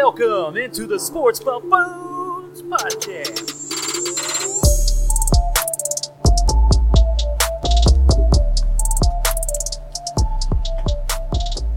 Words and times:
Welcome 0.00 0.56
into 0.56 0.86
the 0.86 0.96
Sports 0.96 1.40
Buffoons 1.40 2.62
Podcast. 2.62 3.74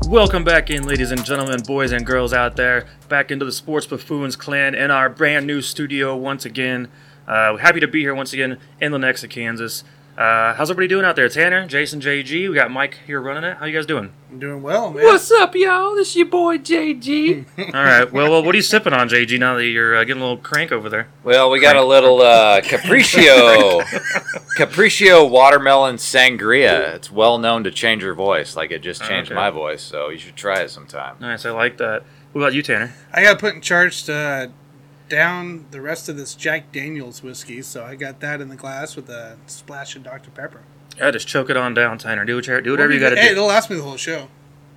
Welcome 0.08 0.44
back 0.44 0.70
in, 0.70 0.84
ladies 0.84 1.10
and 1.10 1.26
gentlemen, 1.26 1.62
boys 1.66 1.92
and 1.92 2.06
girls 2.06 2.32
out 2.32 2.56
there, 2.58 2.86
back 3.10 3.32
into 3.32 3.44
the 3.44 3.52
Sports 3.52 3.88
Buffoons 3.88 4.36
clan 4.36 4.76
in 4.76 4.92
our 4.92 5.10
brand 5.10 5.48
new 5.48 5.64
studio 5.64 6.16
once 6.16 6.46
again. 6.46 6.90
Uh, 7.28 7.58
happy 7.58 7.80
to 7.80 7.88
be 7.88 8.02
here 8.02 8.14
once 8.14 8.34
again 8.34 8.60
in 8.80 8.92
Lenexa, 8.92 9.28
Kansas. 9.28 9.84
Uh, 10.22 10.54
how's 10.54 10.70
everybody 10.70 10.88
doing 10.88 11.04
out 11.04 11.16
there? 11.16 11.28
Tanner, 11.28 11.66
Jason, 11.66 12.00
JG, 12.00 12.48
we 12.48 12.54
got 12.54 12.70
Mike 12.70 13.00
here 13.08 13.20
running 13.20 13.44
it. 13.44 13.58
How 13.58 13.66
you 13.66 13.74
guys 13.74 13.88
doing? 13.88 14.14
I'm 14.30 14.38
doing 14.38 14.62
well, 14.62 14.92
man. 14.92 15.04
What's 15.04 15.32
up, 15.32 15.56
y'all? 15.56 15.96
This 15.96 16.10
is 16.10 16.16
your 16.18 16.28
boy 16.28 16.60
JG. 16.60 17.44
All 17.74 17.84
right. 17.84 18.14
Well, 18.14 18.30
well, 18.30 18.44
what 18.44 18.54
are 18.54 18.56
you 18.58 18.62
sipping 18.62 18.94
on, 18.94 19.10
JG? 19.10 19.40
Now 19.40 19.56
that 19.56 19.66
you're 19.66 19.96
uh, 19.96 20.04
getting 20.04 20.22
a 20.22 20.26
little 20.26 20.38
crank 20.44 20.72
over 20.72 20.90
there. 20.90 21.08
Well, 21.24 21.50
we 21.50 21.60
got 21.60 21.76
a 21.76 21.84
little 21.84 22.22
uh, 22.22 22.62
Capriccio, 22.64 23.82
Capriccio 24.60 25.28
watermelon 25.28 25.96
sangria. 25.96 26.94
It's 26.94 27.12
well 27.12 27.40
known 27.40 27.64
to 27.64 27.72
change 27.72 28.04
your 28.04 28.14
voice. 28.14 28.56
Like 28.56 28.70
it 28.70 28.84
just 28.84 29.02
changed 29.02 29.32
Okay. 29.32 29.36
my 29.40 29.50
voice, 29.50 29.82
so 29.82 30.10
you 30.10 30.20
should 30.20 30.36
try 30.36 30.60
it 30.62 30.70
sometime. 30.70 31.16
Nice. 31.20 31.48
I 31.48 31.50
like 31.50 31.78
that. 31.78 32.04
What 32.34 32.42
about 32.42 32.54
you, 32.54 32.62
Tanner? 32.62 32.94
I 33.12 33.24
got 33.24 33.40
put 33.40 33.56
in 33.56 33.62
charge 33.62 34.04
to 34.04 34.14
uh, 34.14 34.48
down 35.12 35.66
the 35.72 35.82
rest 35.82 36.08
of 36.10 36.16
this 36.16 36.34
Jack 36.34 36.72
Daniels 36.72 37.22
whiskey, 37.22 37.62
so 37.62 37.84
I 37.84 37.96
got 37.96 38.22
that 38.22 38.40
in 38.40 38.48
the 38.48 38.56
glass 38.56 38.96
with 38.96 39.10
a 39.10 39.38
splash 39.46 39.96
of 39.98 40.04
Dr. 40.04 40.32
Pepper. 40.32 40.62
Yeah, 40.98 41.12
just 41.12 41.28
choke 41.28 41.50
it 41.50 41.58
on 41.58 41.74
down, 41.74 41.98
Tanner. 41.98 42.24
Do 42.26 42.36
what 42.38 42.48
you, 42.48 42.62
do 42.62 42.72
whatever 42.72 42.94
you 42.94 43.00
got 43.00 43.10
to 43.10 43.18
Hey, 43.18 43.28
do. 43.28 43.32
it'll 43.34 43.48
last 43.48 43.70
me 43.70 43.76
the 43.76 43.84
whole 43.84 43.98
show. 43.98 44.30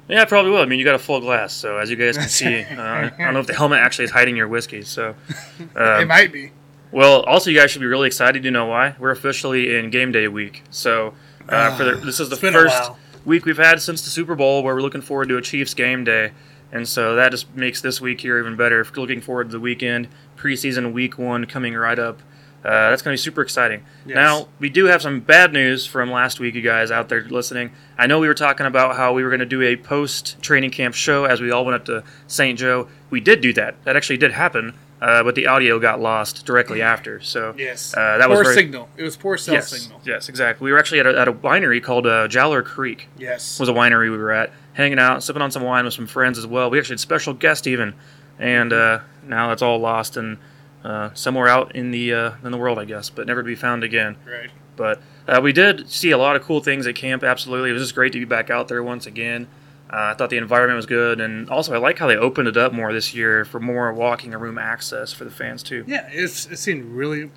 Yeah, 0.08 0.22
it 0.22 0.28
probably 0.28 0.50
will. 0.50 0.60
I 0.60 0.66
mean, 0.66 0.78
you 0.80 0.84
got 0.84 0.96
a 0.96 0.98
full 0.98 1.20
glass, 1.20 1.54
so 1.54 1.78
as 1.78 1.88
you 1.88 1.96
guys 1.96 2.18
can 2.18 2.28
see, 2.28 2.62
uh, 2.76 2.82
I 2.82 3.12
don't 3.16 3.34
know 3.34 3.40
if 3.40 3.46
the 3.46 3.54
helmet 3.54 3.78
actually 3.78 4.06
is 4.06 4.10
hiding 4.10 4.36
your 4.36 4.48
whiskey. 4.48 4.82
So, 4.82 5.14
it 5.58 5.76
um, 5.76 6.08
might 6.08 6.32
be. 6.32 6.50
well, 6.90 7.22
also 7.22 7.50
you 7.50 7.58
guys 7.58 7.70
should 7.70 7.80
be 7.80 7.86
really 7.86 8.08
excited. 8.08 8.44
You 8.44 8.50
know 8.50 8.66
why? 8.66 8.96
We're 8.98 9.12
officially 9.12 9.76
in 9.76 9.90
game 9.90 10.12
day 10.12 10.28
week. 10.28 10.62
So, 10.70 11.14
uh, 11.48 11.76
for 11.76 11.84
the, 11.84 11.94
this 11.96 12.20
is 12.20 12.28
the 12.28 12.34
It's 12.34 12.42
been 12.42 12.54
a 12.54 12.58
first 12.58 12.90
week 13.24 13.44
we've 13.46 13.56
had 13.56 13.80
since 13.80 14.02
the 14.02 14.10
Super 14.10 14.34
Bowl 14.34 14.62
where 14.62 14.74
we're 14.74 14.82
looking 14.82 15.00
forward 15.00 15.28
to 15.28 15.36
a 15.36 15.42
Chiefs 15.42 15.74
game 15.74 16.04
day, 16.04 16.32
and 16.70 16.86
so 16.86 17.14
that 17.16 17.30
just 17.30 17.54
makes 17.54 17.80
this 17.80 18.00
week 18.00 18.20
here 18.20 18.38
even 18.38 18.56
better. 18.56 18.84
Looking 18.96 19.20
forward 19.20 19.48
to 19.48 19.52
the 19.52 19.60
weekend, 19.60 20.08
preseason 20.48 20.92
week 20.92 21.18
one 21.18 21.46
coming 21.46 21.74
right 21.74 21.98
up. 21.98 22.20
Uh, 22.64 22.88
that's 22.90 23.02
going 23.02 23.14
to 23.14 23.20
be 23.20 23.22
super 23.22 23.42
exciting. 23.42 23.84
Yes. 24.06 24.14
Now, 24.14 24.48
we 24.58 24.70
do 24.70 24.86
have 24.86 25.02
some 25.02 25.20
bad 25.20 25.52
news 25.52 25.86
from 25.86 26.10
last 26.10 26.40
week, 26.40 26.54
you 26.54 26.62
guys 26.62 26.90
out 26.90 27.10
there 27.10 27.22
listening. 27.24 27.72
I 27.98 28.06
know 28.06 28.18
we 28.20 28.26
were 28.28 28.32
talking 28.34 28.64
about 28.64 28.96
how 28.96 29.12
we 29.12 29.22
were 29.22 29.28
going 29.28 29.40
to 29.40 29.46
do 29.46 29.60
a 29.60 29.76
post 29.76 30.40
training 30.42 30.70
camp 30.70 30.94
show 30.94 31.24
as 31.26 31.42
we 31.42 31.50
all 31.50 31.64
went 31.66 31.74
up 31.76 31.84
to 31.86 32.04
St. 32.26 32.58
Joe. 32.58 32.88
We 33.10 33.20
did 33.20 33.42
do 33.42 33.52
that. 33.54 33.82
That 33.84 33.96
actually 33.96 34.16
did 34.16 34.32
happen, 34.32 34.72
uh, 35.02 35.22
but 35.22 35.34
the 35.34 35.46
audio 35.46 35.78
got 35.78 36.00
lost 36.00 36.46
directly 36.46 36.80
after. 36.80 37.20
So, 37.20 37.54
Yes. 37.58 37.92
uh, 37.94 38.16
that 38.16 38.28
poor 38.28 38.38
was 38.38 38.46
very, 38.46 38.54
signal. 38.54 38.88
It 38.96 39.02
was 39.02 39.18
poor 39.18 39.36
cell 39.36 39.56
yes, 39.56 39.68
signal. 39.68 40.00
yes, 40.06 40.30
exactly. 40.30 40.64
We 40.64 40.72
were 40.72 40.78
actually 40.78 41.00
at 41.00 41.06
a, 41.06 41.18
at 41.20 41.28
a 41.28 41.34
winery 41.34 41.82
called 41.82 42.06
uh, 42.06 42.28
Jowler 42.28 42.62
Creek 42.62 43.08
Yes. 43.18 43.60
was 43.60 43.68
a 43.68 43.72
winery 43.74 44.10
we 44.10 44.16
were 44.16 44.32
at, 44.32 44.50
hanging 44.72 44.98
out, 44.98 45.22
sipping 45.22 45.42
on 45.42 45.50
some 45.50 45.62
wine 45.62 45.84
with 45.84 45.92
some 45.92 46.06
friends 46.06 46.38
as 46.38 46.46
well. 46.46 46.70
We 46.70 46.78
actually 46.78 46.94
had 46.94 47.00
special 47.00 47.34
guest 47.34 47.66
even, 47.66 47.92
and 48.38 48.72
uh, 48.72 49.00
now 49.26 49.52
it's 49.52 49.62
all 49.62 49.78
lost 49.78 50.16
and 50.16 50.38
uh, 50.82 51.10
somewhere 51.14 51.48
out 51.48 51.74
in 51.74 51.90
the 51.90 52.12
uh, 52.12 52.32
in 52.42 52.52
the 52.52 52.58
world, 52.58 52.78
I 52.78 52.84
guess, 52.84 53.10
but 53.10 53.26
never 53.26 53.42
to 53.42 53.46
be 53.46 53.54
found 53.54 53.84
again. 53.84 54.16
Right. 54.26 54.50
But 54.76 55.00
uh, 55.28 55.40
we 55.42 55.52
did 55.52 55.88
see 55.88 56.10
a 56.10 56.18
lot 56.18 56.36
of 56.36 56.42
cool 56.42 56.60
things 56.60 56.86
at 56.86 56.94
camp. 56.96 57.22
Absolutely, 57.22 57.70
it 57.70 57.72
was 57.74 57.82
just 57.82 57.94
great 57.94 58.12
to 58.12 58.18
be 58.18 58.24
back 58.24 58.50
out 58.50 58.68
there 58.68 58.82
once 58.82 59.06
again. 59.06 59.46
Uh, 59.88 60.10
I 60.10 60.14
thought 60.14 60.30
the 60.30 60.36
environment 60.38 60.76
was 60.76 60.86
good, 60.86 61.20
and 61.20 61.48
also 61.48 61.72
I 61.72 61.78
like 61.78 61.98
how 61.98 62.06
they 62.08 62.16
opened 62.16 62.48
it 62.48 62.56
up 62.56 62.72
more 62.72 62.92
this 62.92 63.14
year 63.14 63.44
for 63.44 63.60
more 63.60 63.92
walking 63.92 64.32
room 64.32 64.58
access 64.58 65.12
for 65.12 65.24
the 65.24 65.30
fans 65.30 65.62
too. 65.62 65.84
Yeah, 65.86 66.08
it's, 66.10 66.46
it 66.46 66.56
seemed 66.56 66.86
really, 66.86 67.30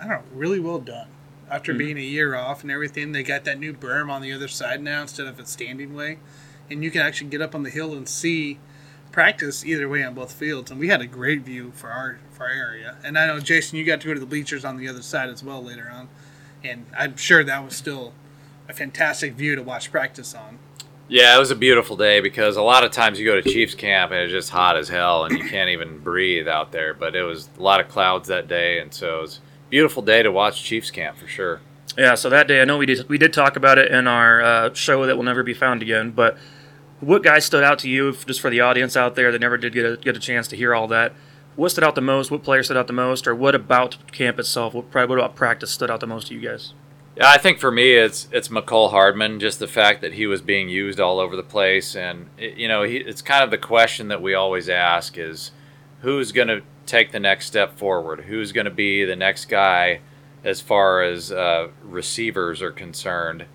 I 0.00 0.06
don't 0.06 0.08
know, 0.10 0.22
really 0.32 0.60
well 0.60 0.78
done. 0.78 1.08
After 1.50 1.72
Mm-hmm. 1.72 1.78
being 1.78 1.98
a 1.98 2.02
year 2.02 2.36
off 2.36 2.62
and 2.62 2.70
everything, 2.70 3.12
they 3.12 3.22
got 3.22 3.44
that 3.44 3.58
new 3.58 3.72
berm 3.74 4.10
on 4.10 4.22
the 4.22 4.32
other 4.32 4.48
side 4.48 4.80
now 4.80 5.02
instead 5.02 5.26
of 5.26 5.38
a 5.40 5.46
standing 5.46 5.94
way. 5.94 6.18
And 6.70 6.84
you 6.84 6.90
can 6.90 7.00
actually 7.00 7.30
get 7.30 7.42
up 7.42 7.54
on 7.54 7.64
the 7.64 7.70
hill 7.70 7.94
and 7.94 8.08
see 8.08 8.58
practice 9.14 9.64
either 9.64 9.88
way 9.88 10.02
on 10.02 10.12
both 10.12 10.32
fields. 10.32 10.72
And 10.72 10.80
we 10.80 10.88
had 10.88 11.00
a 11.00 11.06
great 11.06 11.42
view 11.42 11.70
for 11.76 11.88
our 11.88 12.18
for 12.32 12.46
our 12.46 12.50
area. 12.50 12.96
And 13.04 13.16
I 13.16 13.28
know 13.28 13.38
Jason, 13.38 13.78
you 13.78 13.84
got 13.84 14.00
to 14.00 14.08
go 14.08 14.12
to 14.12 14.18
the 14.18 14.26
bleachers 14.26 14.64
on 14.64 14.76
the 14.76 14.88
other 14.88 15.02
side 15.02 15.28
as 15.30 15.42
well 15.42 15.62
later 15.62 15.88
on. 15.88 16.08
And 16.64 16.86
I'm 16.98 17.16
sure 17.16 17.44
that 17.44 17.64
was 17.64 17.76
still 17.76 18.12
a 18.68 18.72
fantastic 18.72 19.34
view 19.34 19.54
to 19.54 19.62
watch 19.62 19.92
practice 19.92 20.34
on. 20.34 20.58
Yeah, 21.06 21.36
it 21.36 21.38
was 21.38 21.52
a 21.52 21.56
beautiful 21.56 21.96
day 21.96 22.20
because 22.20 22.56
a 22.56 22.62
lot 22.62 22.82
of 22.82 22.90
times 22.90 23.20
you 23.20 23.24
go 23.24 23.40
to 23.40 23.42
Chiefs 23.42 23.76
camp 23.76 24.10
and 24.10 24.20
it's 24.22 24.32
just 24.32 24.50
hot 24.50 24.76
as 24.76 24.88
hell 24.88 25.26
and 25.26 25.38
you 25.38 25.44
can't 25.48 25.70
even 25.70 26.00
breathe 26.00 26.48
out 26.48 26.72
there. 26.72 26.92
But 26.92 27.14
it 27.14 27.22
was 27.22 27.48
a 27.56 27.62
lot 27.62 27.78
of 27.80 27.88
clouds 27.88 28.26
that 28.28 28.48
day, 28.48 28.80
and 28.80 28.92
so 28.92 29.18
it 29.18 29.20
was 29.20 29.36
a 29.38 29.70
beautiful 29.70 30.02
day 30.02 30.24
to 30.24 30.32
watch 30.32 30.64
Chiefs 30.64 30.90
camp 30.90 31.18
for 31.18 31.28
sure. 31.28 31.60
Yeah, 31.96 32.16
so 32.16 32.28
that 32.30 32.48
day, 32.48 32.60
I 32.60 32.64
know 32.64 32.78
we 32.78 32.86
did 32.86 33.08
we 33.08 33.18
did 33.18 33.32
talk 33.32 33.54
about 33.54 33.78
it 33.78 33.92
in 33.92 34.08
our 34.08 34.42
uh, 34.42 34.74
show 34.74 35.06
that 35.06 35.16
will 35.16 35.22
never 35.22 35.44
be 35.44 35.54
found 35.54 35.82
again. 35.82 36.10
But 36.10 36.36
what 37.00 37.22
guys 37.22 37.44
stood 37.44 37.64
out 37.64 37.78
to 37.80 37.88
you, 37.88 38.12
just 38.12 38.40
for 38.40 38.50
the 38.50 38.60
audience 38.60 38.96
out 38.96 39.14
there 39.14 39.32
that 39.32 39.40
never 39.40 39.56
did 39.56 39.72
get 39.72 39.84
a, 39.84 39.96
get 39.96 40.16
a 40.16 40.20
chance 40.20 40.48
to 40.48 40.56
hear 40.56 40.74
all 40.74 40.88
that? 40.88 41.12
What 41.56 41.70
stood 41.70 41.84
out 41.84 41.94
the 41.94 42.00
most? 42.00 42.30
What 42.30 42.42
player 42.42 42.62
stood 42.62 42.76
out 42.76 42.86
the 42.86 42.92
most? 42.92 43.26
Or 43.26 43.34
what 43.34 43.54
about 43.54 44.10
camp 44.12 44.38
itself? 44.38 44.74
What, 44.74 44.92
what 44.92 45.10
about 45.10 45.36
practice 45.36 45.70
stood 45.70 45.90
out 45.90 46.00
the 46.00 46.06
most 46.06 46.28
to 46.28 46.34
you 46.34 46.40
guys? 46.40 46.74
Yeah, 47.16 47.30
I 47.30 47.38
think 47.38 47.60
for 47.60 47.70
me 47.70 47.92
it's 47.92 48.26
it's 48.32 48.48
Mecole 48.48 48.90
Hardman. 48.90 49.38
Just 49.38 49.60
the 49.60 49.68
fact 49.68 50.00
that 50.00 50.14
he 50.14 50.26
was 50.26 50.42
being 50.42 50.68
used 50.68 50.98
all 50.98 51.20
over 51.20 51.36
the 51.36 51.44
place, 51.44 51.94
and 51.94 52.28
it, 52.36 52.56
you 52.56 52.66
know, 52.66 52.82
he, 52.82 52.96
it's 52.96 53.22
kind 53.22 53.44
of 53.44 53.52
the 53.52 53.58
question 53.58 54.08
that 54.08 54.20
we 54.20 54.34
always 54.34 54.68
ask: 54.68 55.16
is 55.16 55.52
who's 56.00 56.32
going 56.32 56.48
to 56.48 56.62
take 56.86 57.12
the 57.12 57.20
next 57.20 57.46
step 57.46 57.78
forward? 57.78 58.22
Who's 58.22 58.50
going 58.50 58.64
to 58.64 58.70
be 58.70 59.04
the 59.04 59.14
next 59.14 59.44
guy 59.44 60.00
as 60.42 60.60
far 60.60 61.02
as 61.02 61.30
uh, 61.30 61.68
receivers 61.84 62.60
are 62.60 62.72
concerned 62.72 63.46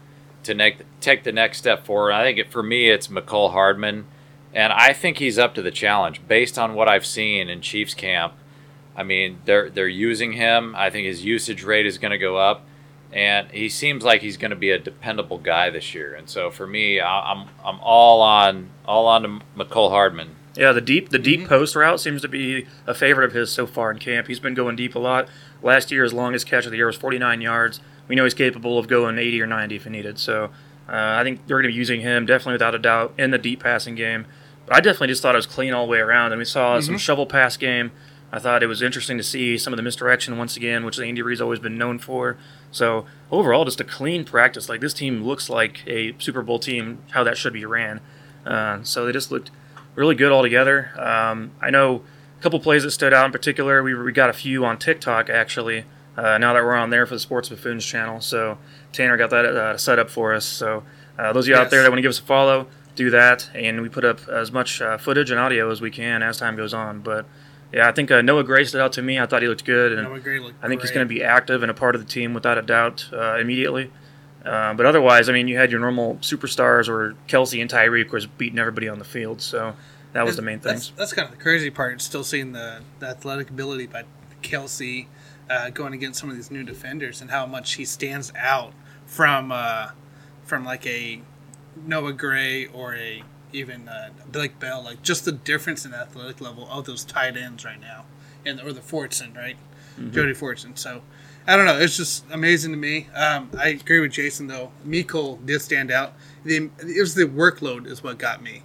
to 0.49 0.55
make, 0.55 0.77
take 0.99 1.23
the 1.23 1.31
next 1.31 1.57
step 1.57 1.85
forward? 1.85 2.11
I 2.11 2.23
think 2.23 2.37
it, 2.37 2.51
for 2.51 2.61
me 2.61 2.89
it's 2.89 3.07
Mecole 3.07 3.51
Hardman, 3.51 4.05
and 4.53 4.73
I 4.73 4.93
think 4.93 5.17
he's 5.17 5.39
up 5.39 5.55
to 5.55 5.61
the 5.61 5.71
challenge 5.71 6.21
based 6.27 6.59
on 6.59 6.73
what 6.73 6.87
I've 6.87 7.05
seen 7.05 7.49
in 7.49 7.61
Chiefs 7.61 7.93
camp. 7.93 8.33
I 8.95 9.03
mean, 9.03 9.39
they're 9.45 9.69
they're 9.69 9.87
using 9.87 10.33
him. 10.33 10.75
I 10.75 10.89
think 10.89 11.05
his 11.05 11.23
usage 11.23 11.63
rate 11.63 11.85
is 11.85 11.97
going 11.97 12.11
to 12.11 12.17
go 12.17 12.35
up 12.35 12.65
and 13.11 13.49
he 13.51 13.69
seems 13.69 14.03
like 14.03 14.21
he's 14.21 14.37
going 14.37 14.51
to 14.51 14.57
be 14.57 14.69
a 14.71 14.77
dependable 14.77 15.39
guy 15.39 15.69
this 15.69 15.93
year. 15.93 16.13
And 16.13 16.29
so 16.29 16.51
for 16.51 16.67
me, 16.67 17.01
I'm 17.01 17.47
I'm 17.63 17.79
all 17.81 18.21
on 18.21 18.69
all 18.85 19.07
on 19.07 19.23
to 19.23 19.39
Mecole 19.57 19.89
Hardman. 19.89 20.35
Yeah, 20.55 20.71
the 20.73 20.81
deep 20.81 21.09
the 21.09 21.19
deep 21.19 21.41
mm-hmm. 21.41 21.49
post 21.49 21.75
route 21.75 21.99
seems 21.99 22.21
to 22.21 22.27
be 22.27 22.67
a 22.85 22.93
favorite 22.93 23.25
of 23.25 23.33
his 23.33 23.51
so 23.51 23.66
far 23.66 23.91
in 23.91 23.97
camp. 23.97 24.27
He's 24.27 24.39
been 24.39 24.53
going 24.53 24.75
deep 24.75 24.95
a 24.95 24.99
lot. 24.99 25.27
Last 25.61 25.91
year, 25.91 26.03
his 26.03 26.13
longest 26.13 26.45
catch 26.45 26.66
of 26.66 26.71
the 26.71 26.77
year 26.77 26.87
was 26.87 26.95
49 26.95 27.41
yards. 27.41 27.81
We 28.09 28.16
know 28.16 28.25
he's 28.25 28.34
capable 28.34 28.78
of 28.78 28.90
going 28.90 29.18
80 29.18 29.42
or 29.42 29.47
90 29.47 29.75
if 29.78 29.84
he 29.86 29.90
needed. 29.90 30.20
So 30.20 30.46
uh, 30.90 31.18
I 31.20 31.24
think 31.24 31.47
they're 31.47 31.56
going 31.56 31.64
to 31.64 31.70
be 31.70 31.75
using 31.75 32.02
him 32.02 32.25
definitely 32.25 32.53
without 32.53 32.75
a 32.75 32.80
doubt 32.80 33.14
in 33.18 33.31
the 33.31 33.38
deep 33.38 33.64
passing 33.64 33.96
game. 33.96 34.25
But 34.66 34.75
I 34.75 34.81
definitely 34.81 35.08
just 35.08 35.22
thought 35.22 35.36
it 35.36 35.38
was 35.38 35.46
clean 35.46 35.74
all 35.74 35.86
the 35.86 35.92
way 35.92 36.00
around. 36.00 36.34
And 36.34 36.40
we 36.40 36.46
saw 36.46 36.80
some 36.81 36.97
shovel 36.97 37.25
pass 37.25 37.56
game. 37.56 37.92
I 38.31 38.40
thought 38.40 38.62
it 38.62 38.68
was 38.68 38.81
interesting 38.81 39.18
to 39.18 39.24
see 39.24 39.58
some 39.58 39.74
of 39.74 39.78
the 39.78 39.84
misdirection 39.84 40.38
once 40.38 40.56
again, 40.56 40.86
which 40.86 41.00
Andy 41.00 41.22
Reid's 41.22 41.42
always 41.42 41.59
been 41.59 41.78
known 41.78 41.97
for. 41.97 42.38
So 42.72 43.06
overall, 43.31 43.66
just 43.66 43.80
a 43.80 43.84
clean 43.84 44.24
practice. 44.24 44.70
Like 44.70 44.81
this 44.81 44.94
team 44.94 45.24
looks 45.24 45.50
like 45.50 45.81
a 45.88 46.14
Super 46.20 46.44
Bowl 46.44 46.59
team, 46.59 47.00
how 47.12 47.24
that 47.24 47.38
should 47.38 47.53
be 47.53 47.66
ran. 47.66 48.02
Uh, 48.46 48.84
so 48.84 49.06
they 49.06 49.12
just 49.12 49.31
looked 49.31 49.50
really 49.96 50.16
good 50.16 50.31
altogether. 50.31 50.91
Um, 50.97 51.52
I 51.62 51.70
know 51.72 52.03
a 52.38 52.41
couple 52.41 52.59
plays 52.59 52.84
that 52.84 52.91
stood 52.91 53.14
out 53.14 53.26
in 53.26 53.31
particular. 53.31 53.81
We, 53.81 53.96
we 53.96 54.12
got 54.12 54.30
a 54.30 54.34
few 54.34 54.64
on 54.64 54.78
TikTok 54.78 55.30
actually. 55.30 55.86
Uh, 56.19 56.38
now 56.38 56.53
that 56.53 56.63
we're 56.63 56.75
on 56.75 56.90
there 56.90 57.06
for 57.06 57.13
the 57.13 57.19
Sports 57.19 57.47
Buffoons 57.47 57.85
channel, 57.85 58.19
so 58.19 58.57
Tanner 58.91 59.16
got 59.16 59.30
that 59.30 59.46
uh, 59.46 59.78
set 59.78 60.00
up 60.00 60.09
for 60.09 60.34
us. 60.34 60.46
So 60.46 60.84
uh, 61.18 61.31
those 61.31 61.46
of 61.46 61.50
you 61.50 61.56
out 61.56 61.69
there 61.69 61.81
that 61.81 61.90
want 61.90 62.00
to 62.00 62.02
give 62.02 62.09
us 62.09 62.19
a 62.19 62.24
follow, 62.24 62.68
do 62.96 63.09
that, 63.12 63.49
and 63.55 63.82
we 63.82 63.88
put 63.88 64.03
up 64.03 64.28
as 64.28 64.52
much 64.52 64.82
uh, 64.82 64.97
footage 64.97 65.32
and 65.32 65.40
audio 65.40 65.72
as 65.72 65.79
we 65.79 65.90
can 65.90 66.22
as 66.22 66.38
time 66.38 66.58
goes 66.58 66.73
on. 66.73 66.99
But 66.99 67.26
yeah, 67.72 67.88
I 67.88 67.93
think 67.93 68.11
uh, 68.11 68.22
Noah 68.22 68.43
Gray 68.43 68.66
stood 68.66 68.82
out 68.82 68.91
to 68.93 69.02
me. 69.02 69.17
I 69.17 69.28
thought 69.28 69.41
he 69.41 69.47
looked 69.47 69.64
good, 69.64 69.93
and 69.93 70.03
Noah 70.03 70.20
Gray 70.20 70.40
looked 70.40 70.61
I 70.61 70.67
think 70.67 70.82
he's 70.82 70.91
going 70.91 71.08
to 71.08 71.14
be 71.14 71.23
active 71.23 71.64
and 71.64 71.72
a 71.72 71.73
part 71.73 71.96
of 71.96 72.02
the 72.02 72.08
team 72.08 72.34
without 72.34 72.58
a 72.58 72.64
doubt 72.64 73.08
uh, 73.14 73.38
immediately. 73.38 73.90
Uh, 74.43 74.73
but 74.73 74.85
otherwise, 74.85 75.29
I 75.29 75.34
mean, 75.34 75.47
you 75.47 75.55
had 75.58 75.72
your 75.72 75.79
normal 75.79 76.16
superstars 76.16 76.90
or 76.90 77.16
Kelce 77.29 77.61
and 77.61 77.70
Tyreek 77.70 78.11
was 78.11 78.26
beating 78.26 78.59
everybody 78.59 78.90
on 78.90 78.99
the 78.99 79.05
field, 79.05 79.41
so 79.41 79.73
that 80.11 80.26
was 80.26 80.35
the 80.35 80.41
main 80.41 80.59
thing. 80.59 80.73
That's, 80.73 80.90
that's 80.91 81.14
kind 81.14 81.29
of 81.29 81.38
the 81.38 81.41
crazy 81.41 81.70
part. 81.70 82.02
Still 82.02 82.23
seeing 82.26 82.52
the, 82.52 82.82
the 82.99 83.08
athletic 83.08 83.49
ability 83.49 83.88
by 83.88 84.03
Kelce 84.41 85.08
uh, 85.49 85.69
going 85.69 85.93
against 85.93 86.19
some 86.19 86.29
of 86.29 86.35
these 86.35 86.51
new 86.51 86.63
defenders 86.63 87.22
and 87.22 87.31
how 87.31 87.46
much 87.46 87.73
he 87.73 87.85
stands 87.85 88.31
out 88.37 88.73
from 89.05 89.51
uh, 89.51 89.90
from 90.43 90.66
like 90.66 90.85
a 90.85 91.22
Noah 91.75 92.13
Gray 92.13 92.66
or 92.67 92.96
a 92.96 93.23
even 93.51 93.87
uh, 93.87 94.09
Blake 94.31 94.59
Bell. 94.59 94.84
Like 94.84 95.01
just 95.01 95.25
the 95.25 95.31
difference 95.31 95.85
in 95.85 95.93
athletic 95.93 96.40
level 96.41 96.67
of 96.69 96.85
those 96.85 97.03
tight 97.03 97.35
ends 97.37 97.66
right 97.66 97.79
now, 97.81 98.05
and 98.46 98.59
or 98.61 98.73
the 98.73 98.81
Fortson, 98.81 99.35
right? 99.35 99.57
Jody 100.11 100.34
Fortson. 100.34 100.78
So 100.78 101.01
I 101.46 101.57
don't 101.57 101.66
know. 101.66 101.78
It's 101.78 101.97
just 101.97 102.23
amazing 102.31 102.72
to 102.72 102.78
me. 102.78 103.07
Um, 103.16 103.49
I 103.59 103.69
agree 103.69 103.99
with 103.99 104.11
Jason 104.13 104.47
though. 104.47 104.72
Mikkel 104.87 105.45
did 105.45 105.61
stand 105.61 105.91
out. 105.91 106.13
The, 106.45 106.69
it 106.79 107.02
was 107.02 107.16
the 107.16 107.25
workload 107.25 107.85
is 107.85 108.02
what 108.02 108.17
got 108.17 108.41
me. 108.41 108.61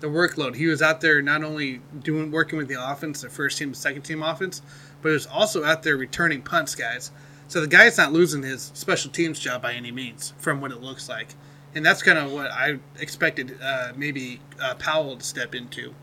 the 0.00 0.06
workload. 0.06 0.54
He 0.56 0.66
was 0.66 0.80
out 0.82 1.00
there 1.02 1.20
not 1.22 1.42
only 1.44 1.80
doing 1.98 2.30
working 2.30 2.58
with 2.58 2.68
the 2.68 2.82
offense, 2.90 3.20
the 3.22 3.28
first 3.30 3.58
team, 3.58 3.70
the 3.70 3.76
second 3.76 4.02
team 4.02 4.22
offense, 4.22 4.62
but 5.04 5.10
he 5.10 5.12
was 5.12 5.26
also 5.26 5.64
out 5.64 5.82
there 5.82 5.98
returning 5.98 6.40
punts, 6.40 6.74
guys. 6.74 7.10
So 7.46 7.60
the 7.60 7.66
guy's 7.66 7.98
not 7.98 8.10
losing 8.10 8.42
his 8.42 8.72
special 8.72 9.10
teams 9.10 9.38
job 9.38 9.60
by 9.60 9.74
any 9.74 9.92
means, 9.92 10.32
from 10.38 10.62
what 10.62 10.72
it 10.72 10.80
looks 10.80 11.10
like, 11.10 11.34
and 11.74 11.84
that's 11.84 12.02
kind 12.02 12.18
of 12.18 12.32
what 12.32 12.50
I 12.50 12.78
expected. 12.98 13.58
Uh, 13.62 13.92
maybe 13.94 14.40
uh, 14.58 14.74
Powell 14.76 15.18
to 15.18 15.22
step 15.22 15.54
into 15.54 15.94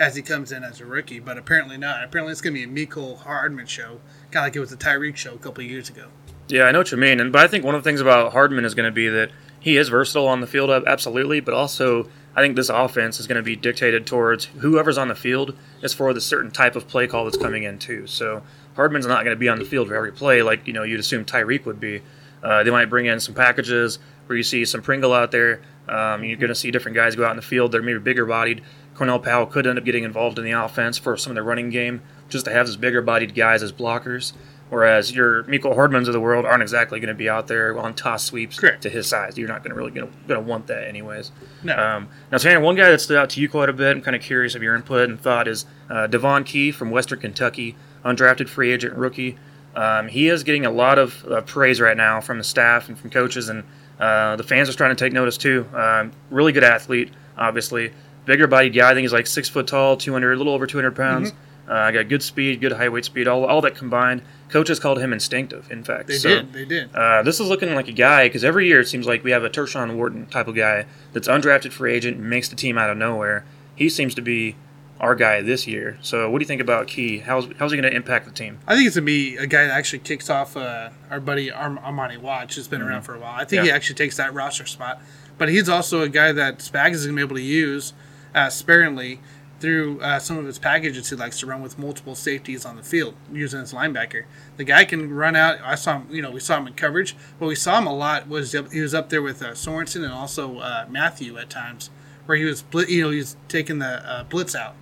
as 0.00 0.16
he 0.16 0.22
comes 0.22 0.50
in 0.50 0.64
as 0.64 0.80
a 0.80 0.86
rookie, 0.86 1.20
but 1.20 1.38
apparently 1.38 1.78
not. 1.78 2.02
Apparently 2.02 2.32
it's 2.32 2.40
going 2.40 2.52
to 2.52 2.58
be 2.58 2.64
a 2.64 2.66
Miko 2.66 3.14
Hardman 3.14 3.66
show, 3.66 4.00
kind 4.32 4.38
of 4.38 4.42
like 4.46 4.56
it 4.56 4.60
was 4.60 4.70
the 4.70 4.76
Tyreek 4.76 5.14
show 5.14 5.34
a 5.34 5.38
couple 5.38 5.62
years 5.62 5.88
ago. 5.88 6.08
Yeah, 6.48 6.64
I 6.64 6.72
know 6.72 6.78
what 6.78 6.90
you 6.90 6.98
mean, 6.98 7.20
and 7.20 7.32
but 7.32 7.44
I 7.44 7.46
think 7.46 7.64
one 7.64 7.76
of 7.76 7.84
the 7.84 7.88
things 7.88 8.00
about 8.00 8.32
Hardman 8.32 8.64
is 8.64 8.74
going 8.74 8.86
to 8.86 8.94
be 8.94 9.08
that 9.08 9.30
he 9.60 9.76
is 9.76 9.88
versatile 9.88 10.26
on 10.26 10.40
the 10.40 10.48
field, 10.48 10.70
absolutely, 10.70 11.38
but 11.38 11.54
also 11.54 12.08
I 12.38 12.40
think 12.40 12.54
this 12.54 12.68
offense 12.68 13.18
is 13.18 13.26
going 13.26 13.38
to 13.38 13.42
be 13.42 13.56
dictated 13.56 14.06
towards 14.06 14.44
whoever's 14.44 14.96
on 14.96 15.08
the 15.08 15.16
field 15.16 15.56
is 15.82 15.92
for 15.92 16.14
the 16.14 16.20
certain 16.20 16.52
type 16.52 16.76
of 16.76 16.86
play 16.86 17.08
call 17.08 17.24
that's 17.24 17.36
coming 17.36 17.64
in 17.64 17.80
too. 17.80 18.06
So 18.06 18.44
Hardman's 18.76 19.08
not 19.08 19.24
going 19.24 19.34
to 19.34 19.40
be 19.40 19.48
on 19.48 19.58
the 19.58 19.64
field 19.64 19.88
for 19.88 19.96
every 19.96 20.12
play 20.12 20.40
like 20.42 20.64
you 20.64 20.72
know 20.72 20.84
you'd 20.84 21.00
assume 21.00 21.24
Tyreek 21.24 21.64
would 21.64 21.80
be. 21.80 22.00
Uh, 22.40 22.62
they 22.62 22.70
might 22.70 22.84
bring 22.84 23.06
in 23.06 23.18
some 23.18 23.34
packages 23.34 23.98
where 24.26 24.36
you 24.36 24.44
see 24.44 24.64
some 24.64 24.82
Pringle 24.82 25.12
out 25.12 25.32
there. 25.32 25.62
Um, 25.88 26.22
you're 26.22 26.36
going 26.36 26.46
to 26.46 26.54
see 26.54 26.70
different 26.70 26.94
guys 26.94 27.16
go 27.16 27.24
out 27.24 27.32
in 27.32 27.36
the 27.36 27.42
field. 27.42 27.72
They're 27.72 27.82
maybe 27.82 27.98
bigger 27.98 28.24
bodied. 28.24 28.62
Cornell 28.94 29.18
Powell 29.18 29.46
could 29.46 29.66
end 29.66 29.76
up 29.76 29.84
getting 29.84 30.04
involved 30.04 30.38
in 30.38 30.44
the 30.44 30.52
offense 30.52 30.96
for 30.96 31.16
some 31.16 31.32
of 31.32 31.34
the 31.34 31.42
running 31.42 31.70
game, 31.70 32.02
just 32.28 32.44
to 32.44 32.52
have 32.52 32.66
those 32.66 32.76
bigger 32.76 33.02
bodied 33.02 33.34
guys 33.34 33.64
as 33.64 33.72
blockers. 33.72 34.32
Whereas 34.70 35.14
your 35.14 35.44
Miko 35.44 35.74
Hardmans 35.74 36.08
of 36.08 36.12
the 36.12 36.20
world 36.20 36.44
aren't 36.44 36.62
exactly 36.62 37.00
going 37.00 37.08
to 37.08 37.14
be 37.14 37.28
out 37.28 37.46
there 37.46 37.78
on 37.78 37.94
toss 37.94 38.24
sweeps 38.24 38.58
Correct. 38.58 38.82
to 38.82 38.90
his 38.90 39.06
size. 39.06 39.38
You're 39.38 39.48
not 39.48 39.62
going 39.62 39.70
to 39.70 39.76
really 39.76 39.90
going 39.90 40.10
to 40.28 40.40
want 40.40 40.66
that 40.66 40.86
anyways. 40.86 41.30
No. 41.62 41.76
Um, 41.76 42.08
now, 42.30 42.38
Tanner, 42.38 42.60
one 42.60 42.76
guy 42.76 42.90
that 42.90 43.00
stood 43.00 43.16
out 43.16 43.30
to 43.30 43.40
you 43.40 43.48
quite 43.48 43.68
a 43.68 43.72
bit. 43.72 43.96
I'm 43.96 44.02
kind 44.02 44.14
of 44.14 44.22
curious 44.22 44.54
of 44.54 44.62
your 44.62 44.74
input 44.74 45.08
and 45.08 45.18
thought 45.18 45.48
is 45.48 45.64
uh, 45.88 46.06
Devon 46.06 46.44
Key 46.44 46.70
from 46.70 46.90
Western 46.90 47.20
Kentucky, 47.20 47.76
undrafted 48.04 48.48
free 48.48 48.72
agent 48.72 48.94
rookie. 48.94 49.38
Um, 49.74 50.08
he 50.08 50.28
is 50.28 50.44
getting 50.44 50.66
a 50.66 50.70
lot 50.70 50.98
of 50.98 51.24
uh, 51.26 51.40
praise 51.42 51.80
right 51.80 51.96
now 51.96 52.20
from 52.20 52.38
the 52.38 52.44
staff 52.44 52.88
and 52.88 52.98
from 52.98 53.10
coaches, 53.10 53.48
and 53.48 53.64
uh, 53.98 54.36
the 54.36 54.42
fans 54.42 54.68
are 54.68 54.72
starting 54.72 54.96
to 54.96 55.04
take 55.04 55.12
notice 55.12 55.36
too. 55.38 55.66
Um, 55.72 56.12
really 56.30 56.52
good 56.52 56.64
athlete, 56.64 57.10
obviously. 57.36 57.92
Bigger 58.24 58.46
bodied 58.46 58.74
guy. 58.74 58.90
I 58.90 58.94
think 58.94 59.04
he's 59.04 59.12
like 59.12 59.26
six 59.26 59.48
foot 59.48 59.66
tall, 59.66 59.96
200, 59.96 60.32
a 60.32 60.36
little 60.36 60.52
over 60.52 60.66
200 60.66 60.94
pounds. 60.94 61.32
Uh, 61.68 61.90
got 61.90 62.08
good 62.08 62.22
speed, 62.22 62.60
good 62.60 62.72
high 62.72 62.88
weight 62.88 63.04
speed, 63.04 63.28
all, 63.28 63.44
all 63.44 63.60
that 63.60 63.74
combined. 63.74 64.22
Coaches 64.48 64.78
called 64.80 64.98
him 64.98 65.12
instinctive, 65.12 65.70
in 65.70 65.82
fact. 65.84 66.06
They 66.08 66.16
So, 66.18 66.28
did. 66.28 66.52
They 66.52 66.64
did. 66.64 66.94
uh, 66.94 67.22
this 67.22 67.38
is 67.40 67.46
looking 67.48 67.74
like 67.74 67.88
a 67.88 67.92
guy 67.92 68.26
because 68.28 68.44
every 68.44 68.66
year 68.66 68.80
it 68.80 68.88
seems 68.88 69.06
like 69.06 69.22
we 69.22 69.30
have 69.30 69.44
a 69.44 69.50
Tershawn 69.50 69.94
Wharton 69.96 70.26
type 70.26 70.48
of 70.48 70.54
guy 70.54 70.86
that's 71.12 71.28
undrafted 71.28 71.72
free 71.72 71.92
agent 71.92 72.16
and 72.16 72.28
makes 72.30 72.48
the 72.48 72.56
team 72.56 72.78
out 72.78 72.88
of 72.90 72.96
nowhere. 72.96 73.44
He 73.76 73.88
seems 73.88 74.14
to 74.14 74.22
be 74.22 74.56
our 75.00 75.14
guy 75.14 75.42
this 75.42 75.66
year. 75.68 75.96
So, 76.02 76.28
what 76.28 76.38
do 76.38 76.42
you 76.42 76.46
think 76.48 76.60
about 76.60 76.88
Key? 76.88 77.18
How's, 77.18 77.46
how's 77.58 77.70
he 77.72 77.78
going 77.80 77.88
to 77.88 77.94
impact 77.96 78.24
the 78.24 78.32
team? 78.32 78.58
I 78.66 78.74
think 78.74 78.86
it's 78.88 78.96
gonna 78.96 79.04
be 79.04 79.36
a 79.36 79.46
guy 79.46 79.66
that 79.66 79.70
actually 79.76 80.00
kicks 80.00 80.28
off 80.28 80.56
uh, 80.56 80.88
our 81.10 81.20
buddy 81.20 81.52
Arm- 81.52 81.78
Armani 81.84 82.18
Watts, 82.18 82.56
who's 82.56 82.66
been 82.66 82.82
around 82.82 83.02
for 83.02 83.14
a 83.14 83.18
while. 83.20 83.34
I 83.38 83.44
think 83.44 83.62
he 83.62 83.70
actually 83.70 83.94
takes 83.94 84.16
that 84.16 84.34
roster 84.34 84.66
spot, 84.66 85.00
but 85.36 85.48
he's 85.50 85.68
also 85.68 86.00
a 86.02 86.08
guy 86.08 86.32
that 86.32 86.58
Spags 86.58 86.94
is 86.94 87.06
gonna 87.06 87.14
be 87.16 87.22
able 87.22 87.36
to 87.36 87.42
use 87.42 87.92
uh, 88.34 88.48
sparingly 88.48 89.20
through 89.60 90.00
uh, 90.00 90.18
some 90.18 90.38
of 90.38 90.46
his 90.46 90.58
packages. 90.58 91.10
He 91.10 91.16
likes 91.16 91.40
to 91.40 91.46
run 91.46 91.62
with 91.62 91.78
multiple 91.78 92.14
safeties 92.14 92.64
on 92.64 92.76
the 92.76 92.82
field, 92.82 93.14
using 93.32 93.60
his 93.60 93.72
linebacker. 93.72 94.24
The 94.56 94.64
guy 94.64 94.84
can 94.84 95.12
run 95.12 95.36
out. 95.36 95.58
I 95.62 95.74
saw 95.74 96.00
him. 96.00 96.08
You 96.10 96.22
know, 96.22 96.30
we 96.30 96.40
saw 96.40 96.58
him 96.58 96.66
in 96.66 96.74
coverage, 96.74 97.16
but 97.38 97.46
we 97.46 97.54
saw 97.54 97.78
him 97.78 97.86
a 97.86 97.94
lot. 97.94 98.28
Was 98.28 98.52
he 98.52 98.80
was 98.80 98.94
up 98.94 99.08
there 99.08 99.22
with 99.22 99.42
uh, 99.42 99.52
Sorensen 99.52 100.04
and 100.04 100.12
also 100.12 100.58
uh, 100.58 100.86
Mathieu 100.88 101.38
at 101.38 101.50
times, 101.50 101.90
where 102.26 102.36
he 102.36 102.44
was 102.44 102.64
you 102.88 103.02
know 103.02 103.10
he 103.10 103.18
was 103.18 103.36
taking 103.48 103.78
the 103.78 104.08
uh, 104.08 104.24
blitz 104.24 104.54
out 104.54 104.74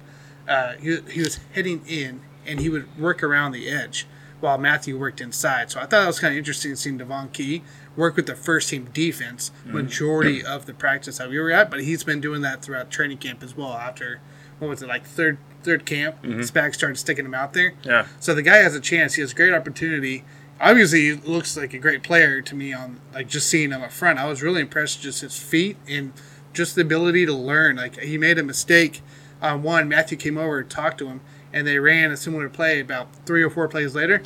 uh, 0.48 0.74
he, 0.74 1.00
he 1.10 1.20
was 1.20 1.40
heading 1.54 1.82
in 1.86 2.20
and 2.46 2.60
he 2.60 2.68
would 2.68 2.98
work 2.98 3.22
around 3.22 3.52
the 3.52 3.68
edge 3.68 4.06
while 4.40 4.58
Mathieu 4.58 4.98
worked 4.98 5.20
inside. 5.20 5.70
So 5.70 5.78
I 5.78 5.82
thought 5.82 5.90
that 5.90 6.06
was 6.06 6.20
kind 6.20 6.34
of 6.34 6.38
interesting 6.38 6.76
seeing 6.76 6.98
Devon 6.98 7.28
Key 7.30 7.62
work 7.96 8.16
with 8.16 8.26
the 8.26 8.36
first 8.36 8.68
team 8.68 8.88
defense 8.92 9.50
majority 9.64 10.44
of 10.44 10.66
the 10.66 10.74
practice 10.74 11.18
that 11.18 11.30
we 11.30 11.38
were 11.38 11.50
at, 11.50 11.70
but 11.70 11.82
he's 11.82 12.04
been 12.04 12.20
doing 12.20 12.42
that 12.42 12.62
throughout 12.62 12.90
training 12.90 13.18
camp 13.18 13.42
as 13.42 13.56
well. 13.56 13.72
After 13.72 14.20
what 14.58 14.68
was 14.68 14.82
it 14.82 14.88
like 14.88 15.04
third 15.04 15.38
third 15.66 15.84
camp, 15.84 16.22
mm-hmm. 16.22 16.40
Spags 16.40 16.74
started 16.74 16.96
sticking 16.96 17.26
him 17.26 17.34
out 17.34 17.52
there. 17.52 17.74
Yeah. 17.84 18.06
So 18.20 18.34
the 18.34 18.42
guy 18.42 18.58
has 18.58 18.74
a 18.74 18.80
chance. 18.80 19.14
He 19.14 19.20
has 19.20 19.34
great 19.34 19.52
opportunity. 19.52 20.24
Obviously, 20.60 21.02
he 21.02 21.12
looks 21.12 21.56
like 21.56 21.74
a 21.74 21.78
great 21.78 22.02
player 22.02 22.40
to 22.40 22.54
me. 22.54 22.72
On 22.72 23.00
like 23.12 23.28
just 23.28 23.48
seeing 23.48 23.72
him 23.72 23.82
up 23.82 23.92
front, 23.92 24.18
I 24.18 24.26
was 24.26 24.42
really 24.42 24.62
impressed 24.62 25.02
just 25.02 25.20
his 25.20 25.38
feet 25.38 25.76
and 25.86 26.12
just 26.54 26.76
the 26.76 26.82
ability 26.82 27.26
to 27.26 27.34
learn. 27.34 27.76
Like 27.76 27.98
he 27.98 28.16
made 28.16 28.38
a 28.38 28.42
mistake 28.42 29.02
on 29.42 29.62
one. 29.62 29.88
Mathieu 29.88 30.16
came 30.16 30.38
over 30.38 30.60
and 30.60 30.70
talked 30.70 30.98
to 30.98 31.08
him, 31.08 31.20
and 31.52 31.66
they 31.66 31.78
ran 31.78 32.10
a 32.10 32.16
similar 32.16 32.48
play 32.48 32.80
about 32.80 33.14
three 33.26 33.42
or 33.42 33.50
four 33.50 33.68
plays 33.68 33.94
later. 33.94 34.22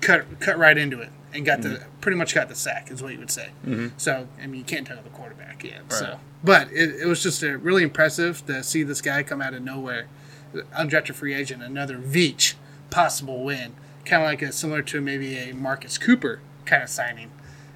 Cut 0.00 0.40
cut 0.40 0.58
right 0.58 0.76
into 0.76 1.00
it 1.00 1.10
and 1.32 1.44
got 1.44 1.62
the 1.62 1.68
mm-hmm. 1.68 2.00
pretty 2.00 2.16
much 2.16 2.34
got 2.34 2.48
the 2.48 2.54
sack 2.54 2.90
is 2.90 3.02
what 3.02 3.12
you 3.12 3.18
would 3.18 3.30
say. 3.30 3.50
Mm-hmm. 3.66 3.88
So 3.98 4.26
I 4.42 4.46
mean 4.46 4.60
you 4.60 4.64
can't 4.64 4.86
tell 4.86 5.00
the 5.02 5.10
quarterback 5.10 5.62
yet. 5.62 5.92
So 5.92 6.18
but 6.42 6.68
it, 6.72 7.00
it 7.02 7.06
was 7.06 7.22
just 7.22 7.42
a 7.42 7.58
really 7.58 7.82
impressive 7.82 8.44
to 8.46 8.62
see 8.62 8.82
this 8.82 9.00
guy 9.00 9.22
come 9.22 9.40
out 9.42 9.54
of 9.54 9.62
nowhere, 9.62 10.06
undrafted 10.76 11.14
free 11.14 11.34
agent, 11.34 11.62
another 11.62 11.98
Veach 11.98 12.54
possible 12.90 13.44
win, 13.44 13.72
kind 14.04 14.22
of 14.22 14.26
like 14.28 14.42
a 14.42 14.52
similar 14.52 14.82
to 14.82 15.00
maybe 15.00 15.36
a 15.36 15.52
Marcus 15.54 15.98
Cooper 15.98 16.40
kind 16.64 16.82
of 16.82 16.88
signing, 16.88 17.30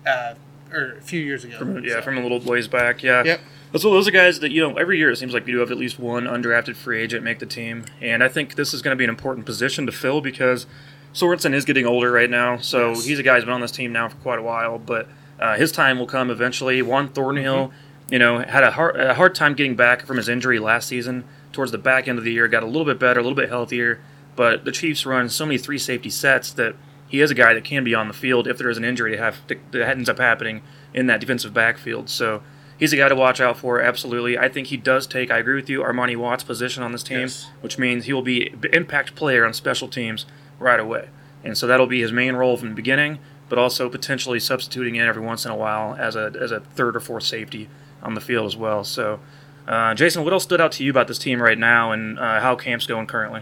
uh, 0.06 0.34
or 0.72 0.96
a 0.96 1.00
few 1.02 1.20
years 1.20 1.44
ago. 1.44 1.80
Yeah, 1.84 1.96
So, 1.96 2.02
from 2.02 2.18
a 2.18 2.22
little 2.22 2.40
ways 2.40 2.68
back. 2.68 3.02
Yeah. 3.02 3.22
Yep. 3.24 3.40
So 3.76 3.90
those 3.90 4.06
are 4.06 4.12
guys 4.12 4.38
that, 4.38 4.52
you 4.52 4.60
know, 4.60 4.76
every 4.76 4.98
year 4.98 5.10
it 5.10 5.16
seems 5.16 5.34
like 5.34 5.46
we 5.46 5.52
do 5.52 5.58
have 5.58 5.72
at 5.72 5.76
least 5.78 5.98
one 5.98 6.24
undrafted 6.24 6.76
free 6.76 7.00
agent 7.02 7.24
make 7.24 7.40
the 7.40 7.46
team. 7.46 7.84
And 8.00 8.22
I 8.22 8.28
think 8.28 8.54
this 8.54 8.72
is 8.72 8.82
going 8.82 8.92
to 8.94 8.96
be 8.96 9.02
an 9.02 9.10
important 9.10 9.46
position 9.46 9.84
to 9.86 9.92
fill 9.92 10.20
because 10.20 10.66
Sorensen 11.12 11.52
is 11.54 11.64
getting 11.64 11.84
older 11.84 12.12
right 12.12 12.30
now. 12.30 12.58
So 12.58 12.90
Yes. 12.90 13.04
he's 13.04 13.18
a 13.18 13.24
guy 13.24 13.34
who's 13.34 13.44
been 13.44 13.52
on 13.54 13.60
this 13.60 13.72
team 13.72 13.92
now 13.92 14.08
for 14.08 14.16
quite 14.16 14.38
a 14.38 14.42
while. 14.42 14.78
But 14.78 15.08
uh, 15.40 15.56
his 15.56 15.72
time 15.72 15.98
will 15.98 16.06
come 16.06 16.30
eventually. 16.30 16.82
Juan 16.82 17.08
Thornhill, 17.08 17.72
you 18.14 18.20
know, 18.20 18.38
had 18.38 18.62
a 18.62 18.70
hard, 18.70 18.94
a 18.94 19.14
hard 19.14 19.34
time 19.34 19.54
getting 19.54 19.74
back 19.74 20.06
from 20.06 20.18
his 20.18 20.28
injury 20.28 20.60
last 20.60 20.86
season. 20.86 21.24
Towards 21.50 21.72
the 21.72 21.78
back 21.78 22.06
end 22.06 22.16
of 22.16 22.22
the 22.24 22.32
year, 22.32 22.46
got 22.46 22.62
a 22.62 22.66
little 22.66 22.84
bit 22.84 23.00
better, 23.00 23.18
a 23.18 23.22
little 23.24 23.34
bit 23.34 23.48
healthier. 23.48 23.98
But 24.36 24.64
the 24.64 24.70
Chiefs 24.70 25.04
run 25.04 25.28
so 25.28 25.44
many 25.44 25.58
three 25.58 25.80
safety 25.80 26.10
sets 26.10 26.52
that 26.52 26.76
he 27.08 27.20
is 27.20 27.32
a 27.32 27.34
guy 27.34 27.54
that 27.54 27.64
can 27.64 27.82
be 27.82 27.92
on 27.92 28.06
the 28.06 28.14
field 28.14 28.46
if 28.46 28.56
there 28.56 28.70
is 28.70 28.78
an 28.78 28.84
injury 28.84 29.10
to 29.10 29.18
have 29.18 29.38
that 29.48 29.58
ends 29.74 30.08
up 30.08 30.18
happening 30.20 30.62
in 30.94 31.08
that 31.08 31.18
defensive 31.18 31.52
backfield. 31.52 32.08
So 32.08 32.44
he's 32.78 32.92
a 32.92 32.96
guy 32.96 33.08
to 33.08 33.16
watch 33.16 33.40
out 33.40 33.58
for. 33.58 33.80
Absolutely, 33.82 34.38
I 34.38 34.48
think 34.48 34.68
he 34.68 34.76
does 34.76 35.08
take. 35.08 35.32
I 35.32 35.38
agree 35.38 35.56
with 35.56 35.68
you, 35.68 35.80
Armani 35.80 36.16
Watts' 36.16 36.44
position 36.44 36.84
on 36.84 36.92
this 36.92 37.02
team, 37.02 37.22
Yes. 37.22 37.50
which 37.62 37.78
means 37.80 38.04
he 38.04 38.12
will 38.12 38.22
be 38.22 38.46
an 38.50 38.62
impact 38.72 39.16
player 39.16 39.44
on 39.44 39.52
special 39.52 39.88
teams 39.88 40.24
right 40.60 40.78
away, 40.78 41.08
and 41.42 41.58
so 41.58 41.66
that'll 41.66 41.88
be 41.88 42.00
his 42.00 42.12
main 42.12 42.36
role 42.36 42.56
from 42.56 42.68
the 42.68 42.76
beginning. 42.76 43.18
But 43.48 43.58
also 43.58 43.88
potentially 43.88 44.38
substituting 44.38 44.94
in 44.94 45.04
every 45.04 45.22
once 45.22 45.44
in 45.44 45.50
a 45.50 45.56
while 45.56 45.96
as 45.98 46.14
a 46.14 46.32
as 46.40 46.52
a 46.52 46.60
third 46.60 46.94
or 46.94 47.00
fourth 47.00 47.24
safety 47.24 47.68
on 48.04 48.14
the 48.14 48.20
field 48.20 48.46
as 48.46 48.56
well. 48.56 48.84
So. 48.84 49.20
Uh, 49.66 49.94
Jason, 49.94 50.24
what 50.24 50.32
else 50.34 50.42
stood 50.42 50.60
out 50.60 50.72
to 50.72 50.84
you 50.84 50.90
about 50.90 51.08
this 51.08 51.18
team 51.18 51.40
right 51.40 51.56
now, 51.56 51.90
and 51.90 52.18
uh, 52.18 52.38
how 52.38 52.54
camp's 52.54 52.86
going 52.86 53.06
currently? 53.06 53.40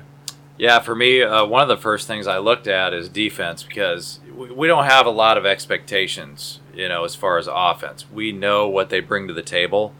Yeah, 0.56 0.78
for 0.78 0.94
me, 0.94 1.22
uh, 1.22 1.44
one 1.44 1.62
of 1.62 1.68
the 1.68 1.76
first 1.76 2.06
things 2.06 2.26
I 2.26 2.38
looked 2.38 2.68
at 2.68 2.94
is 2.94 3.08
defense 3.08 3.62
because 3.64 4.20
we, 4.32 4.68
don't 4.68 4.84
have 4.84 5.06
a 5.06 5.10
lot 5.10 5.36
of 5.36 5.44
expectations, 5.44 6.60
you 6.74 6.88
know, 6.88 7.04
as 7.04 7.16
far 7.16 7.38
as 7.38 7.48
offense. 7.50 8.08
We 8.10 8.30
know 8.32 8.68
what 8.68 8.90
they 8.90 9.00
bring 9.00 9.26
to 9.28 9.34
the 9.34 9.42
table. 9.42 9.94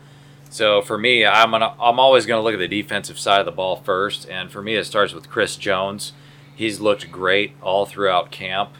So 0.50 0.82
for 0.82 0.98
me, 0.98 1.24
I'm 1.24 1.50
gonna, 1.50 1.74
I'm 1.80 1.98
always 1.98 2.26
going 2.26 2.38
to 2.38 2.44
look 2.44 2.54
at 2.54 2.58
the 2.60 2.68
defensive 2.68 3.18
side 3.18 3.40
of 3.40 3.46
the 3.46 3.52
ball 3.52 3.76
first, 3.76 4.28
and 4.28 4.50
for 4.50 4.62
me, 4.62 4.76
it 4.76 4.84
starts 4.84 5.14
with 5.14 5.30
Chris 5.30 5.56
Jones. 5.56 6.12
He's 6.54 6.78
looked 6.78 7.10
great 7.10 7.54
all 7.62 7.86
throughout 7.86 8.30
camp. 8.30 8.74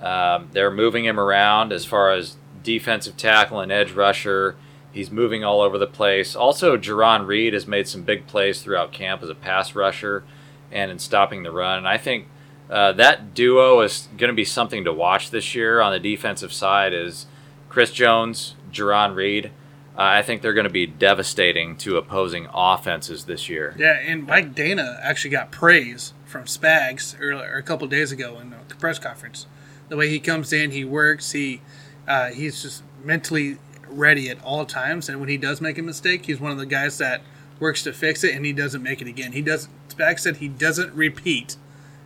Um, 0.00 0.50
they're 0.52 0.70
moving 0.70 1.06
him 1.06 1.18
around 1.18 1.72
as 1.72 1.86
far 1.86 2.12
as 2.12 2.36
defensive 2.62 3.16
tackle 3.16 3.60
and 3.60 3.72
edge 3.72 3.92
rusher. 3.92 4.54
He's 4.96 5.10
moving 5.10 5.44
all 5.44 5.60
over 5.60 5.76
the 5.76 5.86
place. 5.86 6.34
Also, 6.34 6.78
Jarran 6.78 7.26
Reed 7.26 7.52
has 7.52 7.66
made 7.66 7.86
some 7.86 8.00
big 8.00 8.26
plays 8.26 8.62
throughout 8.62 8.92
camp 8.92 9.22
as 9.22 9.28
a 9.28 9.34
pass 9.34 9.74
rusher 9.74 10.24
and 10.72 10.90
in 10.90 10.98
stopping 10.98 11.42
the 11.42 11.50
run. 11.50 11.76
And 11.76 11.86
I 11.86 11.98
think 11.98 12.28
uh, 12.70 12.92
that 12.92 13.34
duo 13.34 13.82
is 13.82 14.08
going 14.16 14.30
to 14.30 14.34
be 14.34 14.46
something 14.46 14.84
to 14.84 14.92
watch 14.94 15.30
this 15.30 15.54
year 15.54 15.82
on 15.82 15.92
the 15.92 16.00
defensive 16.00 16.50
side. 16.50 16.94
Is 16.94 17.26
Chris 17.68 17.92
Jones, 17.92 18.54
Jarran 18.72 19.14
Reed. 19.14 19.50
Uh, 19.98 20.02
I 20.02 20.22
think 20.22 20.40
they're 20.40 20.54
going 20.54 20.64
to 20.64 20.70
be 20.70 20.86
devastating 20.86 21.76
to 21.76 21.98
opposing 21.98 22.48
offenses 22.54 23.26
this 23.26 23.50
year. 23.50 23.74
Yeah, 23.78 23.98
and 24.00 24.26
Mike 24.26 24.54
Danna 24.54 24.98
actually 25.02 25.30
got 25.30 25.50
praise 25.50 26.14
from 26.24 26.44
Spags 26.44 27.14
earlier, 27.20 27.54
a 27.54 27.62
couple 27.62 27.86
days 27.86 28.12
ago 28.12 28.38
in 28.38 28.48
the 28.48 28.74
press 28.76 28.98
conference. 28.98 29.46
The 29.90 29.96
way 29.98 30.08
he 30.08 30.20
comes 30.20 30.54
in, 30.54 30.70
he 30.70 30.86
works, 30.86 31.32
he 31.32 31.60
uh, 32.08 32.30
he's 32.30 32.62
just 32.62 32.82
mentally 33.04 33.58
ready 33.96 34.28
at 34.28 34.42
all 34.44 34.64
times, 34.66 35.08
and 35.08 35.18
when 35.20 35.28
he 35.28 35.36
does 35.36 35.60
make 35.60 35.78
a 35.78 35.82
mistake, 35.82 36.26
he's 36.26 36.40
one 36.40 36.52
of 36.52 36.58
the 36.58 36.66
guys 36.66 36.98
that 36.98 37.22
works 37.58 37.82
to 37.84 37.92
fix 37.92 38.22
it, 38.22 38.34
and 38.34 38.44
he 38.44 38.52
doesn't 38.52 38.82
make 38.82 39.00
it 39.00 39.08
again. 39.08 39.32
He 39.32 39.42
doesn't. 39.42 39.72
Spags 39.88 40.20
said 40.20 40.36
he 40.36 40.48
doesn't 40.48 40.92
repeat 40.94 41.56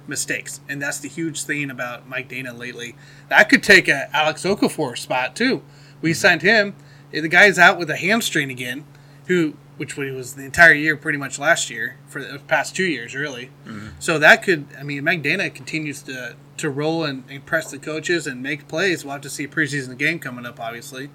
mistakes, 0.07 0.61
and 0.69 0.81
that's 0.81 0.99
the 0.99 1.09
huge 1.09 1.43
thing 1.45 1.71
about 1.71 2.09
Mike 2.09 2.29
Danna 2.29 2.57
lately. 2.57 2.95
That 3.29 3.49
could 3.49 3.63
take 3.63 3.89
a 3.89 4.09
Alex 4.15 4.45
Okafor 4.45 4.97
spot 4.97 5.35
too. 5.37 5.63
We 6.01 6.15
signed 6.15 6.43
him. 6.43 6.75
The 7.11 7.29
guy's 7.29 7.59
out 7.59 7.79
with 7.79 7.91
a 7.91 7.97
hamstring 7.97 8.51
again. 8.51 8.85
who 9.27 9.55
which 9.81 9.97
was 9.97 10.35
the 10.35 10.45
entire 10.45 10.75
year 10.75 10.95
pretty 10.95 11.17
much 11.17 11.39
last 11.39 11.71
year 11.71 11.97
for 12.07 12.23
the 12.23 12.39
past 12.41 12.77
two 12.77 12.85
years 12.85 13.15
really. 13.15 13.49
Mm-hmm. 13.65 13.89
So 13.99 14.19
that 14.19 14.43
could 14.43 14.67
I 14.79 14.83
mean 14.83 15.03
Mike 15.05 15.23
Danna 15.23 15.53
continues 15.55 16.03
to 16.03 16.37
to 16.59 16.69
roll 16.69 17.05
and 17.05 17.25
impress 17.31 17.71
the 17.71 17.79
coaches 17.79 18.27
and 18.27 18.43
make 18.43 18.69
plays. 18.69 19.05
We'll 19.05 19.15
have 19.15 19.23
to 19.23 19.31
see 19.31 19.45
a 19.45 19.49
preseason 19.49 19.97
game 19.97 20.19
coming 20.19 20.45
up 20.45 20.61
obviously, 20.61 21.09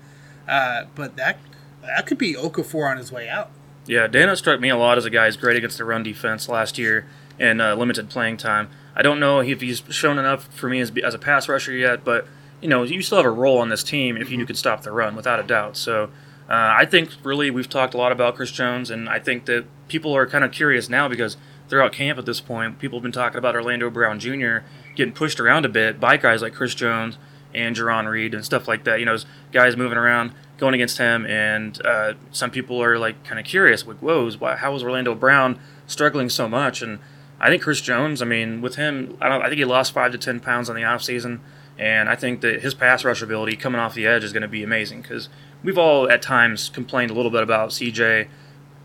uh, 0.48 0.86
but 0.96 1.16
that 1.18 1.38
that 1.82 2.06
could 2.06 2.18
be 2.18 2.34
Okafor 2.34 2.90
on 2.90 2.98
his 2.98 3.12
way 3.12 3.30
out. 3.30 3.52
Yeah, 3.88 4.08
Danna 4.08 4.36
struck 4.36 4.60
me 4.60 4.70
a 4.70 4.78
lot 4.78 4.98
as 4.98 5.06
a 5.06 5.10
guy 5.10 5.26
who's 5.26 5.38
great 5.38 5.58
against 5.58 5.78
the 5.78 5.86
run 5.86 6.04
defense 6.04 6.50
last 6.50 6.78
year 6.78 7.06
in 7.38 7.62
uh, 7.62 7.76
limited 7.76 8.10
playing 8.10 8.38
time. 8.38 8.70
I 8.96 9.02
don't 9.02 9.20
know 9.20 9.42
if 9.42 9.62
he's 9.62 9.84
shown 9.90 10.18
enough 10.18 10.48
for 10.54 10.70
me 10.70 10.80
as, 10.80 10.92
as 11.04 11.14
a 11.14 11.20
pass 11.20 11.48
rusher 11.48 11.74
yet, 11.74 12.04
but 12.04 12.28
you 12.62 12.68
know 12.68 12.84
you 12.84 13.02
still 13.02 13.18
have 13.18 13.26
a 13.26 13.32
role 13.32 13.60
on 13.60 13.70
this 13.70 13.84
team 13.84 14.18
if 14.18 14.30
you 14.32 14.46
could 14.46 14.58
stop 14.58 14.82
the 14.84 14.92
run 14.92 15.16
without 15.16 15.40
a 15.40 15.44
doubt. 15.44 15.78
So 15.78 16.06
uh, 16.50 16.74
I 16.78 16.86
think 16.86 17.12
really 17.24 17.52
we've 17.52 17.70
talked 17.70 17.94
a 17.94 17.98
lot 17.98 18.12
about 18.12 18.36
Chris 18.36 18.52
Jones, 18.52 18.90
and 18.90 19.10
I 19.10 19.20
think 19.20 19.46
that 19.46 19.66
people 19.88 20.16
are 20.16 20.26
kind 20.26 20.44
of 20.44 20.52
curious 20.52 20.90
now 20.90 21.08
because 21.08 21.38
throughout 21.68 21.92
camp 21.92 22.18
at 22.18 22.26
this 22.26 22.42
point, 22.42 22.80
people 22.80 23.00
have 23.00 23.04
been 23.04 23.12
talking 23.12 23.38
about 23.38 23.56
Orlando 23.56 23.90
Brown 23.90 24.20
Jr. 24.20 24.60
getting 24.96 25.14
pushed 25.14 25.40
around 25.40 25.66
a 25.66 25.70
bit 25.70 26.00
by 26.00 26.18
guys 26.18 26.42
like 26.42 26.54
Chris 26.54 26.76
Jones 26.76 27.18
and 27.56 27.76
Jarran 27.76 28.10
Reed 28.10 28.34
and 28.34 28.46
stuff 28.46 28.68
like 28.68 28.84
that. 28.84 29.00
You 29.00 29.06
know, 29.06 29.18
guys 29.52 29.76
moving 29.76 29.98
around 29.98 30.34
going 30.58 30.74
against 30.74 30.98
him, 30.98 31.26
and 31.26 31.84
uh, 31.86 32.14
some 32.32 32.52
people 32.52 32.82
are 32.82 33.00
like 33.00 33.24
kind 33.24 33.40
of 33.40 33.46
curious, 33.46 33.86
like, 33.86 33.98
"Whoa, 33.98 34.30
why, 34.34 34.56
how 34.56 34.76
is 34.76 34.84
Orlando 34.84 35.16
Brown 35.16 35.60
struggling 35.88 36.30
so 36.30 36.48
much?" 36.48 36.82
And 36.82 37.00
I 37.40 37.50
think 37.50 37.64
Chris 37.64 37.82
Jones, 37.82 38.22
I 38.22 38.26
mean, 38.26 38.62
with 38.62 38.76
him, 38.76 39.18
I 39.22 39.30
don't, 39.30 39.42
I 39.42 39.48
think 39.48 39.58
he 39.58 39.66
lost 39.66 39.94
five 39.94 40.12
to 40.12 40.18
ten 40.18 40.40
pounds 40.40 40.70
on 40.70 40.76
the 40.76 40.84
offseason, 40.84 41.40
and 41.78 42.10
I 42.10 42.16
think 42.16 42.42
that 42.42 42.62
his 42.62 42.74
pass 42.74 43.04
rush 43.04 43.22
ability 43.22 43.56
coming 43.56 43.80
off 43.80 43.94
the 43.94 44.06
edge 44.06 44.24
is 44.24 44.34
going 44.34 44.44
to 44.44 44.48
be 44.48 44.64
amazing 44.64 45.02
because 45.02 45.30
we've 45.64 45.78
all 45.78 46.10
at 46.10 46.22
times 46.22 46.70
complained 46.70 47.12
a 47.12 47.14
little 47.14 47.32
bit 47.32 47.44
about 47.44 47.70
CJ 47.70 48.28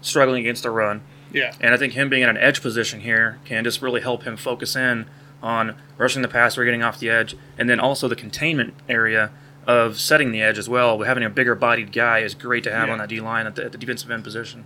struggling 0.01 0.41
against 0.41 0.63
the 0.63 0.71
run. 0.71 1.03
Yeah. 1.33 1.55
And 1.61 1.75
I 1.75 1.77
think 1.77 1.93
him 1.93 2.09
being 2.09 2.23
in 2.23 2.29
an 2.29 2.37
edge 2.37 2.61
position 2.61 3.01
here 3.01 3.39
can 3.45 3.65
just 3.65 3.83
really 3.83 4.01
help 4.01 4.25
him 4.25 4.37
focus 4.37 4.75
in 4.75 5.07
on 5.43 5.77
rushing 5.99 6.23
the 6.23 6.29
passer, 6.29 6.65
getting 6.65 6.83
off 6.83 6.99
the 6.99 7.09
edge, 7.11 7.37
and 7.59 7.69
then 7.69 7.81
also 7.81 8.09
the 8.09 8.17
containment 8.17 8.75
area 8.89 9.31
of 9.67 9.99
setting 10.01 10.33
the 10.33 10.43
edge 10.43 10.59
as 10.59 10.69
well. 10.69 11.01
Having 11.03 11.25
a 11.25 11.31
bigger 11.31 11.55
bodied 11.55 11.93
guy 11.93 12.19
is 12.21 12.35
great 12.35 12.65
to 12.65 12.73
have 12.73 12.89
Yeah. 12.89 12.93
on 12.95 12.99
that 12.99 13.09
D 13.09 13.21
line 13.21 13.47
at 13.47 13.55
the, 13.57 13.65
at 13.65 13.73
the 13.73 13.79
defensive 13.79 14.11
end 14.11 14.25
position. 14.25 14.65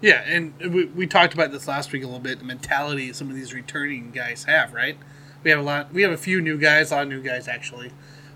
Yeah, 0.00 0.22
and 0.26 0.52
we, 0.58 0.86
we 0.86 1.06
talked 1.06 1.32
about 1.32 1.52
this 1.52 1.68
last 1.68 1.92
week 1.92 2.02
a 2.02 2.06
little 2.06 2.18
bit. 2.20 2.40
The 2.40 2.44
mentality 2.44 3.12
some 3.12 3.30
of 3.30 3.36
these 3.36 3.54
returning 3.54 4.10
guys 4.10 4.44
have, 4.44 4.72
right? 4.72 4.98
We 5.44 5.50
have 5.50 5.60
a 5.60 5.62
lot. 5.62 5.92
We 5.92 6.02
have 6.02 6.10
a 6.12 6.16
few 6.16 6.40
new 6.40 6.58
guys, 6.58 6.90
a 6.90 6.96
lot 6.96 7.02
of 7.04 7.08
new 7.08 7.22
guys 7.22 7.46
actually, 7.46 7.92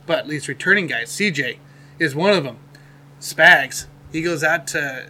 but 0.06 0.18
at 0.20 0.28
least 0.28 0.46
returning 0.48 0.86
guys. 0.86 1.10
CJ 1.10 1.58
is 1.98 2.14
one 2.14 2.32
of 2.32 2.44
them. 2.44 2.58
Spags, 3.20 3.86
he 4.12 4.22
goes 4.22 4.44
out 4.44 4.66
to. 4.68 5.08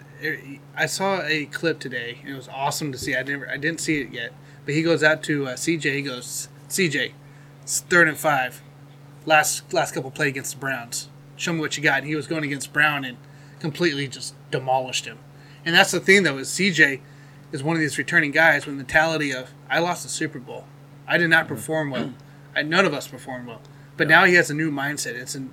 I 0.75 0.87
saw 0.87 1.21
a 1.23 1.45
clip 1.47 1.79
today. 1.79 2.19
and 2.23 2.33
It 2.33 2.37
was 2.37 2.49
awesome 2.49 2.91
to 2.93 2.97
see. 2.99 3.15
I 3.15 3.23
never, 3.23 3.49
I 3.51 3.59
didn't 3.59 3.81
see 3.81 4.01
it 4.01 4.11
yet, 4.13 4.33
but 4.65 4.73
he 4.75 4.83
goes 4.83 5.03
out 5.03 5.23
to 5.25 5.49
uh, 5.49 5.55
CJ. 5.57 5.95
He 5.97 6.03
goes, 6.03 6.49
CJ, 6.69 7.13
it's 7.63 7.81
third 7.81 8.09
and 8.09 8.19
five. 8.19 8.63
Last 9.25 9.73
last 9.73 9.93
couple 9.93 10.11
play 10.11 10.29
against 10.29 10.53
the 10.53 10.59
Browns. 10.59 11.09
Show 11.37 11.53
me 11.53 11.61
what 11.61 11.77
you 11.77 11.83
got. 11.83 11.99
And 11.99 12.07
he 12.07 12.17
was 12.17 12.27
going 12.27 12.45
against 12.45 12.73
Brown 12.73 13.05
and 13.05 13.19
completely 13.59 14.09
just 14.09 14.35
demolished 14.51 15.05
him. 15.05 15.19
And 15.65 15.75
that's 15.75 15.91
the 15.91 16.01
thing, 16.01 16.23
though, 16.23 16.39
is 16.39 16.49
CJ 16.49 17.01
is 17.53 17.63
one 17.63 17.77
of 17.77 17.81
these 17.81 17.99
returning 17.99 18.31
guys 18.31 18.67
with 18.67 18.75
the 18.75 18.79
mentality 18.79 19.33
of 19.33 19.51
I 19.69 19.81
lost 19.81 20.03
the 20.03 20.09
Super 20.09 20.39
Bowl, 20.39 20.65
I 21.07 21.19
did 21.19 21.29
not 21.29 21.47
mm-hmm. 21.47 21.55
perform 21.55 21.91
well, 21.91 22.15
I, 22.55 22.63
none 22.63 22.85
of 22.85 22.95
us 22.95 23.09
performed 23.09 23.47
well. 23.47 23.61
But 23.97 24.09
now 24.09 24.25
he 24.25 24.35
has 24.35 24.51
a 24.51 24.55
new 24.55 24.71
mindset. 24.71 25.15
It's 25.15 25.35
a 25.35 25.49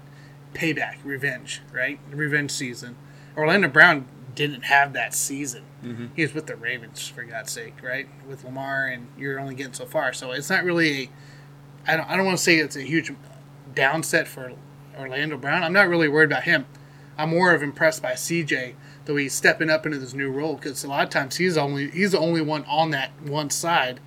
payback, 0.54 0.98
revenge, 1.04 1.62
right? 1.72 2.00
Revenge 2.12 2.52
season. 2.52 2.96
Orlando 3.36 3.68
Brown 3.68 4.06
didn't 4.36 4.64
have 4.64 4.94
that 4.94 5.14
season. 5.14 5.64
Mm-hmm. 5.84 6.08
He 6.16 6.22
was 6.24 6.34
with 6.34 6.48
the 6.48 6.56
Ravens, 6.56 7.08
for 7.08 7.24
God's 7.24 7.52
sake, 7.52 7.76
right? 7.84 8.08
With 8.28 8.44
Lamar, 8.44 8.88
and 8.88 9.08
you're 9.18 9.40
only 9.40 9.56
getting 9.56 9.74
so 9.74 9.86
far. 9.86 10.14
So 10.14 10.32
it's 10.32 10.50
not 10.50 10.64
really 10.64 11.04
a. 11.04 11.10
I 11.88 11.98
don't. 11.98 12.10
I 12.10 12.16
don't 12.16 12.26
want 12.26 12.38
to 12.38 12.44
say 12.44 12.58
it's 12.58 12.76
a 12.76 12.82
huge 12.82 13.12
downset 13.74 14.28
for 14.28 14.54
Orlando 14.98 15.38
Brown. 15.38 15.64
I'm 15.64 15.74
not 15.74 15.88
really 15.88 16.08
worried 16.08 16.32
about 16.32 16.44
him. 16.44 16.66
I'm 17.18 17.30
more 17.30 17.54
of 17.54 17.62
impressed 17.62 18.02
by 18.02 18.14
CJ 18.14 18.74
though 19.06 19.16
he's 19.16 19.34
stepping 19.34 19.70
up 19.70 19.86
into 19.86 19.98
this 19.98 20.14
new 20.14 20.30
role 20.30 20.56
because 20.56 20.84
a 20.84 20.88
lot 20.88 21.04
of 21.04 21.10
times 21.10 21.38
he's 21.38 21.58
only 21.58 21.90
he's 21.90 22.12
the 22.12 22.20
only 22.20 22.42
one 22.42 22.64
on 22.66 22.92
that 22.92 23.12
one 23.22 23.50
side, 23.50 24.00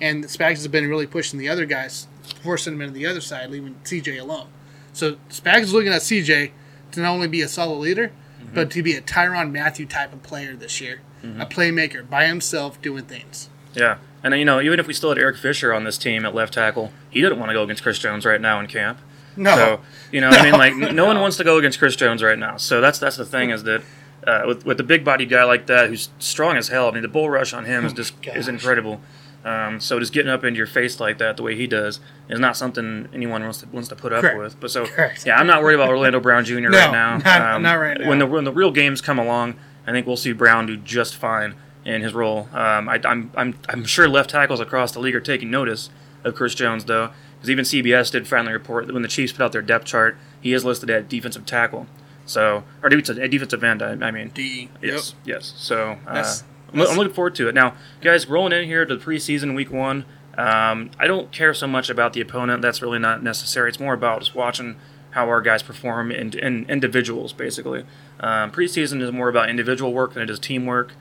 and 0.00 0.24
Spags 0.24 0.56
has 0.56 0.68
been 0.68 0.88
really 0.88 1.06
pushing 1.06 1.38
the 1.38 1.48
other 1.48 1.66
guys, 1.66 2.06
forcing 2.42 2.74
them 2.74 2.82
into 2.82 2.94
the 2.94 3.06
other 3.06 3.20
side, 3.20 3.50
leaving 3.50 3.76
CJ 3.84 4.20
alone. 4.20 4.48
So 4.92 5.16
Spags 5.30 5.62
is 5.62 5.72
looking 5.72 5.92
at 5.92 6.02
CJ 6.02 6.52
to 6.92 7.00
not 7.00 7.10
only 7.10 7.28
be 7.28 7.42
a 7.42 7.48
solid 7.48 7.78
leader, 7.78 8.12
but 8.54 8.70
to 8.72 8.82
be 8.82 8.94
a 8.94 9.00
Tyrann 9.00 9.52
Mathieu 9.52 9.86
type 9.86 10.12
of 10.12 10.22
player 10.22 10.54
this 10.54 10.80
year, 10.80 11.00
a 11.22 11.46
playmaker 11.46 12.08
by 12.08 12.26
himself 12.26 12.80
doing 12.82 13.04
things. 13.04 13.48
Yeah. 13.74 13.96
And, 14.22 14.34
you 14.34 14.44
know, 14.44 14.60
even 14.60 14.78
if 14.78 14.86
we 14.86 14.92
still 14.94 15.08
had 15.10 15.18
Eric 15.18 15.36
Fisher 15.36 15.72
on 15.72 15.84
this 15.84 15.98
team 15.98 16.24
at 16.24 16.34
left 16.34 16.54
tackle, 16.54 16.92
he 17.10 17.20
didn't 17.20 17.38
want 17.38 17.50
to 17.50 17.54
go 17.54 17.62
against 17.62 17.82
Chris 17.82 17.98
Jones 17.98 18.24
right 18.24 18.40
now 18.40 18.60
in 18.60 18.66
camp. 18.66 18.98
No, 19.36 19.56
So 19.56 19.80
you 20.12 20.20
know, 20.20 20.28
I 20.28 20.42
mean, 20.42 20.52
like 20.58 20.74
no 20.76 21.06
one 21.06 21.20
wants 21.20 21.36
to 21.38 21.44
go 21.44 21.58
against 21.58 21.78
Chris 21.78 21.96
Jones 21.96 22.22
right 22.22 22.38
now. 22.38 22.56
So 22.56 22.80
that's 22.80 22.98
that's 22.98 23.16
the 23.16 23.24
thing 23.24 23.50
is 23.50 23.64
that 23.64 23.82
uh, 24.26 24.42
with 24.46 24.64
with 24.64 24.76
the 24.76 24.84
big 24.84 25.04
body 25.04 25.26
guy 25.26 25.44
like 25.44 25.66
that 25.66 25.88
who's 25.88 26.08
strong 26.18 26.56
as 26.56 26.68
hell. 26.68 26.88
I 26.88 26.92
mean, 26.92 27.02
the 27.02 27.08
bull 27.08 27.28
rush 27.28 27.52
on 27.52 27.64
him 27.64 27.84
is 27.84 27.92
just 27.92 28.14
is 28.26 28.48
incredible. 28.48 29.00
Um, 29.44 29.78
so 29.78 29.98
just 30.00 30.12
getting 30.12 30.30
up 30.30 30.42
into 30.42 30.56
your 30.56 30.66
face 30.66 30.98
like 31.00 31.18
that, 31.18 31.36
the 31.36 31.42
way 31.42 31.54
he 31.54 31.66
does, 31.66 32.00
is 32.30 32.40
not 32.40 32.56
something 32.56 33.08
anyone 33.12 33.42
wants 33.42 33.58
to 33.60 33.66
wants 33.68 33.88
to 33.90 33.96
put 33.96 34.12
up 34.12 34.22
Correct. 34.22 34.38
with. 34.38 34.60
But 34.60 34.70
so 34.70 34.86
Correct. 34.86 35.26
yeah, 35.26 35.36
I'm 35.36 35.46
not 35.46 35.62
worried 35.62 35.74
about 35.74 35.90
Orlando 35.90 36.18
Brown 36.20 36.44
Jr. 36.44 36.54
right 36.70 36.90
now. 36.90 37.14
Um, 37.16 37.22
not- 37.22 37.60
not 37.62 37.74
right 37.74 37.98
now. 38.00 38.08
When 38.08 38.18
the 38.18 38.26
when 38.26 38.44
the 38.44 38.52
real 38.52 38.70
games 38.70 39.00
come 39.00 39.18
along, 39.18 39.56
I 39.86 39.92
think 39.92 40.06
we'll 40.06 40.16
see 40.16 40.32
Brown 40.32 40.66
do 40.66 40.76
just 40.76 41.16
fine 41.16 41.54
in 41.84 42.00
his 42.00 42.14
role. 42.14 42.48
Um, 42.54 42.88
I, 42.88 42.98
I'm 43.04 43.30
I'm 43.36 43.54
I'm 43.68 43.84
sure 43.84 44.08
left 44.08 44.30
tackles 44.30 44.60
across 44.60 44.92
the 44.92 45.00
league 45.00 45.14
are 45.14 45.20
taking 45.20 45.50
notice 45.50 45.90
of 46.24 46.34
Chris 46.34 46.54
Jones 46.54 46.86
though, 46.86 47.10
because 47.36 47.50
even 47.50 47.66
CBS 47.66 48.10
did 48.10 48.26
finally 48.26 48.54
report 48.54 48.86
that 48.86 48.94
when 48.94 49.02
the 49.02 49.08
Chiefs 49.08 49.32
put 49.32 49.42
out 49.42 49.52
their 49.52 49.60
depth 49.60 49.84
chart, 49.84 50.16
he 50.40 50.54
is 50.54 50.64
listed 50.64 50.88
at 50.88 51.10
defensive 51.10 51.44
tackle. 51.44 51.86
So 52.24 52.64
or 52.82 52.88
defensive 52.88 53.30
defensive 53.30 53.62
end. 53.62 53.82
I, 53.82 53.90
I 54.06 54.10
mean. 54.10 54.30
D. 54.32 54.70
Yes, 54.80 55.14
yes. 55.26 55.52
So 55.58 55.98
uh, 56.06 56.34
I'm, 56.74 56.80
I'm 56.88 56.96
looking 56.96 57.14
forward 57.14 57.34
to 57.36 57.48
it. 57.48 57.54
Now, 57.54 57.74
guys, 58.00 58.28
rolling 58.28 58.52
in 58.52 58.64
here 58.66 58.84
to 58.84 58.96
the 58.96 59.04
preseason 59.04 59.54
week 59.54 59.70
one. 59.70 60.04
Um, 60.36 60.90
I 60.98 61.06
don't 61.06 61.30
care 61.30 61.54
so 61.54 61.66
much 61.66 61.88
about 61.88 62.12
the 62.12 62.20
opponent. 62.20 62.60
That's 62.60 62.82
really 62.82 62.98
not 62.98 63.22
necessary. 63.22 63.68
It's 63.68 63.78
more 63.80 63.94
about 63.94 64.20
just 64.20 64.34
watching 64.34 64.76
how 65.10 65.28
our 65.28 65.40
guys 65.40 65.62
perform 65.62 66.10
in, 66.10 66.36
in 66.36 66.66
individuals, 66.68 67.32
basically. 67.32 67.84
Um, 68.18 68.50
preseason 68.50 69.00
is 69.00 69.12
more 69.12 69.28
about 69.28 69.48
individual 69.48 69.92
work 69.92 70.14
than 70.14 70.24
it 70.24 70.30
is 70.30 70.40
teamwork, 70.40 70.92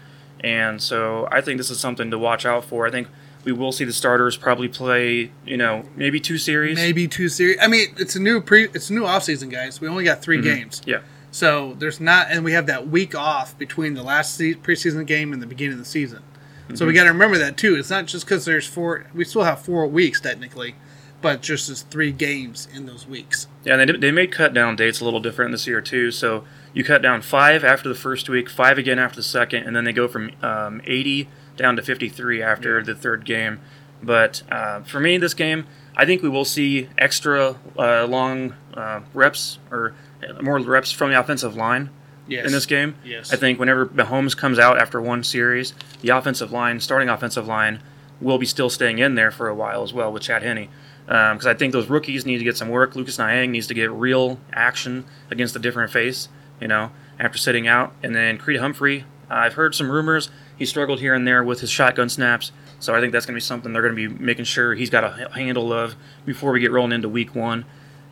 and 0.42 0.82
so 0.82 1.28
I 1.32 1.42
think 1.42 1.58
this 1.58 1.72
is 1.72 1.80
something 1.80 2.12
to 2.12 2.20
watch 2.20 2.46
out 2.46 2.64
for. 2.64 2.86
I 2.86 2.92
think 2.92 3.08
we 3.44 3.52
will 3.52 3.72
see 3.72 3.84
the 3.84 3.94
starters 3.94 4.38
probably 4.38 4.68
play, 4.68 5.32
you 5.46 5.58
know, 5.58 5.84
maybe 5.96 6.20
two 6.20 6.38
series. 6.38 6.78
Maybe 6.78 7.08
two 7.08 7.28
series. 7.28 7.58
I 7.62 7.68
mean, 7.68 7.88
it's 7.98 8.16
a 8.16 8.20
new 8.20 8.40
pre. 8.42 8.66
It's 8.66 8.90
a 8.90 8.94
new 8.94 9.04
offseason, 9.04 9.52
guys. 9.52 9.82
We 9.82 9.88
only 9.88 10.04
got 10.04 10.22
3 10.22 10.42
games. 10.42 10.82
Yeah. 10.86 11.00
So 11.34 11.74
there's 11.80 12.00
not, 12.00 12.28
and 12.30 12.44
we 12.46 12.52
have 12.54 12.68
that 12.68 12.88
week 12.90 13.16
off 13.16 13.58
between 13.58 13.96
the 13.96 14.04
last 14.04 14.36
se- 14.36 14.54
preseason 14.56 15.06
game 15.08 15.34
and 15.34 15.42
the 15.42 15.48
beginning 15.48 15.74
of 15.74 15.80
the 15.80 15.86
season. 15.86 16.22
So 16.76 16.86
we 16.86 16.94
got 16.94 17.04
to 17.04 17.10
remember 17.10 17.38
that 17.40 17.58
too. 17.58 17.76
It's 17.76 17.90
not 17.90 18.06
just 18.06 18.24
because 18.26 18.46
there's 18.46 18.68
four. 18.68 19.08
We 19.16 19.26
still 19.26 19.44
have 19.44 19.60
four 19.60 19.86
weeks 19.88 20.22
technically, 20.22 20.76
but 21.22 21.42
just 21.42 21.70
as 21.70 21.82
three 21.82 22.12
games 22.12 22.68
in 22.74 22.86
those 22.86 23.08
weeks. 23.08 23.48
Yeah, 23.66 23.74
and 23.74 23.82
they, 23.82 23.86
did- 23.88 24.02
they 24.02 24.12
made 24.12 24.32
cut 24.32 24.54
down 24.54 24.76
dates 24.76 25.02
a 25.02 25.06
little 25.06 25.20
different 25.20 25.52
this 25.52 25.66
year 25.68 25.82
too. 25.82 26.12
So 26.12 26.46
you 26.72 26.84
cut 26.84 27.02
down 27.02 27.22
five 27.24 27.64
after 27.64 27.90
the 27.90 27.96
first 27.96 28.30
week, 28.30 28.48
five 28.50 28.78
again 28.78 29.00
after 29.00 29.18
the 29.18 29.24
second, 29.24 29.64
and 29.64 29.76
then 29.76 29.84
they 29.86 29.92
go 29.94 30.08
from 30.08 30.32
um, 30.44 30.82
80 30.86 31.28
down 31.58 31.76
to 31.76 31.82
53 31.82 32.42
after 32.42 32.82
the 32.84 32.96
third 32.96 33.26
game. 33.26 33.60
But 34.02 34.44
uh, 34.52 34.82
for 34.82 35.00
me, 35.00 35.18
this 35.18 35.34
game, 35.34 35.66
I 35.96 36.06
think 36.06 36.22
we 36.22 36.30
will 36.30 36.46
see 36.46 36.90
extra 36.98 37.56
uh, 37.78 38.06
long 38.06 38.54
uh, 38.74 39.02
reps 39.14 39.60
or 39.72 39.94
more 40.42 40.60
reps 40.60 40.92
from 40.92 41.12
the 41.12 41.20
offensive 41.20 41.56
line 41.56 41.90
Yes. 42.28 42.46
in 42.46 42.52
this 42.54 42.66
game. 42.66 42.96
Yes. 43.04 43.34
I 43.34 43.36
think 43.36 43.60
whenever 43.60 43.86
Mahomes 43.88 44.36
comes 44.36 44.58
out 44.58 44.80
after 44.80 45.02
one 45.02 45.24
series, 45.24 45.74
the 46.02 46.10
offensive 46.10 46.52
line, 46.52 46.80
starting 46.80 47.10
offensive 47.10 47.48
line, 47.48 47.82
will 48.22 48.38
be 48.38 48.46
still 48.46 48.70
staying 48.70 49.00
in 49.00 49.16
there 49.16 49.32
for 49.32 49.50
a 49.50 49.56
while 49.56 49.84
as 49.84 49.94
well 49.94 50.12
with 50.12 50.24
Chad 50.24 50.42
Henne. 50.42 50.70
Because 51.06 51.46
um, 51.46 51.52
I 51.52 51.54
think 51.54 51.74
those 51.74 51.90
rookies 51.90 52.26
need 52.26 52.38
to 52.38 52.46
get 52.46 52.56
some 52.56 52.70
work. 52.70 52.96
Lucas 52.96 53.20
Niang 53.20 53.52
needs 53.52 53.68
to 53.68 53.74
get 53.74 53.92
real 53.92 54.40
action 54.54 55.04
against 55.30 55.56
a 55.56 55.60
different 55.60 55.92
face, 55.92 56.30
you 56.62 56.68
know, 56.68 56.92
after 57.20 57.38
sitting 57.38 57.68
out. 57.68 57.94
And 58.02 58.16
then 58.16 58.38
Creed 58.38 58.62
Humphrey, 58.62 59.04
I've 59.30 59.56
heard 59.56 59.76
some 59.76 59.92
rumors 59.92 60.30
he 60.58 60.66
struggled 60.66 61.00
here 61.00 61.14
and 61.14 61.28
there 61.28 61.44
with 61.44 61.60
his 61.60 61.70
shotgun 61.70 62.08
snaps. 62.08 62.52
So 62.80 62.96
I 62.96 63.02
think 63.02 63.12
that's 63.12 63.26
going 63.26 63.34
to 63.34 63.38
be 63.38 63.42
something 63.42 63.74
they're 63.74 63.82
going 63.82 63.96
to 63.96 64.10
be 64.10 64.24
making 64.24 64.46
sure 64.46 64.76
he's 64.76 64.90
got 64.90 65.04
a 65.04 65.30
handle 65.34 65.74
of 65.74 65.96
before 66.26 66.52
we 66.52 66.60
get 66.60 66.72
rolling 66.72 66.92
into 66.94 67.10
week 67.10 67.36
one. 67.36 67.66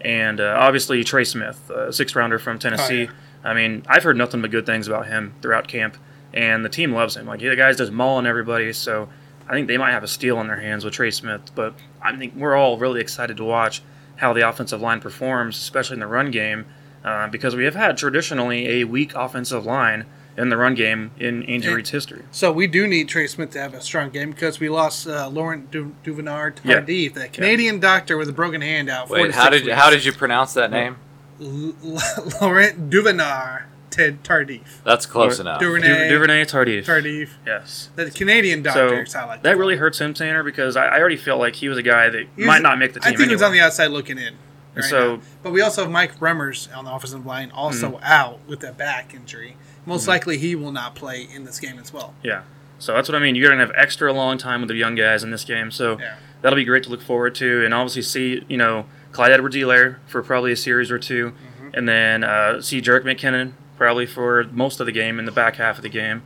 And 0.03 0.39
uh, 0.39 0.55
obviously 0.57 1.03
Trey 1.03 1.23
Smith, 1.23 1.69
a 1.69 1.93
sixth 1.93 2.15
rounder 2.15 2.39
from 2.39 2.59
Tennessee. 2.59 3.03
yeah. 3.03 3.11
I 3.43 3.53
mean, 3.53 3.83
I've 3.87 4.03
heard 4.03 4.17
nothing 4.17 4.41
but 4.41 4.51
good 4.51 4.65
things 4.65 4.87
about 4.87 5.07
him 5.07 5.33
throughout 5.41 5.67
camp, 5.67 5.97
and 6.33 6.63
the 6.63 6.69
team 6.69 6.93
loves 6.93 7.17
him. 7.17 7.25
Like 7.25 7.39
the 7.39 7.55
guy's 7.55 7.77
just 7.77 7.91
mauling 7.91 8.25
everybody, 8.25 8.71
so 8.73 9.09
I 9.47 9.53
think 9.53 9.67
they 9.67 9.77
might 9.77 9.91
have 9.91 10.03
a 10.03 10.07
steal 10.07 10.37
on 10.37 10.47
their 10.47 10.59
hands 10.59 10.85
with 10.85 10.93
Trey 10.93 11.11
Smith. 11.11 11.51
But 11.55 11.73
I 12.01 12.15
think 12.15 12.35
we're 12.35 12.55
all 12.55 12.77
really 12.77 13.01
excited 13.01 13.37
to 13.37 13.43
watch 13.43 13.81
how 14.17 14.33
the 14.33 14.47
offensive 14.47 14.81
line 14.81 14.99
performs, 14.99 15.57
especially 15.57 15.95
in 15.95 15.99
the 16.01 16.07
run 16.07 16.29
game, 16.29 16.65
uh, 17.03 17.27
because 17.27 17.55
we 17.55 17.65
have 17.65 17.75
had 17.75 17.97
traditionally 17.97 18.81
a 18.81 18.83
weak 18.83 19.15
offensive 19.15 19.65
line 19.65 20.05
in 20.37 20.49
the 20.49 20.57
run 20.57 20.73
game 20.75 21.11
in 21.19 21.43
Andy 21.43 21.67
And- 21.67 21.75
Reid's 21.75 21.89
history. 21.89 22.23
So 22.31 22.51
we 22.51 22.67
do 22.67 22.87
need 22.87 23.07
Trey 23.09 23.27
Smith 23.27 23.51
to 23.51 23.59
have 23.59 23.73
a 23.73 23.81
strong 23.81 24.09
game 24.09 24.31
because 24.31 24.59
we 24.59 24.69
lost 24.69 25.07
uh, 25.07 25.27
Laurent 25.29 25.69
du- 25.71 25.93
Duvenard 26.03 26.57
Yeah. 26.63 26.81
Tardif, 26.81 27.13
the 27.15 27.27
Canadian 27.27 27.79
doctor 27.79 28.17
with 28.17 28.29
a 28.29 28.33
broken 28.33 28.61
hand 28.61 28.89
out. 28.89 29.07
four 29.09 29.17
Wait, 29.17 29.27
to 29.27 29.33
how 29.33 29.49
did 29.49 29.65
weeks. 29.65 29.75
how 29.77 29.89
did 29.89 30.05
you 30.05 30.13
pronounce 30.13 30.53
that 30.53 30.71
name? 30.71 30.97
L- 31.41 31.73
Laurent 32.41 32.89
Duvenard 32.89 33.63
Ted 33.89 34.23
Tardif? 34.23 34.81
That's 34.85 35.05
close 35.05 35.37
Or- 35.39 35.41
enough. 35.41 35.59
Duvernay. 35.59 36.07
Du- 36.07 36.09
Duvernay 36.09 36.45
Tardif. 36.45 36.85
Tardif. 36.85 37.29
Yes. 37.45 37.89
The 37.95 38.09
Canadian 38.09 38.63
doctor. 38.63 39.05
So 39.05 39.25
like 39.27 39.43
that 39.43 39.57
really 39.57 39.75
hurts 39.75 39.99
him, 39.99 40.13
Tanner, 40.13 40.43
because 40.43 40.77
I, 40.77 40.85
I 40.87 40.99
already 40.99 41.17
feel 41.17 41.37
like 41.37 41.55
he 41.55 41.67
was 41.67 41.77
a 41.77 41.83
guy 41.83 42.09
that 42.09 42.21
He 42.35 42.41
was- 42.43 42.47
might 42.47 42.61
not 42.61 42.79
make 42.79 42.93
the 42.93 42.99
team. 43.01 43.13
I 43.13 43.17
think 43.17 43.29
he 43.29 43.35
was 43.35 43.41
on 43.43 43.51
the 43.51 43.59
outside 43.59 43.87
looking 43.87 44.17
in. 44.17 44.35
right 44.75 44.85
So- 44.85 45.15
now. 45.17 45.21
but 45.43 45.51
we 45.51 45.59
also 45.61 45.81
have 45.83 45.91
Mike 45.91 46.17
Remmers 46.19 46.73
on 46.75 46.85
the 46.85 46.93
offensive 46.93 47.25
line, 47.25 47.51
also 47.51 47.89
Mm-hmm. 47.91 48.03
out 48.03 48.39
with 48.47 48.63
a 48.63 48.71
back 48.71 49.13
injury. 49.13 49.57
Most 49.85 50.07
likely, 50.07 50.37
he 50.37 50.55
will 50.55 50.71
not 50.71 50.95
play 50.95 51.23
in 51.33 51.43
this 51.45 51.59
game 51.59 51.79
as 51.79 51.91
well. 51.91 52.13
Yeah. 52.23 52.43
So 52.79 52.93
that's 52.93 53.07
what 53.09 53.15
I 53.15 53.19
mean. 53.19 53.35
You're 53.35 53.49
gonna 53.49 53.61
have 53.65 53.73
extra 53.75 54.11
long 54.13 54.37
time 54.37 54.61
with 54.61 54.69
the 54.69 54.75
young 54.75 54.95
guys 54.95 55.23
in 55.23 55.31
this 55.31 55.43
game. 55.43 55.71
So 55.71 55.99
Yeah. 55.99 56.15
that'll 56.41 56.55
be 56.57 56.65
great 56.65 56.83
to 56.83 56.89
look 56.89 57.01
forward 57.01 57.35
to, 57.35 57.63
and 57.65 57.73
obviously 57.73 58.01
see 58.01 58.43
you 58.47 58.57
know 58.57 58.85
Clyde 59.11 59.31
Edwards 59.31 59.55
Helaire 59.55 59.97
for 60.07 60.21
probably 60.23 60.51
a 60.51 60.55
series 60.55 60.89
or 60.91 60.97
2 60.99 61.31
Mm-hmm. 61.31 61.69
and 61.73 61.87
then 61.89 62.23
uh, 62.23 62.61
see 62.61 62.81
Jerick 62.81 63.03
McKinnon 63.03 63.53
probably 63.77 64.05
for 64.05 64.45
most 64.51 64.79
of 64.79 64.85
the 64.85 64.91
game 64.91 65.19
in 65.19 65.25
the 65.25 65.31
back 65.31 65.55
half 65.57 65.77
of 65.77 65.83
the 65.83 65.89
game. 65.89 66.21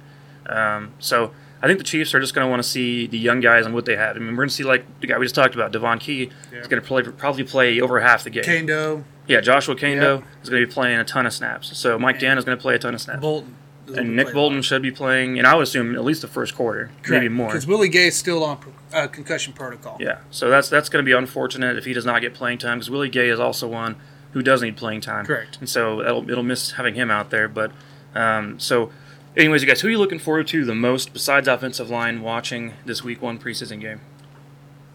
Um, 0.48 0.94
so 1.00 1.32
I 1.64 1.68
think 1.68 1.80
the 1.80 1.86
Chiefs 1.86 2.14
are 2.14 2.20
just 2.20 2.36
going 2.36 2.46
to 2.46 2.50
want 2.50 2.62
to 2.62 2.68
see 2.68 3.08
the 3.08 3.18
young 3.18 3.40
guys 3.40 3.66
and 3.66 3.74
what 3.74 3.86
they 3.86 3.96
have. 3.96 4.16
I 4.16 4.20
mean, 4.20 4.30
we're 4.32 4.36
going 4.44 4.50
to 4.50 4.56
see 4.56 4.64
like 4.64 4.86
the 5.00 5.08
guy 5.08 5.18
we 5.18 5.26
just 5.26 5.34
talked 5.36 5.56
about, 5.56 5.72
Devon 5.72 5.98
Key, 6.00 6.30
Yeah. 6.54 6.60
is 6.60 6.68
going 6.68 6.82
to 6.82 6.88
play, 6.88 7.02
probably 7.04 7.44
play 7.44 7.80
over 7.82 8.00
half 8.02 8.24
the 8.24 8.30
game. 8.30 8.44
Kando, 8.44 9.04
Yeah, 9.28 9.42
Joshua 9.42 9.76
Kaindoh 9.76 10.20
Yep. 10.20 10.24
is 10.44 10.50
going 10.50 10.62
to 10.62 10.68
be 10.68 10.72
playing 10.74 11.00
a 11.00 11.04
ton 11.04 11.26
of 11.26 11.34
snaps. 11.34 11.78
So 11.78 11.98
Mike 11.98 12.20
Dan 12.20 12.38
is 12.38 12.46
going 12.46 12.58
to 12.58 12.62
play 12.62 12.76
a 12.76 12.80
ton 12.80 12.94
of 12.94 13.02
snaps. 13.02 13.22
Bolton. 13.22 13.56
and 13.96 14.16
Nick 14.16 14.34
Bolton 14.34 14.62
should 14.62 14.82
be 14.82 14.92
playing, 14.92 15.38
and 15.38 15.48
I 15.48 15.56
would 15.56 15.64
assume 15.64 15.96
at 15.96 16.04
least 16.04 16.22
the 16.22 16.28
first 16.28 16.56
quarter, 16.56 16.92
maybe 17.08 17.30
more. 17.30 17.48
Because 17.48 17.66
Willie 17.68 17.90
Gay 17.90 18.08
is 18.08 18.16
still 18.16 18.44
on 18.44 18.60
uh, 18.94 19.08
concussion 19.08 19.54
protocol. 19.54 19.98
Yeah, 20.00 20.20
so 20.32 20.50
that's 20.50 20.70
that's 20.70 20.90
going 20.90 21.04
to 21.04 21.08
be 21.08 21.14
unfortunate 21.16 21.78
if 21.78 21.86
he 21.86 21.94
does 21.94 22.06
not 22.06 22.22
get 22.22 22.34
playing 22.34 22.58
time 22.60 22.78
because 22.80 22.90
Willie 22.90 23.10
Gay 23.10 23.30
is 23.30 23.40
also 23.40 23.68
one 23.68 23.96
who 24.32 24.42
does 24.42 24.62
need 24.62 24.76
playing 24.76 25.02
time. 25.02 25.26
Correct. 25.26 25.58
And 25.60 25.70
so 25.70 26.02
it'll, 26.02 26.30
it'll 26.30 26.44
miss 26.44 26.72
having 26.74 26.96
him 26.96 27.10
out 27.10 27.30
there. 27.30 27.48
But 27.48 27.72
um, 28.14 28.60
so, 28.60 28.92
anyways, 29.38 29.62
you 29.62 29.68
guys, 29.68 29.82
who 29.82 29.88
are 29.88 29.92
you 29.92 29.98
looking 29.98 30.20
forward 30.20 30.48
to 30.48 30.66
the 30.66 30.76
most 30.76 31.14
besides 31.14 31.48
offensive 31.48 31.90
line 31.90 32.22
watching 32.22 32.74
this 32.86 33.04
Week 33.04 33.22
One 33.22 33.40
preseason 33.40 33.80
game? 33.80 34.02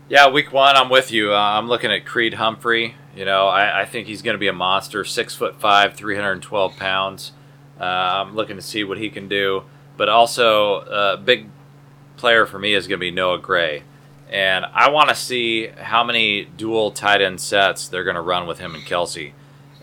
Yeah, 0.08 0.28
week 0.28 0.52
one, 0.52 0.74
I'm 0.76 0.88
with 0.90 1.12
you. 1.12 1.32
Uh, 1.32 1.38
I'm 1.38 1.68
looking 1.68 1.92
at 1.92 2.04
Creed 2.04 2.34
Humphrey. 2.34 2.96
You 3.14 3.24
know, 3.24 3.48
I, 3.48 3.82
I 3.82 3.84
think 3.84 4.06
he's 4.06 4.22
going 4.22 4.34
to 4.34 4.38
be 4.38 4.48
a 4.48 4.52
monster. 4.52 5.04
Six 5.04 5.34
foot 5.34 5.60
five, 5.60 5.94
312 5.94 6.76
pounds. 6.76 7.32
Uh, 7.80 7.84
I'm 7.84 8.34
looking 8.34 8.56
to 8.56 8.62
see 8.62 8.84
what 8.84 8.98
he 8.98 9.10
can 9.10 9.28
do. 9.28 9.64
But 9.96 10.08
also, 10.08 10.80
a 10.80 11.16
big 11.16 11.48
player 12.16 12.46
for 12.46 12.58
me 12.58 12.74
is 12.74 12.86
going 12.86 12.98
to 12.98 13.00
be 13.00 13.10
Noah 13.10 13.38
Gray. 13.38 13.82
And 14.30 14.64
I 14.64 14.90
want 14.90 15.08
to 15.08 15.14
see 15.14 15.66
how 15.66 16.04
many 16.04 16.44
dual 16.44 16.92
tight 16.92 17.20
end 17.20 17.40
sets 17.40 17.88
they're 17.88 18.04
going 18.04 18.14
to 18.14 18.22
run 18.22 18.46
with 18.46 18.60
him 18.60 18.74
and 18.74 18.84
Kelce, 18.84 19.32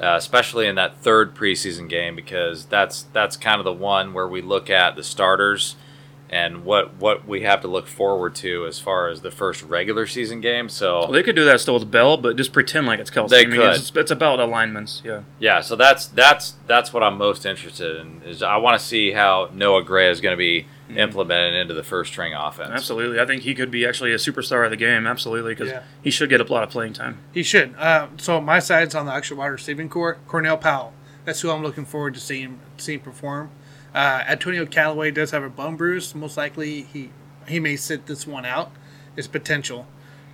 uh, 0.01 0.15
especially 0.17 0.67
in 0.67 0.75
that 0.75 0.97
third 0.97 1.35
preseason 1.35 1.89
game, 1.89 2.15
because 2.15 2.65
that's 2.65 3.03
that's 3.11 3.35
kind 3.35 3.59
of 3.59 3.65
the 3.65 3.73
one 3.73 4.13
where 4.13 4.27
we 4.27 4.41
look 4.41 4.69
at 4.69 4.95
the 4.95 5.03
starters 5.03 5.75
and 6.29 6.65
what 6.65 6.95
what 6.95 7.27
we 7.27 7.41
have 7.41 7.61
to 7.61 7.67
look 7.67 7.87
forward 7.87 8.35
to 8.35 8.65
as 8.65 8.79
far 8.79 9.07
as 9.09 9.21
the 9.21 9.31
first 9.31 9.63
regular 9.63 10.05
season 10.05 10.41
game. 10.41 10.67
So 10.69 10.99
Well, 11.01 11.11
they 11.11 11.23
could 11.23 11.35
do 11.35 11.45
that 11.45 11.59
still 11.61 11.75
with 11.75 11.89
Bell, 11.89 12.17
but 12.17 12.35
just 12.35 12.51
pretend 12.53 12.87
like 12.87 12.99
it's 12.99 13.09
Kelce. 13.09 13.29
They 13.29 13.43
I 13.43 13.45
mean, 13.45 13.59
could. 13.61 13.75
It's, 13.75 13.91
it's 13.95 14.11
about 14.11 14.39
alignments. 14.39 15.01
Yeah. 15.05 15.21
yeah, 15.39 15.61
so 15.61 15.75
that's 15.75 16.07
that's 16.07 16.55
that's 16.67 16.91
what 16.93 17.03
I'm 17.03 17.17
most 17.17 17.45
interested 17.45 17.97
in. 17.97 18.21
Is 18.23 18.43
I 18.43 18.57
want 18.57 18.79
to 18.79 18.85
see 18.85 19.11
how 19.11 19.49
Noah 19.53 19.83
Gray 19.83 20.09
is 20.09 20.19
going 20.21 20.33
to 20.33 20.37
be 20.37 20.67
implemented 20.95 21.53
into 21.53 21.73
the 21.73 21.83
first 21.83 22.11
string 22.11 22.33
offense. 22.33 22.71
Absolutely. 22.73 23.19
I 23.19 23.25
think 23.25 23.41
he 23.43 23.53
could 23.53 23.69
be 23.71 23.85
actually 23.85 24.13
a 24.13 24.17
superstar 24.17 24.63
of 24.63 24.71
the 24.71 24.77
game. 24.77 25.05
Absolutely, 25.05 25.53
because 25.53 25.69
Yeah. 25.69 25.83
he 26.01 26.09
should 26.09 26.29
get 26.29 26.39
a 26.39 26.45
lot 26.51 26.63
of 26.63 26.69
playing 26.69 26.93
time. 26.93 27.17
He 27.33 27.43
should. 27.43 27.75
Uh, 27.77 28.07
so 28.17 28.39
my 28.39 28.59
side's 28.59 28.95
on 28.95 29.05
the 29.05 29.13
actual 29.13 29.37
wide 29.37 29.47
receiving 29.47 29.89
core. 29.89 30.17
Cornell 30.27 30.57
Powell. 30.57 30.93
That's 31.25 31.41
who 31.41 31.51
I'm 31.51 31.61
looking 31.61 31.83
forward 31.85 32.13
to 32.13 32.19
seeing 32.21 32.59
seeing 32.77 32.99
perform. 33.01 33.49
Uh, 33.97 34.23
Antonio 34.27 34.63
Callaway 34.67 35.09
does 35.09 35.31
have 35.31 35.41
a 35.41 35.49
bum 35.49 35.75
bruise. 35.75 36.13
Most 36.13 36.37
likely 36.37 36.83
he 36.83 37.09
he 37.47 37.59
may 37.59 37.75
sit 37.75 38.05
this 38.05 38.27
one 38.27 38.45
out. 38.45 38.71
His 39.15 39.27
potential. 39.27 39.87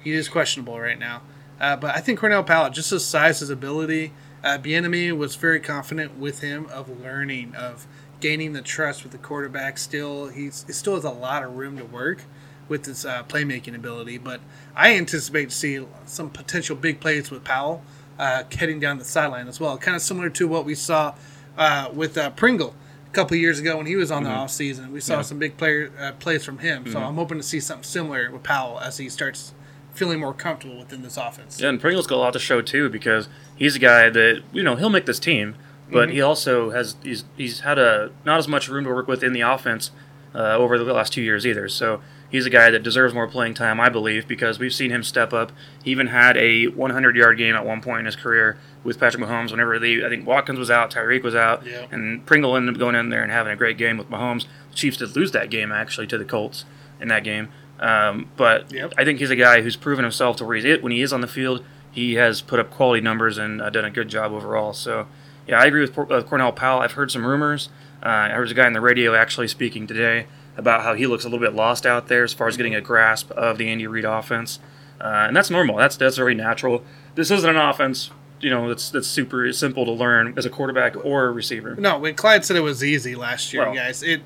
He 0.03 0.11
is 0.11 0.27
questionable 0.27 0.77
right 0.77 0.99
now. 0.99 1.21
Uh, 1.61 1.77
but 1.77 1.95
I 1.95 2.01
think 2.01 2.19
Cornell 2.19 2.43
Powell, 2.43 2.69
just 2.71 2.89
his 2.89 3.05
size, 3.05 3.39
his 3.39 3.49
ability. 3.49 4.11
Uh, 4.43 4.57
Bieniemy 4.57 5.15
was 5.17 5.37
very 5.37 5.61
confident 5.61 6.17
with 6.17 6.41
him 6.41 6.65
of 6.65 6.99
learning, 6.99 7.55
of 7.55 7.87
gaining 8.19 8.51
the 8.51 8.61
trust 8.61 9.03
with 9.03 9.13
the 9.13 9.17
quarterback. 9.17 9.77
Still, 9.77 10.27
he's 10.27 10.65
he 10.67 10.73
still 10.73 10.95
has 10.95 11.05
a 11.05 11.09
lot 11.09 11.41
of 11.41 11.55
room 11.55 11.77
to 11.77 11.85
work 11.85 12.23
with 12.67 12.85
his 12.85 13.05
uh, 13.05 13.23
playmaking 13.23 13.75
ability. 13.75 14.17
But 14.17 14.41
I 14.75 14.97
anticipate 14.97 15.51
to 15.51 15.55
see 15.55 15.87
some 16.05 16.29
potential 16.29 16.75
big 16.75 16.99
plays 16.99 17.31
with 17.31 17.45
Powell 17.45 17.81
uh, 18.19 18.43
heading 18.51 18.81
down 18.81 18.97
the 18.97 19.05
sideline 19.05 19.47
as 19.47 19.61
well. 19.61 19.77
Kind 19.77 19.95
of 19.95 20.01
similar 20.01 20.29
to 20.31 20.49
what 20.49 20.65
we 20.65 20.75
saw 20.75 21.15
uh, 21.57 21.89
with 21.93 22.17
uh, 22.17 22.29
Pringle 22.31 22.75
couple 23.13 23.35
of 23.35 23.41
years 23.41 23.59
ago 23.59 23.77
when 23.77 23.85
he 23.85 23.95
was 23.95 24.11
on 24.11 24.23
the 24.23 24.29
off 24.29 24.51
season. 24.51 24.91
We 24.91 24.99
saw 24.99 25.21
some 25.21 25.39
big 25.39 25.55
player 25.57 25.91
uh, 25.99 26.11
plays 26.13 26.43
from 26.43 26.57
him. 26.59 26.91
So 26.91 26.99
I'm 26.99 27.15
hoping 27.15 27.37
to 27.37 27.43
see 27.43 27.59
something 27.59 27.83
similar 27.83 28.29
with 28.31 28.43
Powell 28.43 28.79
as 28.79 28.97
he 28.97 29.07
starts 29.09 29.53
feeling 29.93 30.19
more 30.19 30.33
comfortable 30.33 30.79
within 30.79 31.03
this 31.03 31.17
offense. 31.17 31.61
Yeah, 31.61 31.69
and 31.69 31.79
Pringle's 31.79 32.07
got 32.07 32.15
a 32.15 32.17
lot 32.17 32.33
to 32.33 32.39
show 32.39 32.61
too 32.61 32.89
because 32.89 33.29
he's 33.55 33.75
a 33.75 33.79
guy 33.79 34.09
that 34.09 34.41
you 34.51 34.63
know 34.63 34.75
he'll 34.75 34.89
make 34.89 35.05
this 35.05 35.19
team, 35.19 35.55
but 35.91 36.09
he 36.09 36.21
also 36.21 36.71
has 36.71 36.95
he's 37.03 37.23
he's 37.37 37.61
had 37.61 37.77
a 37.77 38.11
not 38.25 38.39
as 38.39 38.47
much 38.47 38.67
room 38.67 38.83
to 38.85 38.89
work 38.89 39.07
with 39.07 39.23
in 39.23 39.33
the 39.33 39.41
offense 39.41 39.91
uh, 40.33 40.57
over 40.57 40.77
the 40.77 40.93
last 40.93 41.13
two 41.13 41.21
years 41.21 41.45
either. 41.45 41.69
So 41.69 42.01
he's 42.29 42.45
a 42.45 42.49
guy 42.49 42.71
that 42.71 42.83
deserves 42.83 43.13
more 43.13 43.27
playing 43.27 43.53
time, 43.53 43.79
I 43.79 43.89
believe, 43.89 44.27
because 44.27 44.59
we've 44.59 44.73
seen 44.73 44.89
him 44.89 45.03
step 45.03 45.31
up. 45.33 45.51
He 45.83 45.91
even 45.91 46.07
had 46.07 46.35
a 46.37 46.67
100 46.67 47.15
yard 47.15 47.37
game 47.37 47.55
at 47.55 47.65
one 47.65 47.81
point 47.81 47.99
in 47.99 48.05
his 48.05 48.15
career 48.15 48.57
with 48.83 48.99
Patrick 48.99 49.23
Mahomes. 49.23 49.51
Whenever 49.51 49.79
the 49.79 50.05
I 50.05 50.09
think 50.09 50.25
Watkins 50.27 50.59
was 50.59 50.69
out, 50.71 50.91
Tyreek 50.91 51.23
was 51.23 51.35
out, 51.35 51.65
Yeah. 51.65 51.85
and 51.91 52.25
Pringle 52.25 52.55
ended 52.55 52.75
up 52.75 52.79
going 52.79 52.95
in 52.95 53.09
there 53.09 53.23
and 53.23 53.31
having 53.31 53.53
a 53.53 53.55
great 53.55 53.77
game 53.77 53.97
with 53.97 54.09
Mahomes. 54.09 54.45
The 54.71 54.75
Chiefs 54.75 54.97
did 54.97 55.15
lose 55.15 55.31
that 55.31 55.49
game 55.49 55.71
actually 55.71 56.07
to 56.07 56.17
the 56.17 56.25
Colts 56.25 56.65
in 57.01 57.07
that 57.09 57.23
game. 57.23 57.49
Um, 57.79 58.27
but 58.37 58.71
Yep. 58.71 58.93
I 58.97 59.03
think 59.03 59.19
he's 59.19 59.29
a 59.31 59.35
guy 59.35 59.61
who's 59.61 59.75
proven 59.75 60.03
himself 60.03 60.37
to 60.37 60.45
where 60.45 60.55
he's 60.55 60.65
it 60.65 60.81
when 60.83 60.91
he 60.91 61.01
is 61.01 61.11
on 61.11 61.21
the 61.21 61.27
field. 61.27 61.63
He 61.91 62.15
has 62.15 62.41
put 62.41 62.59
up 62.59 62.71
quality 62.71 63.01
numbers 63.01 63.37
and 63.37 63.61
uh, 63.61 63.69
done 63.69 63.85
a 63.85 63.89
good 63.91 64.07
job 64.09 64.31
overall. 64.31 64.73
So, 64.73 65.07
yeah, 65.47 65.59
I 65.59 65.65
agree 65.65 65.81
with 65.81 65.93
Por- 65.93 66.11
uh, 66.11 66.23
Cornell 66.23 66.51
Powell. 66.51 66.79
I've 66.81 66.93
heard 66.93 67.11
some 67.11 67.25
rumors. 67.25 67.69
Uh, 68.03 68.07
I 68.09 68.29
heard 68.29 68.49
a 68.49 68.53
guy 68.53 68.65
on 68.65 68.73
the 68.73 68.81
radio 68.81 69.15
actually 69.15 69.47
speaking 69.47 69.85
today 69.87 70.25
about 70.57 70.81
how 70.83 70.93
he 70.93 71.07
looks 71.07 71.23
a 71.25 71.29
little 71.29 71.45
bit 71.45 71.53
lost 71.55 71.85
out 71.85 72.07
there 72.07 72.23
as 72.23 72.33
far 72.33 72.47
as 72.47 72.57
getting 72.57 72.75
a 72.75 72.81
grasp 72.81 73.31
of 73.31 73.57
the 73.57 73.69
Andy 73.69 73.87
Reid 73.87 74.05
offense, 74.05 74.59
uh, 75.01 75.25
and 75.27 75.35
that's 75.35 75.49
normal. 75.49 75.77
That's 75.77 75.95
that's 75.97 76.15
very 76.17 76.35
natural. 76.35 76.83
This 77.15 77.31
isn't 77.31 77.49
an 77.49 77.57
offense, 77.57 78.11
you 78.43 78.49
know, 78.49 78.67
that's 78.67 78.89
that's 78.89 79.07
super 79.07 79.51
simple 79.53 79.85
to 79.85 79.91
learn 79.91 80.33
as 80.37 80.45
a 80.45 80.49
quarterback 80.49 80.95
or 81.03 81.25
a 81.25 81.31
receiver. 81.31 81.75
No, 81.75 81.97
when 81.99 82.15
Clyde 82.15 82.45
said 82.45 82.57
it 82.57 82.61
was 82.61 82.83
easy 82.83 83.15
last 83.15 83.53
year, 83.53 83.65
Well- 83.65 83.75
guys, 83.75 84.03
it 84.03 84.21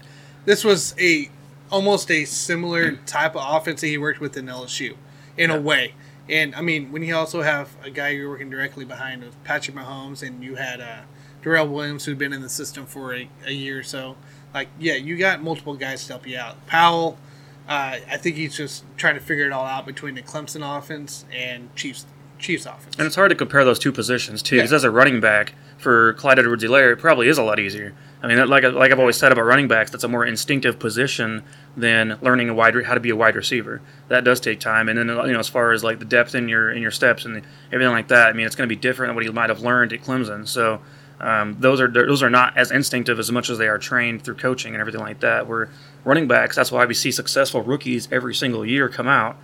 this 0.45 0.63
was 0.63 0.95
a 0.99 1.29
almost 1.69 2.09
a 2.09 2.25
similar 2.25 2.93
type 3.05 3.35
of 3.35 3.43
offense 3.45 3.81
that 3.81 3.87
he 3.87 3.97
worked 3.97 4.19
with 4.21 4.37
in 4.37 4.45
LSU, 4.45 4.95
in 5.37 5.51
a 5.51 5.59
way. 5.59 5.93
And 6.29 6.55
I 6.55 6.61
mean, 6.61 6.91
when 6.91 7.03
you 7.03 7.15
also 7.15 7.41
have 7.41 7.75
a 7.83 7.89
guy 7.89 8.09
you're 8.09 8.29
working 8.29 8.49
directly 8.49 8.85
behind 8.85 9.23
with 9.23 9.41
Patrick 9.43 9.75
Mahomes, 9.77 10.25
and 10.25 10.43
you 10.43 10.55
had 10.55 10.81
uh, 10.81 11.01
Darrel 11.43 11.67
Williams 11.67 12.05
who'd 12.05 12.17
been 12.17 12.33
in 12.33 12.41
the 12.41 12.49
system 12.49 12.85
for 12.85 13.13
a, 13.13 13.29
a 13.45 13.51
year 13.51 13.79
or 13.79 13.83
so, 13.83 14.15
like 14.53 14.69
yeah, 14.79 14.95
you 14.95 15.17
got 15.17 15.41
multiple 15.43 15.75
guys 15.75 16.05
to 16.07 16.13
help 16.13 16.27
you 16.27 16.37
out. 16.37 16.65
Powell, 16.67 17.17
uh, 17.67 17.97
I 18.09 18.17
think 18.17 18.35
he's 18.37 18.55
just 18.55 18.83
trying 18.97 19.15
to 19.15 19.21
figure 19.21 19.45
it 19.45 19.51
all 19.51 19.65
out 19.65 19.85
between 19.85 20.15
the 20.15 20.21
Clemson 20.21 20.77
offense 20.77 21.25
and 21.33 21.73
Chiefs 21.75 22.05
Chiefs 22.39 22.65
offense. 22.65 22.95
And 22.97 23.05
it's 23.07 23.15
hard 23.15 23.29
to 23.29 23.35
compare 23.35 23.63
those 23.65 23.79
two 23.79 23.91
positions 23.91 24.41
too, 24.41 24.57
because 24.57 24.71
Yeah. 24.71 24.77
as 24.77 24.83
a 24.83 24.91
running 24.91 25.19
back 25.19 25.53
for 25.77 26.13
Clyde 26.13 26.39
Edwards-Helaire, 26.39 26.93
it 26.93 26.99
probably 26.99 27.27
is 27.27 27.37
a 27.37 27.43
lot 27.43 27.59
easier. 27.59 27.93
I 28.21 28.27
mean, 28.27 28.37
like 28.49 28.63
like 28.63 28.91
I've 28.91 28.99
always 28.99 29.15
said 29.15 29.31
about 29.31 29.45
running 29.45 29.67
backs, 29.67 29.91
that's 29.91 30.03
a 30.03 30.07
more 30.07 30.25
instinctive 30.25 30.79
position 30.79 31.43
than 31.75 32.17
learning 32.21 32.49
a 32.49 32.53
wide 32.53 32.73
re- 32.75 32.83
how 32.83 32.95
to 32.95 32.99
be 32.99 33.11
a 33.11 33.15
wide 33.15 33.35
receiver. 33.35 33.79
That 34.07 34.23
does 34.23 34.39
take 34.39 34.59
time, 34.59 34.89
and 34.89 34.97
then 34.97 35.07
you 35.07 35.33
know 35.33 35.39
as 35.39 35.47
far 35.49 35.71
as 35.71 35.83
like 35.83 35.99
the 35.99 36.05
depth 36.05 36.33
in 36.33 36.49
your 36.49 36.71
in 36.71 36.81
your 36.81 36.89
steps 36.91 37.25
and 37.25 37.43
everything 37.71 37.93
like 37.93 38.07
that. 38.07 38.27
I 38.29 38.33
mean, 38.33 38.47
it's 38.47 38.55
going 38.55 38.67
to 38.67 38.75
be 38.75 38.79
different 38.79 39.09
than 39.09 39.15
what 39.15 39.23
he 39.23 39.31
might 39.31 39.49
have 39.49 39.61
learned 39.61 39.93
at 39.93 40.01
Clemson. 40.03 40.47
So. 40.47 40.81
Um, 41.19 41.57
those 41.59 41.81
are 41.81 41.87
those 41.87 42.21
are 42.21 42.29
not 42.29 42.55
as 42.55 42.69
instinctive 42.69 43.17
as 43.17 43.31
much 43.31 43.49
as 43.49 43.57
they 43.57 43.67
are 43.67 43.79
trained 43.79 44.21
through 44.21 44.35
coaching 44.35 44.75
and 44.75 44.81
everything 44.81 45.01
like 45.01 45.21
that. 45.21 45.47
Where 45.47 45.67
running 46.05 46.27
backs, 46.27 46.55
that's 46.55 46.71
why 46.71 46.85
we 46.85 46.93
see 46.93 47.09
successful 47.09 47.63
rookies 47.63 48.07
every 48.11 48.35
single 48.35 48.63
year 48.63 48.87
come 48.87 49.07
out 49.07 49.35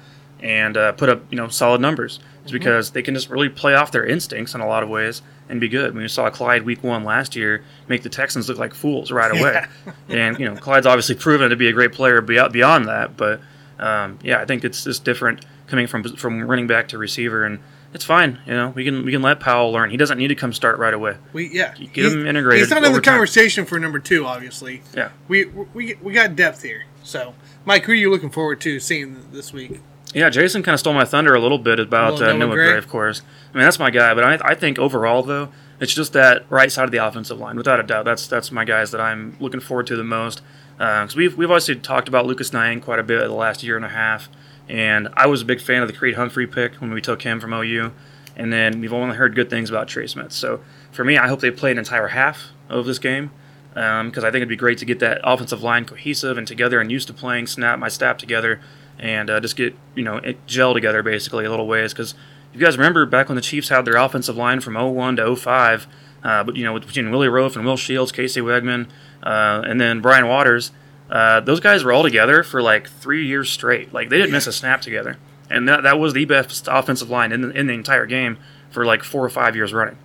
and 0.44 0.78
uh, 0.78 0.92
put 0.92 1.10
up 1.10 1.24
you 1.32 1.38
know 1.38 1.48
solid 1.48 1.82
numbers. 1.82 2.20
It's 2.44 2.52
Mm-hmm. 2.52 2.58
because 2.60 2.92
they 2.92 3.02
can 3.02 3.14
just 3.16 3.30
really 3.30 3.48
play 3.50 3.74
off 3.74 3.92
their 3.94 4.06
instincts 4.06 4.54
in 4.54 4.60
a 4.60 4.68
lot 4.68 4.84
of 4.84 4.90
ways 4.90 5.22
and 5.48 5.62
be 5.62 5.70
good. 5.70 5.92
I 5.92 5.94
mean, 5.94 6.02
we 6.04 6.08
saw 6.10 6.30
Clyde 6.30 6.64
week 6.64 6.84
one 6.84 7.06
last 7.06 7.36
year 7.38 7.64
make 7.88 8.04
the 8.04 8.10
Texans 8.10 8.50
look 8.50 8.58
like 8.58 8.74
fools 8.74 9.12
right 9.14 9.32
away, 9.32 9.66
and 10.10 10.38
you 10.38 10.46
know 10.46 10.56
Clyde's 10.58 10.86
obviously 10.86 11.16
proven 11.16 11.50
to 11.50 11.56
be 11.56 11.70
a 11.70 11.74
great 11.74 11.94
player 11.94 12.22
beyond 12.22 12.88
that. 12.90 13.16
But 13.18 13.40
um, 13.80 14.20
yeah, 14.22 14.40
I 14.42 14.46
think 14.46 14.64
it's 14.66 14.84
just 14.84 15.04
different 15.06 15.46
coming 15.68 15.88
from 15.88 16.04
from 16.18 16.44
running 16.46 16.68
back 16.68 16.90
to 16.90 16.98
receiver, 16.98 17.46
and 17.46 17.60
it's 17.94 18.04
fine. 18.04 18.40
You 18.46 18.54
know, 18.54 18.70
we 18.76 18.84
can 18.84 19.06
we 19.06 19.12
can 19.14 19.22
let 19.22 19.40
Powell 19.40 19.72
learn. 19.72 19.90
He 19.90 19.96
doesn't 19.98 20.18
need 20.18 20.28
to 20.28 20.36
come 20.36 20.52
start 20.52 20.78
right 20.80 20.94
away. 20.94 21.16
We 21.32 21.48
yeah, 21.54 21.74
Get 21.76 21.90
He's- 21.96 22.12
him 22.14 22.28
integrated 22.28 22.66
He's 22.66 22.70
not 22.72 22.84
in 22.84 22.92
the 22.92 23.00
time. 23.00 23.14
conversation 23.14 23.64
for 23.66 23.80
number 23.80 24.00
two, 24.00 24.26
obviously. 24.26 24.82
Yeah. 24.94 25.12
We 25.30 25.46
we 25.46 25.96
we 26.02 26.12
got 26.12 26.36
depth 26.36 26.62
here. 26.64 26.84
So, 27.04 27.36
Mike, 27.64 27.86
who 27.86 27.94
are 27.94 27.96
you 27.96 28.10
looking 28.12 28.30
forward 28.32 28.60
to 28.62 28.82
seeing 28.82 29.32
this 29.32 29.54
week? 29.54 29.80
Yeah, 30.14 30.30
Jason 30.30 30.62
kind 30.62 30.74
of 30.74 30.80
stole 30.80 30.94
my 30.94 31.06
thunder 31.06 31.34
a 31.34 31.40
little 31.40 31.58
bit 31.58 31.80
about 31.80 32.20
Well, 32.20 32.24
uh, 32.24 32.34
Noah 32.34 32.40
Noah 32.40 32.56
Gray? 32.56 32.68
Gray, 32.70 32.78
of 32.78 32.88
course. 32.88 33.22
I 33.54 33.58
mean, 33.58 33.66
that's 33.66 33.80
my 33.80 33.90
guy, 33.90 34.14
but 34.14 34.24
I, 34.24 34.52
I 34.52 34.56
think 34.56 34.78
overall 34.78 35.24
though, 35.24 35.50
it's 35.80 35.94
just 35.94 36.14
that 36.14 36.46
right 36.50 36.72
side 36.72 36.86
of 36.86 36.92
the 36.92 36.98
offensive 36.98 37.40
line, 37.40 37.58
without 37.58 37.80
a 37.80 37.84
doubt. 37.84 38.06
That's 38.06 38.28
that's 38.28 38.52
my 38.52 38.64
guys 38.64 38.92
that 38.92 39.02
I'm 39.02 39.36
looking 39.40 39.60
forward 39.60 39.88
to 39.88 39.96
the 39.96 40.04
most. 40.04 40.42
Because 40.78 41.16
we've 41.16 41.36
we've 41.38 41.50
obviously 41.50 41.76
talked 41.76 42.08
about 42.08 42.26
Lucas 42.26 42.54
Niang 42.54 42.82
quite 42.82 43.00
a 43.00 43.04
bit 43.04 43.22
the 43.22 43.34
last 43.34 43.64
year 43.64 43.76
and 43.76 43.86
a 43.86 43.90
half, 43.90 44.30
and 44.70 45.10
I 45.14 45.28
was 45.28 45.42
a 45.42 45.46
big 45.46 45.62
fan 45.62 45.82
of 45.82 45.88
the 45.88 45.94
Creed 45.94 46.16
Humphrey 46.16 46.48
pick 46.48 46.76
when 46.76 46.92
we 46.92 47.02
took 47.02 47.22
him 47.24 47.40
from 47.40 47.54
OU, 47.54 47.92
and 48.36 48.54
then 48.54 48.82
we've 48.82 48.94
only 48.94 49.16
heard 49.16 49.36
good 49.36 49.50
things 49.50 49.70
about 49.70 49.88
Trey 49.88 50.08
Smith. 50.08 50.32
So 50.32 50.62
for 50.92 51.04
me, 51.04 51.18
I 51.18 51.28
hope 51.28 51.42
they 51.42 51.52
play 51.52 51.72
an 51.72 51.78
entire 51.78 52.10
half 52.10 52.52
of 52.70 52.86
this 52.86 53.00
game 53.00 53.32
because 53.74 54.24
I 54.24 54.28
think 54.28 54.38
it'd 54.38 54.50
be 54.50 54.56
great 54.56 54.78
to 54.80 54.86
get 54.86 55.00
that 55.00 55.20
offensive 55.24 55.64
line 55.64 55.86
cohesive 55.86 56.38
and 56.38 56.48
together 56.48 56.80
and 56.80 56.92
used 56.92 57.08
to 57.08 57.14
playing 57.14 57.48
snap 57.48 57.80
my 57.80 57.90
staff 57.90 58.18
together 58.18 58.62
and 59.00 59.30
uh, 59.30 59.40
just 59.40 59.56
get 59.56 59.76
you 59.96 60.04
know 60.04 60.18
it 60.18 60.46
gel 60.48 60.74
together 60.74 61.04
basically 61.04 61.46
a 61.46 61.50
little 61.50 61.68
ways 61.68 61.94
because 61.94 62.16
you 62.54 62.60
guys 62.60 62.78
remember 62.78 63.06
back 63.06 63.30
when 63.30 63.36
the 63.36 63.42
Chiefs 63.42 63.70
had 63.70 63.86
their 63.86 63.96
offensive 63.96 64.38
line 64.38 64.62
from 64.62 64.76
01 64.76 65.16
to 65.18 65.36
05 65.36 65.88
uh, 66.24 66.44
but 66.44 66.56
you 66.56 66.64
know 66.64 66.80
between 66.80 67.12
Willie 67.12 67.28
Roaf 67.28 67.56
and 67.56 67.66
Will 67.66 67.78
Shields 67.78 68.12
Casey 68.12 68.42
Wiegmann 68.42 68.88
uh, 69.24 69.64
and 69.66 69.80
then 69.82 70.02
Brian 70.02 70.28
Waters 70.28 70.72
uh, 71.14 71.40
those 71.42 71.60
guys 71.60 71.84
were 71.84 71.92
all 71.92 72.02
together 72.02 72.42
for 72.44 72.62
like 72.62 72.90
three 72.90 73.26
years 73.26 73.50
straight. 73.50 73.94
Like 73.94 74.10
they 74.10 74.18
didn't 74.18 74.32
miss 74.32 74.48
a 74.48 74.52
snap 74.52 74.82
together. 74.82 75.18
And 75.50 75.70
that, 75.70 75.84
that 75.84 76.00
was 76.00 76.14
the 76.14 76.26
best 76.26 76.68
offensive 76.70 77.10
line 77.10 77.32
in 77.32 77.42
the, 77.42 77.50
in 77.52 77.68
the 77.68 77.74
entire 77.74 78.08
game 78.08 78.38
for 78.72 78.84
like 78.84 79.04
four 79.04 79.24
or 79.24 79.30
five 79.30 79.56
years 79.56 79.74
running. 79.74 79.98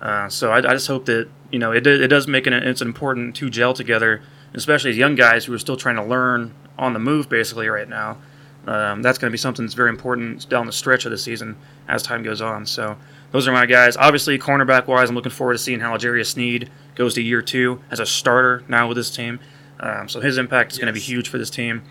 Uh, 0.00 0.30
so 0.30 0.50
I, 0.50 0.58
I 0.58 0.72
just 0.72 0.86
hope 0.86 1.04
that 1.06 1.28
you 1.50 1.58
know 1.58 1.72
it, 1.72 1.86
it 1.86 2.08
does 2.08 2.26
make 2.26 2.46
it 2.46 2.52
it's 2.52 2.80
important 2.80 3.36
to 3.36 3.50
gel 3.50 3.74
together, 3.74 4.22
especially 4.54 4.90
as 4.90 4.96
young 4.96 5.14
guys 5.14 5.44
who 5.44 5.52
are 5.52 5.58
still 5.58 5.76
trying 5.76 5.96
to 5.96 6.04
learn 6.04 6.54
on 6.78 6.94
the 6.94 6.98
move 6.98 7.28
basically 7.28 7.68
right 7.68 7.88
now. 7.88 8.18
Um, 8.66 9.02
that's 9.02 9.18
going 9.18 9.30
to 9.30 9.32
be 9.32 9.38
something 9.38 9.64
that's 9.64 9.74
very 9.74 9.90
important 9.90 10.48
down 10.48 10.66
the 10.66 10.72
stretch 10.72 11.04
of 11.04 11.10
the 11.10 11.18
season 11.18 11.56
as 11.86 12.02
time 12.02 12.22
goes 12.22 12.40
on. 12.40 12.64
So 12.64 12.96
those 13.30 13.46
are 13.46 13.52
my 13.52 13.66
guys. 13.66 13.96
Obviously, 13.96 14.38
cornerback 14.38 14.86
wise, 14.86 15.08
I'm 15.10 15.14
looking 15.14 15.32
forward 15.32 15.54
to 15.54 15.58
seeing 15.58 15.80
how 15.80 15.94
L'Jarius 15.94 16.32
Sneed 16.32 16.70
goes 16.94 17.14
to 17.14 17.22
year 17.22 17.42
two 17.42 17.80
as 17.90 18.00
a 18.00 18.06
starter 18.06 18.64
now 18.68 18.88
with 18.88 18.96
this 18.96 19.10
team. 19.10 19.38
Um, 19.80 20.08
so 20.08 20.20
his 20.20 20.38
impact 20.38 20.72
is 20.72 20.78
going 20.78 20.86
to 20.86 20.92
be 20.92 21.00
huge 21.00 21.28
for 21.28 21.36
this 21.36 21.50
team. 21.50 21.82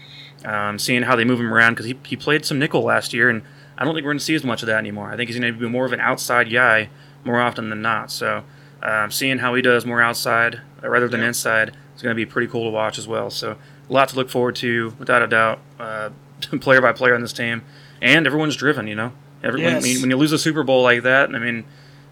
Um, 0.46 0.80
seeing 0.80 1.04
how 1.04 1.16
they 1.16 1.24
move 1.24 1.40
him 1.40 1.54
around 1.54 1.74
because 1.74 1.86
he, 1.86 1.98
he 2.06 2.16
played 2.16 2.44
some 2.44 2.60
nickel 2.60 2.82
last 2.82 3.14
year, 3.14 3.30
and 3.30 3.44
I 3.78 3.86
don't 3.86 3.94
think 3.94 4.04
we're 4.04 4.12
going 4.12 4.20
to 4.20 4.26
see 4.26 4.36
as 4.36 4.44
much 4.44 4.62
of 4.64 4.68
that 4.68 4.78
anymore. 4.78 5.10
I 5.12 5.16
think 5.16 5.30
he's 5.30 5.40
going 5.40 5.54
to 5.54 5.60
be 5.60 5.70
more 5.70 5.86
of 5.86 5.94
an 5.94 6.00
outside 6.00 6.52
guy 6.52 6.90
more 7.24 7.40
often 7.40 7.70
than 7.70 7.82
not. 7.82 8.12
So 8.12 8.44
um, 8.82 9.12
seeing 9.12 9.38
how 9.38 9.54
he 9.54 9.62
does 9.62 9.86
more 9.86 10.02
outside 10.02 10.60
rather 10.82 11.08
than 11.08 11.22
Yep. 11.22 11.28
inside 11.28 11.70
is 11.96 12.02
going 12.02 12.14
to 12.14 12.16
be 12.16 12.26
pretty 12.26 12.48
cool 12.48 12.66
to 12.66 12.70
watch 12.72 12.98
as 12.98 13.08
well. 13.08 13.30
So 13.30 13.58
a 13.90 13.94
lot 13.94 14.10
to 14.10 14.16
look 14.16 14.30
forward 14.30 14.56
to, 14.58 14.94
without 15.00 15.22
a 15.22 15.28
doubt, 15.28 15.60
uh, 15.80 16.10
player 16.62 16.82
by 16.82 16.92
player 16.92 17.16
on 17.16 17.22
this 17.22 17.34
team, 17.34 17.64
and 18.02 18.26
everyone's 18.28 18.56
driven. 18.56 18.88
You 18.88 18.96
know, 18.96 19.12
everyone. 19.44 19.72
I 19.74 19.76
Yes. 19.76 19.84
mean, 19.84 20.02
when 20.02 20.10
you 20.10 20.18
lose 20.18 20.32
a 20.32 20.38
Super 20.40 20.64
Bowl 20.64 20.84
like 20.84 21.04
that, 21.04 21.34
I 21.34 21.40
mean, 21.40 21.64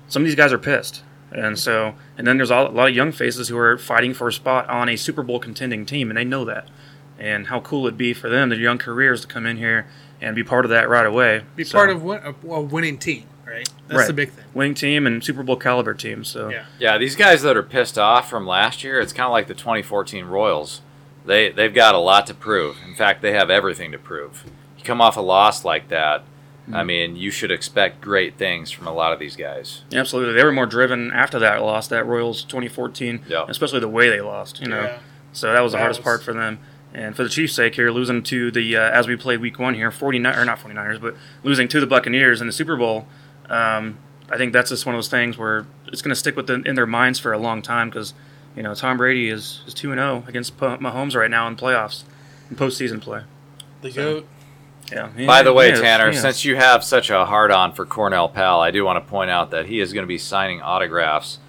some 0.07 0.21
of 0.23 0.25
these 0.25 0.35
guys 0.35 0.51
are 0.53 0.57
pissed. 0.57 1.03
And 1.33 1.57
so, 1.57 1.95
and 2.17 2.27
then 2.27 2.35
there's 2.35 2.51
a 2.51 2.55
lot 2.63 2.89
of 2.89 2.93
young 2.95 3.13
faces 3.13 3.47
who 3.47 3.57
are 3.57 3.77
fighting 3.77 4.13
for 4.13 4.27
a 4.27 4.33
spot 4.33 4.69
on 4.69 4.89
a 4.89 4.97
Super 4.97 5.23
Bowl 5.23 5.39
contending 5.39 5.85
team, 5.85 6.09
and 6.11 6.17
they 6.17 6.25
know 6.25 6.43
that. 6.43 6.67
And 7.17 7.47
how 7.47 7.61
cool 7.61 7.85
it'd 7.87 7.97
be 7.97 8.13
for 8.13 8.27
them, 8.27 8.49
their 8.49 8.59
young 8.59 8.77
careers, 8.77 9.21
to 9.21 9.27
come 9.27 9.45
in 9.45 9.55
here 9.55 9.87
and 10.19 10.35
be 10.35 10.43
part 10.43 10.65
of 10.65 10.69
that 10.71 10.89
right 10.89 11.05
away. 11.05 11.43
Be 11.55 11.63
So, 11.63 11.77
part 11.77 11.89
of 11.89 12.03
win, 12.03 12.19
a, 12.23 12.47
a 12.49 12.61
winning 12.61 12.97
team, 12.97 13.23
right? 13.47 13.69
That's 13.87 13.99
Right. 13.99 14.07
the 14.07 14.13
big 14.13 14.31
thing. 14.31 14.43
winning 14.53 14.73
team 14.73 15.07
and 15.07 15.23
Super 15.23 15.41
Bowl 15.41 15.55
caliber 15.55 15.93
team. 15.93 16.25
So 16.25 16.49
Yeah. 16.49 16.65
Yeah, 16.79 16.97
these 16.97 17.15
guys 17.15 17.41
that 17.43 17.55
are 17.55 17.63
pissed 17.63 17.97
off 17.97 18.29
from 18.29 18.45
last 18.45 18.83
year, 18.83 18.99
it's 18.99 19.13
kind 19.13 19.25
of 19.27 19.31
like 19.31 19.47
the 19.47 19.53
2014 19.53 20.25
Royals. 20.25 20.81
They 21.25 21.49
they've 21.51 21.73
got 21.73 21.95
a 21.95 21.99
lot 21.99 22.27
to 22.27 22.33
prove. 22.33 22.77
In 22.87 22.95
fact, 22.95 23.21
they 23.21 23.33
have 23.33 23.49
everything 23.49 23.91
to 23.91 23.97
prove. 23.97 24.43
You 24.77 24.83
come 24.83 25.01
off 25.01 25.17
a 25.17 25.21
loss 25.21 25.63
like 25.63 25.89
that, 25.89 26.23
I 26.73 26.83
mean, 26.83 27.15
you 27.15 27.31
should 27.31 27.51
expect 27.51 28.01
great 28.01 28.37
things 28.37 28.71
from 28.71 28.87
a 28.87 28.93
lot 28.93 29.11
of 29.13 29.19
these 29.19 29.35
guys. 29.35 29.81
Absolutely, 29.93 30.33
they 30.33 30.43
were 30.43 30.51
more 30.51 30.65
driven 30.65 31.11
after 31.11 31.37
that 31.39 31.61
loss, 31.61 31.87
that 31.89 32.05
Royals 32.05 32.43
2014, 32.45 33.21
Yeah. 33.27 33.45
especially 33.49 33.79
the 33.81 33.87
way 33.89 34.09
they 34.09 34.21
lost. 34.21 34.61
You 34.61 34.67
know, 34.69 34.81
Yeah. 34.81 34.97
so 35.33 35.51
that 35.53 35.59
was 35.61 35.73
the 35.73 35.77
That 35.77 35.81
hardest 35.81 35.99
was- 35.99 36.03
part 36.05 36.23
for 36.23 36.33
them. 36.33 36.59
And 36.93 37.15
for 37.15 37.23
the 37.23 37.29
Chiefs' 37.29 37.53
sake, 37.53 37.75
here 37.75 37.89
losing 37.91 38.21
to 38.23 38.51
the 38.51 38.75
uh, 38.77 38.81
as 38.81 39.07
we 39.07 39.15
played 39.15 39.39
Week 39.41 39.57
One 39.59 39.73
here, 39.75 39.91
49 39.91 40.35
or 40.35 40.43
not 40.45 40.59
49ers, 40.59 40.99
but 40.99 41.15
losing 41.43 41.67
to 41.69 41.79
the 41.79 41.87
Buccaneers 41.87 42.41
in 42.41 42.47
the 42.47 42.53
Super 42.53 42.75
Bowl. 42.75 43.07
Um, 43.49 43.97
I 44.31 44.37
think 44.37 44.51
that's 44.53 44.69
just 44.69 44.85
one 44.85 44.95
of 44.95 44.97
those 44.97 45.07
things 45.09 45.37
where 45.37 45.65
it's 45.87 46.01
going 46.01 46.09
to 46.09 46.15
stick 46.19 46.35
with 46.35 46.47
them 46.47 46.63
in 46.65 46.75
their 46.75 46.87
minds 46.87 47.19
for 47.19 47.31
a 47.33 47.37
long 47.37 47.61
time 47.61 47.89
because 47.89 48.13
you 48.55 48.63
know 48.63 48.73
Tom 48.73 48.97
Brady 48.97 49.29
is 49.29 49.61
is 49.67 49.73
two 49.73 49.91
and 49.91 49.99
zero 49.99 50.23
against 50.27 50.57
P- 50.59 50.65
Mahomes 50.65 51.15
right 51.15 51.29
now 51.31 51.47
in 51.47 51.55
playoffs, 51.55 52.03
in 52.49 52.55
postseason 52.55 53.01
play. 53.01 53.21
The 53.81 53.91
So- 53.91 54.13
goat. 54.13 54.27
Yeah. 54.91 55.07
By 55.25 55.41
the 55.41 55.53
way, 55.53 55.67
he 55.67 55.73
is, 55.73 55.79
Tanner, 55.79 56.09
is. 56.09 56.19
since 56.19 56.43
you 56.43 56.57
have 56.57 56.83
such 56.83 57.09
a 57.09 57.25
hard 57.25 57.49
on 57.49 57.71
for 57.71 57.85
Cornell 57.85 58.27
Powell, 58.27 58.59
I 58.59 58.71
do 58.71 58.83
want 58.83 59.01
to 59.01 59.09
point 59.09 59.29
out 59.29 59.49
that 59.51 59.67
he 59.67 59.79
is 59.79 59.93
going 59.93 60.03
to 60.03 60.07
be 60.07 60.17
signing 60.17 60.61
autographs 60.61 61.39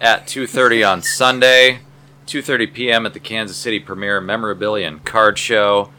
at 0.00 0.28
2:30 0.28 0.84
on 0.88 1.02
Sunday, 1.02 1.80
2:30 2.28 2.72
p.m. 2.72 3.04
at 3.04 3.12
the 3.12 3.18
Kansas 3.18 3.56
City 3.56 3.80
Premier 3.80 4.20
Memorabilia 4.20 4.86
and 4.86 5.04
Card 5.04 5.36
Show. 5.36 5.90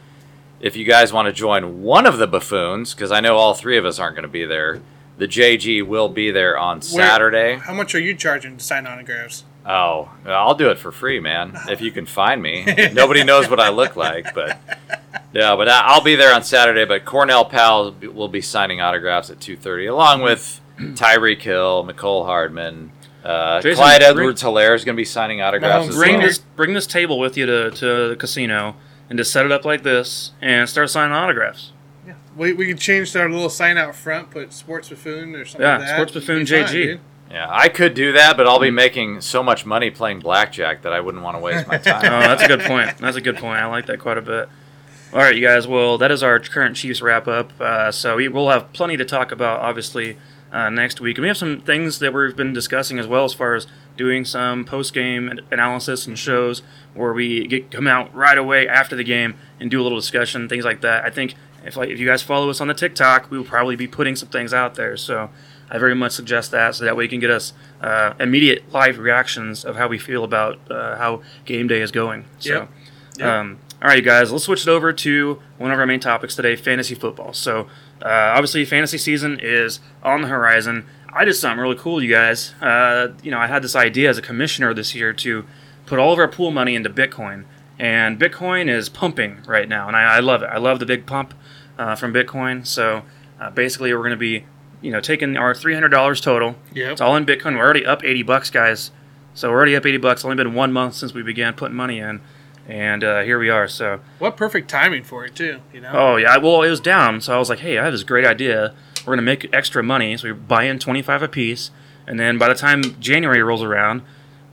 If 0.60 0.76
you 0.76 0.86
guys 0.86 1.12
want 1.12 1.26
to 1.26 1.32
join 1.32 1.82
one 1.82 2.06
of 2.06 2.16
the 2.16 2.26
buffoons, 2.26 2.94
because 2.94 3.12
I 3.12 3.20
know 3.20 3.36
all 3.36 3.52
three 3.52 3.76
of 3.76 3.84
us 3.84 3.98
aren't 3.98 4.14
going 4.16 4.22
to 4.22 4.28
be 4.28 4.46
there, 4.46 4.80
the 5.18 5.28
JG 5.28 5.82
will 5.86 6.08
be 6.08 6.30
there 6.30 6.56
on 6.56 6.76
Where- 6.78 6.82
Saturday. 6.82 7.56
How 7.56 7.74
much 7.74 7.94
are 7.94 8.00
you 8.00 8.14
charging 8.14 8.56
to 8.56 8.64
sign 8.64 8.86
autographs? 8.86 9.44
Oh, 9.66 10.10
I'll 10.26 10.54
do 10.54 10.68
it 10.70 10.78
for 10.78 10.92
free, 10.92 11.20
man. 11.20 11.56
If 11.70 11.80
you 11.80 11.90
can 11.90 12.04
find 12.06 12.42
me. 12.42 12.64
Nobody 12.92 13.24
knows 13.24 13.48
what 13.48 13.60
I 13.60 13.70
look 13.70 13.96
like, 13.96 14.34
but 14.34 14.58
yeah, 15.32 15.56
but 15.56 15.68
I- 15.68 15.80
I'll 15.86 16.02
be 16.02 16.16
there 16.16 16.34
on 16.34 16.42
Saturday. 16.42 16.84
But 16.84 17.04
Cornell 17.04 17.44
Powell 17.46 17.92
will 18.12 18.28
be 18.28 18.40
signing 18.42 18.80
autographs 18.80 19.30
at 19.30 19.40
two 19.40 19.56
thirty, 19.56 19.86
along 19.86 20.20
with 20.22 20.60
Tyreek 20.78 21.40
Hill, 21.40 21.84
Mecole 21.88 22.26
Hardman, 22.26 22.92
uh, 23.24 23.62
Jason, 23.62 23.76
Clyde 23.82 24.02
Edwards 24.02 24.42
Helaire 24.42 24.74
is 24.74 24.84
going 24.84 24.96
to 24.96 25.00
be 25.00 25.04
signing 25.06 25.40
autographs 25.40 25.86
Mahomes 25.86 25.88
as 25.90 25.94
bring 25.96 26.18
well. 26.18 26.26
this 26.26 26.38
bring 26.38 26.74
this 26.74 26.86
table 26.86 27.18
with 27.18 27.36
you 27.38 27.46
to, 27.46 27.70
to 27.70 28.08
the 28.10 28.16
casino 28.16 28.76
and 29.08 29.18
just 29.18 29.32
set 29.32 29.46
it 29.46 29.52
up 29.52 29.64
like 29.64 29.82
this 29.82 30.32
and 30.42 30.68
start 30.68 30.90
signing 30.90 31.14
autographs. 31.14 31.72
Yeah. 32.06 32.14
We, 32.36 32.52
we 32.52 32.66
could 32.66 32.78
change 32.78 33.16
our 33.16 33.30
little 33.30 33.48
sign 33.48 33.78
out 33.78 33.94
front, 33.96 34.30
put 34.30 34.52
Sports 34.52 34.90
Buffoon 34.90 35.34
or 35.34 35.46
something 35.46 35.62
Yeah, 35.66 35.78
like 35.78 35.86
that. 35.86 35.94
Sports 35.96 36.12
Buffoon 36.12 36.42
It'd 36.42 36.66
fine, 36.66 36.68
JG. 36.68 36.72
dude. 36.72 37.00
Yeah, 37.34 37.48
I 37.50 37.68
could 37.68 37.94
do 37.94 38.12
that, 38.12 38.36
but 38.36 38.46
I'll 38.46 38.60
be 38.60 38.70
making 38.70 39.20
so 39.20 39.42
much 39.42 39.66
money 39.66 39.90
playing 39.90 40.20
blackjack 40.20 40.82
that 40.82 40.92
I 40.92 41.00
wouldn't 41.00 41.24
want 41.24 41.36
to 41.36 41.40
waste 41.40 41.66
my 41.66 41.78
time. 41.78 42.04
Oh, 42.04 42.20
that's 42.20 42.44
a 42.44 42.46
good 42.46 42.60
point. 42.60 42.96
That's 42.98 43.16
a 43.16 43.20
good 43.20 43.38
point. 43.38 43.58
I 43.58 43.66
like 43.66 43.86
that 43.86 43.98
quite 43.98 44.18
a 44.18 44.22
bit. 44.22 44.48
All 45.12 45.18
right, 45.18 45.34
you 45.34 45.44
guys. 45.44 45.66
Well, 45.66 45.98
that 45.98 46.12
is 46.12 46.22
our 46.22 46.38
current 46.38 46.76
Chiefs 46.76 47.02
wrap 47.02 47.26
up. 47.26 47.50
Uh, 47.60 47.90
so 47.90 48.14
we 48.14 48.28
will 48.28 48.50
have 48.50 48.72
plenty 48.72 48.96
to 48.96 49.04
talk 49.04 49.32
about, 49.32 49.58
obviously, 49.58 50.16
uh, 50.52 50.70
next 50.70 51.00
week. 51.00 51.18
And 51.18 51.22
we 51.22 51.28
have 51.28 51.36
some 51.36 51.60
things 51.60 51.98
that 51.98 52.14
we've 52.14 52.36
been 52.36 52.52
discussing 52.52 53.00
as 53.00 53.08
well, 53.08 53.24
as 53.24 53.34
far 53.34 53.56
as 53.56 53.66
doing 53.96 54.24
some 54.24 54.64
post-game 54.64 55.40
analysis 55.50 56.06
and 56.06 56.16
shows 56.16 56.62
where 56.94 57.12
we 57.12 57.48
get 57.48 57.68
come 57.72 57.88
out 57.88 58.14
right 58.14 58.38
away 58.38 58.68
after 58.68 58.94
the 58.94 59.02
game 59.02 59.34
and 59.58 59.72
do 59.72 59.80
a 59.80 59.82
little 59.82 59.98
discussion, 59.98 60.48
things 60.48 60.64
like 60.64 60.82
that. 60.82 61.04
I 61.04 61.10
think 61.10 61.34
if 61.64 61.76
like 61.76 61.88
if 61.88 61.98
you 61.98 62.06
guys 62.06 62.22
follow 62.22 62.48
us 62.48 62.60
on 62.60 62.68
the 62.68 62.74
TikTok, 62.74 63.28
we 63.28 63.38
will 63.38 63.44
probably 63.44 63.74
be 63.74 63.88
putting 63.88 64.14
some 64.14 64.28
things 64.28 64.54
out 64.54 64.76
there. 64.76 64.96
So 64.96 65.30
I 65.70 65.78
very 65.78 65.94
much 65.94 66.12
suggest 66.12 66.50
that, 66.50 66.74
so 66.74 66.84
that 66.84 66.96
way 66.96 67.04
you 67.04 67.10
can 67.10 67.20
get 67.20 67.30
us 67.30 67.52
uh, 67.80 68.14
immediate 68.20 68.72
live 68.72 68.98
reactions 68.98 69.64
of 69.64 69.76
how 69.76 69.88
we 69.88 69.98
feel 69.98 70.24
about 70.24 70.58
uh, 70.70 70.96
how 70.96 71.22
game 71.44 71.66
day 71.66 71.80
is 71.80 71.90
going. 71.90 72.24
So. 72.38 72.52
Yep. 72.52 72.70
Yep. 73.18 73.28
Um, 73.28 73.58
all 73.82 73.88
right, 73.88 73.98
you 73.98 74.02
guys, 74.02 74.32
let's 74.32 74.44
switch 74.44 74.62
it 74.62 74.68
over 74.68 74.94
to 74.94 75.42
one 75.58 75.70
of 75.70 75.78
our 75.78 75.86
main 75.86 76.00
topics 76.00 76.34
today 76.34 76.56
fantasy 76.56 76.94
football. 76.94 77.34
So, 77.34 77.68
uh, 78.00 78.32
obviously, 78.34 78.64
fantasy 78.64 78.96
season 78.96 79.38
is 79.42 79.78
on 80.02 80.22
the 80.22 80.28
horizon. 80.28 80.86
I 81.12 81.26
did 81.26 81.34
something 81.34 81.60
really 81.60 81.76
cool, 81.76 82.02
you 82.02 82.10
guys. 82.10 82.54
Uh, 82.62 83.08
you 83.22 83.30
know, 83.30 83.38
I 83.38 83.46
had 83.46 83.62
this 83.62 83.76
idea 83.76 84.08
as 84.08 84.16
a 84.16 84.22
commissioner 84.22 84.72
this 84.72 84.94
year 84.94 85.12
to 85.12 85.44
put 85.84 85.98
all 85.98 86.14
of 86.14 86.18
our 86.18 86.28
pool 86.28 86.50
money 86.50 86.74
into 86.74 86.88
Bitcoin. 86.88 87.44
And 87.78 88.18
Bitcoin 88.18 88.70
is 88.70 88.88
pumping 88.88 89.42
right 89.46 89.68
now, 89.68 89.86
and 89.86 89.96
I, 89.96 90.16
I 90.16 90.20
love 90.20 90.42
it. 90.42 90.46
I 90.46 90.56
love 90.56 90.78
the 90.78 90.86
big 90.86 91.04
pump 91.04 91.34
uh, 91.76 91.94
from 91.94 92.14
Bitcoin. 92.14 92.66
So, 92.66 93.02
uh, 93.38 93.50
basically, 93.50 93.92
we're 93.92 94.00
going 94.00 94.12
to 94.12 94.16
be, 94.16 94.46
you 94.84 94.90
know, 94.92 95.00
taking 95.00 95.36
our 95.36 95.54
$300 95.54 96.22
total. 96.22 96.56
Yeah. 96.72 96.92
It's 96.92 97.00
all 97.00 97.16
in 97.16 97.24
Bitcoin. 97.26 97.56
We're 97.56 97.64
already 97.64 97.86
up 97.86 98.04
80 98.04 98.22
bucks, 98.22 98.50
guys. 98.50 98.90
So, 99.34 99.50
we're 99.50 99.56
already 99.56 99.74
up 99.74 99.84
80 99.84 99.98
bucks. 99.98 100.24
Only 100.24 100.36
been 100.36 100.54
one 100.54 100.72
month 100.72 100.94
since 100.94 101.12
we 101.14 101.22
began 101.22 101.54
putting 101.54 101.76
money 101.76 101.98
in. 101.98 102.20
And 102.68 103.02
uh, 103.04 103.22
here 103.22 103.38
we 103.38 103.50
are. 103.50 103.66
So, 103.68 104.00
What 104.18 104.36
perfect 104.36 104.70
timing 104.70 105.02
for 105.04 105.24
it, 105.24 105.34
too, 105.34 105.60
you 105.72 105.80
know? 105.80 105.90
Oh 105.92 106.16
yeah, 106.16 106.36
well 106.38 106.62
it 106.62 106.70
was 106.70 106.80
down, 106.80 107.20
so 107.20 107.34
I 107.34 107.38
was 107.38 107.50
like, 107.50 107.58
hey, 107.58 107.76
I 107.78 107.84
have 107.84 107.92
this 107.92 108.04
great 108.04 108.24
idea. 108.24 108.72
We're 109.04 109.12
gonna 109.12 109.22
make 109.22 109.52
extra 109.52 109.82
money, 109.82 110.16
so 110.16 110.28
we 110.28 110.32
buy 110.32 110.62
in 110.64 110.78
twenty 110.78 111.02
five 111.02 111.20
a 111.22 111.28
piece, 111.28 111.70
and 112.06 112.18
then 112.18 112.38
by 112.38 112.48
the 112.48 112.54
time 112.54 112.82
January 113.00 113.42
rolls 113.42 113.62
around, 113.62 114.00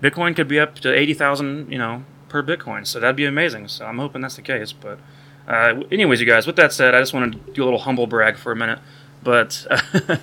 Bitcoin 0.02 0.36
could 0.36 0.50
be 0.50 0.60
up 0.60 0.76
to 0.80 0.94
eighty 0.94 1.13
thousand, 1.13 1.72
you 1.72 1.78
know, 1.78 2.04
per 2.28 2.44
Bitcoin. 2.44 2.86
So 2.86 3.00
that'd 3.00 3.15
be 3.15 3.24
amazing. 3.26 3.70
So 3.70 3.86
I'm 3.86 3.98
hoping 3.98 4.22
that's 4.22 4.36
the 4.36 4.41
case. 4.41 4.74
But 4.74 5.00
uh, 5.48 5.82
anyways, 5.89 6.20
you 6.20 6.26
guys, 6.28 6.46
with 6.46 6.58
that 6.58 6.74
said, 6.74 6.94
I 6.94 7.00
just 7.00 7.13
want 7.13 7.32
to 7.32 7.54
do 7.54 7.63
a 7.63 7.65
little 7.65 7.80
humble 7.80 8.08
brag 8.08 8.36
for 8.36 8.52
a 8.52 8.58
minute. 8.58 8.80
But 9.24 9.68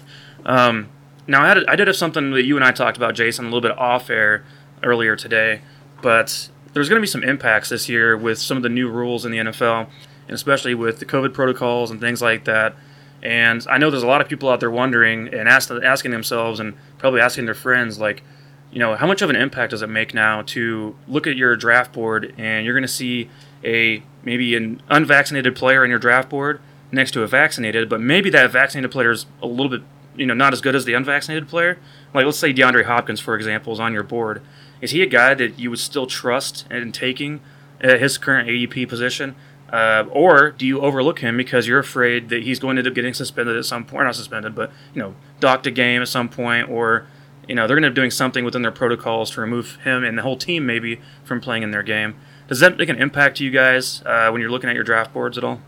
Um, 0.48 0.88
now, 1.26 1.44
I, 1.44 1.48
had, 1.48 1.64
I 1.68 1.76
did 1.76 1.86
have 1.86 1.96
something 1.96 2.30
that 2.32 2.44
you 2.44 2.56
and 2.56 2.64
I 2.64 2.72
talked 2.72 2.96
about, 2.96 3.14
Jason, 3.14 3.44
a 3.44 3.48
little 3.48 3.60
bit 3.60 3.76
off 3.76 4.08
air 4.10 4.44
earlier 4.82 5.14
today, 5.14 5.60
but 6.00 6.48
there's 6.72 6.88
going 6.88 6.96
to 6.96 7.02
be 7.02 7.06
some 7.06 7.22
impacts 7.22 7.68
this 7.68 7.88
year 7.88 8.16
with 8.16 8.38
some 8.38 8.56
of 8.56 8.62
the 8.62 8.68
new 8.68 8.88
rules 8.88 9.24
in 9.24 9.32
the 9.32 9.38
NFL, 9.38 9.88
and 10.26 10.34
especially 10.34 10.74
with 10.74 11.00
the 11.00 11.04
COVID 11.04 11.34
protocols 11.34 11.90
and 11.90 12.00
things 12.00 12.22
like 12.22 12.44
that. 12.44 12.74
And 13.22 13.66
I 13.68 13.78
know 13.78 13.90
there's 13.90 14.02
a 14.02 14.06
lot 14.06 14.20
of 14.20 14.28
people 14.28 14.48
out 14.48 14.60
there 14.60 14.70
wondering 14.70 15.28
and 15.34 15.48
ask, 15.48 15.70
asking 15.70 16.12
themselves 16.12 16.60
and 16.60 16.74
probably 16.96 17.20
asking 17.20 17.44
their 17.44 17.54
friends, 17.54 17.98
like, 17.98 18.22
you 18.70 18.78
know, 18.78 18.94
how 18.94 19.06
much 19.06 19.22
of 19.22 19.28
an 19.28 19.36
impact 19.36 19.72
does 19.72 19.82
it 19.82 19.88
make 19.88 20.14
now 20.14 20.42
to 20.42 20.96
look 21.08 21.26
at 21.26 21.36
your 21.36 21.56
draft 21.56 21.92
board 21.92 22.32
and 22.38 22.64
you're 22.64 22.74
going 22.74 22.82
to 22.82 22.88
see 22.88 23.28
a 23.64 24.02
maybe 24.22 24.54
an 24.54 24.80
unvaccinated 24.88 25.56
player 25.56 25.84
in 25.84 25.90
your 25.90 25.98
draft 25.98 26.28
board 26.28 26.60
next 26.90 27.12
to 27.12 27.22
a 27.22 27.26
vaccinated, 27.26 27.88
but 27.88 28.00
maybe 28.00 28.30
that 28.30 28.50
vaccinated 28.50 28.90
player 28.90 29.10
is 29.10 29.26
a 29.42 29.46
little 29.46 29.68
bit, 29.68 29.82
you 30.16 30.26
know, 30.26 30.34
not 30.34 30.52
as 30.52 30.60
good 30.60 30.74
as 30.74 30.84
the 30.84 30.94
unvaccinated 30.94 31.48
player. 31.48 31.78
Like 32.14 32.24
let's 32.24 32.38
say 32.38 32.52
DeAndre 32.52 32.84
Hopkins, 32.84 33.20
for 33.20 33.34
example, 33.34 33.72
is 33.72 33.80
on 33.80 33.92
your 33.92 34.02
board. 34.02 34.42
Is 34.80 34.92
he 34.92 35.02
a 35.02 35.06
guy 35.06 35.34
that 35.34 35.58
you 35.58 35.70
would 35.70 35.78
still 35.78 36.06
trust 36.06 36.66
in 36.70 36.92
taking 36.92 37.40
at 37.80 38.00
his 38.00 38.18
current 38.18 38.48
ADP 38.48 38.88
position? 38.88 39.34
Uh, 39.70 40.06
or 40.10 40.50
do 40.52 40.66
you 40.66 40.80
overlook 40.80 41.18
him 41.18 41.36
because 41.36 41.66
you're 41.66 41.78
afraid 41.78 42.30
that 42.30 42.42
he's 42.42 42.58
going 42.58 42.76
to 42.76 42.80
end 42.80 42.88
up 42.88 42.94
getting 42.94 43.12
suspended 43.12 43.56
at 43.56 43.64
some 43.66 43.84
point? 43.84 44.04
Not 44.04 44.14
suspended, 44.14 44.54
but 44.54 44.72
you 44.94 45.02
know, 45.02 45.14
docked 45.40 45.66
a 45.66 45.70
game 45.70 46.00
at 46.00 46.08
some 46.08 46.28
point, 46.28 46.70
or 46.70 47.06
you 47.46 47.54
know, 47.54 47.66
they're 47.66 47.76
going 47.76 47.82
to 47.82 47.90
be 47.90 47.94
doing 47.94 48.10
something 48.10 48.44
within 48.44 48.62
their 48.62 48.72
protocols 48.72 49.30
to 49.32 49.40
remove 49.40 49.76
him 49.84 50.04
and 50.04 50.16
the 50.16 50.22
whole 50.22 50.36
team 50.36 50.64
maybe 50.64 51.00
from 51.24 51.40
playing 51.40 51.62
in 51.62 51.70
their 51.70 51.82
game. 51.82 52.14
Does 52.46 52.60
that 52.60 52.78
make 52.78 52.88
an 52.88 52.96
impact 52.96 53.38
to 53.38 53.44
you 53.44 53.50
guys 53.50 54.02
uh, 54.06 54.30
when 54.30 54.40
you're 54.40 54.50
looking 54.50 54.70
at 54.70 54.74
your 54.74 54.84
draft 54.84 55.12
boards 55.12 55.36
at 55.36 55.44
all? 55.44 55.60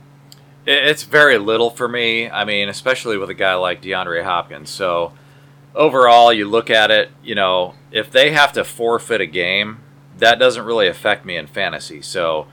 It's 0.66 1.04
very 1.04 1.38
little 1.38 1.70
for 1.70 1.88
me. 1.88 2.28
I 2.28 2.44
mean, 2.44 2.68
especially 2.68 3.16
with 3.16 3.30
a 3.30 3.34
guy 3.34 3.54
like 3.54 3.82
DeAndre 3.82 4.24
Hopkins. 4.24 4.70
So 4.70 5.12
overall, 5.74 6.32
you 6.32 6.48
look 6.48 6.70
at 6.70 6.90
it, 6.90 7.10
you 7.22 7.34
know, 7.34 7.74
if 7.90 8.10
they 8.10 8.32
have 8.32 8.52
to 8.52 8.64
forfeit 8.64 9.20
a 9.20 9.26
game, 9.26 9.78
that 10.18 10.38
doesn't 10.38 10.64
really 10.64 10.86
affect 10.86 11.24
me 11.24 11.36
in 11.36 11.46
fantasy. 11.46 12.02
So 12.02 12.46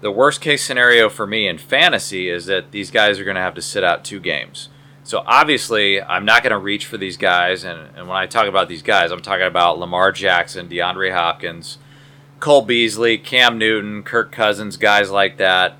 the 0.00 0.10
worst 0.10 0.40
case 0.40 0.62
scenario 0.64 1.08
for 1.08 1.26
me 1.26 1.48
in 1.48 1.58
fantasy 1.58 2.28
is 2.28 2.46
that 2.46 2.70
these 2.72 2.90
guys 2.90 3.18
are 3.18 3.24
going 3.24 3.36
to 3.36 3.40
have 3.40 3.54
to 3.54 3.62
sit 3.62 3.82
out 3.82 4.04
two 4.04 4.20
games. 4.20 4.68
So 5.02 5.22
obviously, 5.24 6.02
I'm 6.02 6.24
not 6.24 6.42
going 6.42 6.50
to 6.50 6.58
reach 6.58 6.84
for 6.84 6.98
these 6.98 7.16
guys. 7.16 7.64
And, 7.64 7.96
and 7.96 8.08
when 8.08 8.16
I 8.16 8.26
talk 8.26 8.48
about 8.48 8.68
these 8.68 8.82
guys, 8.82 9.12
I'm 9.12 9.22
talking 9.22 9.46
about 9.46 9.78
Lamar 9.78 10.12
Jackson, 10.12 10.68
DeAndre 10.68 11.12
Hopkins, 11.12 11.78
Cole 12.40 12.62
Beasley, 12.62 13.16
Cam 13.16 13.56
Newton, 13.56 14.02
Kirk 14.02 14.32
Cousins, 14.32 14.76
guys 14.76 15.10
like 15.10 15.38
that. 15.38 15.76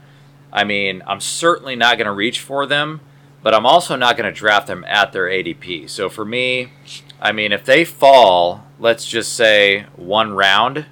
I 0.56 0.64
mean, 0.64 1.02
I'm 1.06 1.20
certainly 1.20 1.76
not 1.76 1.98
going 1.98 2.06
to 2.06 2.12
reach 2.12 2.40
for 2.40 2.66
them, 2.66 3.00
but 3.42 3.54
I'm 3.54 3.66
also 3.66 3.94
not 3.94 4.16
going 4.16 4.32
to 4.32 4.36
draft 4.36 4.66
them 4.66 4.84
at 4.88 5.12
their 5.12 5.26
ADP. 5.26 5.88
So 5.88 6.08
for 6.08 6.24
me, 6.24 6.72
I 7.20 7.30
mean, 7.30 7.52
if 7.52 7.64
they 7.64 7.84
fall, 7.84 8.66
let's 8.80 9.06
just 9.06 9.34
say 9.34 9.86
one 9.94 10.32
round, 10.32 10.86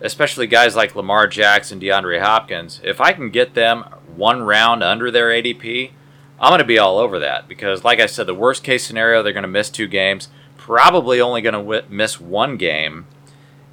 especially 0.00 0.46
guys 0.46 0.76
like 0.76 0.94
Lamar 0.94 1.26
Jackson, 1.26 1.80
DeAndre 1.80 2.20
Hopkins, 2.20 2.80
if 2.84 3.00
I 3.00 3.12
can 3.12 3.30
get 3.30 3.54
them 3.54 3.84
one 4.14 4.42
round 4.42 4.82
under 4.82 5.10
their 5.10 5.28
ADP, 5.28 5.92
I'm 6.38 6.50
going 6.50 6.58
to 6.58 6.64
be 6.66 6.78
all 6.78 6.98
over 6.98 7.18
that 7.20 7.48
because, 7.48 7.84
like 7.84 8.00
I 8.00 8.06
said, 8.06 8.26
the 8.26 8.34
worst 8.34 8.62
case 8.62 8.84
scenario, 8.84 9.22
they're 9.22 9.32
going 9.32 9.42
to 9.42 9.48
miss 9.48 9.70
two 9.70 9.86
games, 9.86 10.28
probably 10.58 11.20
only 11.20 11.40
going 11.40 11.54
to 11.54 11.60
w- 11.60 11.82
miss 11.88 12.20
one 12.20 12.58
game 12.58 13.06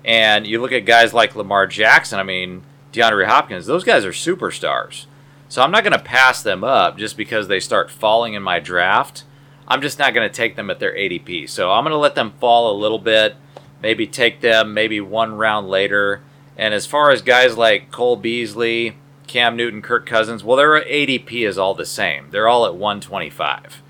and 0.06 0.46
you 0.46 0.62
look 0.62 0.72
at 0.72 0.86
guys 0.86 1.13
like 1.13 1.36
Lamar 1.36 1.67
Jackson, 1.67 2.19
I 2.19 2.24
mean, 2.24 2.63
DeAndre 2.91 3.28
Hopkins, 3.28 3.65
those 3.65 3.84
guys 3.84 4.06
are 4.06 4.12
superstars. 4.12 5.06
So 5.54 5.62
I'm 5.62 5.70
not 5.70 5.84
going 5.84 5.94
to 5.94 6.04
pass 6.04 6.42
them 6.42 6.63
up 6.63 6.98
just 6.98 7.16
because 7.16 7.48
they 7.48 7.60
start 7.60 7.92
falling 7.92 8.34
in 8.34 8.42
my 8.42 8.60
draft. 8.60 9.24
I'm 9.68 9.84
just 9.84 10.00
not 10.00 10.16
going 10.16 10.28
to 10.28 10.36
take 10.36 10.56
them 10.56 10.72
at 10.72 10.80
their 10.80 10.96
ADP. 10.96 11.48
So 11.48 11.72
I'm 11.72 11.84
going 11.84 11.92
to 11.92 11.98
let 11.98 12.16
them 12.16 12.34
fall 12.39 12.76
a 12.76 12.82
little 12.82 12.98
bit, 12.98 13.36
maybe 13.80 14.08
take 14.08 14.42
them 14.42 14.74
maybe 14.74 15.00
one 15.00 15.36
round 15.36 15.70
later. 15.70 16.24
And 16.58 16.74
as 16.74 16.88
far 16.88 17.12
as 17.12 17.22
guys 17.22 17.56
like 17.56 17.92
Cole 17.92 18.16
Beasley, 18.16 18.98
Cam 19.28 19.56
Newton, 19.56 19.84
Kirk 19.84 20.08
Cousins, 20.08 20.44
well, 20.44 20.58
their 20.58 20.82
ADP 20.82 21.48
is 21.48 21.60
all 21.60 21.76
the 21.76 21.86
same. 21.86 22.32
They're 22.32 22.48
all 22.48 22.66
at 22.66 22.74
125. 22.74 23.84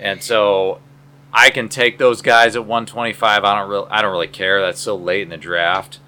And 0.00 0.22
so 0.22 0.80
I 1.30 1.50
can 1.50 1.68
take 1.68 1.98
those 1.98 2.22
guys 2.22 2.56
at 2.56 2.62
125. 2.62 3.44
I 3.44 3.54
don't 3.54 3.68
really, 3.68 3.88
I 3.90 4.00
don't 4.00 4.12
really 4.12 4.28
care. 4.28 4.62
That's 4.62 4.80
so 4.80 4.96
late 4.96 5.20
in 5.20 5.28
the 5.28 5.36
draft 5.36 6.00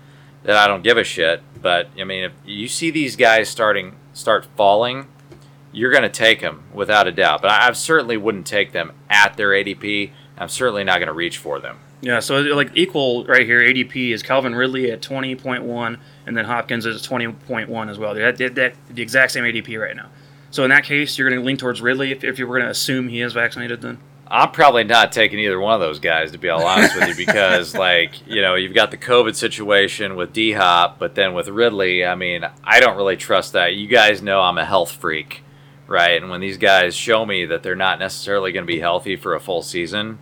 that 0.44 0.56
I 0.56 0.66
don't 0.66 0.82
give 0.82 0.96
a 0.96 1.04
shit. 1.04 1.42
But 1.60 1.90
I 2.00 2.04
mean, 2.04 2.24
if 2.24 2.32
you 2.46 2.68
see 2.68 2.90
these 2.90 3.16
guys 3.16 3.50
starting 3.50 3.96
start 4.14 4.46
falling, 4.56 5.06
you're 5.72 5.90
going 5.90 6.02
to 6.02 6.08
take 6.08 6.40
them 6.40 6.62
without 6.72 7.06
a 7.06 7.12
doubt. 7.12 7.42
But 7.42 7.50
I, 7.50 7.68
I 7.68 7.72
certainly 7.72 8.16
wouldn't 8.16 8.46
take 8.46 8.72
them 8.72 8.92
at 9.10 9.36
their 9.36 9.50
ADP. 9.50 10.10
I'm 10.38 10.48
certainly 10.48 10.84
not 10.84 10.98
going 10.98 11.08
to 11.08 11.12
reach 11.12 11.36
for 11.36 11.60
them. 11.60 11.78
Yeah, 12.00 12.20
so 12.20 12.38
like 12.40 12.70
equal 12.74 13.24
right 13.24 13.46
here, 13.46 13.60
ADP 13.60 14.10
is 14.10 14.22
Calvin 14.22 14.54
Ridley 14.54 14.90
at 14.90 15.00
20.1, 15.00 15.98
and 16.26 16.36
then 16.36 16.44
Hopkins 16.44 16.84
is 16.84 17.06
20.1 17.06 17.90
as 17.90 17.98
well. 17.98 18.14
That, 18.14 18.36
that, 18.38 18.54
that 18.56 18.74
the 18.90 19.02
exact 19.02 19.32
same 19.32 19.44
ADP 19.44 19.80
right 19.80 19.96
now. 19.96 20.10
So 20.50 20.64
in 20.64 20.70
that 20.70 20.84
case, 20.84 21.18
you're 21.18 21.28
going 21.28 21.40
to 21.40 21.46
lean 21.46 21.56
towards 21.56 21.80
Ridley 21.80 22.12
if, 22.12 22.22
if 22.22 22.38
you 22.38 22.46
were 22.46 22.56
going 22.56 22.66
to 22.66 22.70
assume 22.70 23.08
he 23.08 23.22
is 23.22 23.32
vaccinated 23.32 23.80
then. 23.80 23.98
I'm 24.34 24.50
probably 24.50 24.82
not 24.82 25.12
taking 25.12 25.38
either 25.38 25.60
one 25.60 25.74
of 25.74 25.80
those 25.80 26.00
guys 26.00 26.32
to 26.32 26.38
be 26.38 26.48
all 26.48 26.66
honest 26.66 26.96
with 26.96 27.08
you 27.08 27.14
because 27.14 27.72
like 27.78 28.26
you 28.26 28.42
know 28.42 28.56
you've 28.56 28.74
got 28.74 28.90
the 28.90 28.96
COVID 28.96 29.36
situation 29.36 30.16
with 30.16 30.32
D 30.32 30.50
Hop, 30.52 30.98
but 30.98 31.14
then 31.14 31.34
with 31.34 31.46
Ridley, 31.46 32.04
I 32.04 32.16
mean 32.16 32.44
I 32.64 32.80
don't 32.80 32.96
really 32.96 33.16
trust 33.16 33.52
that. 33.52 33.74
You 33.74 33.86
guys 33.86 34.22
know 34.22 34.40
I'm 34.40 34.58
a 34.58 34.64
health 34.64 34.90
freak, 34.90 35.44
right? 35.86 36.20
And 36.20 36.32
when 36.32 36.40
these 36.40 36.58
guys 36.58 36.96
show 36.96 37.24
me 37.24 37.44
that 37.44 37.62
they're 37.62 37.76
not 37.76 38.00
necessarily 38.00 38.50
going 38.50 38.66
to 38.66 38.72
be 38.72 38.80
healthy 38.80 39.14
for 39.14 39.36
a 39.36 39.40
full 39.40 39.62
season, 39.62 40.18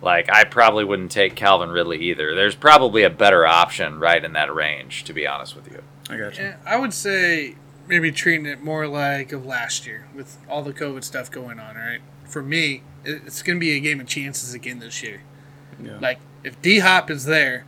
like 0.00 0.28
I 0.28 0.42
probably 0.42 0.84
wouldn't 0.84 1.12
take 1.12 1.36
Calvin 1.36 1.70
Ridley 1.70 1.98
either. 1.98 2.34
There's 2.34 2.56
probably 2.56 3.04
a 3.04 3.10
better 3.10 3.46
option 3.46 4.00
right 4.00 4.24
in 4.24 4.32
that 4.32 4.52
range, 4.52 5.04
to 5.04 5.12
be 5.12 5.24
honest 5.24 5.54
with 5.54 5.70
you. 5.70 5.80
I 6.10 6.16
got 6.16 6.36
you. 6.36 6.46
Yeah, 6.46 6.56
I 6.66 6.78
would 6.78 6.92
say 6.92 7.54
maybe 7.86 8.12
treating 8.12 8.46
it 8.46 8.62
more 8.62 8.86
like 8.86 9.32
of 9.32 9.44
last 9.46 9.86
year 9.86 10.08
with 10.14 10.38
all 10.48 10.62
the 10.62 10.72
COVID 10.72 11.04
stuff 11.04 11.30
going 11.30 11.58
on. 11.58 11.76
Right, 11.76 12.00
for 12.26 12.42
me, 12.42 12.82
it's 13.04 13.42
going 13.42 13.56
to 13.56 13.60
be 13.60 13.72
a 13.76 13.80
game 13.80 14.00
of 14.00 14.06
chances 14.06 14.54
again 14.54 14.78
this 14.78 15.02
year. 15.02 15.22
Yeah. 15.82 15.98
Like 16.00 16.18
if 16.44 16.60
D 16.62 16.78
Hop 16.80 17.10
is 17.10 17.24
there, 17.24 17.64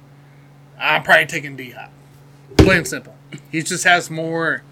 I'm 0.79 1.03
probably 1.03 1.27
taking 1.27 1.57
D 1.57 1.71
Hop. 1.71 1.91
Plain 2.57 2.79
and 2.79 2.87
simple. 2.87 3.15
He 3.51 3.63
just 3.63 3.85
has 3.85 4.11
more, 4.11 4.63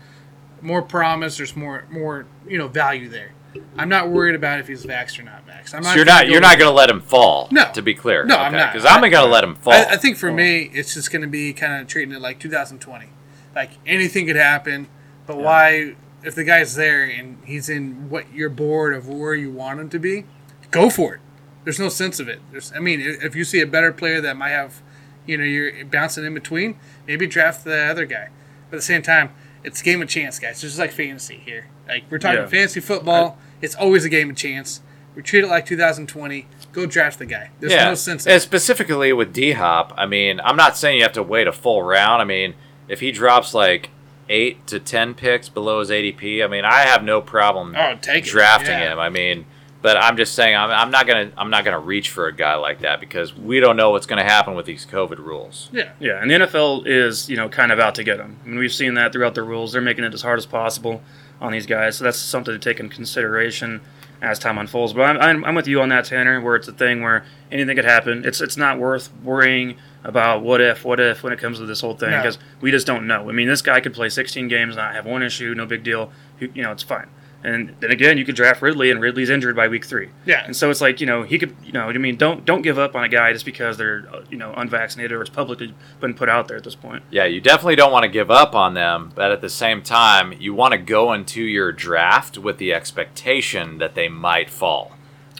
more 0.60 0.82
promise. 0.82 1.36
There's 1.36 1.56
more, 1.56 1.84
more 1.90 2.26
you 2.46 2.58
know 2.58 2.68
value 2.68 3.08
there. 3.08 3.32
I'm 3.76 3.88
not 3.88 4.08
worried 4.08 4.34
about 4.34 4.60
if 4.60 4.68
he's 4.68 4.84
vaxxed 4.86 5.18
or 5.18 5.24
not 5.24 5.46
vaxxed. 5.46 5.74
I'm 5.74 5.82
So 5.82 5.94
you're 5.94 6.04
not 6.04 6.28
you're 6.28 6.40
not 6.40 6.58
going 6.58 6.70
to 6.70 6.74
let 6.74 6.88
him 6.88 7.00
fall. 7.00 7.48
No. 7.50 7.70
to 7.72 7.82
be 7.82 7.94
clear. 7.94 8.24
No, 8.24 8.36
I'm 8.36 8.52
not. 8.52 8.72
because 8.72 8.86
I'm 8.86 9.00
going 9.00 9.12
to 9.12 9.24
let 9.24 9.44
him 9.44 9.54
fall. 9.56 9.74
I, 9.74 9.84
I 9.90 9.96
think 9.96 10.16
for 10.16 10.32
me, 10.32 10.70
it's 10.72 10.94
just 10.94 11.10
going 11.10 11.22
to 11.22 11.28
be 11.28 11.52
kind 11.52 11.80
of 11.80 11.88
treating 11.88 12.14
it 12.14 12.20
like 12.20 12.38
2020. 12.38 13.06
Like 13.54 13.72
anything 13.84 14.26
could 14.26 14.36
happen, 14.36 14.88
but 15.26 15.38
why? 15.38 15.96
If 16.24 16.36
the 16.36 16.44
guy's 16.44 16.76
there 16.76 17.02
and 17.04 17.38
he's 17.44 17.68
in 17.68 18.08
what 18.08 18.32
you're 18.32 18.48
bored 18.48 18.94
of 18.94 19.08
where 19.08 19.34
you 19.34 19.50
want 19.50 19.80
him 19.80 19.88
to 19.90 19.98
be, 19.98 20.24
go 20.70 20.88
for 20.88 21.14
it. 21.14 21.20
There's 21.64 21.80
no 21.80 21.88
sense 21.88 22.20
of 22.20 22.28
it. 22.28 22.40
There's, 22.52 22.72
I 22.74 22.78
mean, 22.78 23.00
if 23.00 23.34
you 23.34 23.44
see 23.44 23.60
a 23.60 23.66
better 23.66 23.92
player 23.92 24.20
that 24.20 24.36
might 24.36 24.50
have, 24.50 24.82
you 25.26 25.36
know, 25.36 25.44
you're 25.44 25.84
bouncing 25.84 26.24
in 26.24 26.34
between, 26.34 26.78
maybe 27.08 27.26
draft 27.26 27.64
the 27.64 27.76
other 27.76 28.04
guy. 28.04 28.28
But 28.70 28.76
at 28.76 28.78
the 28.78 28.82
same 28.82 29.02
time, 29.02 29.30
it's 29.64 29.80
a 29.80 29.84
game 29.84 30.00
of 30.00 30.08
chance, 30.08 30.38
guys. 30.38 30.52
It's 30.52 30.60
just 30.62 30.78
like 30.78 30.92
fantasy 30.92 31.36
here. 31.44 31.66
Like 31.88 32.04
we're 32.10 32.18
talking 32.18 32.40
Yeah. 32.40 32.46
fantasy 32.46 32.80
football, 32.80 33.38
it's 33.60 33.74
always 33.74 34.04
a 34.04 34.08
game 34.08 34.30
of 34.30 34.36
chance. 34.36 34.80
We 35.14 35.22
treat 35.22 35.44
it 35.44 35.48
like 35.48 35.66
2020. 35.66 36.46
Go 36.72 36.86
draft 36.86 37.18
the 37.18 37.26
guy. 37.26 37.50
There's 37.60 37.72
yeah, 37.72 37.84
no 37.88 37.94
sense. 37.94 38.26
And 38.26 38.40
specifically 38.40 39.12
with 39.12 39.32
D 39.32 39.52
Hop, 39.52 39.92
I 39.96 40.06
mean, 40.06 40.40
I'm 40.40 40.56
not 40.56 40.76
saying 40.76 40.96
you 40.96 41.02
have 41.02 41.12
to 41.12 41.22
wait 41.22 41.46
a 41.46 41.52
full 41.52 41.82
round. 41.82 42.22
I 42.22 42.24
mean, 42.24 42.54
if 42.88 43.00
he 43.00 43.12
drops 43.12 43.52
like 43.52 43.90
eight 44.32 44.66
to 44.68 44.80
ten 44.80 45.14
picks 45.14 45.48
below 45.48 45.80
his 45.80 45.90
ADP, 45.90 46.42
I 46.44 46.48
mean, 46.48 46.64
I 46.64 46.80
have 46.80 47.04
no 47.04 47.20
problem 47.20 47.74
Oh, 47.78 47.94
drafting 48.22 48.78
Yeah. 48.78 48.92
him. 48.94 48.98
I 48.98 49.08
mean, 49.10 49.44
but 49.82 49.96
I'm 49.96 50.16
just 50.16 50.34
saying, 50.34 50.56
I'm, 50.56 50.70
I'm 50.70 50.90
not 50.90 51.06
gonna 51.06 51.30
I'm 51.36 51.50
not 51.50 51.64
gonna 51.64 51.78
reach 51.78 52.08
for 52.10 52.26
a 52.28 52.32
guy 52.34 52.54
like 52.54 52.80
that 52.80 53.00
because 53.00 53.36
we 53.36 53.60
don't 53.60 53.76
know 53.76 53.90
what's 53.90 54.06
gonna 54.06 54.24
happen 54.24 54.54
with 54.54 54.64
these 54.66 54.86
COVID 54.86 55.18
rules. 55.18 55.68
Yeah. 55.72 55.90
Yeah, 56.00 56.20
and 56.22 56.30
the 56.30 56.34
NFL 56.34 56.84
is, 56.86 57.28
you 57.28 57.36
know, 57.36 57.48
kind 57.48 57.70
of 57.72 57.78
out 57.80 57.94
to 57.96 58.04
get 58.04 58.18
them. 58.18 58.36
I 58.44 58.48
mean, 58.48 58.58
we've 58.58 58.72
seen 58.72 58.94
that 58.94 59.12
throughout 59.12 59.34
the 59.34 59.42
rules. 59.42 59.72
They're 59.72 59.82
making 59.82 60.04
it 60.04 60.14
as 60.14 60.22
hard 60.22 60.38
as 60.38 60.46
possible 60.46 61.02
on 61.40 61.50
these 61.52 61.66
guys. 61.66 61.96
So 61.98 62.04
that's 62.04 62.18
something 62.18 62.54
to 62.54 62.58
take 62.60 62.78
in 62.80 62.88
consideration 62.88 63.80
as 64.22 64.38
time 64.38 64.56
unfolds. 64.56 64.92
But 64.94 65.02
I'm, 65.02 65.18
I'm, 65.20 65.44
I'm 65.44 65.54
with 65.54 65.66
you 65.66 65.82
on 65.82 65.88
that, 65.90 66.04
Tanner, 66.06 66.40
where 66.40 66.56
it's 66.56 66.68
a 66.68 66.72
thing 66.72 67.02
where 67.02 67.24
anything 67.50 67.76
could 67.76 67.84
happen. 67.84 68.24
It's 68.24 68.40
it's 68.40 68.56
not 68.56 68.78
worth 68.78 69.10
worrying 69.22 69.76
about 70.04 70.42
what 70.42 70.60
if, 70.60 70.84
what 70.84 70.98
if 70.98 71.22
when 71.22 71.32
it 71.32 71.38
comes 71.38 71.58
to 71.58 71.66
this 71.66 71.80
whole 71.80 71.94
thing 71.94 72.10
No. 72.10 72.16
because 72.18 72.38
we 72.60 72.70
just 72.70 72.86
don't 72.86 73.06
know. 73.06 73.28
I 73.28 73.32
mean, 73.32 73.46
this 73.46 73.62
guy 73.62 73.80
could 73.80 73.94
play 73.94 74.08
16 74.08 74.48
games, 74.48 74.74
not 74.76 74.94
have 74.94 75.06
one 75.06 75.22
issue, 75.22 75.54
no 75.54 75.64
big 75.66 75.84
deal. 75.84 76.10
You, 76.40 76.50
you 76.54 76.62
know, 76.62 76.72
it's 76.72 76.82
fine. 76.82 77.08
And 77.44 77.74
then 77.80 77.90
again, 77.90 78.18
you 78.18 78.24
could 78.24 78.36
draft 78.36 78.62
Ridley, 78.62 78.90
and 78.90 79.00
Ridley's 79.00 79.28
injured 79.28 79.56
by 79.56 79.66
week 79.66 79.84
three. 79.84 80.10
Yeah. 80.24 80.44
And 80.44 80.54
so 80.56 80.70
it's 80.70 80.80
like 80.80 81.00
you 81.00 81.06
know 81.06 81.22
he 81.24 81.38
could 81.38 81.56
you 81.64 81.72
know 81.72 81.88
I 81.88 81.92
mean 81.98 82.16
don't 82.16 82.44
don't 82.44 82.62
give 82.62 82.78
up 82.78 82.94
on 82.94 83.02
a 83.02 83.08
guy 83.08 83.32
just 83.32 83.44
because 83.44 83.76
they're 83.76 84.04
uh, 84.12 84.22
you 84.30 84.36
know 84.36 84.52
unvaccinated 84.56 85.12
or 85.12 85.20
it's 85.22 85.30
publicly 85.30 85.74
been 86.00 86.14
put 86.14 86.28
out 86.28 86.46
there 86.48 86.56
at 86.56 86.64
this 86.64 86.74
point. 86.76 87.02
Yeah, 87.10 87.24
you 87.24 87.40
definitely 87.40 87.76
don't 87.76 87.90
want 87.92 88.04
to 88.04 88.08
give 88.08 88.30
up 88.30 88.54
on 88.54 88.74
them, 88.74 89.10
but 89.14 89.32
at 89.32 89.40
the 89.40 89.48
same 89.50 89.82
time, 89.82 90.32
you 90.38 90.54
want 90.54 90.72
to 90.72 90.78
go 90.78 91.12
into 91.12 91.42
your 91.42 91.72
draft 91.72 92.38
with 92.38 92.58
the 92.58 92.72
expectation 92.72 93.78
that 93.78 93.94
they 93.94 94.08
might 94.08 94.48
fall. 94.48 94.92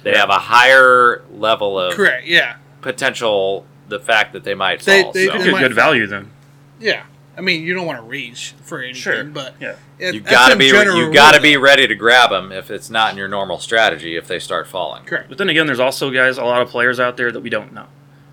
They 0.02 0.16
have 0.16 0.30
a 0.30 0.38
higher 0.40 1.22
level 1.30 1.78
of 1.78 1.94
Correct. 1.94 2.26
Yeah. 2.26 2.56
potential. 2.80 3.64
The 3.88 4.00
fact 4.00 4.32
that 4.32 4.42
they 4.44 4.54
might 4.54 4.80
They- 4.80 5.02
fall. 5.02 5.12
they- 5.12 5.26
so. 5.26 5.32
they 5.32 5.44
Good, 5.44 5.52
might 5.52 5.60
good 5.60 5.74
fall. 5.74 5.84
value 5.84 6.06
then. 6.06 6.30
Yeah. 6.80 7.02
I 7.36 7.40
mean, 7.40 7.62
you 7.62 7.72
don't 7.74 7.86
want 7.86 7.98
to 7.98 8.04
reach 8.04 8.54
for 8.62 8.78
anything, 8.82 8.94
Sure. 9.00 9.24
but 9.24 9.54
Yeah. 9.58 9.74
it- 9.98 10.14
you 10.14 10.20
that's 10.20 10.30
gotta 10.34 10.56
be 10.56 10.68
general 10.70 10.96
you 10.98 11.12
gotta 11.12 11.40
be 11.40 11.56
ready 11.56 11.86
to 11.86 11.94
grab 11.94 12.30
them 12.30 12.52
if 12.52 12.70
it's 12.70 12.90
not 12.90 13.12
in 13.12 13.18
your 13.18 13.28
normal 13.28 13.58
strategy 13.58 14.16
if 14.16 14.28
they 14.28 14.38
start 14.38 14.66
falling. 14.68 15.04
Correct. 15.04 15.28
But 15.30 15.38
then 15.38 15.48
again, 15.48 15.66
there's 15.66 15.80
also 15.80 16.10
guys, 16.10 16.36
a 16.36 16.44
lot 16.44 16.60
of 16.62 16.68
players 16.68 17.00
out 17.00 17.16
there 17.16 17.32
that 17.32 17.40
we 17.40 17.48
don't 17.50 17.72
know. 17.72 17.86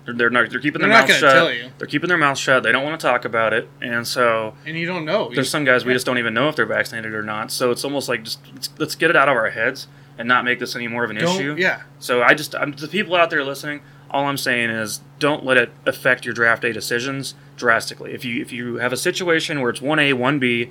They're, 0.04 0.14
they're 0.14 0.30
not. 0.30 0.50
They're 0.50 0.60
keeping 0.60 0.80
They're 0.80 0.88
their 0.90 0.98
not 0.98 1.08
mouths 1.08 1.20
gonna 1.20 1.32
shut. 1.32 1.42
tell 1.46 1.52
you. 1.52 1.70
They're 1.78 1.86
keeping 1.86 2.08
their 2.08 2.18
mouths 2.18 2.40
shut. 2.40 2.62
They 2.62 2.72
don't 2.72 2.84
want 2.84 2.98
to 3.00 3.06
talk 3.06 3.24
about 3.24 3.52
it, 3.52 3.68
and 3.82 4.06
so 4.06 4.54
And 4.66 4.78
you 4.78 4.86
don't 4.86 5.04
know. 5.04 5.30
there's 5.34 5.50
some 5.50 5.64
guys 5.64 5.84
we 5.84 5.92
just 5.92 6.06
don't 6.06 6.18
even 6.18 6.32
know 6.34 6.48
if 6.48 6.56
they're 6.56 6.64
vaccinated 6.66 7.14
or 7.14 7.22
not. 7.22 7.50
So 7.52 7.70
it's 7.70 7.84
almost 7.84 8.08
like 8.08 8.22
just 8.24 8.40
let's, 8.54 8.70
let's 8.78 8.94
get 8.94 9.10
it 9.10 9.16
out 9.16 9.28
of 9.28 9.36
our 9.36 9.50
heads 9.50 9.88
and 10.18 10.26
not 10.26 10.44
make 10.44 10.58
this 10.58 10.74
any 10.76 10.88
more 10.88 11.04
of 11.04 11.10
an 11.10 11.16
don't, 11.16 11.36
issue. 11.36 11.54
Yeah. 11.58 11.82
So 11.98 12.22
I 12.22 12.32
just, 12.34 12.54
I'm, 12.54 12.72
the 12.72 12.88
people 12.88 13.14
out 13.14 13.28
there 13.30 13.44
listening, 13.44 13.80
all 14.10 14.26
I'm 14.26 14.36
saying 14.36 14.70
is 14.70 15.00
don't 15.18 15.44
let 15.44 15.56
it 15.56 15.70
affect 15.86 16.24
your 16.24 16.34
draft 16.34 16.62
day 16.62 16.72
decisions 16.72 17.34
drastically. 17.56 18.12
If 18.12 18.24
you 18.24 18.40
if 18.42 18.52
you 18.52 18.76
have 18.76 18.92
a 18.92 18.96
situation 18.96 19.60
where 19.60 19.70
it's 19.70 19.80
one 19.80 19.98
A, 19.98 20.12
one 20.12 20.38
B, 20.38 20.70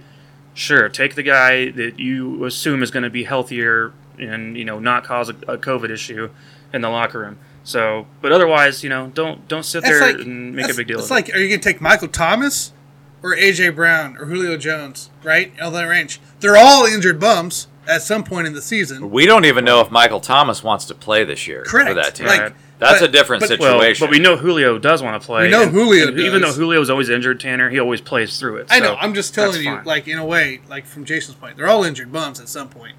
sure, 0.53 0.89
take 0.89 1.15
the 1.15 1.23
guy 1.23 1.69
that 1.71 1.99
you 1.99 2.43
assume 2.45 2.83
is 2.83 2.91
going 2.91 3.03
to 3.03 3.09
be 3.09 3.23
healthier 3.23 3.93
and 4.17 4.57
you 4.57 4.65
know 4.65 4.79
not 4.79 5.03
cause 5.03 5.29
a, 5.29 5.33
a 5.47 5.57
COVID 5.57 5.89
issue 5.89 6.29
in 6.73 6.81
the 6.81 6.89
locker 6.89 7.19
room. 7.19 7.37
So, 7.63 8.07
but 8.21 8.31
otherwise, 8.31 8.83
you 8.83 8.89
know, 8.89 9.11
don't 9.13 9.47
don't 9.47 9.63
sit 9.63 9.83
That's 9.83 9.99
there 9.99 10.13
like- 10.13 10.25
and 10.25 10.55
make 10.55 10.69
a 10.69 10.73
big 10.73 10.87
deal. 10.87 10.99
It's 10.99 11.07
of 11.07 11.11
it. 11.11 11.13
like, 11.15 11.35
are 11.35 11.39
you 11.39 11.47
going 11.49 11.59
to 11.59 11.63
take 11.71 11.81
Michael 11.81 12.07
Thomas 12.07 12.73
or 13.21 13.35
AJ 13.35 13.75
Brown 13.75 14.17
or 14.17 14.25
Julio 14.25 14.57
Jones, 14.57 15.09
right? 15.23 15.51
On 15.61 15.73
that 15.73 15.83
range. 15.83 16.19
They're 16.39 16.57
all 16.57 16.85
injured 16.85 17.19
bums 17.19 17.67
at 17.87 18.01
some 18.01 18.23
point 18.23 18.47
in 18.47 18.53
the 18.53 18.61
season. 18.61 19.11
We 19.11 19.25
don't 19.25 19.45
even 19.45 19.65
know 19.65 19.81
if 19.81 19.91
Michael 19.91 20.19
Thomas 20.21 20.63
wants 20.63 20.85
to 20.85 20.95
play 20.95 21.23
this 21.25 21.47
year 21.47 21.63
Correct. 21.63 21.89
for 21.89 21.93
that 21.95 22.15
team. 22.15 22.27
Like, 22.27 22.41
Right. 22.41 22.53
That's 22.79 23.01
but- 23.01 23.09
a 23.09 23.11
different 23.11 23.41
but- 23.41 23.59
Well, 23.59 23.73
situation. 23.79 24.07
but 24.07 24.11
we 24.11 24.19
know 24.19 24.35
Julio 24.37 24.77
does 24.79 25.03
want 25.03 25.21
to 25.21 25.25
play. 25.25 25.43
We 25.43 25.49
know 25.51 25.63
and- 25.63 25.71
Julio 25.71 26.07
and 26.07 26.19
even 26.19 26.41
though 26.41 26.47
does. 26.47 26.55
Julio's 26.57 26.89
always 26.89 27.09
injured, 27.09 27.39
Tanner, 27.39 27.69
he 27.69 27.79
always 27.79 28.01
plays 28.01 28.39
through 28.39 28.57
it. 28.57 28.67
I 28.69 28.79
know. 28.79 28.95
I'm 28.99 29.13
just 29.13 29.33
telling 29.35 29.59
you, 29.61 29.75
fine. 29.75 29.83
like 29.85 30.07
in 30.07 30.17
a 30.17 30.25
way, 30.25 30.61
like 30.69 30.85
from 30.85 31.05
Jason's 31.05 31.35
point, 31.37 31.57
they're 31.57 31.67
all 31.67 31.83
injured 31.83 32.11
bums 32.11 32.39
at 32.39 32.47
some 32.49 32.69
point. 32.69 32.95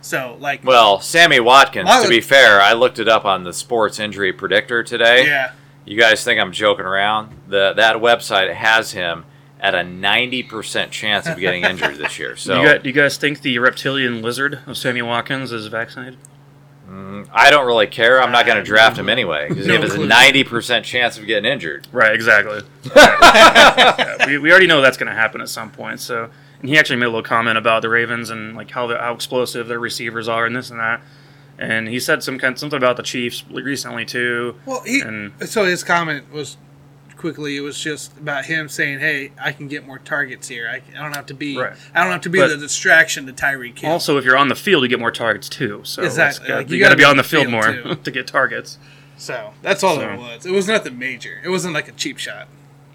So, 0.00 0.36
like, 0.38 0.62
well, 0.64 1.00
Sammy 1.00 1.40
Watkins, 1.40 1.86
Well, 1.86 2.02
to 2.02 2.08
be 2.08 2.20
fair, 2.20 2.60
I 2.60 2.74
looked 2.74 2.98
it 2.98 3.08
up 3.08 3.24
on 3.24 3.44
the 3.44 3.52
Sports 3.54 3.98
Injury 3.98 4.32
Predictor 4.34 4.82
today. 4.82 5.26
yeah, 5.26 5.52
You 5.86 5.98
guys 5.98 6.22
think 6.24 6.38
I'm 6.40 6.52
joking 6.52 6.84
around? 6.84 7.30
The 7.48 7.72
that 7.74 7.96
website 7.96 8.52
has 8.54 8.92
him 8.92 9.24
at 9.60 9.74
a 9.74 9.78
90% 9.78 10.90
chance 10.90 11.26
of 11.26 11.38
getting 11.38 11.64
injured 11.70 11.96
this 11.96 12.18
year. 12.18 12.36
So 12.36 12.60
you, 12.60 12.68
got, 12.68 12.82
do 12.82 12.88
you 12.90 12.94
guys 12.94 13.16
think 13.16 13.40
the 13.40 13.58
reptilian 13.58 14.20
lizard 14.20 14.60
of 14.66 14.76
Sammy 14.76 15.00
Watkins 15.00 15.52
is 15.52 15.66
vaccinated? 15.68 16.18
Mm, 16.88 17.28
I 17.32 17.50
don't 17.50 17.66
really 17.66 17.86
care. 17.86 18.20
I'm 18.22 18.32
not 18.32 18.46
going 18.46 18.58
to 18.58 18.62
draft 18.62 18.98
him 18.98 19.08
anyway 19.08 19.48
because 19.48 19.66
No 19.66 19.76
he 19.76 19.80
has 19.82 19.94
a 19.94 19.98
90% 19.98 20.82
chance 20.84 21.18
of 21.18 21.26
getting 21.26 21.50
injured. 21.50 21.86
Right, 21.92 22.14
exactly. 22.14 22.60
Yeah, 22.96 24.26
we, 24.26 24.38
we 24.38 24.50
already 24.50 24.66
know 24.66 24.80
that's 24.80 24.96
going 24.96 25.08
to 25.08 25.14
happen 25.14 25.40
at 25.40 25.48
some 25.48 25.70
point. 25.70 26.00
So, 26.00 26.30
and 26.60 26.68
he 26.68 26.78
actually 26.78 26.96
made 26.96 27.06
a 27.06 27.10
little 27.10 27.22
comment 27.22 27.58
about 27.58 27.82
the 27.82 27.88
Ravens 27.88 28.30
and 28.30 28.54
like 28.56 28.70
how 28.70 28.86
the, 28.86 28.98
how 28.98 29.12
explosive 29.14 29.68
their 29.68 29.78
receivers 29.78 30.28
are 30.28 30.46
and 30.46 30.54
this 30.56 30.70
and 30.70 30.80
that. 30.80 31.00
And 31.58 31.88
he 31.88 32.00
said 32.00 32.22
some 32.22 32.38
kind 32.38 32.58
something 32.58 32.76
about 32.76 32.96
the 32.96 33.02
Chiefs 33.02 33.44
recently 33.50 34.04
too. 34.04 34.56
Well, 34.66 34.82
he, 34.82 35.00
And- 35.00 35.32
so 35.48 35.64
his 35.64 35.84
comment 35.84 36.32
was 36.32 36.56
quickly. 37.24 37.56
It 37.56 37.60
was 37.60 37.78
just 37.80 38.14
about 38.18 38.44
him 38.44 38.68
saying, 38.68 38.98
"Hey, 39.00 39.32
I 39.40 39.52
can 39.52 39.66
get 39.66 39.86
more 39.86 39.98
targets 39.98 40.46
here. 40.48 40.68
I, 40.68 40.82
I 40.98 41.02
don't 41.02 41.14
have 41.14 41.24
to 41.26 41.34
be. 41.34 41.56
Right. 41.56 41.72
I 41.94 42.02
don't 42.02 42.12
have 42.12 42.20
to 42.22 42.28
be 42.28 42.38
But- 42.38 42.48
the 42.48 42.58
distraction 42.58 43.24
to 43.26 43.32
Tyreek 43.32 43.78
Hill." 43.78 43.90
Also, 43.90 44.18
if 44.18 44.24
you're 44.26 44.36
on 44.36 44.48
the 44.48 44.54
field, 44.54 44.82
you 44.82 44.88
get 44.90 45.00
more 45.00 45.10
targets 45.10 45.48
too. 45.48 45.80
So 45.84 46.02
Exactly. 46.02 46.52
Like, 46.52 46.68
you, 46.68 46.76
you 46.76 46.82
got 46.84 46.90
to 46.90 46.96
be 46.96 47.04
on 47.04 47.16
the 47.16 47.22
field, 47.22 47.44
field, 47.48 47.52
more 47.86 47.94
to 48.04 48.10
get 48.10 48.26
targets. 48.26 48.76
so 49.16 49.54
that's 49.62 49.82
all 49.82 49.96
So- 49.96 50.10
it 50.12 50.18
was. 50.18 50.44
It 50.46 50.52
was 50.52 50.68
nothing 50.68 50.98
major. 50.98 51.40
It 51.42 51.48
wasn't 51.48 51.72
like 51.72 51.88
a 51.88 51.92
cheap 51.92 52.18
shot. 52.18 52.46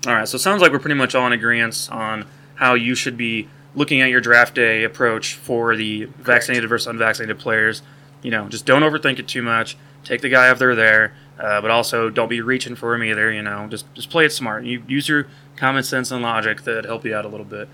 All 0.05 0.13
right, 0.13 0.27
so 0.27 0.35
it 0.35 0.39
sounds 0.39 0.61
like 0.61 0.71
we're 0.71 0.79
pretty 0.79 0.95
much 0.95 1.15
all 1.15 1.25
in 1.25 1.33
agreement 1.33 1.89
on 1.91 2.25
how 2.55 2.75
you 2.75 2.93
should 2.93 3.17
be 3.17 3.49
looking 3.75 3.99
at 4.01 4.09
your 4.11 4.21
draft 4.21 4.53
day 4.53 4.83
approach 4.83 5.33
for 5.33 5.75
the 5.75 6.05
vaccinated 6.19 6.69
versus 6.69 6.85
unvaccinated 6.87 7.39
players. 7.39 7.81
You 8.21 8.29
know, 8.31 8.47
just 8.47 8.65
don't 8.67 8.83
overthink 8.83 9.17
it 9.19 9.27
too 9.27 9.41
much. 9.41 9.75
Take 10.03 10.21
the 10.21 10.29
guy 10.29 10.51
if 10.51 10.59
they're 10.59 10.75
there, 10.75 11.13
uh, 11.39 11.61
but 11.61 11.71
also 11.71 12.09
don't 12.09 12.29
be 12.29 12.41
reaching 12.41 12.75
for 12.75 12.93
him 12.93 13.03
either. 13.03 13.31
You 13.31 13.41
know, 13.41 13.67
just 13.69 13.91
just 13.93 14.09
play 14.09 14.25
it 14.25 14.31
smart. 14.31 14.65
You 14.65 14.83
use 14.87 15.07
your 15.07 15.27
common 15.55 15.83
sense 15.83 16.11
and 16.11 16.21
logic 16.21 16.63
that 16.63 16.85
help 16.85 17.05
you 17.05 17.15
out 17.15 17.25
a 17.25 17.29
little 17.29 17.45
bit. 17.45 17.69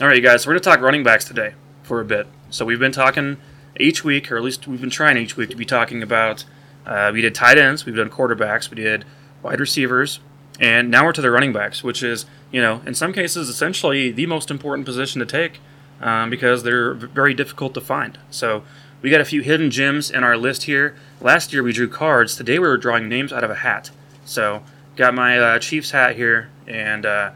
All 0.00 0.06
right, 0.06 0.16
you 0.16 0.22
guys, 0.22 0.42
so 0.42 0.50
we're 0.50 0.54
gonna 0.54 0.76
talk 0.76 0.80
running 0.80 1.04
backs 1.04 1.24
today 1.24 1.54
for 1.82 2.00
a 2.00 2.04
bit. 2.04 2.26
So 2.50 2.64
we've 2.64 2.78
been 2.78 2.92
talking 2.92 3.38
each 3.78 4.04
week, 4.04 4.30
or 4.30 4.36
at 4.36 4.42
least 4.42 4.66
we've 4.66 4.80
been 4.80 4.90
trying 4.90 5.16
each 5.16 5.36
week 5.36 5.50
to 5.50 5.56
be 5.56 5.64
talking 5.64 6.02
about. 6.02 6.44
Uh, 6.84 7.10
we 7.12 7.20
did 7.20 7.34
tight 7.34 7.58
ends, 7.58 7.84
we've 7.84 7.96
done 7.96 8.10
quarterbacks, 8.10 8.70
we 8.70 8.76
did 8.76 9.04
wide 9.42 9.58
receivers, 9.58 10.20
and 10.60 10.90
now 10.90 11.04
we're 11.04 11.12
to 11.12 11.20
the 11.20 11.30
running 11.30 11.52
backs, 11.52 11.82
which 11.82 12.02
is, 12.02 12.26
you 12.52 12.60
know, 12.60 12.80
in 12.86 12.94
some 12.94 13.12
cases, 13.12 13.48
essentially 13.48 14.12
the 14.12 14.26
most 14.26 14.50
important 14.50 14.86
position 14.86 15.18
to 15.18 15.26
take 15.26 15.60
um, 16.00 16.30
because 16.30 16.62
they're 16.62 16.94
very 16.94 17.34
difficult 17.34 17.74
to 17.74 17.80
find. 17.80 18.18
So 18.30 18.62
we 19.02 19.10
got 19.10 19.20
a 19.20 19.24
few 19.24 19.42
hidden 19.42 19.70
gems 19.70 20.10
in 20.10 20.24
our 20.24 20.36
list 20.36 20.64
here. 20.64 20.96
Last 21.20 21.52
year 21.52 21.62
we 21.62 21.72
drew 21.72 21.88
cards. 21.88 22.36
Today 22.36 22.58
we 22.58 22.66
were 22.66 22.76
drawing 22.76 23.08
names 23.08 23.32
out 23.32 23.44
of 23.44 23.50
a 23.50 23.56
hat. 23.56 23.90
So 24.24 24.62
got 24.96 25.14
my 25.14 25.38
uh, 25.38 25.58
Chiefs 25.58 25.90
hat 25.90 26.16
here, 26.16 26.50
and 26.66 27.04
uh, 27.04 27.30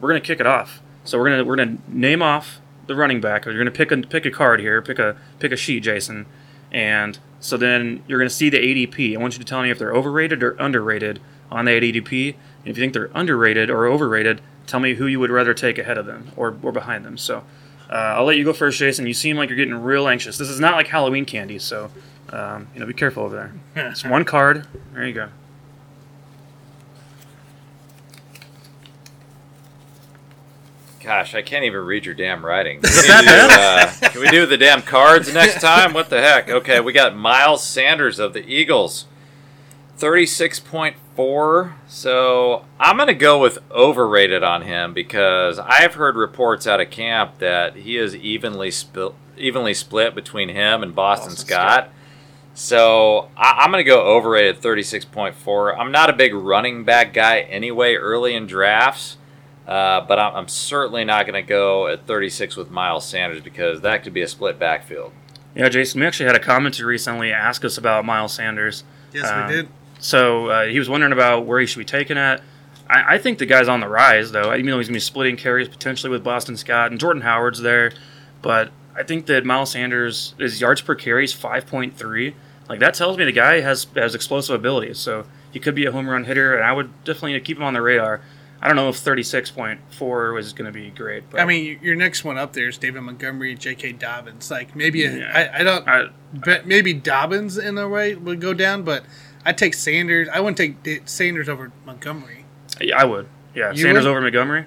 we're 0.00 0.08
gonna 0.08 0.20
kick 0.20 0.40
it 0.40 0.46
off. 0.46 0.82
So 1.04 1.18
we're 1.18 1.30
gonna 1.30 1.44
we're 1.44 1.56
gonna 1.56 1.78
name 1.88 2.22
off 2.22 2.60
the 2.86 2.96
running 2.96 3.20
back. 3.20 3.44
You're 3.44 3.58
gonna 3.58 3.70
pick 3.70 3.92
a 3.92 3.98
pick 3.98 4.26
a 4.26 4.30
card 4.30 4.60
here. 4.60 4.80
Pick 4.82 4.98
a 4.98 5.16
pick 5.38 5.52
a 5.52 5.56
sheet, 5.56 5.80
Jason, 5.80 6.26
and 6.70 7.18
so 7.40 7.56
then 7.56 8.02
you're 8.06 8.18
gonna 8.18 8.30
see 8.30 8.50
the 8.50 8.58
ADP. 8.58 9.14
I 9.14 9.20
want 9.20 9.34
you 9.34 9.38
to 9.38 9.44
tell 9.44 9.62
me 9.62 9.70
if 9.70 9.78
they're 9.78 9.94
overrated 9.94 10.42
or 10.42 10.52
underrated 10.58 11.20
on 11.50 11.66
the 11.66 11.72
ADP. 11.72 12.34
And 12.64 12.70
if 12.70 12.76
you 12.78 12.82
think 12.82 12.94
they're 12.94 13.10
underrated 13.14 13.70
or 13.70 13.86
overrated, 13.86 14.40
tell 14.66 14.80
me 14.80 14.94
who 14.94 15.06
you 15.06 15.20
would 15.20 15.30
rather 15.30 15.52
take 15.52 15.78
ahead 15.78 15.98
of 15.98 16.06
them 16.06 16.32
or, 16.36 16.56
or 16.62 16.72
behind 16.72 17.04
them. 17.04 17.18
So 17.18 17.44
uh, 17.92 18.14
I'll 18.16 18.24
let 18.24 18.38
you 18.38 18.44
go 18.44 18.54
first, 18.54 18.78
Jason. 18.78 19.06
You 19.06 19.12
seem 19.12 19.36
like 19.36 19.50
you're 19.50 19.56
getting 19.58 19.74
real 19.74 20.08
anxious. 20.08 20.38
This 20.38 20.48
is 20.48 20.58
not 20.58 20.76
like 20.76 20.86
Halloween 20.86 21.26
candy, 21.26 21.58
so 21.58 21.90
um, 22.30 22.68
you 22.72 22.80
know 22.80 22.86
be 22.86 22.94
careful 22.94 23.24
over 23.24 23.36
there. 23.74 23.90
It's 23.90 24.02
one 24.02 24.24
card. 24.24 24.66
There 24.94 25.06
you 25.06 25.12
go. 25.12 25.28
Gosh, 31.02 31.34
I 31.34 31.42
can't 31.42 31.64
even 31.64 31.80
read 31.80 32.06
your 32.06 32.14
damn 32.14 32.46
writing. 32.46 32.80
We, 32.82 33.08
do, 33.08 33.48
uh, 33.50 33.92
can 34.00 34.20
we 34.20 34.28
do 34.28 34.46
the 34.46 34.56
damn 34.56 34.80
cards 34.80 35.34
next 35.34 35.60
time? 35.60 35.92
What 35.92 36.08
the 36.08 36.20
heck? 36.20 36.48
Okay, 36.48 36.80
we 36.80 36.92
got 36.92 37.14
Miles 37.14 37.62
Sanders 37.62 38.18
of 38.18 38.32
the 38.32 38.46
Eagles, 38.46 39.06
thirty-six 40.02 40.58
point 40.58 40.96
four. 41.14 41.76
So 41.86 42.64
I'm 42.80 42.96
gonna 42.96 43.14
go 43.14 43.38
with 43.38 43.58
overrated 43.70 44.42
on 44.42 44.62
him 44.62 44.92
because 44.92 45.60
I've 45.60 45.94
heard 45.94 46.16
reports 46.16 46.66
out 46.66 46.80
of 46.80 46.90
camp 46.90 47.38
that 47.38 47.76
he 47.76 47.96
is 47.96 48.16
evenly 48.16 48.72
split, 48.72 49.12
evenly 49.36 49.74
split 49.74 50.12
between 50.16 50.48
him 50.48 50.82
and 50.82 50.92
Boston, 50.92 51.30
Boston 51.30 51.46
Scott. 51.46 51.90
So 52.54 53.28
I, 53.36 53.60
I'm 53.62 53.70
going 53.70 53.82
to 53.82 53.88
go 53.88 54.02
overrated 54.02 54.60
36.4. 54.60 55.78
I'm 55.78 55.92
not 55.92 56.10
a 56.10 56.12
big 56.12 56.34
running 56.34 56.84
back 56.84 57.14
guy 57.14 57.40
anyway, 57.40 57.94
early 57.94 58.34
in 58.34 58.46
drafts, 58.46 59.16
uh, 59.66 60.02
but 60.02 60.18
I'm, 60.18 60.34
I'm 60.34 60.48
certainly 60.48 61.04
not 61.04 61.24
going 61.26 61.42
to 61.42 61.48
go 61.48 61.86
at 61.86 62.06
36 62.06 62.56
with 62.56 62.70
Miles 62.70 63.06
Sanders 63.06 63.40
because 63.40 63.80
that 63.82 64.02
could 64.02 64.12
be 64.12 64.20
a 64.22 64.28
split 64.28 64.58
backfield. 64.58 65.12
Yeah, 65.54 65.68
Jason. 65.70 66.00
We 66.00 66.06
actually 66.06 66.26
had 66.26 66.36
a 66.36 66.40
commenter 66.40 66.84
recently 66.84 67.32
ask 67.32 67.64
us 67.64 67.78
about 67.78 68.04
Miles 68.04 68.34
Sanders. 68.34 68.84
Yes, 69.14 69.30
Um, 69.30 69.46
we 69.46 69.52
did. 69.54 69.68
So 70.02 70.48
uh, 70.48 70.66
he 70.66 70.78
was 70.80 70.88
wondering 70.88 71.12
about 71.12 71.46
where 71.46 71.60
he 71.60 71.66
should 71.66 71.78
be 71.78 71.84
taken 71.84 72.18
at. 72.18 72.42
I, 72.90 73.14
I 73.14 73.18
think 73.18 73.38
the 73.38 73.46
guy's 73.46 73.68
on 73.68 73.78
the 73.78 73.88
rise, 73.88 74.32
though. 74.32 74.52
Even 74.52 74.66
though 74.66 74.78
he's 74.78 74.88
going 74.88 74.94
to 74.94 74.96
be 74.96 75.00
splitting 75.00 75.36
carries 75.36 75.68
potentially 75.68 76.10
with 76.10 76.24
Boston 76.24 76.56
Scott 76.56 76.90
and 76.90 76.98
Jordan 76.98 77.22
Howard's 77.22 77.60
there, 77.60 77.92
but 78.42 78.70
I 78.96 79.04
think 79.04 79.26
that 79.26 79.44
Miles 79.46 79.70
Sanders 79.70 80.34
his 80.38 80.60
yards 80.60 80.80
per 80.80 80.96
carry 80.96 81.24
is 81.24 81.32
five 81.32 81.66
point 81.66 81.96
three. 81.96 82.34
Like 82.68 82.80
that 82.80 82.94
tells 82.94 83.16
me 83.16 83.24
the 83.24 83.32
guy 83.32 83.60
has 83.60 83.86
has 83.94 84.14
explosive 84.14 84.56
ability. 84.56 84.94
So 84.94 85.24
he 85.52 85.60
could 85.60 85.76
be 85.76 85.86
a 85.86 85.92
home 85.92 86.08
run 86.08 86.24
hitter, 86.24 86.54
and 86.54 86.64
I 86.64 86.72
would 86.72 87.04
definitely 87.04 87.38
keep 87.40 87.58
him 87.58 87.62
on 87.62 87.74
the 87.74 87.82
radar. 87.82 88.20
I 88.60 88.66
don't 88.66 88.76
know 88.76 88.88
if 88.88 88.96
thirty 88.96 89.22
six 89.22 89.50
point 89.52 89.80
four 89.90 90.32
was 90.32 90.52
going 90.52 90.66
to 90.66 90.76
be 90.76 90.90
great. 90.90 91.30
But 91.30 91.40
I 91.40 91.44
mean, 91.44 91.78
your 91.80 91.94
next 91.94 92.24
one 92.24 92.38
up 92.38 92.52
there 92.52 92.68
is 92.68 92.76
David 92.76 93.02
Montgomery, 93.02 93.54
J.K. 93.54 93.92
Dobbins. 93.92 94.50
Like 94.50 94.74
maybe 94.74 95.04
a, 95.04 95.18
Yeah. 95.18 95.32
I, 95.32 95.60
I 95.60 95.62
don't 95.62 95.88
I, 95.88 96.08
bet 96.32 96.66
maybe 96.66 96.92
Dobbins 96.92 97.56
in 97.56 97.78
a 97.78 97.88
way 97.88 98.14
would 98.14 98.40
go 98.40 98.52
down, 98.52 98.82
but 98.82 99.04
I'd 99.44 99.58
take 99.58 99.74
Sanders. 99.74 100.28
I 100.32 100.40
wouldn't 100.40 100.56
take 100.84 101.08
Sanders 101.08 101.48
over 101.48 101.72
Montgomery. 101.84 102.44
yeah, 102.80 102.96
I 103.00 103.04
would. 103.04 103.26
Yeah, 103.54 103.72
You 103.72 103.82
Sanders 103.82 104.04
would? 104.04 104.10
over 104.10 104.20
Montgomery. 104.20 104.66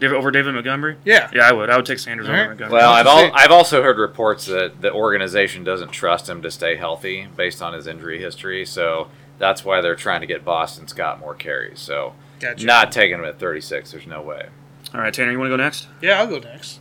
David 0.00 0.16
over 0.16 0.30
David 0.32 0.54
Montgomery. 0.54 0.96
Yeah, 1.04 1.30
Yeah, 1.32 1.46
I 1.48 1.52
would. 1.52 1.70
I 1.70 1.76
would 1.76 1.86
take 1.86 1.98
Sanders 2.00 2.28
All 2.28 2.34
over. 2.34 2.48
Montgomery. 2.48 2.72
Well, 2.72 2.90
I've, 2.92 3.06
I'll 3.06 3.26
al- 3.26 3.32
I've 3.34 3.50
also 3.52 3.82
heard 3.82 3.98
reports 3.98 4.46
that 4.46 4.80
the 4.80 4.92
organization 4.92 5.62
doesn't 5.64 5.90
trust 5.92 6.28
him 6.28 6.42
to 6.42 6.50
stay 6.50 6.76
healthy 6.76 7.28
based 7.36 7.62
on 7.62 7.72
his 7.72 7.86
injury 7.86 8.18
history. 8.20 8.64
So 8.66 9.08
that's 9.38 9.64
why 9.64 9.80
they're 9.80 9.94
trying 9.94 10.20
to 10.20 10.26
get 10.26 10.44
Boston 10.44 10.88
Scott 10.88 11.20
more 11.20 11.34
carries. 11.34 11.78
So 11.78 12.14
gotcha. 12.40 12.66
not 12.66 12.90
taking 12.90 13.18
him 13.18 13.24
at 13.24 13.38
36. 13.38 13.92
There's 13.92 14.06
no 14.06 14.22
way. 14.22 14.48
All 14.92 15.00
right, 15.00 15.14
Tanner, 15.14 15.30
you 15.30 15.38
want 15.38 15.50
to 15.50 15.56
go 15.56 15.62
next? 15.62 15.86
Yeah, 16.00 16.18
I'll 16.20 16.26
go 16.26 16.38
next. 16.38 16.80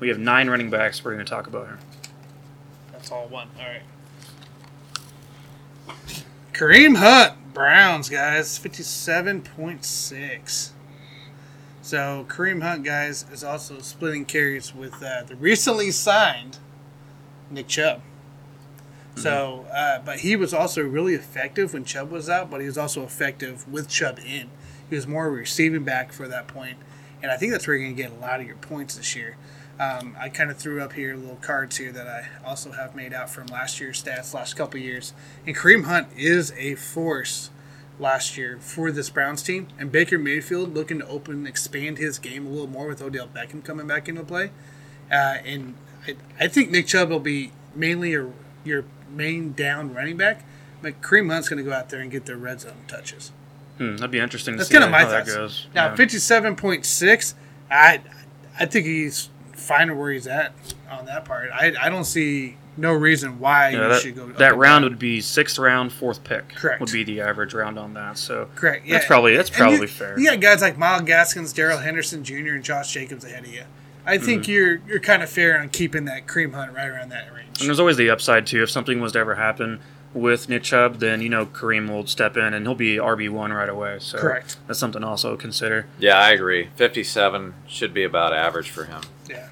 We 0.00 0.08
have 0.08 0.18
nine 0.18 0.50
running 0.50 0.70
backs 0.70 1.04
we're 1.04 1.12
going 1.14 1.24
to 1.24 1.30
talk 1.30 1.46
about 1.46 1.66
here. 1.66 1.78
That's 2.92 3.10
all 3.12 3.28
one. 3.28 3.48
All 3.58 3.64
right. 3.66 3.82
Kareem 6.52 6.96
Hunt, 6.96 7.34
Browns, 7.52 8.08
guys, 8.08 8.58
57.6. 8.58 10.70
So 11.82 12.24
Kareem 12.28 12.62
Hunt, 12.62 12.84
guys, 12.84 13.26
is 13.30 13.44
also 13.44 13.80
splitting 13.80 14.24
carries 14.24 14.74
with 14.74 15.02
uh, 15.02 15.24
the 15.24 15.36
recently 15.36 15.90
signed 15.90 16.58
Nick 17.50 17.68
Chubb. 17.68 18.00
So, 19.16 19.66
uh, 19.72 20.00
but 20.04 20.20
he 20.20 20.36
was 20.36 20.52
also 20.52 20.82
really 20.82 21.14
effective 21.14 21.72
when 21.72 21.84
Chubb 21.84 22.10
was 22.10 22.28
out, 22.28 22.50
but 22.50 22.60
he 22.60 22.66
was 22.66 22.76
also 22.76 23.02
effective 23.02 23.66
with 23.66 23.88
Chubb 23.88 24.18
in. 24.18 24.50
He 24.90 24.94
was 24.94 25.06
more 25.06 25.26
of 25.26 25.32
a 25.32 25.36
receiving 25.36 25.84
back 25.84 26.12
for 26.12 26.28
that 26.28 26.46
point, 26.46 26.76
and 27.22 27.32
I 27.32 27.38
think 27.38 27.52
that's 27.52 27.66
where 27.66 27.76
you're 27.76 27.86
going 27.86 27.96
to 27.96 28.02
get 28.02 28.12
a 28.12 28.20
lot 28.20 28.40
of 28.40 28.46
your 28.46 28.56
points 28.56 28.96
this 28.96 29.16
year. 29.16 29.36
Um, 29.78 30.16
I 30.18 30.30
kind 30.30 30.50
of 30.50 30.56
threw 30.56 30.80
up 30.80 30.94
here 30.94 31.14
little 31.16 31.36
cards 31.36 31.76
here 31.76 31.92
that 31.92 32.06
I 32.06 32.28
also 32.46 32.72
have 32.72 32.94
made 32.96 33.12
out 33.12 33.28
from 33.28 33.46
last 33.48 33.78
year's 33.80 34.02
stats, 34.02 34.32
last 34.32 34.54
couple 34.54 34.80
years. 34.80 35.12
And 35.46 35.54
Kareem 35.54 35.84
Hunt 35.84 36.08
is 36.16 36.52
a 36.56 36.76
force 36.76 37.50
last 37.98 38.38
year 38.38 38.58
for 38.60 38.90
this 38.90 39.10
Browns 39.10 39.42
team, 39.42 39.68
and 39.78 39.92
Baker 39.92 40.18
Mayfield 40.18 40.74
looking 40.74 40.98
to 41.00 41.06
open, 41.06 41.34
and 41.34 41.48
expand 41.48 41.98
his 41.98 42.18
game 42.18 42.46
a 42.46 42.48
little 42.50 42.66
more 42.66 42.86
with 42.88 43.02
Odell 43.02 43.28
Beckham 43.28 43.62
coming 43.64 43.86
back 43.86 44.08
into 44.08 44.22
play. 44.24 44.50
Uh, 45.10 45.38
and 45.44 45.74
I, 46.06 46.16
I 46.40 46.48
think 46.48 46.70
Nick 46.70 46.86
Chubb 46.86 47.10
will 47.10 47.20
be 47.20 47.52
mainly 47.74 48.10
your, 48.12 48.32
your 48.64 48.84
main 49.10 49.52
down 49.52 49.92
running 49.94 50.16
back, 50.16 50.44
but 50.80 51.00
Kareem 51.02 51.30
Hunt's 51.30 51.48
going 51.50 51.62
to 51.62 51.68
go 51.70 51.74
out 51.76 51.90
there 51.90 52.00
and 52.00 52.10
get 52.10 52.24
their 52.26 52.36
red 52.38 52.62
zone 52.62 52.84
touches. 52.88 53.30
Hmm, 53.78 53.96
that'd 53.96 54.10
be 54.10 54.20
interesting 54.20 54.54
to 54.54 54.58
That's 54.58 54.68
see 54.68 54.74
kind 54.74 54.84
of 54.84 54.90
my 54.90 55.00
how 55.02 55.08
that 55.10 55.26
thoughts. 55.26 55.36
goes. 55.36 55.66
Now, 55.74 55.88
Yeah. 55.88 55.96
fifty-seven 55.96 56.56
point 56.56 56.86
six, 56.86 57.34
I, 57.70 58.00
I 58.58 58.64
think 58.64 58.86
he's 58.86 59.28
fine 59.66 59.96
where 59.96 60.12
he's 60.12 60.26
at 60.26 60.52
on 60.90 61.06
that 61.06 61.24
part. 61.24 61.50
I, 61.52 61.72
I 61.80 61.88
don't 61.88 62.04
see 62.04 62.56
no 62.76 62.92
reason 62.92 63.38
why 63.40 63.70
Yeah, 63.70 63.82
you 63.82 63.88
that, 63.88 64.02
should 64.02 64.14
go. 64.16 64.26
that 64.32 64.56
round 64.56 64.82
down. 64.84 64.90
would 64.92 64.98
be 64.98 65.20
sixth 65.20 65.58
round, 65.58 65.92
fourth 65.92 66.22
pick. 66.24 66.50
Correct. 66.54 66.80
Would 66.80 66.92
be 66.92 67.04
the 67.04 67.20
average 67.20 67.54
round 67.54 67.78
on 67.78 67.94
that. 67.94 68.18
So 68.18 68.48
correct. 68.54 68.86
Yeah, 68.86 68.94
that's 68.94 69.06
probably 69.06 69.36
that's 69.36 69.50
probably 69.50 69.80
you, 69.80 69.86
fair. 69.88 70.18
You 70.18 70.30
got 70.30 70.40
guys 70.40 70.62
like 70.62 70.76
Myles 70.78 71.02
Gaskins, 71.02 71.52
Darrell 71.52 71.78
Henderson 71.78 72.22
Jr., 72.24 72.54
and 72.54 72.64
Josh 72.64 72.92
Jacobs 72.92 73.24
ahead 73.24 73.44
of 73.44 73.52
you. 73.52 73.62
I 74.04 74.18
think 74.18 74.42
Mm-hmm. 74.42 74.52
you're 74.52 74.80
you're 74.86 75.00
kind 75.00 75.22
of 75.22 75.28
fair 75.30 75.58
on 75.60 75.68
keeping 75.70 76.04
that 76.04 76.26
Kareem 76.26 76.54
Hunt 76.54 76.72
right 76.74 76.86
around 76.88 77.08
that 77.10 77.32
range. 77.34 77.58
And 77.60 77.68
there's 77.68 77.80
always 77.80 77.96
the 77.96 78.10
upside 78.10 78.46
too. 78.46 78.62
If 78.62 78.70
something 78.70 79.00
was 79.00 79.12
to 79.12 79.18
ever 79.18 79.34
happen 79.34 79.80
with 80.14 80.48
Nick 80.48 80.62
Chubb, 80.62 80.98
then 81.00 81.20
you 81.22 81.28
know 81.28 81.46
Kareem 81.46 81.88
will 81.90 82.06
step 82.06 82.36
in 82.36 82.54
and 82.54 82.64
he'll 82.66 82.74
be 82.76 82.96
RB 82.96 83.28
one 83.30 83.52
right 83.52 83.68
away. 83.68 83.96
So 84.00 84.18
Correct. 84.18 84.58
That's 84.66 84.78
something 84.78 85.02
also 85.02 85.32
to 85.32 85.36
consider. 85.40 85.86
Yeah, 85.98 86.18
I 86.18 86.30
agree. 86.30 86.68
57 86.76 87.54
should 87.66 87.92
be 87.94 88.04
about 88.04 88.32
average 88.32 88.70
for 88.70 88.84
him. 88.84 89.00
Yeah. 89.28 89.48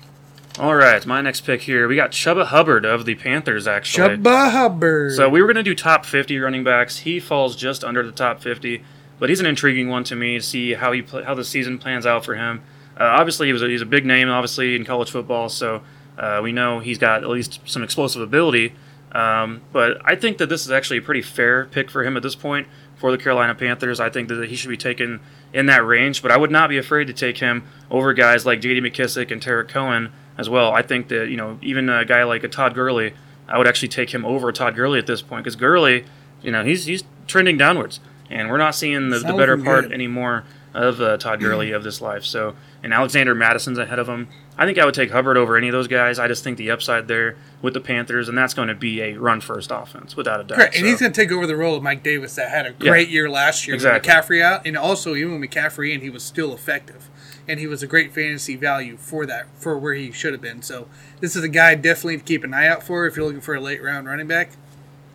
All 0.58 0.76
right, 0.76 1.04
my 1.04 1.20
next 1.20 1.40
pick 1.40 1.62
here. 1.62 1.88
We 1.88 1.96
got 1.96 2.12
Chuba 2.12 2.46
Hubbard 2.46 2.84
of 2.84 3.04
the 3.06 3.16
Panthers. 3.16 3.66
Actually, 3.66 4.18
Chuba 4.18 4.52
Hubbard. 4.52 5.12
So 5.14 5.28
we 5.28 5.40
were 5.40 5.48
going 5.48 5.56
to 5.56 5.64
do 5.64 5.74
top 5.74 6.06
50 6.06 6.38
running 6.38 6.62
backs. 6.62 6.98
He 6.98 7.18
falls 7.18 7.56
just 7.56 7.82
under 7.82 8.04
the 8.04 8.12
top 8.12 8.40
50, 8.40 8.84
but 9.18 9.28
he's 9.30 9.40
an 9.40 9.46
intriguing 9.46 9.88
one 9.88 10.04
to 10.04 10.14
me 10.14 10.38
to 10.38 10.42
see 10.42 10.74
how 10.74 10.92
he 10.92 11.02
pl- 11.02 11.24
how 11.24 11.34
the 11.34 11.44
season 11.44 11.78
plans 11.78 12.06
out 12.06 12.24
for 12.24 12.36
him. 12.36 12.62
Uh, 12.98 13.02
obviously, 13.04 13.48
he 13.48 13.52
was 13.52 13.62
a, 13.62 13.68
he's 13.68 13.82
a 13.82 13.86
big 13.86 14.06
name, 14.06 14.28
obviously 14.28 14.76
in 14.76 14.84
college 14.84 15.10
football, 15.10 15.48
so 15.48 15.82
uh, 16.16 16.38
we 16.40 16.52
know 16.52 16.78
he's 16.78 16.98
got 16.98 17.24
at 17.24 17.28
least 17.28 17.58
some 17.64 17.82
explosive 17.82 18.22
ability. 18.22 18.74
Um, 19.14 19.62
but 19.72 20.00
I 20.04 20.16
think 20.16 20.38
that 20.38 20.48
this 20.48 20.66
is 20.66 20.72
actually 20.72 20.98
a 20.98 21.02
pretty 21.02 21.22
fair 21.22 21.66
pick 21.66 21.88
for 21.90 22.02
him 22.02 22.16
at 22.16 22.22
this 22.22 22.34
point 22.34 22.66
for 22.96 23.12
the 23.12 23.18
Carolina 23.18 23.54
Panthers. 23.54 24.00
I 24.00 24.10
think 24.10 24.28
that 24.28 24.48
he 24.48 24.56
should 24.56 24.70
be 24.70 24.76
taken 24.76 25.20
in 25.52 25.66
that 25.66 25.84
range, 25.86 26.20
but 26.20 26.32
I 26.32 26.36
would 26.36 26.50
not 26.50 26.68
be 26.68 26.78
afraid 26.78 27.06
to 27.06 27.12
take 27.12 27.38
him 27.38 27.62
over 27.90 28.12
guys 28.12 28.44
like 28.44 28.60
J.D. 28.60 28.80
McKissic 28.80 29.30
and 29.30 29.40
Tarik 29.40 29.68
Cohen 29.68 30.12
as 30.36 30.50
well. 30.50 30.72
I 30.72 30.82
think 30.82 31.08
that 31.08 31.28
you 31.28 31.36
know 31.36 31.58
even 31.62 31.88
a 31.88 32.04
guy 32.04 32.24
like 32.24 32.42
a 32.42 32.48
Todd 32.48 32.74
Gurley, 32.74 33.14
I 33.48 33.58
would 33.58 33.68
actually 33.68 33.88
take 33.88 34.12
him 34.12 34.24
over 34.24 34.50
Todd 34.50 34.74
Gurley 34.74 34.98
at 34.98 35.06
this 35.06 35.22
point 35.22 35.44
because 35.44 35.56
Gurley, 35.56 36.04
you 36.42 36.50
know, 36.50 36.64
he's 36.64 36.86
he's 36.86 37.04
trending 37.28 37.56
downwards, 37.56 38.00
and 38.30 38.50
we're 38.50 38.58
not 38.58 38.74
seeing 38.74 39.10
the, 39.10 39.20
the 39.20 39.34
better 39.34 39.56
part 39.56 39.84
good. 39.84 39.92
anymore 39.92 40.44
of 40.72 41.00
uh, 41.00 41.16
Todd 41.18 41.40
Gurley 41.40 41.70
of 41.70 41.84
this 41.84 42.00
life. 42.00 42.24
So, 42.24 42.56
and 42.84 42.94
Alexander 42.94 43.34
Mattison's 43.34 43.78
ahead 43.78 43.98
of 43.98 44.08
him. 44.08 44.28
I 44.56 44.66
think 44.66 44.78
I 44.78 44.84
would 44.84 44.94
take 44.94 45.10
Hubbard 45.10 45.36
over 45.36 45.56
any 45.56 45.66
of 45.68 45.72
those 45.72 45.88
guys. 45.88 46.18
I 46.20 46.28
just 46.28 46.44
think 46.44 46.58
the 46.58 46.70
upside 46.70 47.08
there 47.08 47.34
with 47.62 47.74
the 47.74 47.80
Panthers, 47.80 48.28
and 48.28 48.38
that's 48.38 48.54
going 48.54 48.68
to 48.68 48.74
be 48.74 49.00
a 49.00 49.14
run 49.14 49.40
first 49.40 49.70
offense 49.72 50.14
without 50.16 50.40
a 50.40 50.44
doubt. 50.44 50.58
Correct, 50.58 50.74
and 50.76 50.84
So- 50.84 50.90
he's 50.90 51.00
going 51.00 51.12
to 51.12 51.20
take 51.20 51.32
over 51.32 51.46
the 51.46 51.56
role 51.56 51.74
of 51.76 51.82
Mike 51.82 52.04
Davis 52.04 52.36
that 52.36 52.50
had 52.50 52.66
a 52.66 52.74
Yeah. 52.78 52.90
great 52.90 53.08
year 53.08 53.28
last 53.28 53.66
year 53.66 53.74
Exactly. 53.74 54.08
McCaffrey 54.12 54.40
out, 54.42 54.64
and 54.66 54.76
also 54.76 55.16
even 55.16 55.40
with 55.40 55.50
McCaffrey 55.50 55.92
in, 55.92 56.02
he 56.02 56.10
was 56.10 56.22
still 56.22 56.54
effective, 56.54 57.08
and 57.48 57.58
he 57.58 57.66
was 57.66 57.82
a 57.82 57.86
great 57.88 58.12
fantasy 58.14 58.54
value 58.54 58.96
for 58.96 59.26
that 59.26 59.46
for 59.58 59.76
where 59.76 59.94
he 59.94 60.12
should 60.12 60.32
have 60.32 60.42
been. 60.42 60.62
So 60.62 60.86
this 61.20 61.34
is 61.34 61.42
a 61.42 61.48
guy 61.48 61.74
definitely 61.74 62.18
to 62.18 62.22
keep 62.22 62.44
an 62.44 62.54
eye 62.54 62.68
out 62.68 62.82
for 62.84 63.06
if 63.06 63.16
you're 63.16 63.24
looking 63.26 63.40
for 63.40 63.54
a 63.56 63.60
late 63.60 63.82
round 63.82 64.06
running 64.06 64.28
back. 64.28 64.50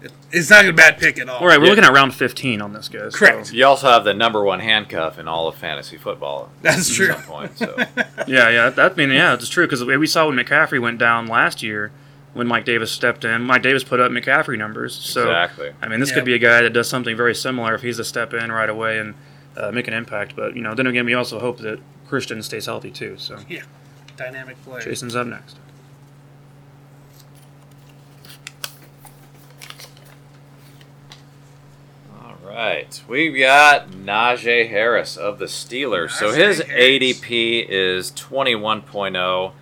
It- 0.01 0.11
It's 0.31 0.49
not 0.49 0.65
a 0.65 0.71
bad 0.71 0.97
pick 0.97 1.19
at 1.19 1.27
all. 1.27 1.39
All 1.39 1.47
right, 1.47 1.57
we're 1.59 1.65
Yeah. 1.65 1.69
looking 1.71 1.83
at 1.83 1.91
round 1.93 2.13
15 2.15 2.61
on 2.61 2.71
this, 2.73 2.87
guys. 2.87 3.15
Correct. 3.15 3.47
So- 3.47 3.53
You 3.53 3.65
also 3.65 3.87
have 3.89 4.03
the 4.05 4.13
number 4.13 4.43
one 4.43 4.59
handcuff 4.61 5.19
in 5.19 5.27
all 5.27 5.47
of 5.47 5.55
fantasy 5.55 5.97
football. 5.97 6.49
That's 6.61 6.89
at 6.89 6.95
true. 6.95 7.07
some 7.13 7.21
point, 7.23 7.57
so. 7.57 7.75
yeah, 8.27 8.49
yeah, 8.49 8.69
that 8.69 8.91
I 8.93 8.95
mean, 8.95 9.09
yeah, 9.11 9.33
it's 9.33 9.49
true 9.49 9.65
because 9.65 9.83
we 9.83 10.07
saw 10.07 10.27
when 10.27 10.37
McCaffrey 10.37 10.79
went 10.81 10.99
down 10.99 11.27
last 11.27 11.61
year 11.63 11.91
when 12.33 12.47
Mike 12.47 12.63
Davis 12.63 12.91
stepped 12.91 13.25
in. 13.25 13.41
Mike 13.41 13.63
Davis 13.63 13.83
put 13.83 13.99
up 13.99 14.11
McCaffrey 14.11 14.57
numbers. 14.57 14.93
So 14.95 15.23
Exactly. 15.23 15.71
I 15.81 15.87
mean, 15.87 15.99
this 15.99 16.09
Yeah. 16.09 16.15
could 16.15 16.25
be 16.25 16.33
a 16.35 16.39
guy 16.39 16.61
that 16.61 16.71
does 16.73 16.87
something 16.87 17.17
very 17.17 17.33
similar 17.35 17.73
if 17.75 17.81
he's 17.81 17.97
to 17.97 18.03
step 18.03 18.33
in 18.33 18.51
right 18.51 18.69
away 18.69 18.99
and 18.99 19.15
uh, 19.57 19.71
make 19.71 19.87
an 19.87 19.93
impact. 19.93 20.35
But 20.35 20.55
you 20.55 20.61
know, 20.61 20.73
then 20.75 20.87
again, 20.87 21.05
we 21.05 21.13
also 21.15 21.39
hope 21.39 21.57
that 21.59 21.79
Christian 22.07 22.41
stays 22.43 22.67
healthy 22.67 22.91
too. 22.91 23.15
So 23.17 23.37
Yeah, 23.49 23.63
dynamic 24.15 24.63
player. 24.63 24.81
Jason's 24.81 25.15
up 25.15 25.27
next. 25.27 25.57
All 32.23 32.35
right. 32.59 33.03
We've 33.07 33.37
got 33.37 33.89
Najee 33.91 34.69
Harris 34.69 35.15
of 35.15 35.39
the 35.39 35.45
Steelers. 35.45 36.11
so 36.11 36.31
his 36.31 36.61
Harris. 36.61 37.21
ADP 37.21 37.65
is 37.69 38.11
21.0. 38.11 39.53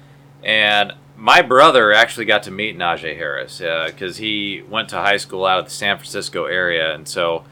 And 0.44 0.94
my 1.16 1.42
brother 1.42 1.94
actually 1.94 2.26
got 2.26 2.44
to 2.44 2.52
meet 2.52 2.78
Najee 2.78 3.16
Harris 3.16 3.60
because 3.60 4.18
he 4.18 4.64
went 4.70 4.90
to 4.90 4.96
high 4.96 5.18
school 5.18 5.46
out 5.46 5.60
of 5.60 5.66
the 5.66 5.72
San 5.72 5.98
Francisco 5.98 6.46
area. 6.46 6.94
And 6.94 7.08
so 7.08 7.44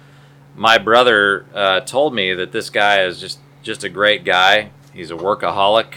my 0.55 0.77
brother 0.77 1.45
uh, 1.53 1.81
told 1.81 2.15
me 2.15 2.33
that 2.33 2.51
this 2.51 2.69
guy 2.69 3.03
is 3.03 3.19
just, 3.19 3.39
just 3.61 3.83
a 3.83 3.89
great 3.89 4.23
guy. 4.23 4.71
He's 4.93 5.11
a 5.11 5.15
workaholic 5.15 5.95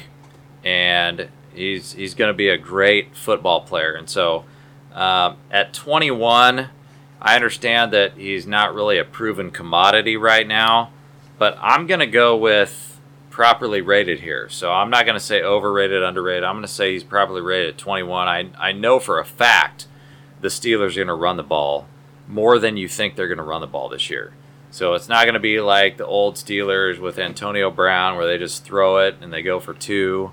and 0.64 1.28
he's, 1.54 1.92
he's 1.92 2.14
going 2.14 2.28
to 2.28 2.36
be 2.36 2.48
a 2.48 2.58
great 2.58 3.16
football 3.16 3.62
player. 3.62 3.94
And 3.94 4.10
so 4.10 4.44
um, 4.92 5.36
at 5.50 5.72
21, 5.72 6.70
I 7.20 7.34
understand 7.34 7.92
that 7.92 8.16
he's 8.16 8.46
not 8.46 8.74
really 8.74 8.98
a 8.98 9.04
proven 9.04 9.50
commodity 9.50 10.16
right 10.16 10.46
now, 10.46 10.90
but 11.38 11.56
I'm 11.60 11.86
going 11.86 12.00
to 12.00 12.06
go 12.06 12.36
with 12.36 13.00
properly 13.30 13.80
rated 13.80 14.20
here. 14.20 14.48
So 14.48 14.72
I'm 14.72 14.90
not 14.90 15.04
going 15.04 15.14
to 15.14 15.24
say 15.24 15.42
overrated, 15.42 16.02
underrated. 16.02 16.44
I'm 16.44 16.56
going 16.56 16.62
to 16.62 16.68
say 16.68 16.92
he's 16.92 17.04
properly 17.04 17.40
rated 17.40 17.70
at 17.70 17.78
21. 17.78 18.28
I, 18.28 18.50
I 18.58 18.72
know 18.72 18.98
for 18.98 19.18
a 19.18 19.24
fact 19.24 19.86
the 20.40 20.48
Steelers 20.48 20.92
are 20.92 20.96
going 20.96 21.06
to 21.08 21.14
run 21.14 21.36
the 21.36 21.42
ball 21.42 21.86
more 22.26 22.58
than 22.58 22.76
you 22.76 22.88
think 22.88 23.14
they're 23.14 23.28
going 23.28 23.38
to 23.38 23.44
run 23.44 23.60
the 23.60 23.66
ball 23.66 23.88
this 23.88 24.10
year. 24.10 24.32
So 24.70 24.94
it's 24.94 25.08
not 25.08 25.24
going 25.24 25.34
to 25.34 25.40
be 25.40 25.60
like 25.60 25.96
the 25.96 26.06
old 26.06 26.34
Steelers 26.34 26.98
with 26.98 27.18
Antonio 27.18 27.70
Brown 27.70 28.16
where 28.16 28.26
they 28.26 28.38
just 28.38 28.64
throw 28.64 28.98
it 28.98 29.16
and 29.20 29.32
they 29.32 29.42
go 29.42 29.60
for 29.60 29.72
two 29.72 30.32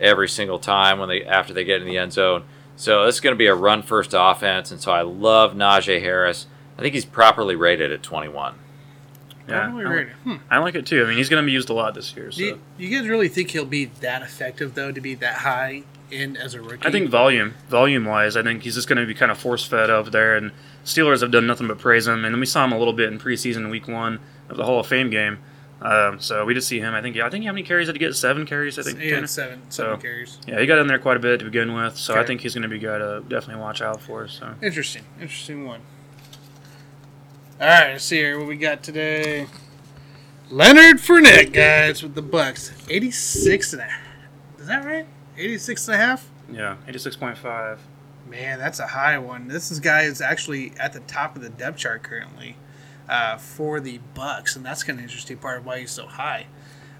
every 0.00 0.28
single 0.28 0.58
time 0.58 0.98
when 0.98 1.08
they 1.08 1.24
after 1.24 1.54
they 1.54 1.64
get 1.64 1.80
in 1.80 1.86
the 1.86 1.98
end 1.98 2.12
zone. 2.12 2.44
So 2.80 3.04
it's 3.04 3.20
going 3.20 3.34
to 3.34 3.38
be 3.38 3.44
a 3.44 3.54
run 3.54 3.82
first 3.82 4.14
offense, 4.16 4.70
and 4.70 4.80
so 4.80 4.90
I 4.90 5.02
love 5.02 5.52
Najee 5.52 6.00
Harris. 6.00 6.46
I 6.78 6.80
think 6.80 6.94
he's 6.94 7.04
properly 7.04 7.54
rated 7.54 7.92
at 7.92 8.02
21. 8.02 8.54
Yeah, 9.46 9.66
I, 9.66 9.82
rated. 9.82 10.12
Hmm. 10.24 10.36
I 10.50 10.56
like 10.58 10.74
it 10.74 10.86
too. 10.86 11.04
I 11.04 11.06
mean, 11.06 11.18
he's 11.18 11.28
going 11.28 11.42
to 11.42 11.46
be 11.46 11.52
used 11.52 11.68
a 11.68 11.74
lot 11.74 11.92
this 11.92 12.16
year. 12.16 12.32
So 12.32 12.38
Do 12.38 12.44
you, 12.44 12.58
you 12.78 12.98
guys 12.98 13.06
really 13.06 13.28
think 13.28 13.50
he'll 13.50 13.66
be 13.66 13.84
that 14.00 14.22
effective 14.22 14.74
though 14.74 14.92
to 14.92 15.00
be 15.02 15.14
that 15.16 15.34
high 15.34 15.82
in 16.10 16.38
as 16.38 16.54
a 16.54 16.62
rookie? 16.62 16.88
I 16.88 16.90
think 16.90 17.10
volume, 17.10 17.54
volume 17.68 18.06
wise, 18.06 18.34
I 18.34 18.42
think 18.42 18.62
he's 18.62 18.76
just 18.76 18.88
going 18.88 18.96
to 18.96 19.06
be 19.06 19.12
kind 19.12 19.30
of 19.30 19.36
force 19.36 19.62
fed 19.62 19.90
up 19.90 20.06
there. 20.06 20.34
And 20.34 20.50
Steelers 20.82 21.20
have 21.20 21.30
done 21.30 21.46
nothing 21.46 21.68
but 21.68 21.78
praise 21.78 22.06
him. 22.06 22.24
And 22.24 22.32
then 22.34 22.40
we 22.40 22.46
saw 22.46 22.64
him 22.64 22.72
a 22.72 22.78
little 22.78 22.94
bit 22.94 23.12
in 23.12 23.18
preseason 23.18 23.70
week 23.70 23.88
one 23.88 24.20
of 24.48 24.56
the 24.56 24.64
Hall 24.64 24.80
of 24.80 24.86
Fame 24.86 25.10
game. 25.10 25.36
Um, 25.82 26.20
so 26.20 26.44
we 26.44 26.52
just 26.52 26.68
see 26.68 26.78
him. 26.78 26.94
I 26.94 27.00
think. 27.00 27.16
Yeah, 27.16 27.26
I 27.26 27.30
think 27.30 27.44
how 27.46 27.52
many 27.52 27.62
carries 27.62 27.86
did 27.86 27.96
he 27.96 27.98
get? 28.00 28.14
Seven 28.14 28.44
carries. 28.46 28.78
I 28.78 28.82
think. 28.82 28.98
Tanner? 28.98 29.16
had 29.20 29.30
seven 29.30 29.62
So- 29.70 29.96
carries. 29.96 30.38
Yeah, 30.46 30.60
he 30.60 30.66
got 30.66 30.78
in 30.78 30.86
there 30.86 30.98
quite 30.98 31.16
a 31.16 31.20
bit 31.20 31.38
to 31.38 31.44
begin 31.46 31.72
with. 31.74 31.96
So 31.96 32.14
I 32.20 32.24
think 32.24 32.42
he's 32.42 32.54
going 32.54 32.62
to 32.62 32.68
be 32.68 32.78
good. 32.78 32.98
to 32.98 33.22
definitely 33.28 33.62
watch 33.62 33.80
out 33.80 34.00
for. 34.02 34.28
So 34.28 34.54
Interesting, 34.62 35.04
interesting 35.20 35.64
one. 35.64 35.80
All 37.60 37.66
right, 37.66 37.92
let's 37.92 38.04
see 38.04 38.16
here 38.16 38.38
what 38.38 38.48
we 38.48 38.56
got 38.56 38.82
today. 38.82 39.46
Leonard 40.50 40.96
Fournette, 40.96 41.52
guys, 41.52 42.02
with 42.02 42.14
the 42.14 42.22
Bucs, 42.22 42.72
eighty-six 42.90 43.72
and 43.72 43.82
a. 43.82 43.88
Is 44.60 44.66
that 44.66 44.84
right? 44.84 45.06
Eighty-six 45.38 45.86
and 45.88 45.94
a 45.94 45.98
half. 45.98 46.28
yeah, 46.52 46.76
eighty 46.88 46.98
six 46.98 47.16
point 47.16 47.38
five. 47.38 47.80
Man, 48.28 48.58
that's 48.58 48.78
a 48.80 48.86
high 48.86 49.18
one. 49.18 49.48
This 49.48 49.70
is 49.70 49.80
guy 49.80 50.02
is 50.02 50.20
actually 50.20 50.72
at 50.78 50.92
the 50.92 51.00
top 51.00 51.36
of 51.36 51.42
the 51.42 51.48
depth 51.50 51.78
chart 51.78 52.02
currently 52.02 52.56
uh, 53.10 53.36
for 53.36 53.80
the 53.80 54.00
Bucs, 54.14 54.56
and 54.56 54.64
that's 54.64 54.84
kind 54.84 54.98
of 54.98 55.02
interesting 55.04 55.36
part 55.36 55.58
of 55.58 55.66
why 55.66 55.80
he's 55.80 55.90
so 55.90 56.06
high. 56.06 56.46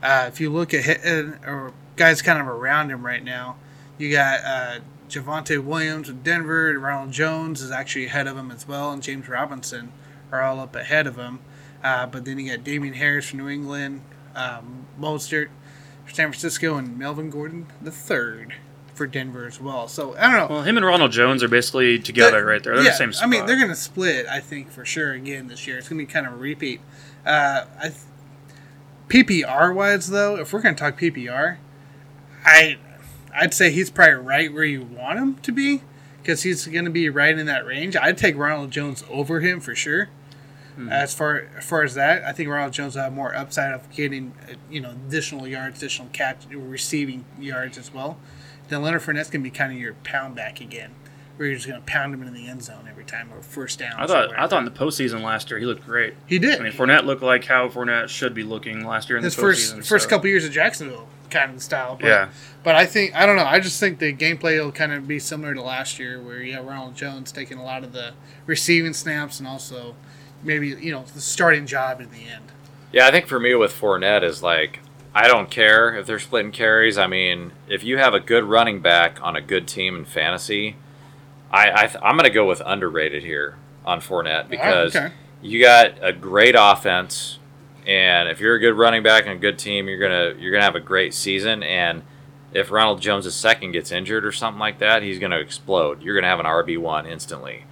Uh, 0.03 0.25
if 0.27 0.41
you 0.41 0.51
look 0.51 0.75
at 0.75 1.07
uh, 1.07 1.37
or 1.47 1.73
guys 1.97 2.21
kind 2.21 2.41
of 2.41 2.49
around 2.49 2.91
him 2.91 3.07
right 3.07 3.23
now, 3.23 3.57
you 3.97 4.11
got 4.11 4.41
uh, 4.45 4.81
Javonte 5.09 5.63
Williams 5.63 6.09
with 6.09 6.25
Denver. 6.25 6.77
Ronald 6.79 7.13
Jones 7.13 7.63
is 7.63 7.71
actually 7.71 8.07
ahead 8.07 8.27
of 8.27 8.37
him 8.37 8.51
as 8.51 8.67
well, 8.67 8.91
and 8.91 9.03
James 9.03 9.29
Robinson 9.29 9.93
are 10.33 10.43
all 10.43 10.59
up 10.59 10.75
ahead 10.75 11.07
of 11.07 11.17
him. 11.17 11.39
Uh, 11.83 12.07
but 12.07 12.25
then 12.25 12.39
you 12.39 12.51
got 12.51 12.65
Damien 12.65 12.95
Harris 12.95 13.29
from 13.31 13.39
New 13.39 13.49
England, 13.49 14.03
um, 14.35 14.87
Mostert 14.99 15.49
for 16.05 16.13
San 16.13 16.31
Francisco, 16.31 16.77
and 16.77 16.99
Melvin 16.99 17.31
Gordon 17.31 17.69
the 17.81 17.93
third 17.93 18.55
for 19.01 19.07
Denver 19.07 19.47
as 19.47 19.59
well. 19.59 19.89
So 19.89 20.15
I 20.19 20.31
don't 20.31 20.33
know. 20.33 20.55
Well, 20.57 20.63
him 20.63 20.77
and 20.77 20.85
Ronald 20.85 21.11
Jones 21.11 21.43
are 21.43 21.49
basically 21.49 21.99
together 21.99 22.45
right 22.45 22.63
there. 22.63 22.75
They're 22.75 22.85
yeah, 22.85 22.91
the 22.91 22.97
same 22.99 23.15
spot. 23.15 23.29
I 23.29 23.31
mean, 23.31 23.47
they're 23.47 23.57
going 23.57 23.71
to 23.71 23.75
split. 23.75 24.27
I 24.27 24.41
think 24.41 24.71
for 24.71 24.85
sure 24.85 25.13
again 25.13 25.47
this 25.47 25.67
year. 25.67 25.79
It's 25.79 25.89
going 25.89 25.99
to 25.99 26.07
be 26.07 26.13
kind 26.13 26.27
of 26.27 26.35
a 26.35 26.37
repeat. 26.37 26.83
Uh, 27.25 27.65
I 27.83 27.93
PPR 29.09 29.75
wise 29.75 30.11
though, 30.11 30.37
if 30.37 30.53
we're 30.53 30.61
going 30.61 30.75
to 30.75 30.79
talk 30.79 31.01
PPR, 31.01 31.57
I 32.45 32.77
I'd 33.35 33.55
say 33.55 33.71
he's 33.71 33.89
probably 33.89 34.17
right 34.17 34.53
where 34.53 34.65
you 34.65 34.83
want 34.83 35.19
him 35.19 35.37
to 35.37 35.51
be 35.51 35.81
because 36.21 36.43
he's 36.43 36.67
going 36.67 36.85
to 36.85 36.91
be 36.91 37.09
right 37.09 37.39
in 37.39 37.47
that 37.47 37.65
range. 37.65 37.97
I'd 37.97 38.19
take 38.19 38.37
Ronald 38.37 38.71
Jones 38.71 39.03
over 39.09 39.41
him 39.41 39.61
for 39.61 39.75
sure. 39.75 40.11
As 40.91 41.15
far 41.15 41.47
as 41.57 41.65
far 41.65 41.83
as 41.83 41.95
that, 41.95 42.23
I 42.25 42.33
think 42.33 42.49
Ronald 42.49 42.73
Jones 42.73 42.95
will 42.95 43.03
have 43.03 43.13
more 43.13 43.35
upside 43.35 43.73
of 43.73 43.91
getting 43.91 44.33
uh, 44.49 44.55
you 44.71 44.81
know 44.81 44.91
additional 44.91 45.47
yards, 45.47 45.79
additional 45.79 46.09
catch, 46.13 46.47
receiving 46.51 47.25
yards 47.39 47.77
as 47.77 47.93
well. 47.93 48.19
Then 48.71 48.83
Leonard 48.83 49.03
Fournette's 49.03 49.29
going 49.31 49.43
to 49.43 49.51
be 49.51 49.51
kind 49.51 49.73
of 49.73 49.79
your 49.79 49.95
pound 50.05 50.35
back 50.35 50.61
again, 50.61 50.93
where 51.37 51.49
you're 51.49 51.57
just 51.57 51.69
going 51.69 51.81
to 51.81 51.87
pound 51.87 52.15
him 52.15 52.23
into 52.23 52.33
the 52.33 52.49
end 52.49 52.63
zone 52.63 52.87
every 52.89 53.05
time 53.05 53.31
or 53.33 53.43
first 53.43 53.79
down. 53.79 54.01
I 54.01 54.07
thought 54.07 54.39
I 54.39 54.47
thought 54.47 54.61
in 54.61 54.65
the 54.65 54.71
postseason 54.71 55.23
last 55.23 55.51
year 55.51 55.59
he 55.59 55.67
looked 55.67 55.85
great. 55.85 56.15
he 56.27 56.39
did. 56.39 56.59
I 56.59 56.63
mean, 56.63 56.73
Fournette 56.73 57.05
looked 57.05 57.23
like 57.23 57.45
how 57.45 57.69
Fournette 57.69 58.09
should 58.09 58.33
be 58.33 58.45
looking 58.45 58.87
last 58.87 59.11
year 59.11 59.19
in 59.19 59.25
his 59.25 59.37
the 59.37 59.43
first 59.43 59.75
postseason. 59.75 59.87
first 59.87 60.05
so- 60.05 60.11
couple 60.11 60.29
years 60.29 60.45
of 60.45 60.53
Jacksonville 60.53 61.09
kind 61.31 61.51
of 61.51 61.57
the 61.57 61.63
style. 61.63 61.97
But, 62.01 62.07
Yeah. 62.09 62.29
But 62.63 62.75
I 62.75 62.87
think 62.87 63.15
I 63.15 63.27
don't 63.27 63.37
know. 63.37 63.45
I 63.45 63.61
just 63.61 63.81
think 63.81 63.99
the 63.99 64.13
gameplay 64.13 64.63
will 64.63 64.73
kind 64.73 64.93
of 64.93 65.07
be 65.09 65.19
similar 65.19 65.55
to 65.55 65.63
last 65.63 65.99
year, 65.99 66.21
where 66.23 66.43
you 66.43 66.55
have 66.55 66.65
Ronald 66.65 66.95
Jones 66.95 67.33
taking 67.33 67.59
a 67.59 67.65
lot 67.65 67.85
of 67.85 67.93
the 67.93 68.13
receiving 68.47 68.93
snaps 68.93 69.39
and 69.39 69.49
also 69.49 69.95
maybe 70.43 70.69
you 70.69 70.93
know 70.93 71.05
the 71.15 71.21
starting 71.21 71.67
job 71.67 72.01
in 72.01 72.11
the 72.11 72.29
end. 72.29 72.53
Yeah, 72.93 73.07
I 73.07 73.11
think 73.11 73.27
for 73.27 73.41
me 73.41 73.55
with 73.55 73.73
Fournette 73.73 74.23
is 74.25 74.43
like 74.43 74.81
I 75.15 75.27
don't 75.27 75.51
care 75.51 75.97
if 75.97 76.07
they're 76.07 76.21
splitting 76.21 76.53
carries. 76.53 76.97
I 76.97 77.07
mean, 77.07 77.53
if 77.69 77.83
you 77.83 77.99
have 77.99 78.15
a 78.15 78.21
good 78.21 78.45
running 78.45 78.81
back 78.81 79.21
on 79.23 79.35
a 79.35 79.41
good 79.41 79.67
team 79.67 79.97
in 79.97 80.05
fantasy, 80.05 80.77
I, 81.51 81.73
I 81.73 81.87
th- 81.87 82.03
I'm 82.03 82.17
going 82.17 82.29
to 82.29 82.35
go 82.35 82.47
with 82.47 82.63
underrated 82.65 83.25
here 83.25 83.57
on 83.85 84.01
Fournette 84.01 84.45
oh, 84.45 84.49
because 84.49 84.95
okay. 84.95 85.13
you 85.43 85.61
got 85.61 85.95
a 86.01 86.13
great 86.13 86.55
offense, 86.57 87.39
and 87.87 88.29
if 88.29 88.41
you're 88.41 88.55
a 88.55 88.61
good 88.61 88.75
running 88.75 89.03
back 89.03 89.25
and 89.25 89.33
a 89.33 89.39
good 89.39 89.59
team, 89.59 89.89
you're 89.89 89.99
gonna 89.99 90.39
you're 90.39 90.53
gonna 90.53 90.65
have 90.65 90.77
a 90.77 90.81
great 90.81 91.15
season. 91.15 91.63
And 91.63 92.03
if 92.53 92.71
Ronald 92.71 93.01
Jones' 93.01 93.35
second 93.35 93.73
gets 93.73 93.91
injured 93.91 94.25
or 94.25 94.33
something 94.33 94.61
like 94.61 94.79
that, 94.79 95.03
he's 95.03 95.19
gonna 95.19 95.39
explode. 95.39 96.03
You're 96.03 96.15
gonna 96.15 96.29
have 96.29 96.41
an 96.41 96.47
RB 96.47 96.79
one 96.79 97.07
instantly. 97.07 97.65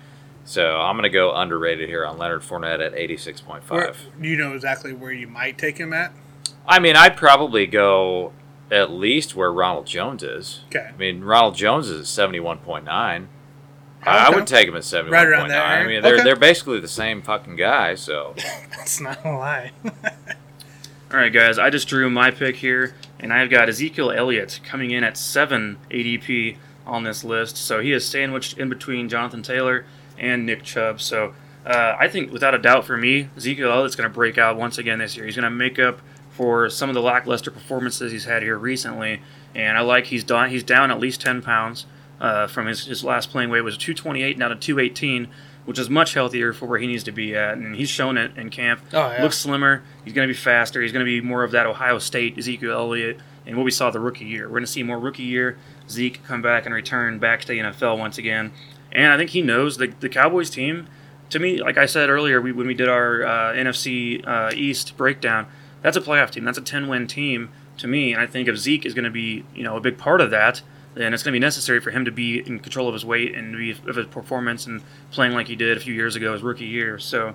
So 0.45 0.79
I'm 0.79 0.97
gonna 0.97 1.11
go 1.11 1.35
underrated 1.35 1.89
here 1.89 2.07
on 2.07 2.17
Leonard 2.17 2.41
Fournette 2.41 2.85
at 2.85 2.95
86.5. 2.95 3.71
Where, 3.71 3.95
you 4.21 4.37
know 4.37 4.55
exactly 4.55 4.93
where 4.93 5.13
you 5.13 5.29
might 5.29 5.59
take 5.59 5.79
him 5.79 5.93
at. 5.93 6.13
I 6.69 6.79
mean, 6.79 6.95
I'd 6.97 7.17
probably 7.17 7.67
go 7.67 8.33
at 8.71 8.91
least 8.91 9.35
where 9.35 9.51
Ronald 9.51 9.87
Jones 9.87 10.23
is. 10.23 10.61
Okay. 10.67 10.91
I 10.93 10.97
mean, 10.97 11.25
Ronald 11.25 11.55
Jones 11.57 11.89
is 11.89 12.09
seventy 12.09 12.41
one 12.41 12.59
point 12.59 12.85
nine. 12.85 13.29
I 14.05 14.27
I 14.27 14.31
would 14.35 14.47
take 14.47 14.69
him 14.69 14.77
at 14.77 14.85
seventy 14.85 15.13
Right 15.13 15.27
around 15.27 15.49
there, 15.49 15.59
nine. 15.59 15.85
I 15.85 15.89
mean, 15.89 16.03
they're 16.03 16.15
Okay. 16.15 16.25
they're 16.25 16.37
basically 16.37 16.79
the 16.81 16.87
same 16.89 17.23
fucking 17.23 17.57
guy. 17.57 17.95
So 17.95 18.35
That's 18.77 19.01
not 19.01 19.25
a 19.25 19.31
lie. 19.33 19.73
All 21.11 21.17
right, 21.17 21.33
guys, 21.33 21.59
I 21.59 21.71
just 21.71 21.89
drew 21.89 22.11
my 22.11 22.31
pick 22.31 22.57
here, 22.57 22.95
and 23.19 23.33
I've 23.33 23.49
got 23.49 23.71
Ezekiel 23.71 24.11
Elliott 24.11 24.61
coming 24.63 24.91
in 24.91 25.03
at 25.05 25.17
7 25.17 25.79
ADP 25.91 26.59
on 26.87 27.03
this 27.05 27.25
list. 27.25 27.57
So 27.57 27.81
he 27.81 27.93
is 27.93 28.05
sandwiched 28.07 28.59
in 28.59 28.69
between 28.69 29.09
Jonathan 29.09 29.43
Taylor 29.43 29.87
and 30.19 30.45
Nick 30.45 30.65
Chubb. 30.65 31.01
So 31.01 31.33
uh, 31.65 31.97
I 31.99 32.09
think, 32.09 32.31
without 32.31 32.55
a 32.55 32.59
doubt, 32.59 32.85
for 32.85 32.99
me, 32.99 33.31
Ezekiel 33.39 33.73
Elliott's 33.73 33.97
going 33.97 34.09
to 34.11 34.15
break 34.15 34.37
out 34.37 34.59
once 34.59 34.77
again 34.77 34.99
this 34.99 35.17
year. 35.17 35.25
He's 35.25 35.35
going 35.35 35.45
to 35.45 35.51
make 35.51 35.79
up 35.79 36.01
for 36.39 36.71
some 36.71 36.89
of 36.89 36.95
the 36.95 37.03
lackluster 37.03 37.51
performances 37.51 38.13
he's 38.13 38.27
had 38.27 38.45
here 38.45 38.57
recently, 38.57 39.21
and 39.57 39.77
I 39.77 39.81
like 39.81 40.07
he's 40.07 40.23
down. 40.23 40.51
He's 40.51 40.63
down 40.63 40.93
at 40.93 41.01
least 41.01 41.21
10 41.21 41.43
pounds 41.43 41.85
uh, 42.21 42.47
from 42.47 42.67
his, 42.67 42.85
his 42.85 43.03
last 43.03 43.31
playing 43.31 43.51
weight 43.51 43.63
was 43.63 43.77
228 43.77 44.39
now 44.39 44.49
to 44.49 44.55
218. 44.55 45.29
Which 45.65 45.79
is 45.79 45.91
much 45.91 46.15
healthier 46.15 46.55
for 46.55 46.65
where 46.65 46.79
he 46.79 46.87
needs 46.87 47.05
to 47.05 47.13
be 47.13 47.37
at, 47.37 47.59
and 47.59 47.77
he's 47.77 47.91
shown 47.91 48.17
it 48.17 48.39
in 48.39 48.49
camp. 48.49 48.81
Oh, 48.95 49.11
yeah. 49.11 49.23
Looks 49.23 49.37
slimmer. 49.37 49.83
He's 50.03 50.15
going 50.15 50.27
to 50.27 50.33
be 50.33 50.39
faster. 50.39 50.81
He's 50.81 50.93
going 50.93 51.05
to 51.05 51.11
be 51.11 51.21
more 51.21 51.45
of 51.45 51.51
that 51.51 51.67
Ohio 51.67 51.99
State 51.99 52.39
Ezekiel 52.39 52.73
Elliott 52.73 53.21
and 53.45 53.55
what 53.55 53.65
we 53.65 53.71
saw 53.71 53.91
the 53.91 54.01
rookie 54.01 54.25
year. 54.25 54.45
We're 54.45 54.53
going 54.53 54.63
to 54.63 54.67
see 54.67 54.83
more 54.83 54.99
rookie 54.99 55.25
year 55.25 55.59
Zeke 55.91 56.25
come 56.25 56.41
back 56.41 56.65
and 56.65 56.75
return 56.75 57.19
back 57.19 57.43
to 57.43 57.49
the 57.49 57.59
NFL 57.59 57.99
once 57.99 58.17
again. 58.17 58.51
And 58.93 59.13
I 59.13 59.19
think 59.19 59.31
he 59.31 59.43
knows 59.43 59.77
the, 59.77 59.89
the 60.01 60.09
Cowboys 60.09 60.49
team. 60.49 60.87
To 61.29 61.39
me, 61.39 61.61
like 61.61 61.77
I 61.77 61.85
said 61.85 62.09
earlier, 62.09 62.41
we, 62.41 62.51
when 62.51 62.67
we 62.67 62.73
did 62.73 62.89
our 62.89 63.23
uh, 63.25 63.53
NFC 63.53 64.27
uh, 64.27 64.51
East 64.55 64.97
breakdown, 64.97 65.49
that's 65.83 65.97
a 65.97 66.01
playoff 66.01 66.31
team. 66.31 66.45
That's 66.45 66.59
a 66.59 66.63
10 66.63 66.89
win 66.89 67.07
team 67.07 67.51
to 67.79 67.87
me. 67.87 68.13
And 68.13 68.21
I 68.21 68.27
think 68.27 68.49
if 68.49 68.57
Zeke 68.59 68.85
is 68.87 68.95
going 68.95 69.05
to 69.05 69.11
be 69.11 69.45
you 69.55 69.63
know 69.63 69.77
a 69.77 69.81
big 69.81 69.99
part 69.99 70.21
of 70.21 70.31
that, 70.31 70.63
then 70.95 71.15
it's 71.15 71.23
going 71.23 71.33
to 71.33 71.37
be 71.37 71.41
necessary 71.45 71.81
for 71.81 71.91
him 71.91 72.05
to 72.05 72.11
be 72.11 72.39
in 72.39 72.59
control 72.59 72.89
of 72.89 72.95
his 72.95 73.05
weight 73.05 73.35
and 73.35 73.57
be 73.57 73.71
of 73.71 73.97
his 73.97 74.07
performance 74.07 74.67
and 74.67 74.83
playing 75.11 75.33
like 75.33 75.47
he 75.49 75.57
did 75.57 75.77
a 75.77 75.81
few 75.81 75.95
years 75.95 76.17
ago, 76.17 76.33
his 76.33 76.43
rookie 76.43 76.65
year. 76.67 76.99
So 76.99 77.29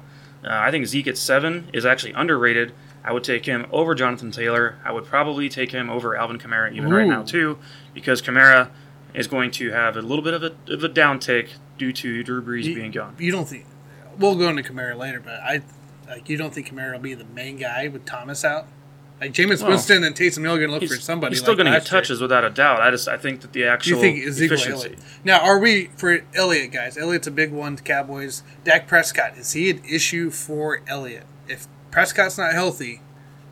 uh, 0.43 0.49
I 0.49 0.71
think 0.71 0.85
Zeke 0.85 1.07
at 1.07 1.17
seven 1.17 1.69
is 1.73 1.85
actually 1.85 2.11
underrated. 2.13 2.73
I 3.05 3.11
would 3.13 3.23
take 3.23 3.45
him 3.45 3.65
over 3.71 3.95
Jonathan 3.95 4.31
Taylor. 4.31 4.77
I 4.83 4.91
would 4.91 5.05
probably 5.05 5.49
take 5.49 5.71
him 5.71 5.89
over 5.89 6.15
Alvin 6.15 6.37
Kamara 6.39 6.71
even 6.73 6.93
right 6.93 7.07
now 7.07 7.23
too, 7.23 7.57
because 7.93 8.21
Kamara 8.21 8.69
is 9.13 9.27
going 9.27 9.51
to 9.51 9.71
have 9.71 9.95
a 9.97 10.01
little 10.01 10.23
bit 10.23 10.33
of 10.33 10.43
a, 10.43 10.55
of 10.73 10.83
a 10.83 10.89
downtick 10.89 11.49
due 11.77 11.91
to 11.93 12.23
Drew 12.23 12.41
Brees 12.41 12.63
You- 12.63 12.75
being 12.75 12.91
gone. 12.91 13.15
You 13.19 13.31
don't 13.31 13.47
think 13.47 13.65
we'll 14.17 14.35
go 14.35 14.47
into 14.49 14.63
Kamara 14.63 14.97
later, 14.97 15.19
but 15.19 15.39
I 15.41 15.61
like 16.07 16.29
you 16.29 16.37
don't 16.37 16.53
think 16.53 16.69
Kamara 16.69 16.93
will 16.93 16.99
be 16.99 17.13
the 17.13 17.25
main 17.25 17.57
guy 17.57 17.87
with 17.87 18.05
Thomas 18.05 18.43
out? 18.45 18.67
Like 19.21 19.31
Jameis 19.31 19.61
Well, 19.61 19.69
Winston 19.69 20.03
and 20.03 20.15
Taysom 20.15 20.41
Hill 20.41 20.55
are 20.55 20.57
going 20.57 20.69
to 20.69 20.77
look 20.79 20.89
for 20.89 20.95
somebody. 20.97 21.33
he's 21.33 21.39
still 21.41 21.53
like 21.53 21.59
going 21.59 21.65
to 21.65 21.71
get 21.71 21.83
last 21.83 21.91
year. 21.91 22.01
touches 22.01 22.21
without 22.21 22.43
a 22.43 22.49
doubt. 22.49 22.81
I 22.81 22.91
just 22.91 23.07
I 23.07 23.17
think 23.17 23.41
that 23.41 23.53
the 23.53 23.65
actual 23.65 23.97
you 23.97 24.01
think 24.01 24.25
Ezekiel 24.27 24.55
efficiency. 24.57 24.87
Elliott? 24.87 25.03
Now, 25.23 25.39
are 25.39 25.59
we 25.59 25.85
for 25.95 26.19
Elliott, 26.33 26.71
guys? 26.71 26.97
Elliott's 26.97 27.27
a 27.27 27.31
big 27.31 27.51
one. 27.51 27.75
to 27.75 27.83
Cowboys. 27.83 28.43
Dak 28.63 28.87
Prescott 28.87 29.37
is 29.37 29.53
he 29.53 29.69
an 29.69 29.81
issue 29.89 30.29
for 30.29 30.81
Elliott? 30.87 31.25
If 31.47 31.67
Prescott's 31.91 32.37
not 32.37 32.53
healthy, 32.53 33.01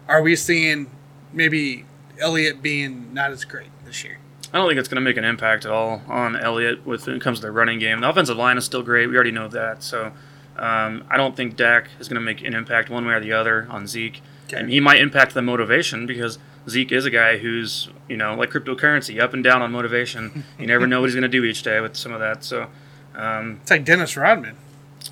are 0.07 0.21
we 0.21 0.35
seeing 0.35 0.89
maybe 1.31 1.85
Elliott 2.19 2.61
being 2.61 3.13
not 3.13 3.31
as 3.31 3.45
great 3.45 3.69
this 3.85 4.03
year? 4.03 4.17
I 4.53 4.57
don't 4.57 4.67
think 4.67 4.79
it's 4.79 4.89
going 4.89 5.01
to 5.01 5.01
make 5.09 5.15
an 5.15 5.23
impact 5.23 5.63
at 5.65 5.71
all 5.71 6.01
on 6.09 6.35
Elliott 6.35 6.85
with 6.85 7.07
when 7.07 7.15
it 7.15 7.21
comes 7.21 7.39
to 7.39 7.45
the 7.45 7.51
running 7.51 7.79
game. 7.79 8.01
The 8.01 8.09
offensive 8.09 8.35
line 8.35 8.57
is 8.57 8.65
still 8.65 8.81
great. 8.83 9.07
We 9.07 9.15
already 9.15 9.31
know 9.31 9.47
that. 9.47 9.81
So 9.83 10.11
um, 10.57 11.05
I 11.09 11.17
don't 11.17 11.35
think 11.35 11.55
Dak 11.55 11.89
is 11.99 12.07
going 12.07 12.19
to 12.19 12.25
make 12.25 12.41
an 12.43 12.53
impact 12.53 12.89
one 12.89 13.05
way 13.05 13.13
or 13.13 13.19
the 13.19 13.33
other 13.33 13.67
on 13.69 13.87
Zeke. 13.87 14.21
Okay. 14.47 14.59
And 14.59 14.69
he 14.69 14.79
might 14.79 14.99
impact 14.99 15.33
the 15.33 15.41
motivation 15.41 16.05
because 16.05 16.37
Zeke 16.69 16.91
is 16.91 17.05
a 17.05 17.09
guy 17.09 17.37
who's, 17.37 17.89
you 18.07 18.17
know, 18.17 18.35
like 18.35 18.49
cryptocurrency, 18.51 19.19
up 19.21 19.33
and 19.33 19.43
down 19.43 19.61
on 19.61 19.71
motivation. 19.71 20.43
you 20.59 20.67
never 20.67 20.85
know 20.87 20.99
what 20.99 21.07
he's 21.07 21.15
going 21.15 21.23
to 21.23 21.29
do 21.29 21.43
each 21.43 21.63
day 21.63 21.79
with 21.79 21.95
some 21.95 22.11
of 22.11 22.19
that. 22.19 22.43
So 22.43 22.67
um, 23.15 23.59
It's 23.61 23.71
like 23.71 23.85
Dennis 23.85 24.15
Rodman. 24.17 24.55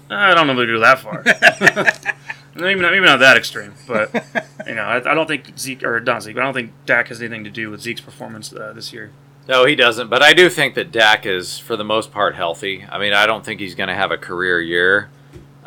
I 0.10 0.34
don't 0.34 0.48
know 0.48 0.54
if 0.54 0.60
we 0.60 0.66
go 0.68 0.80
that 0.80 1.00
far. 1.00 1.24
maybe, 2.56 2.80
not, 2.80 2.92
maybe 2.92 3.06
not 3.06 3.20
that 3.20 3.38
extreme, 3.38 3.74
but 3.88 4.14
you 4.68 4.76
know, 4.76 4.84
I, 4.84 4.98
I 4.98 5.14
don't 5.16 5.28
think 5.28 5.58
Zeke 5.58 5.84
or 5.84 6.00
not 6.00 6.24
Zeke, 6.24 6.36
but 6.36 6.42
I 6.42 6.44
don't 6.46 6.54
think 6.54 6.72
Dak 6.86 7.08
has 7.08 7.22
anything 7.22 7.44
to 7.44 7.50
do 7.50 7.72
with 7.72 7.82
Zeke's 7.82 8.02
performance 8.02 8.54
uh, 8.54 8.74
this 8.74 8.94
year. 8.94 9.12
no, 9.48 9.66
he 9.66 9.76
doesn't. 9.76 10.10
But 10.10 10.22
I 10.22 10.34
do 10.34 10.50
think 10.50 10.76
that 10.76 10.92
Dak 10.92 11.26
is 11.26 11.58
for 11.58 11.76
the 11.76 11.84
most 11.84 12.12
part 12.12 12.36
healthy. 12.36 12.86
I 12.90 13.00
mean, 13.00 13.14
I 13.14 13.26
don't 13.26 13.44
think 13.44 13.60
he's 13.60 13.76
going 13.76 13.90
to 13.90 13.96
have 13.96 14.12
a 14.12 14.18
career 14.18 14.62
year. 14.62 15.10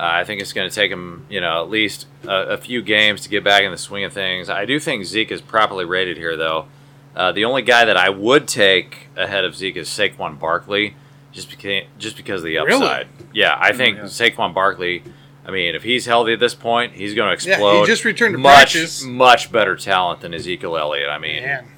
Uh, 0.03 0.07
I 0.07 0.25
think 0.25 0.41
it's 0.41 0.53
going 0.53 0.69
to 0.69 0.75
take 0.75 0.91
him, 0.91 1.25
you 1.31 1.41
know, 1.41 1.63
at 1.63 1.71
least 1.71 2.09
a, 2.25 2.35
a 2.35 2.57
few 2.57 2.83
games 2.83 3.21
to 3.21 3.29
get 3.29 3.45
back 3.45 3.63
in 3.63 3.71
the 3.71 3.79
swing 3.79 4.03
of 4.03 4.13
things. 4.13 4.51
I 4.51 4.65
do 4.65 4.81
think 4.81 5.05
Zeke 5.05 5.31
is 5.31 5.41
properly 5.41 5.85
rated 5.85 6.17
here, 6.17 6.37
though. 6.37 6.67
Uh, 7.15 7.31
the 7.31 7.45
only 7.45 7.63
guy 7.63 7.85
that 7.85 7.97
I 7.97 8.09
would 8.11 8.49
take 8.49 9.07
ahead 9.15 9.45
of 9.45 9.55
Zeke 9.55 9.77
is 9.77 9.89
Saquon 9.89 10.41
Barkley, 10.41 10.97
just 11.31 11.49
because 11.51 11.85
just 11.99 12.17
because 12.17 12.41
of 12.41 12.47
the 12.47 12.59
upside. 12.59 12.69
Really? 12.69 12.85
upside. 12.85 13.09
Yeah, 13.33 13.57
I 13.57 13.73
think 13.73 13.99
yeah. 13.99 14.05
Saquon 14.05 14.53
Barkley. 14.53 15.05
I 15.47 15.53
mean, 15.53 15.77
if 15.77 15.85
he's 15.85 16.05
healthy 16.05 16.33
at 16.33 16.41
this 16.41 16.57
point, 16.57 16.95
he's 16.95 17.15
going 17.15 17.29
to 17.29 17.35
explode. 17.35 17.75
Yeah, 17.75 17.81
he 17.83 17.87
just 17.87 18.05
returned 18.05 18.35
to 18.35 18.39
much, 18.39 18.73
practice. 18.73 19.05
much 19.05 19.53
better 19.53 19.77
talent 19.77 20.23
than 20.23 20.35
Ezekiel 20.35 20.77
Elliott. 20.77 21.11
I 21.11 21.19
mean, 21.19 21.45
Man, 21.45 21.69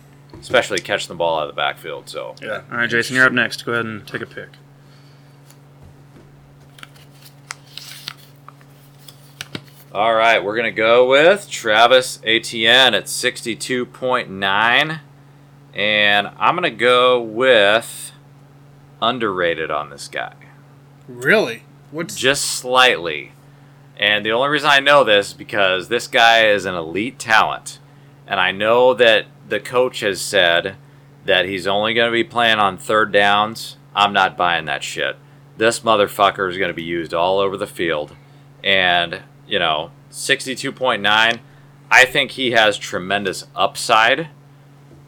especially 0.41 0.79
catching 0.79 1.09
the 1.09 1.15
ball 1.15 1.41
out 1.41 1.51
of 1.51 1.55
the 1.55 1.61
backfield. 1.61 2.09
So 2.09 2.37
Yeah. 2.41 2.63
All 2.73 2.79
right, 2.79 2.89
Jason, 2.89 3.17
you're 3.17 3.27
up 3.27 3.33
next. 3.33 3.67
Go 3.67 3.73
ahead 3.73 3.85
and 3.85 4.07
take 4.07 4.23
a 4.23 4.27
pick. 4.27 4.49
All 9.95 10.13
right, 10.13 10.43
we're 10.43 10.57
going 10.57 10.65
to 10.65 10.73
go 10.73 11.09
with 11.09 11.49
Travis 11.49 12.19
Etienne 12.25 12.95
at 12.95 13.05
62.9. 13.05 15.01
And 15.73 16.31
I'm 16.37 16.57
going 16.57 16.65
to 16.65 16.77
go 16.77 17.23
with 17.23 18.11
underrated 19.01 19.71
on 19.71 19.91
this 19.91 20.09
guy. 20.09 20.35
really? 21.07 21.63
What's 21.93 22.17
Just 22.17 22.45
slightly. 22.45 23.35
And 23.97 24.27
the 24.27 24.33
only 24.33 24.49
reason 24.49 24.69
I 24.69 24.81
know 24.81 25.05
this 25.05 25.29
is 25.29 25.35
because 25.35 25.87
this 25.87 26.09
guy 26.09 26.49
is 26.49 26.65
an 26.65 26.75
elite 26.75 27.21
talent. 27.21 27.79
And 28.27 28.41
I 28.41 28.51
know 28.51 28.95
that 28.95 29.27
the 29.49 29.61
coach 29.61 30.01
has 30.01 30.21
said 30.21 30.75
that 31.25 31.45
he's 31.47 31.69
only 31.69 31.95
going 31.95 32.09
to 32.09 32.13
be 32.13 32.25
playing 32.25 32.59
on 32.59 32.79
third 32.79 33.13
downs. 33.13 33.77
I'm 33.95 34.13
not 34.13 34.37
buying 34.37 34.65
that 34.65 34.83
shit. 34.83 35.15
This 35.57 35.81
motherfucker 35.81 36.51
is 36.51 36.59
going 36.59 36.71
to 36.71 36.75
be 36.75 36.83
used 36.83 37.15
all 37.15 37.39
over 37.39 37.57
the 37.57 37.69
field. 37.69 38.17
and 38.65 39.21
you 39.47 39.59
know, 39.59 39.91
sixty-two 40.11 40.73
point 40.73 41.03
nine. 41.03 41.41
I 41.91 42.05
think 42.05 42.33
he 42.33 42.53
has 42.53 42.79
tremendous 42.79 43.47
upside. 43.55 44.29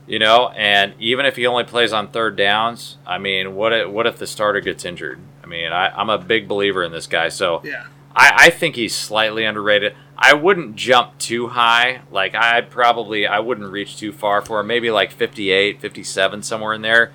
You 0.09 0.21
know, 0.21 0.51
and 0.51 0.95
even 1.01 1.27
if 1.27 1.35
he 1.35 1.49
only 1.49 1.65
plays 1.65 1.93
on 1.93 2.07
third 2.09 2.37
downs, 2.37 2.97
I 3.05 3.19
mean, 3.19 3.57
what 3.57 3.73
if, 3.73 3.89
what 3.89 4.07
if 4.07 4.19
the 4.19 4.27
starter 4.29 4.61
gets 4.61 4.85
injured? 4.85 5.19
I 5.43 5.49
mean, 5.49 5.73
I, 5.73 5.89
I'm 5.89 6.11
a 6.11 6.19
big 6.19 6.47
believer 6.47 6.85
in 6.85 6.93
this 6.93 7.09
guy, 7.09 7.29
so 7.29 7.61
Yeah. 7.65 7.87
I, 8.15 8.33
I 8.47 8.51
think 8.51 8.77
he's 8.77 8.95
slightly 8.95 9.45
underrated. 9.45 9.97
I 10.17 10.33
wouldn't 10.33 10.77
jump 10.77 11.19
too 11.19 11.49
high. 11.49 12.03
Like 12.13 12.37
I'd 12.37 12.71
probably 12.71 13.27
I 13.27 13.41
wouldn't 13.41 13.71
reach 13.71 13.97
too 13.97 14.13
far 14.13 14.43
for 14.43 14.61
him. 14.61 14.69
Maybe 14.69 14.91
like 14.93 15.11
58, 15.11 15.81
57 15.81 16.43
somewhere 16.43 16.73
in 16.73 16.83
there. 16.83 17.13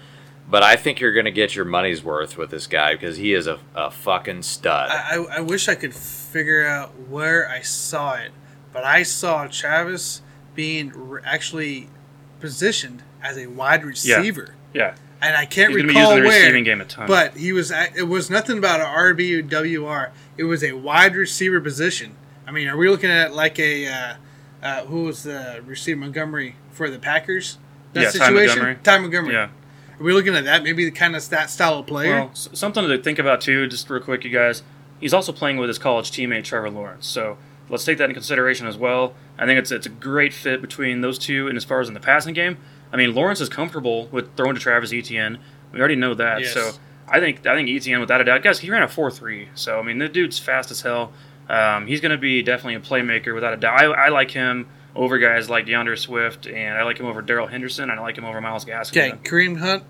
But 0.50 0.64
I 0.64 0.76
think 0.76 1.00
you're 1.00 1.14
going 1.14 1.26
to 1.26 1.32
get 1.32 1.56
your 1.56 1.64
money's 1.66 2.04
worth 2.04 2.38
with 2.38 2.50
this 2.50 2.68
guy 2.68 2.94
because 2.94 3.16
he 3.18 3.34
is 3.34 3.48
a, 3.48 3.60
a 3.74 3.90
fucking 3.90 4.42
stud. 4.44 4.90
I, 4.90 5.16
I, 5.16 5.38
I 5.38 5.40
wish 5.40 5.70
I 5.70 5.76
could 5.76 5.94
figure 5.96 6.66
out 6.68 6.90
where 7.10 7.48
I 7.48 7.62
saw 7.62 8.16
it, 8.16 8.32
but 8.74 8.84
I 8.84 9.04
saw 9.04 9.48
Travis 9.48 10.22
being 10.54 10.92
r- 10.94 11.22
actually 11.24 11.88
positioned 12.42 13.04
as 13.24 13.38
a 13.38 13.48
wide 13.48 13.86
receiver, 13.86 14.56
Yeah, 14.74 14.96
and 15.22 15.38
I 15.38 15.46
can't 15.46 15.72
he's 15.72 15.78
going 15.78 15.88
to 15.88 15.94
be 15.94 16.00
recall 16.00 16.12
using 16.18 16.24
the 16.24 16.28
where. 16.30 16.40
receiving 16.42 16.64
game 16.64 16.82
a 16.82 16.86
ton. 16.86 17.08
But 17.08 17.38
he 17.38 17.54
was. 17.54 17.72
at- 17.72 17.96
It 17.96 18.04
was 18.10 18.30
nothing 18.30 18.58
about 18.58 18.80
an 18.82 18.88
RB 18.88 19.40
or 19.40 19.44
WR. 19.44 20.12
It 20.38 20.46
was 20.46 20.64
a 20.64 20.74
wide 20.74 21.16
receiver 21.16 21.62
position. 21.62 22.16
I 22.48 22.52
mean, 22.52 22.68
are 22.68 22.76
we 22.76 22.90
looking 22.90 23.12
at 23.12 23.34
like 23.34 23.60
a 23.60 23.88
uh, 23.88 24.14
uh, 24.64 24.86
who 24.86 25.04
was 25.04 25.24
the 25.24 25.62
receiver 25.66 26.00
Montgomery 26.00 26.56
for 26.72 26.90
the 26.90 27.00
Packers? 27.00 27.58
That 27.94 28.02
Yeah, 28.02 28.06
Ty 28.08 28.12
situation. 28.12 28.48
Montgomery. 28.64 28.76
Ty 28.84 28.98
Montgomery. 29.00 29.34
yeah. 29.36 29.50
Are 30.02 30.04
we 30.04 30.14
looking 30.14 30.36
at 30.36 30.46
that? 30.46 30.64
Maybe 30.64 30.84
the 30.84 30.90
kind 30.92 31.16
of 31.16 31.30
that 31.30 31.52
style 31.52 31.78
of 31.80 31.86
player. 31.86 32.16
Well, 32.16 32.32
something 32.34 32.88
to 32.88 32.98
think 32.98 33.20
about 33.20 33.40
too, 33.40 33.68
just 33.68 33.88
real 33.88 34.02
quick, 34.02 34.24
you 34.24 34.32
guys. 34.32 34.64
He's 35.00 35.14
also 35.14 35.32
playing 35.32 35.58
with 35.58 35.68
his 35.68 35.78
college 35.78 36.10
teammate 36.12 36.44
Trevor 36.44 36.72
Lawrence, 36.72 37.06
so 37.06 37.38
let's 37.70 37.86
take 37.86 38.00
that 38.00 38.06
into 38.06 38.16
consideration 38.16 38.66
as 38.66 38.78
well. 38.78 39.14
I 39.38 39.46
think 39.46 39.60
it's 39.60 39.72
it's 39.72 39.86
a 39.86 39.90
great 39.90 40.34
fit 40.34 40.60
between 40.60 41.02
those 41.02 41.20
two, 41.20 41.48
and 41.48 41.56
as 41.56 41.64
far 41.64 41.82
as 41.82 41.88
in 41.88 41.94
the 41.94 42.00
passing 42.00 42.34
game, 42.34 42.58
I 42.92 42.98
mean 42.98 43.14
Lawrence 43.14 43.42
is 43.42 43.50
comfortable 43.50 44.08
with 44.08 44.36
throwing 44.36 44.56
to 44.56 44.60
Travis 44.60 44.92
Etienne. 44.92 45.38
We 45.72 45.80
already 45.80 45.96
know 45.96 46.16
that, 46.16 46.42
Yes. 46.42 46.54
so 46.54 46.72
I 47.08 47.20
think 47.20 47.46
I 47.46 47.54
think 47.56 47.70
Etienne 47.70 48.00
without 48.00 48.22
a 48.22 48.24
doubt, 48.24 48.42
guys, 48.42 48.58
he 48.60 48.72
ran 48.72 48.82
a 48.82 48.88
four 48.88 49.12
three, 49.12 49.50
so 49.54 49.78
I 49.80 49.84
mean 49.84 50.00
the 50.00 50.10
dude's 50.10 50.40
fast 50.40 50.72
as 50.72 50.82
hell. 50.82 51.14
Um, 51.48 51.86
he's 51.86 52.02
going 52.02 52.12
to 52.12 52.18
be 52.18 52.42
definitely 52.42 52.76
a 52.76 52.80
playmaker 52.80 53.36
without 53.36 53.54
a 53.54 53.58
doubt. 53.58 53.80
I, 53.80 53.86
I 53.86 54.10
like 54.10 54.32
him 54.32 54.68
over 54.96 55.18
guys 55.18 55.50
like 55.50 55.66
D'Andre 55.66 55.96
Swift, 55.96 56.46
and 56.48 56.78
I 56.78 56.84
like 56.84 56.98
him 57.00 57.06
over 57.06 57.22
Darrell 57.22 57.48
Henderson, 57.48 57.90
and 57.90 58.00
I 58.00 58.04
like 58.04 58.18
him 58.18 58.26
over 58.26 58.42
Myles 58.42 58.66
Gaskin. 58.66 58.90
okay, 58.90 59.12
Kareem 59.24 59.60
Hunt 59.60 59.84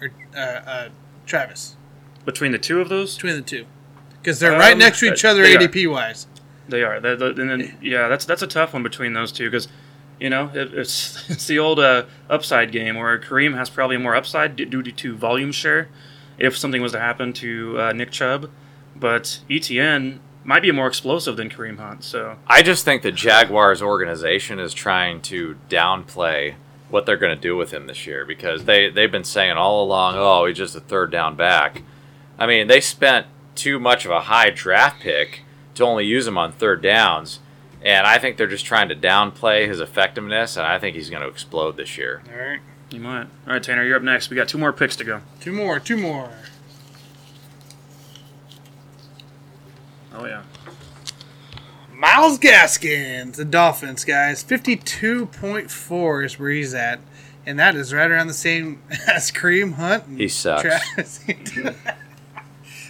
or 0.00 0.10
uh, 0.36 0.38
uh, 0.40 0.88
Travis 1.26 1.76
Between 2.24 2.52
the 2.52 2.58
two 2.58 2.80
of 2.80 2.88
those, 2.88 3.14
between 3.16 3.36
the 3.36 3.42
two, 3.42 3.64
because 4.20 4.40
they're 4.40 4.52
right 4.52 4.72
Um, 4.74 4.78
next 4.78 5.00
to 5.00 5.12
each 5.12 5.24
other 5.24 5.42
they 5.42 5.56
are. 5.56 5.58
ADP 5.60 5.90
wise. 5.90 6.26
They 6.68 6.82
are. 6.82 7.00
They- 7.00 7.16
they- 7.16 7.26
and 7.40 7.50
then 7.50 7.78
yeah, 7.82 8.08
that's 8.08 8.24
that's 8.24 8.42
a 8.42 8.46
tough 8.46 8.72
one 8.72 8.82
between 8.82 9.12
those 9.14 9.32
two 9.32 9.50
because 9.50 9.68
you 10.20 10.30
know 10.30 10.50
it, 10.54 10.72
it's 10.74 11.24
it's 11.30 11.46
the 11.46 11.58
old 11.58 11.80
uh, 11.80 12.04
upside 12.30 12.70
game 12.72 12.96
where 12.96 13.18
Kareem 13.18 13.56
has 13.56 13.68
probably 13.70 13.96
more 13.96 14.14
upside 14.14 14.56
d- 14.56 14.64
due 14.66 14.82
to 14.82 15.16
volume 15.16 15.50
share 15.52 15.88
if 16.38 16.56
something 16.56 16.80
was 16.82 16.92
to 16.92 17.00
happen 17.00 17.32
to 17.34 17.80
uh, 17.80 17.92
Nick 17.92 18.10
Chubb, 18.10 18.50
but 18.96 19.40
Etienne 19.50 20.20
might 20.44 20.62
be 20.62 20.72
more 20.72 20.86
explosive 20.86 21.36
than 21.36 21.48
Kareem 21.48 21.78
Hunt. 21.78 22.04
So 22.04 22.36
I 22.46 22.62
just 22.62 22.84
think 22.84 23.02
the 23.02 23.12
Jaguars 23.12 23.82
organization 23.82 24.58
is 24.58 24.74
trying 24.74 25.20
to 25.22 25.56
downplay 25.68 26.54
what 26.88 27.06
they're 27.06 27.16
going 27.16 27.34
to 27.34 27.40
do 27.40 27.56
with 27.56 27.70
him 27.72 27.86
this 27.86 28.06
year 28.06 28.24
because 28.26 28.64
they 28.64 28.90
they've 28.90 29.10
been 29.10 29.24
saying 29.24 29.52
all 29.56 29.82
along, 29.84 30.14
oh, 30.16 30.46
he's 30.46 30.56
just 30.56 30.76
a 30.76 30.80
third 30.80 31.10
down 31.10 31.36
back. 31.36 31.82
I 32.38 32.46
mean, 32.46 32.66
they 32.66 32.80
spent 32.80 33.26
too 33.54 33.78
much 33.78 34.04
of 34.04 34.10
a 34.10 34.22
high 34.22 34.50
draft 34.50 35.00
pick 35.00 35.42
to 35.74 35.84
only 35.84 36.04
use 36.04 36.26
him 36.26 36.36
on 36.36 36.52
third 36.52 36.82
downs, 36.82 37.40
and 37.82 38.06
I 38.06 38.18
think 38.18 38.36
they're 38.36 38.46
just 38.46 38.66
trying 38.66 38.88
to 38.88 38.96
downplay 38.96 39.68
his 39.68 39.80
effectiveness, 39.80 40.56
and 40.56 40.66
I 40.66 40.78
think 40.78 40.96
he's 40.96 41.10
going 41.10 41.22
to 41.22 41.28
explode 41.28 41.76
this 41.76 41.96
year. 41.96 42.22
All 42.30 42.38
right, 42.38 42.60
you 42.90 43.00
might. 43.00 43.26
All 43.46 43.54
right, 43.54 43.62
Tanner, 43.62 43.84
you're 43.84 43.96
up 43.96 44.02
next. 44.02 44.28
We 44.28 44.36
got 44.36 44.48
two 44.48 44.58
more 44.58 44.72
picks 44.72 44.96
to 44.96 45.04
go. 45.04 45.20
two 45.40 45.52
more, 45.52 45.80
two 45.80 45.96
more. 45.96 46.30
Oh 50.14 50.26
yeah. 50.26 50.42
Myles 51.94 52.38
Gaskins, 52.38 53.36
the 53.36 53.44
Dolphins, 53.44 54.04
guys. 54.04 54.42
52.4 54.42 56.24
is 56.24 56.38
where 56.38 56.50
he's 56.50 56.74
at. 56.74 57.00
And 57.46 57.58
that 57.58 57.74
is 57.76 57.92
right 57.92 58.10
around 58.10 58.26
the 58.28 58.34
same 58.34 58.82
as 59.08 59.30
Kareem 59.30 59.74
Hunt. 59.74 60.06
And 60.06 60.18
He 60.20 60.28
sucks. 60.28 60.62
Travis. 60.62 61.20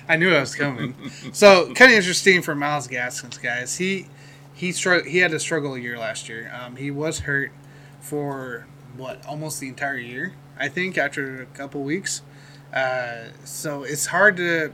I 0.08 0.16
knew 0.16 0.34
I 0.34 0.40
was 0.40 0.54
coming. 0.54 0.94
so, 1.32 1.72
kind 1.74 1.90
of 1.92 1.96
interesting 1.98 2.42
for 2.42 2.54
Myles 2.54 2.86
Gaskins, 2.88 3.38
guys. 3.38 3.76
He 3.76 4.06
he 4.54 4.70
strugg- 4.70 5.06
he 5.06 5.18
had 5.18 5.32
a 5.32 5.38
struggle 5.40 5.74
a 5.74 5.78
year 5.78 5.98
last 5.98 6.28
year. 6.28 6.52
Um, 6.54 6.76
he 6.76 6.90
was 6.90 7.20
hurt 7.20 7.52
for, 8.00 8.66
what, 8.96 9.24
almost 9.26 9.60
the 9.60 9.68
entire 9.68 9.96
year, 9.96 10.34
I 10.58 10.68
think, 10.68 10.98
after 10.98 11.40
a 11.42 11.46
couple 11.46 11.82
weeks. 11.82 12.22
Uh, 12.74 13.28
so, 13.44 13.84
it's 13.84 14.06
hard 14.06 14.36
to 14.38 14.72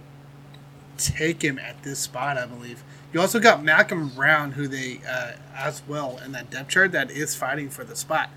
take 0.99 1.43
him 1.43 1.59
at 1.59 1.83
this 1.83 1.99
spot, 2.01 2.37
I 2.37 2.47
believe. 2.47 2.83
You 3.13 3.21
also 3.21 3.41
got 3.41 3.65
Malcolm 3.65 4.11
Brown, 4.11 4.53
who 4.53 4.69
they 4.69 5.01
uh, 5.09 5.33
as 5.57 5.83
well 5.89 6.19
in 6.25 6.33
that 6.33 6.51
depth 6.51 6.71
chart 6.71 6.93
that 6.93 7.11
is 7.11 7.35
fighting 7.35 7.71
for 7.71 7.85
the 7.85 7.97
spot, 7.97 8.29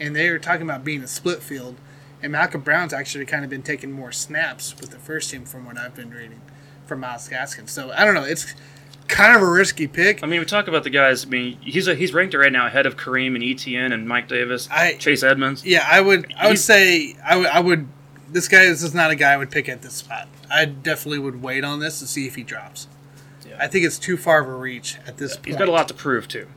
and 0.00 0.16
they 0.16 0.28
are 0.28 0.38
talking 0.38 0.62
about 0.62 0.84
being 0.84 1.02
a 1.02 1.06
split 1.08 1.42
field. 1.42 1.76
And 2.22 2.32
Malcolm 2.32 2.62
Brown's 2.62 2.94
actually 2.94 3.26
kind 3.26 3.44
of 3.44 3.50
been 3.50 3.62
taking 3.62 3.92
more 3.92 4.10
snaps 4.12 4.74
with 4.80 4.90
the 4.90 4.98
first 4.98 5.30
team 5.30 5.44
from 5.44 5.66
what 5.66 5.76
I've 5.76 5.94
been 5.94 6.10
reading 6.10 6.40
from 6.86 7.00
Myles 7.00 7.28
Gaskin. 7.28 7.68
So 7.68 7.92
I 7.92 8.04
don't 8.06 8.14
know. 8.14 8.24
It's 8.24 8.54
kind 9.08 9.36
of 9.36 9.42
a 9.42 9.50
risky 9.50 9.86
pick. 9.86 10.22
I 10.22 10.26
mean, 10.26 10.40
we 10.40 10.46
talk 10.46 10.66
about 10.66 10.84
the 10.84 10.90
guys. 10.90 11.26
I 11.26 11.28
mean, 11.28 11.58
he's 11.60 11.86
a, 11.86 11.94
he's 11.94 12.14
ranked 12.14 12.32
right 12.32 12.50
now 12.50 12.66
ahead 12.66 12.86
of 12.86 12.96
Kareem 12.96 13.34
and 13.34 13.44
Etienne 13.44 13.92
and 13.92 14.08
Mike 14.08 14.28
Davis, 14.28 14.66
I 14.72 14.94
Chase 14.94 15.22
Edmonds. 15.22 15.66
yeah, 15.66 15.86
I 15.86 16.00
would 16.00 16.32
I 16.38 16.44
would 16.46 16.52
He's- 16.52 16.64
say 16.64 17.14
I 17.22 17.36
would 17.36 17.46
I 17.48 17.60
would 17.60 17.88
this 18.34 18.48
guy 18.48 18.66
this 18.66 18.82
is 18.82 18.92
not 18.92 19.12
a 19.12 19.14
guy 19.14 19.32
I 19.32 19.36
would 19.36 19.50
pick 19.50 19.68
at 19.68 19.80
this 19.80 19.94
spot. 19.94 20.28
I 20.50 20.64
definitely 20.64 21.20
would 21.20 21.40
wait 21.40 21.64
on 21.64 21.78
this 21.78 22.00
to 22.00 22.06
see 22.06 22.26
if 22.26 22.34
he 22.34 22.42
drops. 22.42 22.88
Yeah. 23.48 23.56
I 23.60 23.68
think 23.68 23.86
it's 23.86 23.98
too 23.98 24.16
far 24.16 24.42
of 24.42 24.48
a 24.48 24.54
reach 24.54 24.98
at 25.06 25.16
this 25.16 25.36
point. 25.36 25.46
He's 25.46 25.56
got 25.56 25.68
a 25.68 25.72
lot 25.72 25.86
to 25.88 25.94
prove 25.94 26.26
too. 26.26 26.48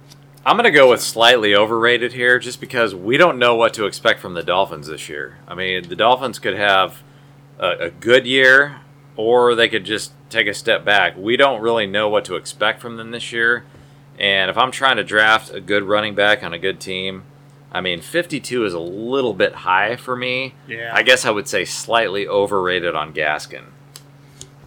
I'm 0.43 0.55
going 0.55 0.63
to 0.63 0.71
go 0.71 0.89
with 0.89 1.01
slightly 1.01 1.53
overrated 1.53 2.13
here 2.13 2.39
just 2.39 2.59
because 2.59 2.95
we 2.95 3.17
don't 3.17 3.37
know 3.37 3.55
what 3.55 3.73
to 3.75 3.85
expect 3.85 4.21
from 4.21 4.33
the 4.33 4.43
Dolphins 4.43 4.87
this 4.87 5.07
year. 5.07 5.37
I 5.47 5.53
mean, 5.55 5.87
the 5.87 5.95
Dolphins 5.95 6.39
could 6.39 6.55
have 6.55 7.03
a, 7.59 7.69
a 7.69 7.89
good 7.89 8.25
year 8.25 8.79
or 9.15 9.53
they 9.53 9.69
could 9.69 9.83
just 9.83 10.13
take 10.29 10.47
a 10.47 10.53
step 10.53 10.83
back. 10.83 11.15
We 11.15 11.37
don't 11.37 11.61
really 11.61 11.85
know 11.85 12.09
what 12.09 12.25
to 12.25 12.35
expect 12.35 12.81
from 12.81 12.97
them 12.97 13.11
this 13.11 13.31
year. 13.31 13.65
And 14.17 14.49
if 14.49 14.57
I'm 14.57 14.71
trying 14.71 14.97
to 14.97 15.03
draft 15.03 15.53
a 15.53 15.61
good 15.61 15.83
running 15.83 16.15
back 16.15 16.43
on 16.43 16.53
a 16.53 16.59
good 16.59 16.79
team, 16.79 17.23
I 17.77 17.81
mean, 17.81 18.01
52 18.01 18.65
is 18.65 18.73
a 18.73 18.79
little 18.79 19.35
bit 19.35 19.53
high 19.53 19.97
for 19.97 20.15
me. 20.15 20.55
Yeah. 20.67 20.91
I 20.93 21.03
guess 21.03 21.25
I 21.25 21.29
would 21.29 21.47
say 21.47 21.63
slightly 21.63 22.27
overrated 22.27 22.95
on 22.95 23.13
Gaskin. 23.13 23.65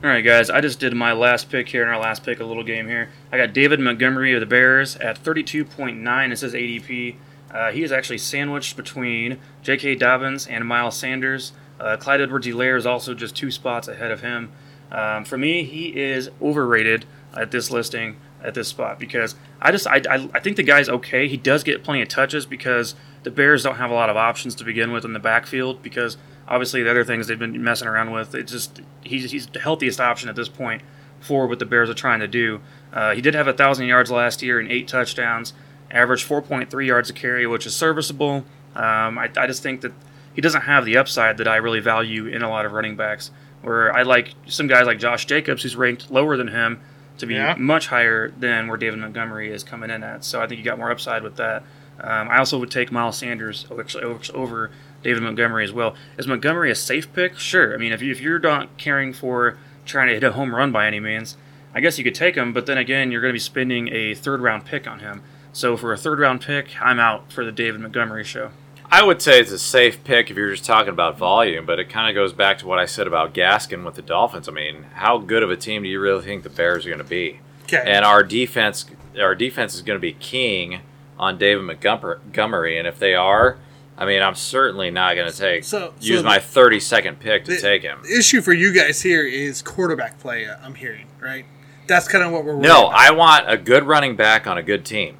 All 0.02 0.08
right, 0.08 0.22
guys. 0.22 0.48
I 0.48 0.60
just 0.60 0.78
did 0.78 0.94
my 0.94 1.12
last 1.12 1.50
pick 1.50 1.68
here 1.68 1.82
in 1.82 1.88
our 1.88 1.98
last 1.98 2.24
pick, 2.24 2.38
a 2.38 2.44
little 2.44 2.62
game 2.62 2.86
here. 2.86 3.10
I 3.32 3.36
got 3.36 3.52
David 3.52 3.80
Montgomery 3.80 4.32
of 4.32 4.40
the 4.40 4.46
Bears 4.46 4.94
at 4.96 5.22
32.9. 5.22 6.32
It 6.32 6.36
says 6.36 6.54
ADP. 6.54 7.16
Uh, 7.52 7.72
he 7.72 7.82
is 7.82 7.90
actually 7.90 8.18
sandwiched 8.18 8.76
between 8.76 9.38
J.K. 9.62 9.96
Dobbins 9.96 10.46
and 10.46 10.64
Miles 10.64 10.96
Sanders. 10.96 11.52
Uh, 11.80 11.96
Clyde 11.96 12.20
Edwards-Helaire 12.20 12.78
is 12.78 12.86
also 12.86 13.12
just 13.12 13.34
two 13.34 13.50
spots 13.50 13.88
ahead 13.88 14.12
of 14.12 14.20
him. 14.20 14.52
Um, 14.92 15.24
for 15.24 15.36
me, 15.36 15.64
he 15.64 15.88
is 16.00 16.30
overrated 16.40 17.06
at 17.34 17.50
this 17.50 17.72
listing 17.72 18.16
at 18.42 18.54
this 18.54 18.68
spot 18.68 18.98
because 18.98 19.34
I 19.60 19.70
just 19.72 19.86
I, 19.86 20.02
I, 20.10 20.28
I 20.34 20.40
think 20.40 20.56
the 20.56 20.62
guy's 20.62 20.88
okay. 20.88 21.28
He 21.28 21.36
does 21.36 21.62
get 21.62 21.84
plenty 21.84 22.02
of 22.02 22.08
touches 22.08 22.46
because 22.46 22.94
the 23.22 23.30
Bears 23.30 23.62
don't 23.62 23.76
have 23.76 23.90
a 23.90 23.94
lot 23.94 24.10
of 24.10 24.16
options 24.16 24.54
to 24.56 24.64
begin 24.64 24.92
with 24.92 25.04
in 25.04 25.12
the 25.12 25.18
backfield 25.18 25.82
because 25.82 26.16
obviously 26.48 26.82
the 26.82 26.90
other 26.90 27.04
things 27.04 27.26
they've 27.26 27.38
been 27.38 27.62
messing 27.62 27.88
around 27.88 28.12
with. 28.12 28.34
It's 28.34 28.52
just 28.52 28.80
he's 29.02 29.30
he's 29.30 29.46
the 29.46 29.60
healthiest 29.60 30.00
option 30.00 30.28
at 30.28 30.36
this 30.36 30.48
point 30.48 30.82
for 31.20 31.46
what 31.46 31.58
the 31.58 31.66
Bears 31.66 31.90
are 31.90 31.94
trying 31.94 32.20
to 32.20 32.28
do. 32.28 32.60
Uh, 32.92 33.14
he 33.14 33.20
did 33.20 33.34
have 33.34 33.46
a 33.46 33.52
thousand 33.52 33.86
yards 33.86 34.10
last 34.10 34.42
year 34.42 34.58
and 34.58 34.70
eight 34.70 34.88
touchdowns, 34.88 35.52
averaged 35.90 36.26
4.3 36.26 36.86
yards 36.86 37.10
a 37.10 37.12
carry, 37.12 37.46
which 37.46 37.66
is 37.66 37.76
serviceable. 37.76 38.44
Um, 38.74 39.18
I, 39.18 39.30
I 39.36 39.46
just 39.46 39.62
think 39.62 39.82
that 39.82 39.92
he 40.34 40.40
doesn't 40.40 40.62
have 40.62 40.84
the 40.84 40.96
upside 40.96 41.36
that 41.38 41.48
I 41.48 41.56
really 41.56 41.80
value 41.80 42.26
in 42.26 42.42
a 42.42 42.48
lot 42.48 42.64
of 42.64 42.72
running 42.72 42.96
backs. 42.96 43.30
Where 43.62 43.94
I 43.94 44.02
like 44.02 44.32
some 44.46 44.68
guys 44.68 44.86
like 44.86 44.98
Josh 44.98 45.26
Jacobs, 45.26 45.62
who's 45.62 45.76
ranked 45.76 46.10
lower 46.10 46.38
than 46.38 46.48
him, 46.48 46.80
to 47.20 47.26
be 47.26 47.34
Yeah. 47.34 47.54
much 47.58 47.86
higher 47.88 48.30
than 48.38 48.66
where 48.68 48.76
David 48.76 48.98
Montgomery 48.98 49.50
is 49.50 49.62
coming 49.64 49.90
in 49.90 50.02
at. 50.02 50.24
So 50.24 50.40
I 50.40 50.46
think 50.46 50.58
you 50.58 50.64
got 50.64 50.78
more 50.78 50.90
upside 50.90 51.22
with 51.22 51.36
that. 51.36 51.62
Um, 52.00 52.28
I 52.28 52.38
also 52.38 52.58
would 52.58 52.70
take 52.70 52.90
Miles 52.90 53.18
Sanders 53.18 53.66
over- 53.70 54.70
David 55.02 55.22
Montgomery 55.22 55.64
as 55.64 55.72
well. 55.72 55.94
Is 56.18 56.26
Montgomery 56.26 56.70
a 56.70 56.74
safe 56.74 57.10
pick? 57.14 57.38
Sure. 57.38 57.72
I 57.74 57.76
mean, 57.78 57.92
if, 57.92 58.02
you, 58.02 58.10
if 58.10 58.20
you're 58.20 58.38
not 58.38 58.76
caring 58.76 59.12
for 59.12 59.56
trying 59.86 60.08
to 60.08 60.14
hit 60.14 60.24
a 60.24 60.32
home 60.32 60.54
run 60.54 60.72
by 60.72 60.86
any 60.86 61.00
means, 61.00 61.36
I 61.74 61.80
guess 61.80 61.96
you 61.98 62.04
could 62.04 62.14
take 62.14 62.34
him. 62.36 62.52
But 62.52 62.66
then 62.66 62.76
again, 62.78 63.10
you're 63.10 63.20
going 63.22 63.30
to 63.30 63.34
be 63.34 63.38
spending 63.38 63.88
a 63.94 64.14
third 64.14 64.40
round 64.40 64.64
pick 64.66 64.86
on 64.86 64.98
him. 65.00 65.22
So 65.52 65.76
for 65.76 65.92
a 65.92 65.96
third 65.96 66.18
round 66.18 66.40
pick, 66.42 66.68
I'm 66.80 66.98
out 66.98 67.32
for 67.32 67.44
the 67.44 67.52
David 67.52 67.80
Montgomery 67.80 68.24
show. 68.24 68.50
I 68.92 69.02
would 69.04 69.22
say 69.22 69.38
it's 69.40 69.52
a 69.52 69.58
safe 69.58 70.02
pick 70.02 70.30
if 70.30 70.36
you're 70.36 70.50
just 70.50 70.64
talking 70.64 70.88
about 70.90 71.16
volume, 71.16 71.64
but 71.64 71.78
it 71.78 71.88
kind 71.88 72.08
of 72.08 72.14
goes 72.20 72.32
back 72.32 72.58
to 72.58 72.66
what 72.66 72.78
I 72.78 72.86
said 72.86 73.06
about 73.06 73.32
Gaskin 73.34 73.84
with 73.84 73.94
the 73.94 74.02
Dolphins. 74.02 74.48
I 74.48 74.52
mean, 74.52 74.84
how 74.94 75.18
good 75.18 75.42
of 75.44 75.50
a 75.50 75.56
team 75.56 75.82
do 75.84 75.88
you 75.88 76.00
really 76.00 76.24
think 76.24 76.42
the 76.42 76.50
Bears 76.50 76.84
are 76.86 76.88
going 76.88 76.98
to 76.98 77.04
be? 77.04 77.40
Okay. 77.64 77.84
and 77.86 78.04
our 78.04 78.24
defense 78.24 78.84
our 79.16 79.36
defense 79.36 79.76
is 79.76 79.82
going 79.82 79.96
to 79.96 80.00
be 80.00 80.12
king 80.12 80.80
on 81.16 81.38
David 81.38 81.62
Montgomery, 81.62 82.78
and 82.78 82.88
if 82.88 82.98
they 82.98 83.14
are, 83.14 83.58
I 83.96 84.06
mean, 84.06 84.22
I'm 84.22 84.34
certainly 84.34 84.90
not 84.90 85.14
going 85.14 85.30
to 85.30 85.36
take 85.36 85.62
So- 85.62 85.94
use 86.00 86.24
my 86.24 86.40
30 86.40 86.80
second 86.80 87.20
pick 87.20 87.44
to 87.44 87.52
the- 87.52 87.60
take 87.60 87.82
him. 87.82 88.00
The 88.02 88.16
issue 88.18 88.40
for 88.40 88.52
you 88.52 88.72
guys 88.72 89.02
here 89.02 89.24
is 89.24 89.62
quarterback 89.62 90.18
play. 90.18 90.46
uh, 90.46 90.56
I'm 90.64 90.74
hearing 90.74 91.06
right. 91.20 91.44
That's 91.86 92.08
kind 92.08 92.24
of 92.24 92.32
what 92.32 92.44
we're. 92.44 92.56
No, 92.56 92.88
about. 92.88 92.98
I 92.98 93.10
want 93.12 93.44
a 93.48 93.56
good 93.56 93.84
running 93.84 94.16
back 94.16 94.46
on 94.48 94.58
a 94.58 94.62
good 94.64 94.84
team. 94.84 95.16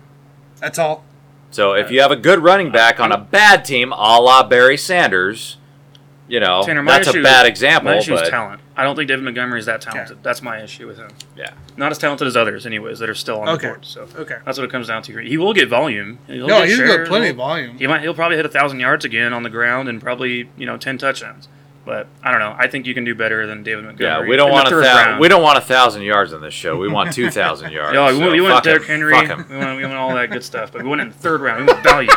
That's 0.59 0.79
all. 0.79 1.05
So 1.51 1.73
if 1.75 1.91
you 1.91 2.01
have 2.01 2.11
a 2.11 2.17
good 2.17 2.39
running 2.41 2.71
back 2.71 3.01
on 3.01 3.11
a 3.13 3.19
bad 3.19 3.65
team, 3.65 3.93
a 3.93 4.21
la 4.21 4.43
Barry 4.47 4.77
Sanders, 4.77 5.57
you 6.29 6.39
know 6.41 6.63
Tanner, 6.65 6.83
my 6.83 6.99
that's 7.01 7.15
a 7.15 7.21
bad 7.23 7.47
example. 7.47 7.91
My 7.93 7.99
issue 7.99 8.15
is 8.15 8.21
but 8.23 8.31
talent. 8.31 8.61
I 8.77 8.85
don't 8.85 8.95
think 8.97 9.09
David 9.09 9.25
Montgomery 9.25 9.59
is 9.59 9.67
that 9.67 9.81
talented. 9.83 10.23
That's 10.23 10.41
my 10.43 10.63
issue 10.63 10.87
with 10.87 10.97
him. 10.97 11.11
yeah, 11.37 11.51
Not 11.77 11.91
as 11.91 11.99
talented 11.99 12.27
as 12.27 12.35
others, 12.37 12.65
anyways, 12.65 12.99
that 13.01 13.11
are 13.11 13.15
still 13.15 13.41
on 13.41 13.49
Okay. 13.51 13.67
the 13.67 13.73
board. 13.75 13.85
So 13.85 14.07
Okay. 14.17 14.37
that's 14.47 14.57
what 14.59 14.65
it 14.65 14.71
comes 14.71 14.87
down 14.89 15.03
to. 15.03 15.19
He 15.19 15.37
will 15.37 15.53
get 15.53 15.69
volume. 15.69 16.19
He'll 16.29 16.47
no, 16.47 16.61
get 16.61 16.69
he's 16.69 16.79
got 16.79 16.87
shares. 16.87 17.09
plenty 17.09 17.25
He'll- 17.27 17.33
of 17.33 17.37
volume. 17.37 17.79
He 17.79 17.87
might. 17.87 18.01
He'll 18.03 18.15
probably 18.15 18.37
hit 18.37 18.47
a 18.47 18.51
thousand 18.51 18.81
yards 18.81 19.05
again 19.05 19.33
on 19.35 19.43
the 19.43 19.51
ground 19.51 19.89
and 19.89 20.01
probably 20.01 20.49
you 20.57 20.67
know 20.67 20.77
ten 20.77 20.97
touchdowns. 20.99 21.49
But 21.91 22.07
I 22.23 22.31
don't 22.31 22.39
know. 22.39 22.55
I 22.57 22.69
think 22.69 22.87
you 22.87 22.95
can 22.95 23.03
do 23.03 23.17
better 23.17 23.49
than 23.49 23.65
David 23.65 23.85
Montgomery. 23.85 24.27
yeah. 24.27 24.31
We 24.31 24.37
don't 24.37 24.53
want 24.53 24.71
a 24.71 24.77
round. 24.77 25.19
we 25.19 25.27
don't 25.27 25.43
want 25.43 25.59
a 25.59 25.61
thousand 25.61 26.03
yards 26.03 26.33
on 26.33 26.41
this 26.41 26.55
show. 26.55 26.77
We 26.77 26.87
want 26.87 27.13
two 27.13 27.33
thousand 27.33 27.73
yards. 27.73 27.95
Yeah, 27.95 28.07
we, 28.07 28.13
so 28.13 28.21
want, 28.21 28.33
we 28.33 28.41
want 28.41 28.63
Derrick. 28.63 28.85
Henry. 28.85 29.13
We 29.21 29.27
want, 29.27 29.77
we 29.77 29.83
want 29.83 29.97
all 29.97 30.15
that 30.15 30.31
good 30.31 30.45
stuff. 30.45 30.71
But 30.71 30.85
we 30.85 30.89
want 30.89 31.01
it 31.01 31.07
in 31.07 31.11
the 31.11 31.17
third 31.17 31.41
round. 31.41 31.67
We 31.67 31.73
want 31.73 31.83
value. 31.83 32.11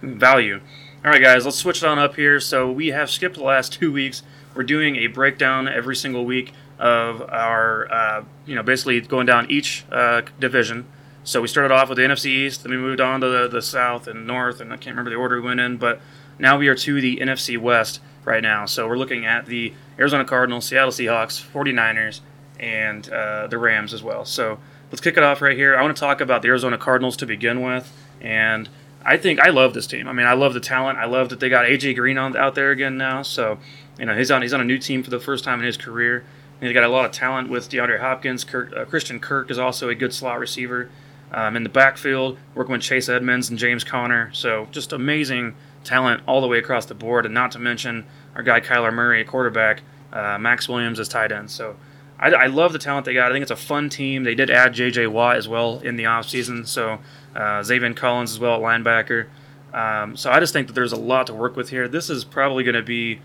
Value. 0.00 0.62
All 1.04 1.10
right, 1.10 1.20
guys, 1.20 1.44
let's 1.44 1.58
switch 1.58 1.82
it 1.82 1.86
on 1.86 1.98
up 1.98 2.16
here. 2.16 2.40
So 2.40 2.72
we 2.72 2.86
have 2.86 3.10
skipped 3.10 3.34
the 3.36 3.44
last 3.44 3.74
two 3.74 3.92
weeks. 3.92 4.22
We're 4.54 4.62
doing 4.62 4.96
a 4.96 5.08
breakdown 5.08 5.68
every 5.68 5.94
single 5.94 6.24
week 6.24 6.54
of 6.78 7.20
our, 7.20 7.92
uh, 7.92 8.24
you 8.46 8.54
know, 8.54 8.62
basically 8.62 8.98
going 9.02 9.26
down 9.26 9.50
each 9.50 9.84
uh, 9.92 10.22
division. 10.40 10.86
So 11.22 11.42
we 11.42 11.48
started 11.48 11.70
off 11.70 11.90
with 11.90 11.98
the 11.98 12.04
NFC 12.04 12.28
East, 12.28 12.62
then 12.62 12.72
we 12.72 12.78
moved 12.78 13.02
on 13.02 13.20
to 13.20 13.28
the, 13.28 13.46
the 13.46 13.60
South 13.60 14.06
and 14.06 14.26
North, 14.26 14.58
and 14.62 14.72
I 14.72 14.76
can't 14.76 14.96
remember 14.96 15.10
the 15.10 15.16
order 15.16 15.38
we 15.38 15.48
went 15.48 15.60
in, 15.60 15.76
but 15.76 16.00
now 16.38 16.56
we 16.56 16.66
are 16.68 16.74
to 16.74 17.00
the 17.00 17.18
NFC 17.18 17.58
West 17.58 18.00
right 18.24 18.42
now. 18.42 18.66
So 18.66 18.88
we're 18.88 18.98
looking 18.98 19.26
at 19.26 19.46
the 19.46 19.72
Arizona 19.98 20.24
Cardinals, 20.24 20.66
Seattle 20.66 20.90
Seahawks, 20.90 21.42
49ers, 21.42 22.20
and 22.58 23.08
uh, 23.08 23.46
the 23.48 23.58
Rams 23.58 23.92
as 23.92 24.02
well. 24.02 24.24
So 24.24 24.58
let's 24.90 25.00
kick 25.00 25.16
it 25.16 25.22
off 25.22 25.42
right 25.42 25.56
here. 25.56 25.76
I 25.76 25.82
want 25.82 25.96
to 25.96 26.00
talk 26.00 26.20
about 26.20 26.42
the 26.42 26.48
Arizona 26.48 26.78
Cardinals 26.78 27.16
to 27.18 27.26
begin 27.26 27.62
with, 27.62 27.92
and 28.20 28.68
I 29.04 29.16
think 29.16 29.40
I 29.40 29.50
love 29.50 29.74
this 29.74 29.86
team. 29.86 30.06
I 30.06 30.12
mean, 30.12 30.26
I 30.26 30.34
love 30.34 30.54
the 30.54 30.60
talent. 30.60 30.98
I 30.98 31.06
love 31.06 31.28
that 31.30 31.40
they 31.40 31.48
got 31.48 31.66
AJ 31.66 31.96
Green 31.96 32.18
on 32.18 32.36
out 32.36 32.54
there 32.54 32.70
again 32.70 32.96
now. 32.96 33.22
So 33.22 33.58
you 33.98 34.06
know 34.06 34.16
he's 34.16 34.30
on 34.30 34.42
he's 34.42 34.52
on 34.52 34.60
a 34.60 34.64
new 34.64 34.78
team 34.78 35.02
for 35.02 35.10
the 35.10 35.20
first 35.20 35.44
time 35.44 35.58
in 35.58 35.66
his 35.66 35.76
career. 35.76 36.24
And 36.60 36.68
he's 36.68 36.74
got 36.74 36.84
a 36.84 36.88
lot 36.88 37.04
of 37.04 37.10
talent 37.10 37.48
with 37.48 37.68
DeAndre 37.68 37.98
Hopkins. 37.98 38.44
Kirk, 38.44 38.72
uh, 38.76 38.84
Christian 38.84 39.18
Kirk 39.18 39.50
is 39.50 39.58
also 39.58 39.88
a 39.88 39.96
good 39.96 40.14
slot 40.14 40.38
receiver 40.38 40.88
um, 41.32 41.56
in 41.56 41.64
the 41.64 41.68
backfield, 41.68 42.38
working 42.54 42.70
with 42.70 42.82
Chase 42.82 43.08
Edmonds 43.08 43.50
and 43.50 43.58
James 43.58 43.82
Conner. 43.82 44.30
So 44.32 44.68
just 44.70 44.92
amazing 44.92 45.56
talent 45.84 46.22
all 46.26 46.40
the 46.40 46.48
way 46.48 46.58
across 46.58 46.86
the 46.86 46.94
board, 46.94 47.24
and 47.24 47.34
not 47.34 47.50
to 47.52 47.58
mention 47.58 48.04
our 48.34 48.42
guy 48.42 48.60
Kyler 48.60 48.92
Murray, 48.92 49.24
quarterback, 49.24 49.82
uh, 50.12 50.38
Maxx 50.38 50.68
Williams 50.68 51.00
as 51.00 51.08
tight 51.08 51.32
end. 51.32 51.50
So 51.50 51.76
I, 52.18 52.30
I 52.30 52.46
love 52.46 52.72
the 52.72 52.78
talent 52.78 53.04
they 53.04 53.14
got. 53.14 53.30
I 53.30 53.34
think 53.34 53.42
it's 53.42 53.50
a 53.50 53.56
fun 53.56 53.88
team. 53.88 54.24
They 54.24 54.34
did 54.34 54.50
add 54.50 54.74
J.J. 54.74 55.08
Watt 55.08 55.36
as 55.36 55.48
well 55.48 55.80
in 55.80 55.96
the 55.96 56.04
offseason, 56.04 56.66
so 56.66 56.98
uh, 57.34 57.60
Zaven 57.60 57.96
Collins 57.96 58.32
as 58.32 58.38
well 58.38 58.54
at 58.54 58.60
linebacker. 58.60 59.26
Um, 59.72 60.16
so 60.16 60.30
I 60.30 60.38
just 60.38 60.52
think 60.52 60.66
that 60.68 60.74
there's 60.74 60.92
a 60.92 60.96
lot 60.96 61.26
to 61.28 61.34
work 61.34 61.56
with 61.56 61.70
here. 61.70 61.88
This 61.88 62.10
is 62.10 62.24
probably 62.24 62.62
going 62.62 62.74
to 62.74 62.82
be, 62.82 63.20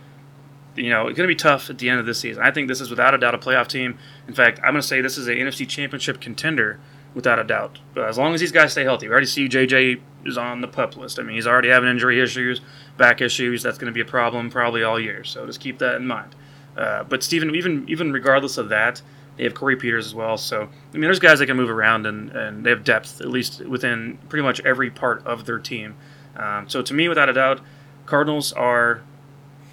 you 0.76 0.90
know, 0.90 1.04
going 1.04 1.16
to 1.16 1.28
be 1.28 1.36
tough 1.36 1.70
at 1.70 1.78
the 1.78 1.90
end 1.90 2.00
of 2.00 2.06
this 2.06 2.20
season. 2.20 2.42
I 2.42 2.52
think 2.52 2.70
this 2.70 2.80
is 2.80 2.90
without 2.90 3.14
a 3.14 3.18
doubt 3.18 3.36
a 3.36 3.38
playoff 3.38 3.68
team. 3.68 3.98
In 4.28 4.34
fact, 4.34 4.60
I'm 4.60 4.72
going 4.72 4.82
to 4.82 4.88
say 4.88 5.02
this 5.02 5.18
is 5.18 5.28
a 5.28 5.36
NFC 5.36 5.68
Championship 5.68 6.22
contender 6.22 6.80
without 7.18 7.40
a 7.40 7.44
doubt. 7.44 7.80
But 7.96 8.08
as 8.08 8.18
long 8.18 8.36
as 8.36 8.40
these 8.40 8.52
guys 8.52 8.72
stay 8.74 8.84
healthy, 8.84 9.08
we 9.08 9.12
already 9.12 9.26
see 9.26 9.50
JJ 9.50 10.00
is 10.24 10.38
on 10.38 10.62
the 10.62 10.68
pup 10.68 10.96
list. 10.96 11.18
I 11.18 11.24
mean, 11.24 11.36
he's 11.36 11.48
already 11.48 11.70
having 11.70 11.90
injury 11.90 12.22
issues, 12.22 12.62
back 12.96 13.22
issues. 13.22 13.64
That's 13.64 13.80
going 13.80 13.92
to 13.92 13.94
be 13.94 14.02
a 14.02 14.06
problem 14.06 14.52
probably 14.52 14.84
all 14.84 15.00
year. 15.00 15.24
So 15.24 15.46
just 15.48 15.60
keep 15.60 15.80
that 15.80 15.96
in 15.96 16.06
mind. 16.06 16.36
Uh, 16.78 17.04
but 17.06 17.24
Stephen, 17.24 17.56
even 17.56 17.90
even 17.90 18.14
regardless 18.14 18.60
of 18.60 18.70
that, 18.70 19.02
they 19.36 19.46
have 19.46 19.56
Corey 19.56 19.76
Peters 19.76 20.06
as 20.06 20.14
well. 20.14 20.38
So 20.38 20.62
I 20.62 20.94
mean, 20.94 21.02
there's 21.02 21.18
guys 21.20 21.40
that 21.40 21.48
can 21.48 21.58
move 21.58 21.72
around 21.72 22.06
and, 22.06 22.30
and 22.30 22.64
they 22.64 22.70
have 22.70 22.84
depth 22.84 23.20
at 23.20 23.30
least 23.30 23.66
within 23.66 24.20
pretty 24.30 24.44
much 24.44 24.62
every 24.62 24.92
part 24.92 25.26
of 25.26 25.46
their 25.48 25.58
team. 25.58 25.96
Um, 26.36 26.70
so 26.70 26.84
to 26.84 26.94
me, 26.94 27.10
without 27.10 27.30
a 27.30 27.34
doubt, 27.34 27.62
Cardinals 28.06 28.54
are 28.54 29.02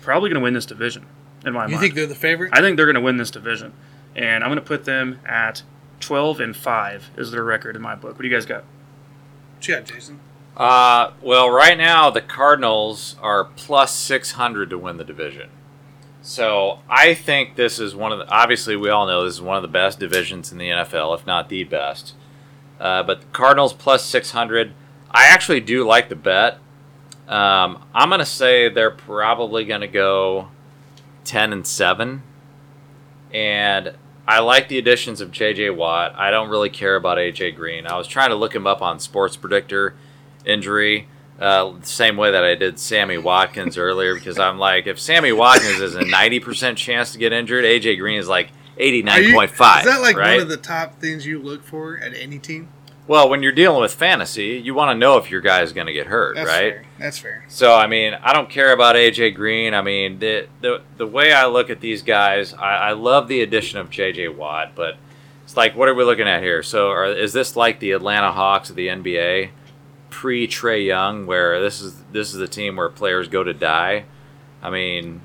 probably 0.01 0.31
going 0.31 0.41
to 0.41 0.45
win 0.45 0.55
this 0.55 0.65
division. 0.65 1.05
In 1.45 1.53
my 1.53 1.67
You 1.67 1.73
mind, 1.73 1.73
you 1.73 1.79
think 1.79 1.95
they're 1.95 2.07
the 2.07 2.15
favorite? 2.15 2.53
I 2.55 2.63
think 2.63 2.79
they're 2.79 2.87
going 2.87 2.95
to 2.95 3.03
win 3.03 3.19
this 3.19 3.31
division, 3.31 3.75
and 4.17 4.43
I'm 4.43 4.49
going 4.49 4.57
to 4.57 4.65
put 4.67 4.87
them 4.87 5.21
at 5.27 5.63
12 6.01 6.41
and 6.41 6.57
five 6.57 7.11
is 7.17 7.31
their 7.31 7.45
record 7.45 7.77
in 7.77 7.83
my 7.83 7.95
book. 7.95 8.13
What 8.13 8.23
do 8.23 8.29
you 8.29 8.35
guys 8.35 8.47
got? 8.47 8.65
What 9.57 9.69
you 9.69 9.75
got, 9.75 9.85
Jason? 9.85 10.21
Uh, 10.57 11.13
well, 11.21 11.51
right 11.51 11.77
now 11.77 12.11
the 12.11 12.21
Cardinals 12.21 13.17
are 13.21 13.45
plus 13.45 13.95
600 13.95 14.71
to 14.71 14.79
win 14.79 14.97
the 14.97 15.05
division. 15.05 15.51
So 16.23 16.79
I 16.89 17.15
think 17.15 17.57
this 17.57 17.79
is 17.79 17.95
one 17.95 18.13
of 18.13 18.19
the. 18.19 18.29
Obviously, 18.29 18.77
we 18.77 18.89
all 18.89 19.07
know 19.07 19.25
this 19.25 19.35
is 19.35 19.43
one 19.43 19.57
of 19.57 19.63
the 19.63 19.69
best 19.69 19.99
divisions 20.01 20.53
in 20.53 20.59
the 20.59 20.71
NFL, 20.71 21.19
if 21.19 21.27
not 21.27 21.49
the 21.49 21.65
best. 21.65 22.15
Uh, 22.81 23.03
but 23.03 23.21
the 23.21 23.27
Cardinals 23.27 23.73
plus 23.75 24.05
600. 24.07 24.73
I 25.11 25.27
actually 25.27 25.61
do 25.61 25.87
like 25.87 26.09
the 26.09 26.17
bet. 26.17 26.59
Um, 27.29 27.85
I'm 27.95 28.09
going 28.09 28.21
to 28.21 28.27
say 28.27 28.69
they're 28.69 28.91
probably 28.91 29.65
going 29.65 29.83
to 29.83 29.87
go 29.87 30.49
10 31.25 31.53
and 31.53 31.67
7. 31.67 32.23
And 33.33 33.95
I 34.27 34.41
like 34.41 34.68
the 34.68 34.79
additions 34.79 35.20
of 35.20 35.31
JJ 35.31 35.77
Watt. 35.77 36.14
I 36.16 36.31
don't 36.31 36.49
really 36.49 36.70
care 36.70 36.97
about 36.97 37.18
AJ 37.18 37.57
Green. 37.57 37.87
I 37.87 37.97
was 37.97 38.07
trying 38.07 38.31
to 38.31 38.37
look 38.37 38.55
him 38.55 38.66
up 38.66 38.81
on 38.81 38.99
Sports 38.99 39.37
Predictor 39.37 39.95
injury, 40.47 41.09
uh, 41.39 41.72
the 41.72 41.87
same 41.87 42.16
way 42.16 42.31
that 42.31 42.45
I 42.45 42.55
did 42.55 42.79
Sammy 42.79 43.18
Watkins 43.18 43.77
earlier, 43.77 44.14
because 44.14 44.39
I'm 44.39 44.59
like, 44.59 44.87
if 44.87 44.99
Sammy 44.99 45.33
Watkins 45.33 45.81
is 45.81 45.95
a 45.95 46.03
90% 46.03 46.77
chance 46.77 47.12
to 47.12 47.18
get 47.18 47.33
injured, 47.33 47.64
AJ 47.64 47.99
Green 47.99 48.18
is 48.18 48.29
like 48.29 48.51
89.5. 48.79 49.51
Is 49.51 49.85
that 49.85 50.01
like 50.01 50.16
right? 50.16 50.35
one 50.35 50.43
of 50.43 50.49
the 50.49 50.57
top 50.57 51.01
things 51.01 51.27
you 51.27 51.39
look 51.39 51.62
for 51.62 51.99
at 51.99 52.14
any 52.14 52.39
team? 52.39 52.68
Well, 53.07 53.29
when 53.29 53.43
you're 53.43 53.53
dealing 53.53 53.83
with 53.83 53.93
fantasy, 53.95 54.61
you 54.65 54.75
want 54.75 54.91
to 54.91 54.99
know 54.99 55.19
if 55.19 55.31
your 55.31 55.43
guy 55.43 55.61
is 55.61 55.75
going 55.75 55.89
to 55.89 55.93
get 55.93 56.07
hurt, 56.07 56.37
That's 56.37 56.49
right? 56.49 56.73
fair. 56.73 56.85
That's 56.99 57.19
fair. 57.19 57.45
So 57.49 57.75
I 57.75 57.87
mean, 57.87 58.15
I 58.15 58.33
don't 58.33 58.49
care 58.49 58.73
about 58.73 58.97
AJ 58.97 59.35
Green. 59.35 59.75
I 59.75 59.83
mean, 59.83 60.19
the 60.19 60.49
the, 60.61 60.83
the 60.97 61.07
way 61.07 61.33
I 61.33 61.47
look 61.47 61.69
at 61.69 61.81
these 61.81 62.03
guys, 62.03 62.55
I, 62.55 62.77
I 62.77 62.93
love 62.93 63.29
the 63.29 63.43
addition 63.43 63.79
of 63.79 63.91
JJ 63.91 64.35
Watt, 64.35 64.73
but 64.75 64.97
it's 65.43 65.57
like, 65.57 65.77
what 65.77 65.89
are 65.89 65.95
we 65.95 66.05
looking 66.05 66.27
at 66.27 66.43
here? 66.43 66.63
So, 66.63 66.89
are, 66.89 67.05
is 67.05 67.35
this 67.35 67.55
like 67.57 67.79
the 67.79 67.93
Atlanta 67.93 68.33
Hawks 68.33 68.71
of 68.71 68.77
the 68.77 68.89
NBA 68.89 69.51
pre 70.09 70.49
Trae 70.49 70.87
Young, 70.87 71.27
where 71.27 71.61
this 71.61 71.83
is 71.83 71.95
this 72.11 72.33
is 72.33 72.39
the 72.39 72.49
team 72.49 72.77
where 72.77 72.89
players 72.89 73.29
go 73.29 73.45
to 73.45 73.53
die? 73.53 74.07
I 74.63 74.71
mean, 74.71 75.21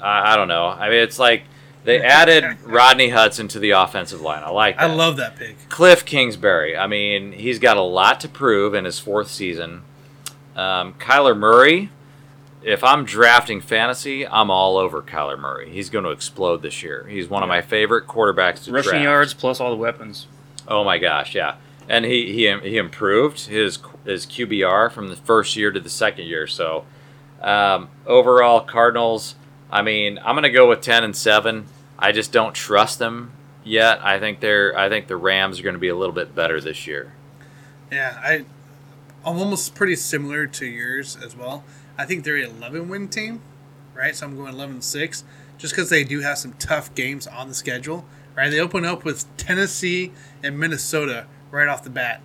I, 0.00 0.34
I 0.34 0.36
don't 0.36 0.46
know. 0.46 0.66
I 0.68 0.88
mean, 0.88 1.00
it's 1.00 1.18
like 1.18 1.42
they 1.84 2.00
added 2.02 2.58
Rodney 2.64 3.10
Hudson 3.10 3.48
to 3.48 3.58
the 3.58 3.70
offensive 3.70 4.20
line. 4.20 4.42
I 4.42 4.50
like. 4.50 4.76
That. 4.76 4.90
I 4.90 4.94
love 4.94 5.16
that 5.18 5.36
pick. 5.36 5.68
Cliff 5.68 6.04
Kingsbury. 6.04 6.76
I 6.76 6.86
mean, 6.86 7.32
he's 7.32 7.58
got 7.58 7.76
a 7.76 7.82
lot 7.82 8.20
to 8.20 8.28
prove 8.28 8.74
in 8.74 8.84
his 8.84 8.98
fourth 8.98 9.28
season. 9.30 9.82
Um, 10.56 10.94
Kyler 10.94 11.36
Murray. 11.36 11.90
If 12.62 12.82
I'm 12.82 13.04
drafting 13.04 13.60
fantasy, 13.60 14.26
I'm 14.26 14.50
all 14.50 14.78
over 14.78 15.02
Kyler 15.02 15.38
Murray. 15.38 15.68
He's 15.70 15.90
going 15.90 16.06
to 16.06 16.10
explode 16.10 16.62
this 16.62 16.82
year. 16.82 17.06
He's 17.10 17.28
one 17.28 17.42
of 17.42 17.48
my 17.48 17.60
favorite 17.60 18.06
quarterbacks 18.06 18.64
to 18.64 18.72
Rushing 18.72 18.92
draft. 18.92 19.04
yards 19.04 19.34
plus 19.34 19.60
all 19.60 19.68
the 19.68 19.76
weapons. 19.76 20.26
Oh 20.66 20.82
my 20.82 20.96
gosh, 20.96 21.34
yeah. 21.34 21.56
And 21.90 22.06
he 22.06 22.32
he 22.32 22.50
he 22.60 22.78
improved 22.78 23.40
his 23.48 23.78
his 24.06 24.24
QBR 24.24 24.90
from 24.90 25.08
the 25.08 25.16
first 25.16 25.56
year 25.56 25.70
to 25.72 25.78
the 25.78 25.90
second 25.90 26.24
year. 26.26 26.46
So 26.46 26.86
um, 27.42 27.88
overall, 28.06 28.60
Cardinals. 28.62 29.34
I 29.70 29.82
mean, 29.82 30.18
I'm 30.24 30.34
going 30.34 30.44
to 30.44 30.50
go 30.50 30.66
with 30.66 30.80
ten 30.80 31.04
and 31.04 31.14
seven. 31.14 31.66
I 31.98 32.12
just 32.12 32.32
don't 32.32 32.54
trust 32.54 32.98
them 32.98 33.32
yet. 33.64 34.04
I 34.04 34.18
think 34.18 34.40
they're. 34.40 34.76
I 34.78 34.88
think 34.88 35.06
the 35.06 35.16
Rams 35.16 35.60
are 35.60 35.62
going 35.62 35.74
to 35.74 35.80
be 35.80 35.88
a 35.88 35.96
little 35.96 36.14
bit 36.14 36.34
better 36.34 36.60
this 36.60 36.86
year. 36.86 37.12
Yeah, 37.90 38.20
I, 38.22 38.44
I'm 39.24 39.38
almost 39.38 39.74
pretty 39.74 39.96
similar 39.96 40.46
to 40.46 40.66
yours 40.66 41.16
as 41.24 41.36
well. 41.36 41.64
I 41.96 42.04
think 42.04 42.24
they're 42.24 42.36
an 42.36 42.56
11 42.56 42.88
win 42.88 43.08
team, 43.08 43.40
right? 43.94 44.14
So 44.14 44.26
I'm 44.26 44.36
going 44.36 44.52
11 44.52 44.82
6, 44.82 45.24
just 45.58 45.74
because 45.74 45.90
they 45.90 46.04
do 46.04 46.20
have 46.20 46.38
some 46.38 46.54
tough 46.54 46.94
games 46.94 47.26
on 47.26 47.48
the 47.48 47.54
schedule, 47.54 48.04
right? 48.36 48.50
They 48.50 48.60
open 48.60 48.84
up 48.84 49.04
with 49.04 49.24
Tennessee 49.36 50.12
and 50.42 50.58
Minnesota 50.58 51.26
right 51.50 51.68
off 51.68 51.84
the 51.84 51.90
bat. 51.90 52.20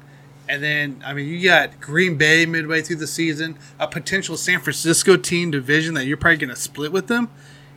And 0.47 0.63
then, 0.63 1.03
I 1.05 1.13
mean, 1.13 1.28
you 1.28 1.47
got 1.47 1.80
Green 1.80 2.17
Bay 2.17 2.47
midway 2.47 2.82
through 2.82 2.95
the 2.95 3.07
season, 3.07 3.59
a 3.80 3.88
potential 3.88 4.36
San 4.36 4.59
Francisco 4.59 5.15
team 5.15 5.51
division 5.51 5.93
that 5.93 6.05
you're 6.05 6.17
probably 6.17 6.38
going 6.38 6.49
to 6.49 6.55
split 6.55 6.91
with 6.91 7.05
them. 7.05 7.30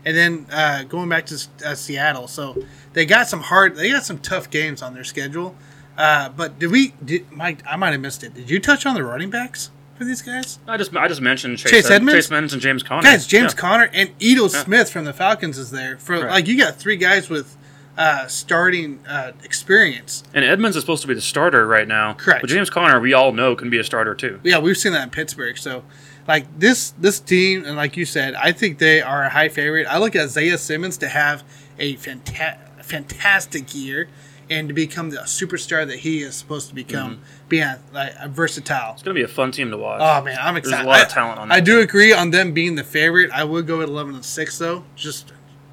And 0.04 0.16
then 0.16 0.46
uh, 0.52 0.82
going 0.84 1.08
back 1.08 1.26
to 1.26 1.46
uh, 1.64 1.74
Seattle. 1.74 2.26
So 2.28 2.56
they 2.92 3.06
got 3.06 3.28
some 3.28 3.40
hard, 3.40 3.76
they 3.76 3.90
got 3.90 4.04
some 4.04 4.18
tough 4.18 4.50
games 4.50 4.82
on 4.82 4.94
their 4.94 5.04
schedule. 5.04 5.54
Uh, 5.96 6.28
but 6.30 6.58
did 6.58 6.70
we? 6.70 6.94
Did 7.04 7.30
Mike? 7.30 7.62
I 7.66 7.76
might 7.76 7.90
have 7.92 8.00
missed 8.00 8.24
it. 8.24 8.34
Did 8.34 8.48
you 8.50 8.58
touch 8.60 8.86
on 8.86 8.94
the 8.94 9.04
running 9.04 9.30
backs 9.30 9.70
for 9.96 10.04
these 10.04 10.22
guys? 10.22 10.58
I 10.66 10.76
just 10.76 10.96
I 10.96 11.06
just 11.06 11.20
mentioned 11.20 11.58
Chase, 11.58 11.70
Chase 11.70 11.90
Edmonds? 11.90 12.14
Chase 12.14 12.32
Edmonds 12.32 12.52
and 12.54 12.62
James 12.62 12.82
Conner. 12.82 13.02
Guys, 13.02 13.26
James 13.26 13.52
Yeah. 13.52 13.60
Conner 13.60 13.90
and 13.92 14.10
Ito 14.18 14.42
Yeah. 14.44 14.48
Smith 14.48 14.90
from 14.90 15.04
the 15.04 15.12
Falcons 15.12 15.58
is 15.58 15.70
there. 15.70 15.98
For 15.98 16.14
Right. 16.14 16.30
like, 16.30 16.48
you 16.48 16.56
got 16.58 16.76
three 16.76 16.96
guys 16.96 17.28
with 17.28 17.56
uh, 17.98 18.26
starting 18.26 19.00
uh, 19.06 19.32
experience. 19.44 20.24
And 20.32 20.46
Edmonds 20.46 20.76
is 20.78 20.82
supposed 20.82 21.02
to 21.02 21.08
be 21.08 21.14
the 21.14 21.20
starter 21.20 21.66
right 21.66 21.86
now. 21.86 22.14
Correct. 22.14 22.40
But 22.40 22.48
James 22.48 22.70
Conner, 22.70 22.98
we 22.98 23.12
all 23.12 23.32
know, 23.32 23.54
can 23.54 23.68
be 23.68 23.78
a 23.78 23.84
starter 23.84 24.14
too. 24.14 24.40
Yeah, 24.42 24.58
we've 24.60 24.78
seen 24.78 24.92
that 24.94 25.02
in 25.02 25.10
Pittsburgh. 25.10 25.58
So, 25.58 25.84
like 26.26 26.58
this 26.58 26.90
this 26.92 27.20
team, 27.20 27.64
and 27.64 27.76
like 27.76 27.96
you 27.96 28.04
said, 28.04 28.34
I 28.34 28.52
think 28.52 28.78
they 28.78 29.00
are 29.02 29.24
a 29.24 29.28
high 29.30 29.48
favorite. 29.48 29.86
I 29.86 29.98
look 29.98 30.14
at 30.16 30.24
Isaiah 30.24 30.58
Simmons 30.58 30.96
to 30.98 31.08
have 31.08 31.42
a 31.78 31.96
fanta- 31.96 32.58
fantastic 32.82 33.74
year 33.74 34.08
and 34.50 34.68
to 34.68 34.74
become 34.74 35.10
the 35.10 35.18
superstar 35.18 35.86
that 35.86 36.00
he 36.00 36.20
is 36.22 36.34
supposed 36.34 36.68
to 36.68 36.74
become, 36.74 37.14
mm-hmm. 37.14 37.48
being 37.48 37.62
a, 37.62 37.80
like 37.92 38.12
a 38.20 38.28
versatile. 38.28 38.92
It's 38.92 39.02
going 39.02 39.14
to 39.14 39.18
be 39.18 39.24
a 39.24 39.28
fun 39.28 39.50
team 39.50 39.70
to 39.70 39.76
watch. 39.76 40.00
Oh 40.02 40.22
man, 40.22 40.38
I'm 40.40 40.56
excited 40.56 40.86
There's 40.86 40.86
a 40.86 40.88
lot 40.88 41.06
of 41.06 41.08
talent 41.08 41.38
on 41.38 41.48
that 41.48 41.54
I 41.54 41.60
do 41.60 41.76
team. 41.76 41.84
agree 41.84 42.12
on 42.12 42.30
them 42.30 42.52
being 42.52 42.74
the 42.74 42.84
favorite. 42.84 43.30
I 43.30 43.44
would 43.44 43.66
go 43.66 43.80
at 43.80 43.88
eleven 43.88 44.14
and 44.14 44.24
six 44.24 44.58
though, 44.58 44.84
just 44.94 45.32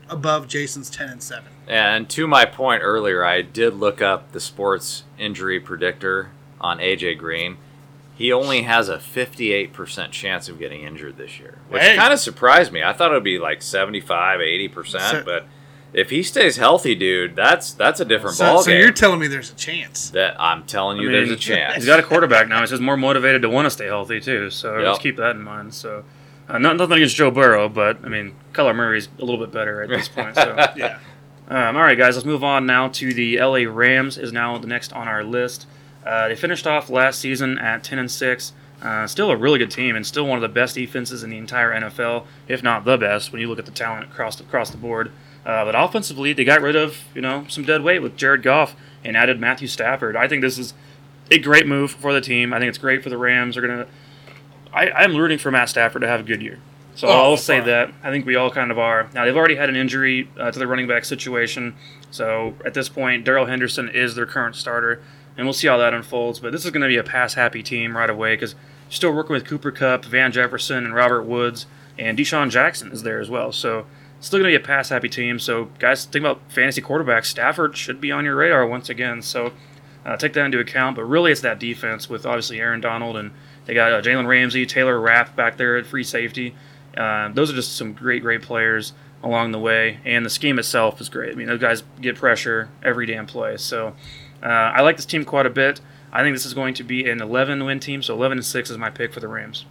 above 0.10 0.47
Jason's 0.47 0.89
ten 0.89 1.10
and 1.10 1.22
seven. 1.22 1.52
And 1.68 2.10
to 2.10 2.26
my 2.26 2.45
point 2.45 2.82
earlier, 2.84 3.24
I 3.24 3.41
did 3.41 3.76
look 3.76 4.02
up 4.02 4.32
the 4.32 4.39
sports 4.39 5.04
injury 5.18 5.60
predictor 5.60 6.32
on 6.60 6.80
AJ 6.80 7.18
Green. 7.20 7.58
He 8.20 8.34
only 8.34 8.63
has 8.63 8.89
a 8.89 8.97
58% 8.97 10.11
chance 10.11 10.49
of 10.49 10.59
getting 10.59 10.82
injured 10.82 11.15
this 11.17 11.39
year, 11.39 11.55
which 11.70 11.82
Hey. 11.82 11.95
kind 11.95 12.11
of 12.11 12.20
surprised 12.20 12.72
me. 12.74 12.84
I 12.84 12.91
thought 12.93 13.11
it 13.11 13.13
would 13.13 13.24
be 13.24 13.39
like 13.39 13.61
75, 13.61 14.41
80%, 14.41 14.99
So- 14.99 15.24
but 15.26 15.45
if 15.93 16.09
he 16.09 16.22
stays 16.22 16.57
healthy, 16.57 16.95
dude, 16.95 17.36
that's 17.36 17.72
that's 17.72 17.99
a 18.01 18.05
different 18.05 18.36
So, 18.36 18.45
ball 18.45 18.61
so 18.61 18.70
game. 18.72 18.82
you're 18.82 18.91
telling 18.91 19.20
me 19.22 19.28
there's 19.28 19.51
a 19.51 19.55
chance. 19.55 20.09
that 20.09 20.36
I'm 20.39 20.63
telling 20.63 20.99
I 20.99 21.03
you, 21.03 21.07
mean, 21.09 21.17
there's 21.17 21.32
a 21.32 21.36
chance. 21.38 21.76
He's 21.78 21.86
got 21.86 21.99
a 21.99 22.03
quarterback 22.03 22.47
now. 22.49 22.59
He's 22.59 22.70
just 22.72 22.82
more 22.82 22.97
motivated 22.97 23.41
to 23.43 23.49
want 23.49 23.65
to 23.67 23.70
stay 23.70 23.86
healthy 23.88 24.20
too. 24.20 24.49
So 24.49 24.78
Yep. 24.78 24.86
let's 24.86 24.99
keep 24.99 25.15
that 25.15 25.38
in 25.38 25.41
mind. 25.41 25.74
So 25.74 26.03
uh, 26.49 26.57
not, 26.57 26.76
nothing 26.78 26.97
against 26.97 27.15
Joe 27.15 27.32
Burrow, 27.32 27.70
but 27.70 27.99
I 28.03 28.09
mean, 28.09 28.36
Kyler 28.53 28.76
Murray's 28.76 29.07
a 29.17 29.24
little 29.24 29.39
bit 29.39 29.51
better 29.53 29.82
at 29.82 29.89
this 29.89 30.07
point. 30.15 30.36
So 30.36 30.55
Yeah. 30.76 30.97
um, 31.49 31.78
all 31.78 31.84
right, 31.84 31.97
guys, 31.97 32.15
let's 32.17 32.26
move 32.26 32.43
on 32.43 32.65
now 32.65 32.89
to 32.89 33.13
the 33.13 33.39
LA 33.39 33.63
Rams. 33.65 34.17
Is 34.17 34.34
now 34.34 34.57
the 34.57 34.67
next 34.67 34.91
on 34.91 35.07
our 35.07 35.24
list. 35.24 35.65
Uh, 36.06 36.28
they 36.30 36.36
finished 36.36 36.66
off 36.68 36.89
last 36.89 37.20
season 37.20 37.58
at 37.60 37.84
ten 37.84 38.00
and 38.00 38.10
six. 38.10 38.54
Uh, 38.82 39.06
still 39.06 39.30
a 39.30 39.36
really 39.36 39.60
good 39.60 39.70
team 39.72 39.95
and 39.97 40.08
still 40.08 40.26
one 40.26 40.38
of 40.38 40.41
the 40.41 40.47
best 40.47 40.76
defenses 40.76 41.22
in 41.22 41.30
the 41.30 41.38
entire 41.38 41.72
NFL, 41.72 42.26
if 42.47 42.64
not 42.64 42.86
the 42.86 42.97
best, 42.97 43.30
when 43.34 43.41
you 43.41 43.47
look 43.50 43.60
at 43.60 43.66
the 43.66 43.72
talent 43.72 44.06
across 44.10 44.38
the, 44.38 44.43
across 44.45 44.70
the 44.70 44.78
board. 44.78 45.12
Uh, 45.45 45.66
but 45.66 45.76
offensively, 45.76 46.32
they 46.32 46.45
got 46.45 46.62
rid 46.62 46.76
of 46.78 47.04
you 47.14 47.22
know 47.22 47.45
some 47.50 47.64
dead 47.66 47.84
weight 47.84 48.00
with 48.02 48.16
Jared 48.16 48.41
Goff 48.43 48.76
and 49.04 49.18
added 49.18 49.39
Matthew 49.39 49.68
Stafford. 49.68 50.16
I 50.16 50.28
think 50.28 50.41
this 50.41 50.58
is 50.58 50.74
a 51.32 51.39
great 51.39 51.68
move 51.68 51.91
for 51.91 52.14
the 52.14 52.22
team. 52.22 52.54
I 52.54 52.60
think 52.60 52.70
it's 52.70 52.78
great 52.78 53.04
for 53.04 53.10
the 53.10 53.18
Rams. 53.18 53.56
They're 53.56 53.68
gonna. 53.68 53.88
I, 54.74 54.91
I'm 54.91 55.16
rooting 55.16 55.39
for 55.39 55.52
Matt 55.52 55.70
Stafford 55.70 56.02
to 56.04 56.08
have 56.08 56.20
a 56.22 56.24
good 56.24 56.41
year. 56.41 56.60
So 56.95 57.08
Oh, 57.08 57.12
I'll 57.32 57.38
say 57.38 57.58
fine. 57.60 57.68
that. 57.68 57.91
I 58.04 58.12
think 58.12 58.26
we 58.26 58.36
all 58.36 58.52
kind 58.52 58.72
of 58.72 58.78
are. 58.80 59.10
Now 59.14 59.26
they've 59.26 59.36
already 59.36 59.56
had 59.56 59.70
an 59.70 59.76
injury 59.76 60.30
uh, 60.39 60.52
to 60.52 60.60
the 60.60 60.68
running 60.68 60.88
back 60.88 61.06
situation. 61.06 61.76
So 62.12 62.54
at 62.66 62.74
this 62.74 62.88
point, 62.89 63.26
Darrell 63.26 63.45
Henderson 63.45 63.89
is 63.89 64.16
their 64.16 64.26
current 64.26 64.56
starter, 64.56 65.02
and 65.39 65.47
we'll 65.47 65.53
see 65.53 65.69
how 65.69 65.77
that 65.77 65.93
unfolds. 65.93 66.41
But 66.41 66.51
this 66.51 66.65
is 66.65 66.71
going 66.71 66.81
to 66.81 66.89
be 66.89 66.97
a 66.97 67.03
pass-happy 67.03 67.63
team 67.63 67.95
right 67.95 68.09
away 68.09 68.33
because 68.33 68.55
still 68.89 69.13
working 69.13 69.33
with 69.33 69.45
Cooper 69.45 69.71
Kupp, 69.71 70.03
Van 70.03 70.33
Jefferson, 70.33 70.83
and 70.83 70.93
Robert 70.93 71.23
Woods, 71.23 71.65
and 71.97 72.17
DeSean 72.17 72.49
Jackson 72.49 72.91
is 72.91 73.03
there 73.03 73.21
as 73.21 73.29
well. 73.29 73.53
So 73.53 73.85
still 74.19 74.39
going 74.39 74.51
to 74.51 74.59
be 74.59 74.61
a 74.61 74.67
pass-happy 74.67 75.07
team. 75.07 75.39
So 75.39 75.69
guys, 75.79 76.03
think 76.03 76.23
about 76.23 76.41
fantasy 76.49 76.81
quarterbacks. 76.81 77.27
Stafford 77.27 77.77
should 77.77 78.01
be 78.01 78.11
on 78.11 78.25
your 78.25 78.35
radar 78.35 78.67
once 78.67 78.89
again. 78.89 79.21
So 79.21 79.53
uh, 80.05 80.17
take 80.17 80.33
that 80.33 80.43
into 80.43 80.59
account. 80.59 80.97
But 80.97 81.05
really, 81.05 81.31
it's 81.31 81.39
that 81.39 81.57
defense 81.57 82.09
with 82.09 82.25
obviously 82.25 82.59
Aaron 82.59 82.81
Donald 82.81 83.15
and 83.15 83.31
they 83.65 83.73
got 83.73 83.93
uh, 83.93 84.01
Jalen 84.01 84.27
Ramsey, 84.27 84.65
Taylor 84.65 84.99
Rapp 84.99 85.37
back 85.37 85.55
there 85.55 85.77
at 85.77 85.85
free 85.85 86.03
safety. 86.03 86.53
Uh, 86.97 87.29
those 87.29 87.49
are 87.49 87.55
just 87.55 87.77
some 87.77 87.93
great, 87.93 88.21
great 88.23 88.41
players 88.41 88.91
along 89.23 89.51
the 89.51 89.59
way, 89.59 89.99
and 90.05 90.25
the 90.25 90.29
scheme 90.29 90.57
itself 90.59 90.99
is 90.99 91.07
great. 91.07 91.31
I 91.31 91.35
mean, 91.35 91.47
those 91.47 91.61
guys 91.61 91.83
get 92.01 92.15
pressure 92.15 92.69
every 92.81 93.05
damn 93.05 93.27
play. 93.27 93.57
So 93.57 93.95
uh, 94.41 94.45
I 94.45 94.81
like 94.81 94.95
this 94.95 95.05
team 95.05 95.25
quite 95.25 95.45
a 95.45 95.49
bit. 95.49 95.81
I 96.11 96.23
think 96.23 96.35
this 96.35 96.45
is 96.45 96.53
going 96.53 96.73
to 96.75 96.83
be 96.83 97.09
an 97.09 97.21
11 97.21 97.63
win 97.65 97.79
team, 97.79 98.01
so 98.01 98.15
11 98.15 98.39
and 98.39 98.45
6 98.45 98.69
is 98.69 98.77
my 98.77 98.89
pick 98.89 99.13
for 99.13 99.19
the 99.19 99.27
Rams. 99.27 99.65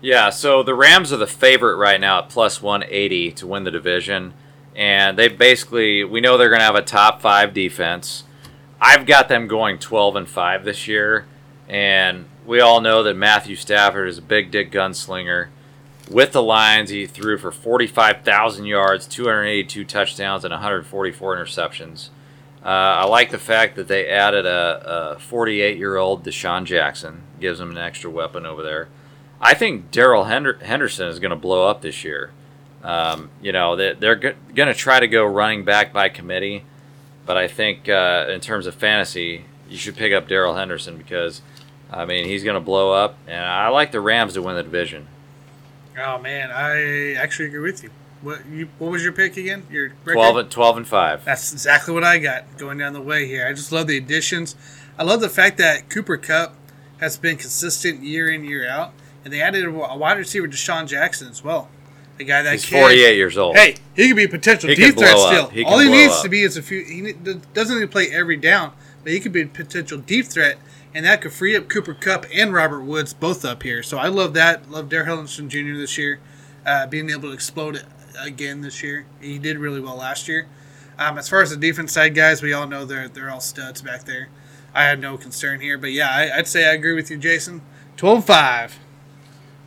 Yeah, 0.00 0.30
so 0.30 0.62
the 0.62 0.74
Rams 0.74 1.12
are 1.12 1.16
the 1.16 1.26
favorite 1.26 1.76
right 1.76 2.00
now 2.00 2.20
at 2.20 2.28
plus 2.28 2.62
180 2.62 3.32
to 3.32 3.46
win 3.46 3.64
the 3.64 3.70
division. 3.70 4.32
And 4.76 5.18
they 5.18 5.26
basically, 5.26 6.04
we 6.04 6.20
know 6.20 6.38
they're 6.38 6.48
going 6.48 6.60
to 6.60 6.64
have 6.64 6.76
a 6.76 6.82
top 6.82 7.20
five 7.20 7.52
defense. 7.52 8.22
I've 8.80 9.06
got 9.06 9.28
them 9.28 9.48
going 9.48 9.78
12 9.78 10.14
and 10.14 10.28
5 10.28 10.64
this 10.64 10.86
year. 10.86 11.26
And 11.68 12.26
we 12.46 12.60
all 12.60 12.80
know 12.80 13.02
that 13.02 13.14
Matthew 13.14 13.56
Stafford 13.56 14.08
is 14.08 14.18
a 14.18 14.22
big 14.22 14.52
dick 14.52 14.70
gunslinger. 14.70 15.48
With 16.08 16.32
the 16.32 16.42
Lions, 16.42 16.90
he 16.90 17.04
threw 17.04 17.36
for 17.36 17.50
45,000 17.50 18.64
yards, 18.64 19.06
282 19.06 19.84
touchdowns, 19.84 20.44
and 20.44 20.52
144 20.52 21.36
interceptions. 21.36 22.08
Uh, 22.64 22.68
I 22.68 23.04
like 23.06 23.30
the 23.30 23.38
fact 23.38 23.76
that 23.76 23.88
they 23.88 24.08
added 24.08 24.44
a 24.44 25.16
48 25.20 25.78
year 25.78 25.96
old 25.96 26.24
DeSean 26.24 26.64
Jackson, 26.64 27.22
gives 27.40 27.58
them 27.58 27.70
an 27.70 27.78
extra 27.78 28.10
weapon 28.10 28.44
over 28.44 28.62
there. 28.62 28.88
I 29.40 29.54
think 29.54 29.90
Daryl 29.90 30.26
Hender- 30.26 30.58
Henderson 30.64 31.08
is 31.08 31.20
going 31.20 31.30
to 31.30 31.36
blow 31.36 31.68
up 31.68 31.82
this 31.82 32.02
year. 32.02 32.32
Um, 32.82 33.30
you 33.40 33.52
know, 33.52 33.76
they, 33.76 33.94
they're 33.94 34.16
going 34.16 34.68
to 34.68 34.74
try 34.74 35.00
to 35.00 35.08
go 35.08 35.24
running 35.24 35.64
back 35.64 35.92
by 35.92 36.08
committee, 36.08 36.64
but 37.26 37.36
I 37.36 37.48
think 37.48 37.88
uh, 37.88 38.26
in 38.28 38.40
terms 38.40 38.66
of 38.66 38.74
fantasy, 38.74 39.44
you 39.68 39.76
should 39.76 39.96
pick 39.96 40.12
up 40.12 40.28
Darrell 40.28 40.54
Henderson 40.54 40.96
because, 40.96 41.42
I 41.90 42.04
mean, 42.04 42.24
he's 42.24 42.44
going 42.44 42.54
to 42.54 42.60
blow 42.60 42.92
up, 42.92 43.16
and 43.26 43.44
I 43.44 43.68
like 43.68 43.92
the 43.92 44.00
Rams 44.00 44.34
to 44.34 44.42
win 44.42 44.56
the 44.56 44.62
division. 44.62 45.06
Oh 46.00 46.18
man, 46.18 46.50
I 46.52 47.14
actually 47.14 47.46
agree 47.46 47.60
with 47.60 47.82
you. 47.82 47.90
What 48.22 48.44
you? 48.46 48.68
What 48.78 48.90
was 48.90 49.02
your 49.04 49.12
pick 49.12 49.36
again? 49.36 49.64
Your 49.70 49.88
record? 50.04 50.14
12 50.14 50.36
and, 50.38 50.50
12 50.50 50.76
and 50.78 50.88
5. 50.88 51.24
That's 51.24 51.52
exactly 51.52 51.94
what 51.94 52.04
I 52.04 52.18
got 52.18 52.58
going 52.58 52.78
down 52.78 52.92
the 52.92 53.00
way 53.00 53.26
here. 53.26 53.46
I 53.46 53.52
just 53.52 53.70
love 53.70 53.86
the 53.86 53.96
additions. 53.96 54.56
I 54.98 55.04
love 55.04 55.20
the 55.20 55.28
fact 55.28 55.58
that 55.58 55.88
Cooper 55.88 56.16
Kupp 56.16 56.54
has 56.98 57.16
been 57.16 57.36
consistent 57.36 58.02
year 58.02 58.28
in 58.28 58.44
year 58.44 58.68
out, 58.68 58.92
and 59.24 59.32
they 59.32 59.40
added 59.40 59.64
a 59.64 59.70
wide 59.70 60.18
receiver, 60.18 60.48
DeSean 60.48 60.88
Jackson, 60.88 61.28
as 61.28 61.44
well. 61.44 61.68
The 62.16 62.24
guy 62.24 62.42
that 62.42 62.54
He's 62.54 62.64
kid- 62.66 62.80
48 62.80 63.14
years 63.16 63.38
old. 63.38 63.56
Hey, 63.56 63.76
he 63.94 64.08
could 64.08 64.16
be 64.16 64.24
a 64.24 64.28
potential 64.28 64.68
He 64.68 64.74
deep 64.74 64.98
threat 64.98 65.16
still. 65.16 65.48
He 65.50 65.62
All 65.64 65.78
he 65.78 65.88
needs 65.88 66.14
up. 66.14 66.22
to 66.24 66.28
be 66.28 66.42
is 66.42 66.56
a 66.56 66.62
few. 66.62 66.82
He 66.84 67.12
doesn't 67.54 67.76
need 67.78 67.82
to 67.84 67.88
play 67.88 68.08
every 68.10 68.36
down, 68.36 68.72
but 69.04 69.12
he 69.12 69.20
could 69.20 69.30
be 69.30 69.42
a 69.42 69.46
potential 69.46 69.98
deep 69.98 70.26
threat, 70.26 70.58
and 70.92 71.06
that 71.06 71.20
could 71.20 71.32
free 71.32 71.54
up 71.54 71.68
Cooper 71.68 71.94
Kupp 71.94 72.26
and 72.34 72.52
Robert 72.52 72.80
Woods 72.80 73.14
both 73.14 73.44
up 73.44 73.62
here. 73.62 73.84
So 73.84 73.98
I 73.98 74.08
love 74.08 74.34
that. 74.34 74.68
Love 74.68 74.88
Darrell 74.88 75.06
Henderson 75.18 75.48
Jr. 75.48 75.74
this 75.76 75.96
year, 75.96 76.18
uh, 76.66 76.88
being 76.88 77.08
able 77.10 77.28
to 77.28 77.32
explode 77.32 77.84
again 78.20 78.60
this 78.60 78.82
year. 78.82 79.06
He 79.20 79.38
did 79.38 79.58
really 79.58 79.80
well 79.80 79.96
last 79.96 80.28
year. 80.28 80.46
Um, 80.98 81.16
as 81.18 81.28
far 81.28 81.42
as 81.42 81.50
the 81.50 81.56
defense 81.56 81.92
side 81.92 82.14
guys, 82.14 82.42
we 82.42 82.52
all 82.52 82.66
know 82.66 82.84
they're 82.84 83.08
they're 83.08 83.30
all 83.30 83.40
studs 83.40 83.80
back 83.80 84.04
there. 84.04 84.28
I 84.74 84.84
have 84.84 84.98
no 84.98 85.16
concern 85.16 85.60
here, 85.60 85.78
but 85.78 85.92
yeah, 85.92 86.08
I, 86.10 86.38
I'd 86.38 86.46
say 86.46 86.68
I 86.68 86.72
agree 86.72 86.92
with 86.92 87.10
you, 87.10 87.16
Jason. 87.16 87.62
12-5. 87.96 88.72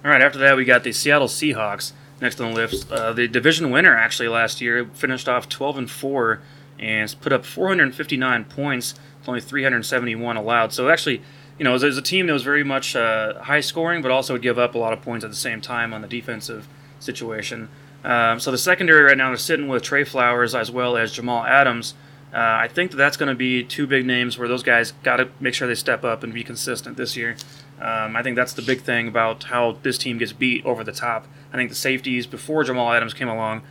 All 0.06 0.12
right, 0.12 0.22
after 0.22 0.40
that, 0.40 0.56
we 0.56 0.64
got 0.64 0.84
the 0.84 0.94
Seattle 0.94 1.28
Seahawks 1.28 1.92
next 2.22 2.40
on 2.40 2.54
the 2.54 2.56
list. 2.56 2.92
Uh, 2.92 3.12
the 3.12 3.28
division 3.28 3.72
winner 3.72 3.96
actually 3.96 4.30
last 4.30 4.62
year 4.62 4.86
finished 4.94 5.28
off 5.28 5.50
12 5.50 5.78
and 5.78 5.92
4 5.92 6.42
and 6.80 7.16
put 7.20 7.34
up 7.34 7.46
459 7.46 8.46
points, 8.46 8.94
with 9.20 9.30
only 9.30 9.42
371 9.42 10.38
allowed. 10.38 10.72
So 10.72 10.90
actually, 10.90 11.22
you 11.58 11.64
know, 11.64 11.78
there's 11.78 11.98
a 11.98 12.02
team 12.02 12.28
that 12.28 12.34
was 12.34 12.44
very 12.44 12.64
much 12.64 12.96
uh, 12.96 13.44
high 13.44 13.60
scoring, 13.60 14.02
but 14.02 14.12
also 14.12 14.34
would 14.34 14.42
give 14.42 14.58
up 14.58 14.76
a 14.76 14.78
lot 14.78 14.94
of 14.94 15.02
points 15.02 15.24
at 15.24 15.30
the 15.30 15.38
same 15.38 15.62
time 15.62 15.94
on 15.94 16.02
the 16.02 16.08
defensive 16.08 16.68
situation. 17.00 17.70
Um, 18.04 18.40
so 18.40 18.52
the 18.52 18.58
secondary 18.58 19.04
right 19.04 19.18
now 19.18 19.30
they're 19.30 19.38
sitting 19.38 19.68
with 19.68 19.84
Tre 19.84 20.04
Flowers 20.04 20.56
as 20.56 20.72
well 20.72 20.98
as 20.98 21.12
Jamal 21.12 21.44
Adams. 21.44 21.94
Uh, 22.34 22.38
I 22.38 22.70
think 22.70 22.92
that 22.92 22.98
that's 22.98 23.18
going 23.18 23.30
to 23.30 23.36
be 23.36 23.64
two 23.64 23.86
big 23.86 24.06
names 24.06 24.38
where 24.38 24.48
those 24.48 24.64
guys 24.64 24.94
got 25.04 25.18
to 25.18 25.30
make 25.40 25.54
sure 25.54 25.68
they 25.68 25.76
step 25.76 26.04
up 26.04 26.24
and 26.24 26.34
be 26.34 26.44
consistent 26.44 26.96
this 26.96 27.18
year. 27.18 27.36
Um, 27.80 28.16
I 28.16 28.24
think 28.24 28.36
that's 28.36 28.54
the 28.54 28.62
big 28.62 28.82
thing 28.82 29.08
about 29.08 29.44
how 29.44 29.78
this 29.82 29.98
team 29.98 30.18
gets 30.18 30.32
beat 30.32 30.66
over 30.66 30.84
the 30.84 30.92
top. 30.92 31.28
I 31.52 31.58
think 31.58 31.70
the 31.70 31.76
safeties 31.76 32.28
before 32.28 32.64
Jamal 32.64 32.94
Adams 32.94 33.14
came 33.14 33.28
along 33.28 33.64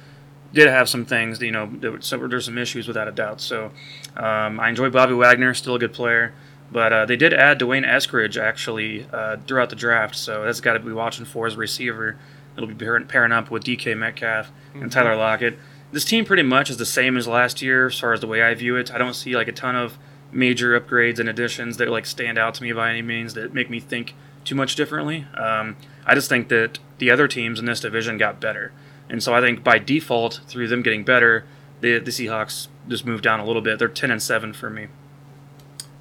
did 0.52 0.68
have 0.68 0.88
some 0.88 1.04
things. 1.04 1.40
You 1.40 1.52
know, 1.52 1.70
there's 1.72 2.44
some 2.44 2.58
issues 2.58 2.88
without 2.88 3.08
a 3.08 3.12
doubt. 3.12 3.40
So 3.40 3.70
um, 4.16 4.60
I 4.60 4.68
enjoy 4.68 4.90
Bobby 4.90 5.14
Wagner, 5.14 5.54
still 5.54 5.76
a 5.76 5.78
good 5.78 5.92
player, 5.92 6.34
but 6.72 6.92
uh, 6.92 7.06
they 7.06 7.16
did 7.16 7.32
add 7.32 7.58
D'Wayne 7.58 7.86
Eskridge 7.86 8.40
actually 8.40 9.06
uh, 9.12 9.36
throughout 9.46 9.70
the 9.70 9.76
draft. 9.76 10.16
So 10.16 10.44
that's 10.44 10.60
got 10.60 10.74
to 10.74 10.80
be 10.80 10.92
watching 10.92 11.24
for 11.24 11.46
as 11.46 11.54
a 11.54 11.58
receiver. 11.58 12.18
It'll 12.62 12.74
be 12.74 12.74
pairing, 12.74 13.06
pairing 13.06 13.32
up 13.32 13.50
with 13.50 13.64
DK 13.64 13.96
Metcalf 13.96 14.52
and 14.74 14.92
Tyler 14.92 15.16
Lockett. 15.16 15.58
This 15.92 16.04
team 16.04 16.24
pretty 16.24 16.42
much 16.42 16.68
is 16.68 16.76
the 16.76 16.86
same 16.86 17.16
as 17.16 17.26
last 17.26 17.62
year 17.62 17.86
as 17.86 17.98
far 17.98 18.12
as 18.12 18.20
the 18.20 18.26
way 18.26 18.42
I 18.42 18.54
view 18.54 18.76
it. 18.76 18.92
I 18.92 18.98
don't 18.98 19.14
see 19.14 19.34
like 19.34 19.48
a 19.48 19.52
ton 19.52 19.74
of 19.74 19.98
major 20.30 20.78
upgrades 20.78 21.18
and 21.18 21.28
additions 21.28 21.78
that 21.78 21.88
like 21.88 22.04
stand 22.06 22.38
out 22.38 22.54
to 22.54 22.62
me 22.62 22.72
by 22.72 22.90
any 22.90 23.02
means 23.02 23.34
that 23.34 23.54
make 23.54 23.70
me 23.70 23.80
think 23.80 24.14
too 24.44 24.54
much 24.54 24.76
differently. 24.76 25.26
Um, 25.36 25.76
I 26.04 26.14
just 26.14 26.28
think 26.28 26.48
that 26.48 26.78
the 26.98 27.10
other 27.10 27.26
teams 27.26 27.58
in 27.58 27.64
this 27.64 27.80
division 27.80 28.18
got 28.18 28.40
better, 28.40 28.72
and 29.08 29.22
so 29.22 29.34
I 29.34 29.40
think 29.40 29.64
by 29.64 29.78
default, 29.78 30.40
through 30.46 30.68
them 30.68 30.82
getting 30.82 31.02
better, 31.02 31.44
the 31.80 31.98
the 31.98 32.10
Seahawks 32.10 32.68
just 32.88 33.06
moved 33.06 33.24
down 33.24 33.40
a 33.40 33.44
little 33.46 33.62
bit. 33.62 33.78
They're 33.78 33.88
ten 33.88 34.10
and 34.10 34.22
seven 34.22 34.52
for 34.52 34.70
me. 34.70 34.88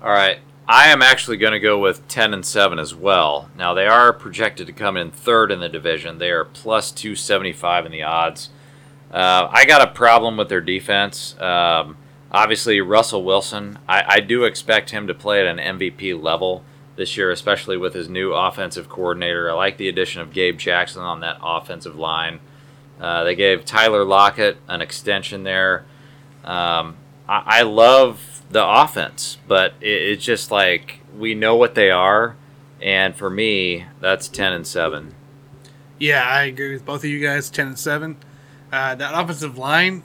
All 0.02 0.12
right. 0.12 0.40
I 0.70 0.88
am 0.88 1.02
actually 1.02 1.38
going 1.38 1.54
to 1.54 1.60
go 1.60 1.78
with 1.78 2.08
10 2.08 2.34
and 2.34 2.46
7 2.46 2.80
as 2.80 2.96
well. 2.96 3.50
Now, 3.58 3.74
they 3.74 3.88
are 3.88 4.14
projected 4.14 4.68
to 4.68 4.74
come 4.74 4.96
in 4.96 5.12
third 5.12 5.52
in 5.52 5.60
the 5.60 5.68
division. 5.68 6.20
They 6.20 6.30
are 6.30 6.46
plus 6.46 6.92
275 6.92 7.88
in 7.88 7.92
the 7.92 8.04
odds. 8.04 8.50
Uh, 9.12 9.50
I 9.52 9.66
got 9.66 9.82
a 9.82 9.92
problem 9.92 10.38
with 10.38 10.48
their 10.48 10.62
defense. 10.62 11.38
Um, 11.42 11.98
Obviously, 12.32 12.80
Russell 12.80 13.24
Wilson, 13.24 13.80
I, 13.88 14.04
I 14.08 14.20
do 14.20 14.44
expect 14.44 14.92
him 14.92 15.08
to 15.08 15.14
play 15.14 15.42
at 15.42 15.48
an 15.48 15.80
MVP 15.80 16.22
level 16.22 16.64
this 16.96 17.18
year, 17.18 17.32
especially 17.32 17.76
with 17.76 17.94
his 17.94 18.08
new 18.08 18.34
offensive 18.34 18.88
coordinator. 18.88 19.50
I 19.50 19.54
like 19.54 19.78
the 19.78 19.90
addition 19.90 20.22
of 20.22 20.32
Gabe 20.32 20.60
Jackson 20.60 21.02
on 21.02 21.22
that 21.22 21.38
offensive 21.42 21.96
line. 21.96 22.40
Uh, 23.00 23.24
they 23.24 23.34
gave 23.34 23.66
Tyler 23.66 24.04
Lockett 24.04 24.58
an 24.68 24.82
extension 24.82 25.44
there. 25.44 25.86
Um, 26.44 26.98
I, 27.28 27.44
I 27.46 27.62
love 27.64 28.39
the 28.50 28.66
offense, 28.66 29.38
but 29.48 29.74
it, 29.82 29.88
it's 29.88 30.24
just 30.24 30.52
like 30.52 31.00
we 31.18 31.36
know 31.36 31.56
what 31.56 31.76
they 31.76 31.92
are, 31.92 32.36
and 32.82 33.16
for 33.16 33.30
me, 33.30 33.86
that's 34.00 34.28
ten 34.28 34.54
and 34.54 34.66
seven. 34.66 35.14
Yeah, 35.98 36.24
I 36.28 36.44
agree 36.44 36.74
with 36.74 36.86
both 36.86 37.04
of 37.04 37.10
you 37.10 37.20
guys. 37.20 37.50
Ten 37.50 37.68
and 37.68 37.80
seven. 37.80 38.18
Uh, 38.72 38.96
that 38.96 39.20
offensive 39.20 39.58
line 39.58 40.04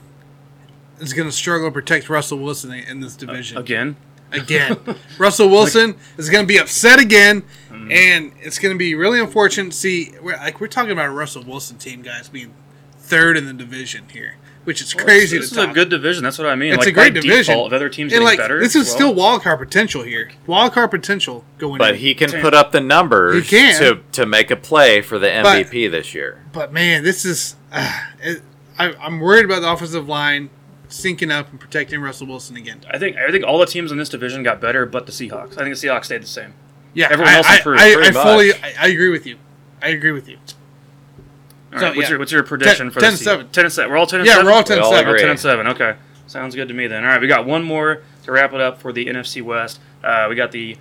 is 0.99 1.13
going 1.13 1.27
to 1.27 1.35
struggle 1.35 1.67
to 1.69 1.71
protect 1.73 2.09
Russell 2.09 2.39
Wilson 2.39 2.73
in 2.73 2.99
this 2.99 3.15
division 3.15 3.57
Again, 3.57 3.95
again. 4.31 4.77
Russell 5.17 5.49
Wilson 5.49 5.95
is 6.17 6.29
going 6.29 6.43
to 6.43 6.47
be 6.47 6.57
upset 6.57 6.99
again, 6.99 7.43
and 7.71 8.31
it's 8.41 8.59
going 8.59 8.73
to 8.73 8.77
be 8.79 8.95
really 8.95 9.19
unfortunate 9.19 9.71
to 9.71 9.77
see. 9.77 10.13
We're, 10.21 10.37
like 10.37 10.59
we're 10.59 10.67
talking 10.67 10.91
about 10.91 11.07
a 11.07 11.11
Russell 11.11 11.43
Wilson 11.43 11.77
team, 11.77 12.01
guys, 12.01 12.29
being 12.29 12.53
third 12.97 13.37
in 13.37 13.45
the 13.45 13.53
division 13.53 14.05
here, 14.11 14.35
which 14.65 14.81
is 14.81 14.93
crazy. 14.93 15.37
This 15.37 15.51
to 15.51 15.61
is 15.61 15.69
a 15.69 15.73
good 15.73 15.89
division. 15.89 16.23
That's 16.23 16.37
what 16.37 16.47
I 16.47 16.55
mean. 16.55 16.73
It's 16.73 16.79
like 16.79 16.89
a 16.89 16.91
great 16.91 17.13
by 17.13 17.21
division. 17.21 17.53
Default, 17.53 17.67
if 17.71 17.75
other 17.75 17.89
teams 17.89 18.11
And 18.11 18.21
getting 18.21 18.25
like 18.27 18.37
better, 18.37 18.59
this 18.59 18.75
is 18.75 18.87
well, 18.87 18.95
still 18.95 19.13
wild 19.13 19.41
card 19.43 19.59
potential 19.59 20.03
here. 20.03 20.31
Wild 20.45 20.73
card 20.73 20.91
potential 20.91 21.45
going 21.57 21.77
But 21.77 21.93
in. 21.95 21.99
he 22.01 22.13
can 22.13 22.29
Ten. 22.29 22.41
put 22.41 22.53
up 22.53 22.71
the 22.71 22.81
numbers 22.81 23.47
He 23.47 23.57
can. 23.57 23.79
to 23.79 24.01
to 24.11 24.25
make 24.25 24.51
a 24.51 24.55
play 24.55 25.01
for 25.01 25.17
the 25.17 25.27
But- 25.41 25.67
MVP 25.67 25.89
this 25.89 26.13
year. 26.13 26.43
But 26.51 26.73
man, 26.73 27.03
this 27.03 27.23
is. 27.25 27.55
Uh, 27.71 27.91
it, 28.21 28.41
I, 28.77 28.93
I'm 28.95 29.19
worried 29.21 29.45
about 29.45 29.61
the 29.61 29.71
offensive 29.71 30.07
line 30.09 30.49
syncing 30.89 31.31
up 31.31 31.49
and 31.49 31.59
protecting 31.59 32.01
Russell 32.01 32.27
Wilson 32.27 32.55
again. 32.57 32.81
I 32.91 32.97
think 32.99 33.15
I 33.17 33.31
think 33.31 33.45
all 33.45 33.57
the 33.59 33.65
teams 33.65 33.91
in 33.91 33.97
this 33.97 34.09
division 34.09 34.43
got 34.43 34.59
better, 34.61 34.85
but 34.85 35.05
the 35.05 35.11
Seahawks. 35.11 35.53
I 35.57 35.63
think 35.63 35.75
the 35.79 35.87
Seahawks 35.87 36.05
stayed 36.05 36.21
the 36.23 36.27
same. 36.27 36.53
Yeah, 36.93 37.07
Everyone 37.11 37.33
I, 37.33 37.37
else 37.37 37.55
improved, 37.57 37.81
I, 37.81 37.91
I 37.91 37.93
pretty 37.95 38.11
fully. 38.13 38.53
I, 38.53 38.73
I 38.79 38.87
agree 38.87 39.09
with 39.09 39.25
you. 39.25 39.37
I 39.81 39.89
agree 39.89 40.11
with 40.11 40.27
you. 40.29 40.37
All 41.75 41.79
So, 41.81 41.85
right, 41.87 41.95
what's 41.95 42.05
yeah. 42.07 42.09
your 42.11 42.19
what's 42.19 42.31
your 42.31 42.43
prediction 42.43 42.87
Ten- 42.87 42.91
for 42.91 42.99
10 42.99 43.01
the 43.01 43.07
and 43.09 43.17
season? 43.19 43.31
seven. 43.33 43.47
Ten 43.51 43.65
and 43.65 43.73
seven. 43.73 43.91
We're 43.91 43.97
all 43.97 44.07
ten 44.07 44.19
and 44.21 44.27
Yeah, 44.27 44.33
seven. 44.33 44.45
we're 44.47 44.53
all 44.53 44.63
10 44.63 44.77
We 44.77 44.83
all 44.83 44.91
7. 44.91 45.05
We're 45.05 45.09
agree. 45.11 45.21
ten 45.21 45.29
and 45.31 45.39
seven. 45.39 45.67
Okay, 45.67 45.95
sounds 46.27 46.55
good 46.55 46.67
to 46.69 46.73
me 46.73 46.87
then. 46.87 47.03
All 47.03 47.11
right, 47.11 47.21
we 47.21 47.27
got 47.27 47.45
one 47.45 47.63
more 47.63 48.01
to 48.23 48.31
wrap 48.31 48.53
it 48.53 48.61
up 48.61 48.81
for 48.81 48.91
the 48.91 49.05
NFC 49.07 49.41
West. 49.41 49.79
Uh, 50.03 50.27
we 50.29 50.35
got 50.35 50.51
the 50.51 50.77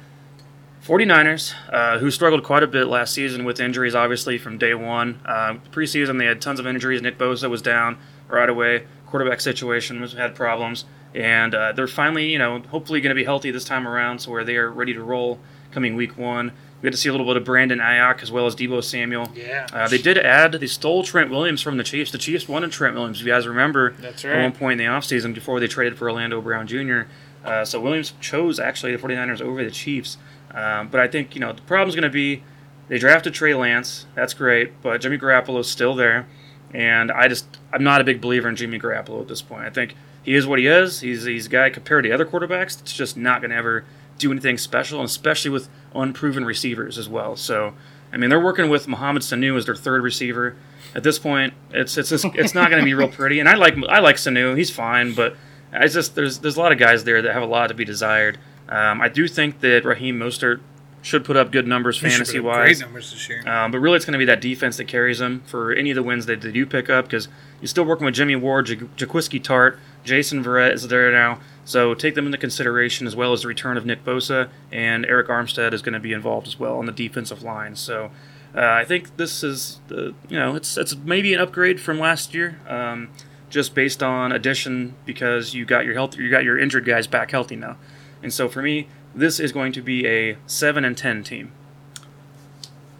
49ers, 0.86 1.54
uh, 1.72 1.98
who 1.98 2.10
struggled 2.10 2.42
quite 2.42 2.62
a 2.62 2.66
bit 2.66 2.86
last 2.86 3.14
season 3.14 3.44
with 3.44 3.58
injuries, 3.58 3.94
obviously 3.94 4.36
from 4.36 4.58
day 4.58 4.74
one. 4.74 5.18
Uh, 5.24 5.54
preseason, 5.72 6.18
they 6.18 6.26
had 6.26 6.40
tons 6.42 6.60
of 6.60 6.66
injuries. 6.66 7.00
Nick 7.00 7.16
Bosa 7.18 7.48
was 7.48 7.62
down 7.62 7.96
right 8.28 8.48
away. 8.48 8.84
Quarterback 9.06 9.40
situation 9.40 10.00
was 10.00 10.12
had 10.12 10.34
problems, 10.34 10.84
and 11.14 11.54
uh, 11.54 11.72
they're 11.72 11.86
finally, 11.86 12.30
you 12.30 12.38
know, 12.38 12.58
hopefully 12.68 13.00
going 13.00 13.14
to 13.14 13.18
be 13.18 13.24
healthy 13.24 13.50
this 13.50 13.64
time 13.64 13.88
around, 13.88 14.18
so 14.18 14.30
where 14.30 14.44
they 14.44 14.56
are 14.56 14.70
ready 14.70 14.92
to 14.92 15.02
roll 15.02 15.38
coming 15.70 15.94
week 15.96 16.18
one. 16.18 16.52
We 16.84 16.88
get 16.88 16.96
to 16.96 17.00
see 17.00 17.08
a 17.08 17.12
little 17.12 17.26
bit 17.26 17.38
of 17.38 17.44
Brandon 17.44 17.78
Aiyuk 17.78 18.22
as 18.22 18.30
well 18.30 18.44
as 18.44 18.54
Deebo 18.54 18.84
Samuel. 18.84 19.32
Yeah. 19.34 19.66
Uh, 19.72 19.88
they 19.88 19.96
did 19.96 20.18
add, 20.18 20.52
they 20.52 20.66
stole 20.66 21.02
Trent 21.02 21.30
Williams 21.30 21.62
from 21.62 21.78
the 21.78 21.82
Chiefs. 21.82 22.10
The 22.10 22.18
Chiefs 22.18 22.46
wanted 22.46 22.72
Trent 22.72 22.94
Williams, 22.94 23.20
if 23.20 23.26
you 23.26 23.32
guys 23.32 23.48
remember. 23.48 23.94
That's 23.94 24.22
right. 24.22 24.36
At 24.36 24.42
one 24.42 24.52
point 24.52 24.78
in 24.78 24.86
the 24.86 24.92
offseason 24.92 25.32
before 25.32 25.60
they 25.60 25.66
traded 25.66 25.96
for 25.96 26.10
Orlando 26.10 26.42
Brown 26.42 26.66
Jr. 26.66 27.04
Uh, 27.42 27.64
so 27.64 27.80
Williams 27.80 28.12
chose 28.20 28.60
actually 28.60 28.94
the 28.94 28.98
49ers 28.98 29.40
over 29.40 29.64
the 29.64 29.70
Chiefs. 29.70 30.18
Um, 30.52 30.88
but 30.88 31.00
I 31.00 31.08
think, 31.08 31.34
you 31.34 31.40
know, 31.40 31.54
the 31.54 31.62
problem's 31.62 31.94
going 31.94 32.02
to 32.02 32.10
be 32.10 32.42
they 32.88 32.98
drafted 32.98 33.32
Trey 33.32 33.54
Lance. 33.54 34.04
That's 34.14 34.34
great. 34.34 34.82
But 34.82 35.00
Jimmy 35.00 35.16
Garoppolo's 35.16 35.70
still 35.70 35.94
there. 35.94 36.26
And 36.74 37.10
I 37.10 37.28
just, 37.28 37.46
I'm 37.72 37.82
not 37.82 38.02
a 38.02 38.04
big 38.04 38.20
believer 38.20 38.50
in 38.50 38.56
Jimmy 38.56 38.78
Garoppolo 38.78 39.22
at 39.22 39.28
this 39.28 39.40
point. 39.40 39.64
I 39.64 39.70
think 39.70 39.94
he 40.22 40.34
is 40.34 40.46
what 40.46 40.58
he 40.58 40.66
is. 40.66 41.00
He's, 41.00 41.24
he's 41.24 41.46
a 41.46 41.48
guy 41.48 41.70
compared 41.70 42.04
to 42.04 42.12
other 42.12 42.26
quarterbacks 42.26 42.76
that's 42.76 42.92
just 42.92 43.16
not 43.16 43.40
going 43.40 43.52
to 43.52 43.56
ever 43.56 43.86
do 44.18 44.30
anything 44.30 44.58
special, 44.58 45.00
and 45.00 45.08
especially 45.08 45.50
with 45.50 45.68
unproven 45.94 46.44
receivers 46.44 46.98
as 46.98 47.08
well. 47.08 47.36
So, 47.36 47.74
I 48.12 48.16
mean, 48.16 48.30
they're 48.30 48.40
working 48.40 48.68
with 48.68 48.88
Mohamed 48.88 49.22
Sanu 49.22 49.56
as 49.56 49.66
their 49.66 49.76
third 49.76 50.02
receiver. 50.02 50.56
At 50.94 51.02
this 51.02 51.18
point, 51.18 51.54
it's 51.70 51.96
it's 51.98 52.10
just, 52.10 52.24
it's 52.34 52.54
not 52.54 52.70
going 52.70 52.80
to 52.80 52.84
be 52.84 52.94
real 52.94 53.08
pretty. 53.20 53.40
And 53.40 53.48
I 53.48 53.54
like 53.54 53.76
I 53.88 53.98
like 54.00 54.16
Sanu, 54.16 54.56
he's 54.56 54.70
fine, 54.70 55.14
but 55.14 55.36
I 55.72 55.88
just 55.88 56.14
there's 56.14 56.38
there's 56.38 56.56
a 56.56 56.60
lot 56.60 56.72
of 56.72 56.78
guys 56.78 57.04
there 57.04 57.22
that 57.22 57.32
have 57.32 57.42
a 57.42 57.46
lot 57.46 57.68
to 57.68 57.74
be 57.74 57.84
desired. 57.84 58.38
Um, 58.68 59.00
I 59.00 59.08
do 59.08 59.28
think 59.28 59.60
that 59.60 59.84
Raheem 59.84 60.18
Mostert 60.18 60.60
should 61.02 61.24
put 61.24 61.36
up 61.36 61.52
good 61.52 61.66
numbers 61.66 62.00
He 62.00 62.08
fantasy 62.08 62.40
wise. 62.40 62.78
Great 62.78 62.80
numbers 62.80 63.12
this 63.12 63.28
year. 63.28 63.46
Um, 63.46 63.70
but 63.70 63.78
really, 63.78 63.96
it's 63.96 64.06
going 64.06 64.12
to 64.14 64.18
be 64.18 64.24
that 64.24 64.40
defense 64.40 64.78
that 64.78 64.86
carries 64.86 65.18
them 65.18 65.42
for 65.46 65.72
any 65.72 65.90
of 65.90 65.96
the 65.96 66.02
wins 66.02 66.26
that 66.26 66.40
they 66.40 66.50
do 66.50 66.64
pick 66.64 66.88
up 66.88 67.06
because 67.06 67.28
you're 67.60 67.68
still 67.68 67.84
working 67.84 68.06
with 68.06 68.14
Jimmy 68.14 68.36
Ward, 68.36 68.66
Jaquiski 68.66 69.42
Tartt, 69.42 69.78
Jason 70.02 70.42
Verrett 70.42 70.72
is 70.72 70.88
there 70.88 71.12
now. 71.12 71.40
So 71.64 71.94
take 71.94 72.14
them 72.14 72.26
into 72.26 72.38
consideration 72.38 73.06
as 73.06 73.16
well 73.16 73.32
as 73.32 73.42
the 73.42 73.48
return 73.48 73.76
of 73.76 73.86
Nick 73.86 74.04
Bosa 74.04 74.50
and 74.70 75.04
Arik 75.06 75.28
Armstead 75.28 75.72
is 75.72 75.82
going 75.82 75.94
to 75.94 76.00
be 76.00 76.12
involved 76.12 76.46
as 76.46 76.58
well 76.58 76.76
on 76.76 76.86
the 76.86 76.92
defensive 76.92 77.42
line. 77.42 77.74
So 77.74 78.10
uh, 78.54 78.60
I 78.60 78.84
think 78.84 79.16
this 79.16 79.42
is 79.42 79.80
the 79.88 80.14
you 80.28 80.38
know 80.38 80.54
it's 80.54 80.76
it's 80.76 80.94
maybe 80.94 81.34
an 81.34 81.40
upgrade 81.40 81.80
from 81.80 81.98
last 81.98 82.34
year, 82.34 82.60
um, 82.68 83.10
just 83.50 83.74
based 83.74 84.02
on 84.02 84.30
addition 84.30 84.94
because 85.04 85.54
you 85.54 85.64
got 85.64 85.84
your 85.84 85.94
health 85.94 86.16
you 86.16 86.30
got 86.30 86.44
your 86.44 86.58
injured 86.58 86.84
guys 86.84 87.06
back 87.06 87.32
healthy 87.32 87.56
now, 87.56 87.76
and 88.22 88.32
so 88.32 88.48
for 88.48 88.62
me 88.62 88.86
this 89.14 89.40
is 89.40 89.52
going 89.52 89.72
to 89.72 89.82
be 89.82 90.06
a 90.06 90.36
seven 90.46 90.84
and 90.84 90.96
ten 90.96 91.24
team. 91.24 91.52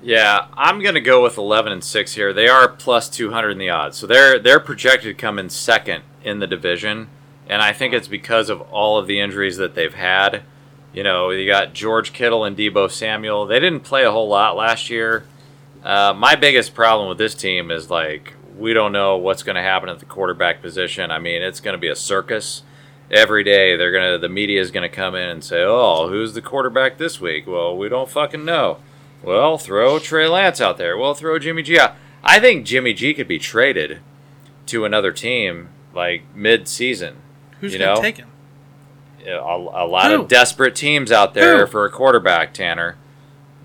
Yeah, 0.03 0.49
I'm 0.55 0.83
gonna 0.83 1.01
go 1.01 1.23
with 1.23 1.39
11 1.39 1.73
and 1.73 1.83
six 1.83 2.15
here. 2.15 2.33
They 2.33 2.47
are 2.47 2.69
plus 2.69 3.09
200 3.09 3.51
in 3.51 3.59
the 3.59 3.71
odds, 3.71 3.97
so 3.97 4.07
they're 4.07 4.39
they're 4.41 4.61
projected 4.61 5.17
to 5.17 5.21
come 5.21 5.39
in 5.39 5.49
second 5.51 6.03
in 6.25 6.41
the 6.41 6.47
division, 6.49 7.09
and 7.49 7.63
I 7.63 7.73
think 7.73 7.95
it's 7.95 8.09
because 8.09 8.49
of 8.51 8.61
all 8.63 8.99
of 8.99 9.07
the 9.07 9.21
injuries 9.21 9.57
that 9.59 9.75
they've 9.75 9.95
had. 9.95 10.43
You 10.93 11.03
know, 11.03 11.31
you 11.31 11.47
got 11.47 11.75
George 11.75 12.13
Kittle 12.13 12.45
and 12.45 12.57
Deebo 12.57 12.91
Samuel. 12.91 13.47
They 13.47 13.59
didn't 13.59 13.81
play 13.81 14.05
a 14.05 14.13
whole 14.13 14.29
lot 14.29 14.57
last 14.57 14.91
year. 14.91 15.25
Uh, 15.83 16.15
my 16.17 16.35
biggest 16.35 16.75
problem 16.75 17.09
with 17.09 17.19
this 17.19 17.35
team 17.35 17.71
is 17.71 17.91
like 17.91 18.35
we 18.57 18.73
don't 18.73 18.93
know 18.93 19.17
what's 19.17 19.43
going 19.43 19.57
to 19.57 19.63
happen 19.63 19.89
at 19.89 19.99
the 19.99 20.05
quarterback 20.07 20.63
position. 20.63 21.11
I 21.11 21.19
mean, 21.19 21.43
it's 21.43 21.61
going 21.61 21.75
to 21.75 21.81
be 21.81 21.89
a 21.89 21.97
circus 21.97 22.63
every 23.11 23.45
day. 23.45 23.77
They're 23.77 23.93
gonna 23.93 24.19
the 24.19 24.29
media 24.29 24.61
is 24.61 24.71
going 24.71 24.89
to 24.89 24.95
come 24.95 25.15
in 25.15 25.29
and 25.29 25.45
say, 25.45 25.63
"Oh, 25.63 26.09
who's 26.09 26.35
the 26.35 26.43
quarterback 26.43 26.99
this 26.99 27.21
week?" 27.21 27.47
Well, 27.47 27.77
we 27.77 27.89
don't 27.89 28.09
fucking 28.09 28.45
know. 28.45 28.79
Well, 29.23 29.59
throw 29.59 29.99
Trey 29.99 30.29
Lance 30.29 30.61
out 30.61 30.79
there. 30.79 30.97
Well, 30.97 31.15
throw 31.15 31.39
Jimmy 31.39 31.63
G 31.63 31.79
out. 31.79 31.97
I 32.23 32.41
think 32.41 32.67
Jimmy 32.67 32.95
G 32.95 33.15
could 33.15 33.29
be 33.29 33.39
traded 33.39 34.01
to 34.67 34.85
another 34.85 35.13
team 35.13 35.69
like 35.93 36.23
mid-season. 36.35 37.17
Who's 37.61 37.73
you 37.73 37.79
going 37.79 37.91
to 37.91 37.95
know? 37.97 38.03
take 38.03 38.17
him? 38.19 38.31
A, 39.27 39.39
a 39.39 39.87
lot 39.87 40.11
Who? 40.11 40.23
of 40.23 40.29
desperate 40.29 40.75
teams 40.75 41.11
out 41.11 41.35
there 41.35 41.61
Who? 41.61 41.67
for 41.67 41.85
a 41.85 41.91
quarterback. 41.91 42.53
Tanner, 42.53 42.97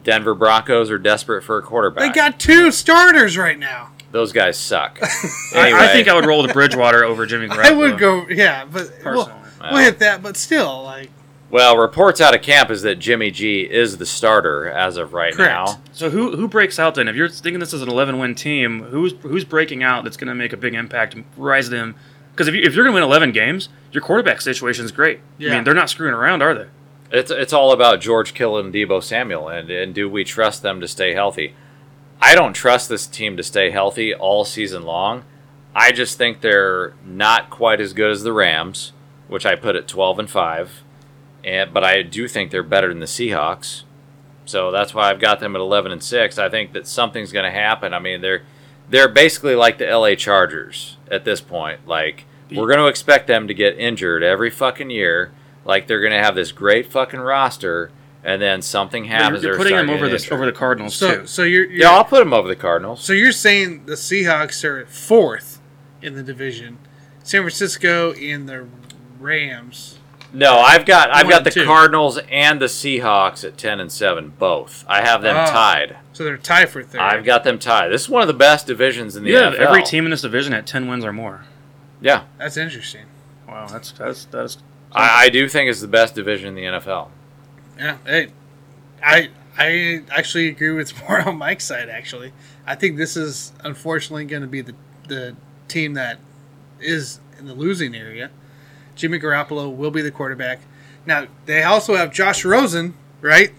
Denver 0.04 0.34
Broncos 0.34 0.90
are 0.90 0.98
desperate 0.98 1.44
for 1.44 1.58
a 1.58 1.62
quarterback. 1.62 2.14
They 2.14 2.16
got 2.16 2.40
two 2.40 2.72
starters 2.72 3.38
right 3.38 3.60
now. 3.60 3.92
Those 4.12 4.32
guys 4.32 4.58
suck. 4.58 5.00
I, 5.54 5.68
anyway, 5.68 5.80
I 5.82 5.88
think 5.88 6.08
I 6.08 6.16
would 6.16 6.26
roll 6.26 6.42
the 6.42 6.54
Bridgewater 6.54 7.04
over 7.04 7.26
Jimmy 7.26 7.48
Garoppolo. 7.48 7.58
I 7.66 7.72
would 7.72 8.00
go, 8.00 8.26
yeah, 8.28 8.66
but 8.66 8.92
we'll, 9.04 9.26
personally. 9.26 9.50
we'll 9.72 9.84
hit 9.84 10.00
that. 10.00 10.24
But 10.24 10.36
still, 10.38 10.84
like, 10.84 11.12
well, 11.52 11.78
reports 11.78 12.22
out 12.22 12.36
of 12.36 12.42
camp 12.42 12.70
is 12.70 12.84
that 12.84 12.96
Jimmy 12.96 13.32
G 13.32 13.62
is 13.62 13.98
the 13.98 14.06
starter 14.06 14.68
as 14.68 14.98
of 14.98 15.14
right 15.14 15.34
Correct. 15.34 15.52
now. 15.52 15.82
So 15.94 16.10
who 16.10 16.36
who 16.36 16.48
breaks 16.48 16.80
out 16.80 16.96
then? 16.96 17.08
If 17.08 17.16
you're 17.16 17.30
thinking 17.30 17.60
this 17.60 17.74
is 17.74 17.82
an 17.82 17.90
11 17.90 18.20
win 18.20 18.36
team, 18.36 18.84
who's 18.84 19.14
who's 19.22 19.44
breaking 19.46 19.84
out 19.84 20.04
that's 20.04 20.18
going 20.18 20.28
to 20.28 20.36
make 20.36 20.54
a 20.54 20.58
big 20.58 20.74
impact 20.76 21.16
and 21.16 21.26
rise 21.38 21.70
them? 21.70 21.96
Because 22.40 22.48
if, 22.48 22.56
you, 22.56 22.62
if 22.62 22.74
you're 22.74 22.86
going 22.86 22.94
to 22.94 23.02
win 23.02 23.04
11 23.04 23.34
games, 23.34 23.68
your 23.92 24.02
quarterback 24.02 24.40
situation 24.40 24.86
is 24.86 24.94
great. 24.94 25.20
Yeah. 25.38 25.52
I 25.52 25.56
mean, 25.56 25.66
they're 25.66 25.74
not 25.74 25.90
screwing 25.90 26.14
around, 26.14 26.42
are 26.42 26.54
they? 26.54 26.68
It's 27.12 27.32
it's 27.32 27.52
all 27.52 27.74
about 27.74 28.00
George 28.00 28.34
Kittle 28.34 28.58
and 28.58 28.74
Deebo 28.74 29.04
Samuel, 29.04 29.50
and 29.50 29.70
and 29.70 29.94
do 29.94 30.10
we 30.10 30.24
trust 30.24 30.62
them 30.62 30.80
to 30.80 30.88
stay 30.88 31.14
healthy? 31.14 31.54
I 32.22 32.36
don't 32.36 32.54
trust 32.54 32.88
this 32.88 33.08
team 33.08 33.36
to 33.36 33.44
stay 33.44 33.72
healthy 33.72 34.16
all 34.16 34.46
season 34.46 34.84
long. 34.84 35.26
I 35.76 35.92
just 35.92 36.18
think 36.18 36.40
they're 36.40 36.94
not 37.04 37.50
quite 37.50 37.82
as 37.82 37.92
good 37.92 38.10
as 38.10 38.24
the 38.24 38.32
Rams, 38.32 38.94
which 39.28 39.46
I 39.46 39.56
put 39.56 39.76
at 39.76 39.90
twelve 39.90 40.18
and 40.18 40.30
five, 40.30 40.84
and 41.44 41.74
but 41.74 41.84
I 41.84 42.04
do 42.04 42.30
think 42.30 42.52
they're 42.52 42.64
better 42.64 42.88
than 42.88 43.00
the 43.00 43.06
Seahawks. 43.06 43.84
So 44.46 44.72
that's 44.72 44.94
why 44.94 45.10
I've 45.10 45.20
got 45.20 45.42
them 45.42 45.58
at 45.58 45.62
eleven 45.62 45.92
and 45.92 46.02
six. 46.02 46.38
I 46.38 46.48
think 46.48 46.72
that 46.72 46.88
something's 46.88 47.34
going 47.34 47.52
to 47.52 47.60
happen. 47.60 47.94
I 47.94 48.00
mean, 48.00 48.22
they're 48.22 48.44
they're 48.88 49.10
basically 49.10 49.56
like 49.56 49.78
the 49.78 49.88
LA 49.88 50.16
Chargers 50.16 50.96
at 51.12 51.26
this 51.26 51.42
point. 51.42 51.86
Like 51.86 52.26
we're 52.52 52.68
going 52.68 52.80
to 52.80 52.88
expect 52.88 53.28
them 53.28 53.48
to 53.48 53.54
get 53.54 53.78
injured 53.78 54.24
every 54.24 54.50
fucking 54.50 54.90
year. 54.90 55.32
Like 55.66 55.88
they're 55.88 56.00
going 56.02 56.14
to 56.14 56.24
have 56.24 56.36
this 56.36 56.52
great 56.52 56.92
fucking 56.92 57.20
roster, 57.20 57.92
and 58.24 58.42
then 58.42 58.62
something 58.62 59.06
happens. 59.06 59.44
you're, 59.44 59.52
you're 59.54 59.58
putting 59.58 59.76
them 59.76 59.90
over 59.90 60.08
the 60.10 60.18
get 60.18 60.32
over 60.32 60.46
the. 60.46 60.52
Cardinals 60.52 60.96
so 60.96 61.22
too. 61.22 61.28
so 61.28 61.44
you're, 61.44 61.66
you're 61.66 61.82
Yeah, 61.82 61.92
I'll 61.92 62.06
put 62.06 62.20
them 62.20 62.34
over 62.34 62.48
the 62.48 62.56
Cardinals. 62.56 63.02
so 63.04 63.14
you're 63.14 63.32
saying 63.32 63.86
the 63.86 63.94
Seahawks 63.94 64.64
are 64.68 64.80
at 64.80 64.90
fourth 64.90 65.60
in 66.02 66.16
the 66.16 66.24
division, 66.24 66.78
San 67.24 67.42
Francisco 67.42 68.14
and 68.14 68.48
the 68.50 68.68
Rams. 69.20 69.98
No, 70.32 70.60
I've 70.60 70.86
got 70.86 71.10
I've 71.12 71.28
got 71.30 71.44
the 71.44 71.50
two. 71.52 71.66
Cardinals 71.66 72.20
and 72.30 72.62
the 72.62 72.68
Seahawks 72.68 73.44
at 73.44 73.58
ten 73.58 73.80
and 73.80 73.92
seven, 73.92 74.34
both. 74.38 74.86
I 74.88 75.02
have 75.02 75.22
them 75.22 75.36
Oh. 75.36 75.52
tied. 75.52 75.98
So 76.14 76.24
they're 76.24 76.38
tied 76.38 76.70
for 76.70 76.84
third. 76.84 77.02
I've 77.02 77.24
got 77.24 77.44
them 77.44 77.58
tied. 77.60 77.90
This 77.90 78.04
is 78.04 78.10
one 78.10 78.22
of 78.22 78.28
the 78.28 78.34
best 78.34 78.68
divisions 78.68 79.16
in 79.16 79.24
the 79.24 79.32
yeah, 79.32 79.52
NFL. 79.52 79.58
every 79.60 79.84
team 79.84 80.06
in 80.06 80.12
this 80.12 80.22
division 80.22 80.54
at 80.54 80.68
10 80.68 80.88
wins 80.88 81.04
or 81.06 81.14
more. 81.14 81.46
Yeah, 82.02 82.24
That's 82.38 82.58
interesting. 82.58 83.06
Wow, 83.48 83.68
that's 83.68 83.92
that's 83.92 84.26
that's. 84.26 84.58
I, 84.92 85.26
I 85.26 85.30
do 85.30 85.48
think 85.50 85.70
it's 85.70 85.82
the 85.82 85.88
best 85.88 86.16
division 86.16 86.50
in 86.50 86.56
the 86.56 86.80
NFL. 86.80 87.10
Yeah, 87.78 87.98
hey, 88.06 88.28
I 89.04 89.30
I 89.58 90.04
actually 90.12 90.48
agree 90.48 90.72
with 90.72 90.94
more 91.10 91.28
on 91.28 91.38
Mike's 91.38 91.66
side. 91.66 91.90
Actually, 91.90 92.32
I 92.66 92.76
think 92.76 92.98
this 92.98 93.18
is 93.18 93.52
unfortunately 93.64 94.26
going 94.26 94.44
to 94.44 94.48
be 94.48 94.62
the 94.62 94.76
the 95.08 95.36
team 95.68 95.94
that 95.96 96.20
is 96.80 97.20
in 97.38 97.48
the 97.48 97.54
losing 97.54 97.96
area. 97.96 98.30
Jimmy 98.96 99.20
Garoppolo 99.20 99.74
will 99.74 99.92
be 99.92 100.02
the 100.02 100.12
quarterback. 100.12 100.60
Now 101.06 101.28
they 101.46 101.64
also 101.64 101.96
have 101.96 102.12
Josh 102.12 102.46
Rosen, 102.46 102.94
right? 103.22 103.52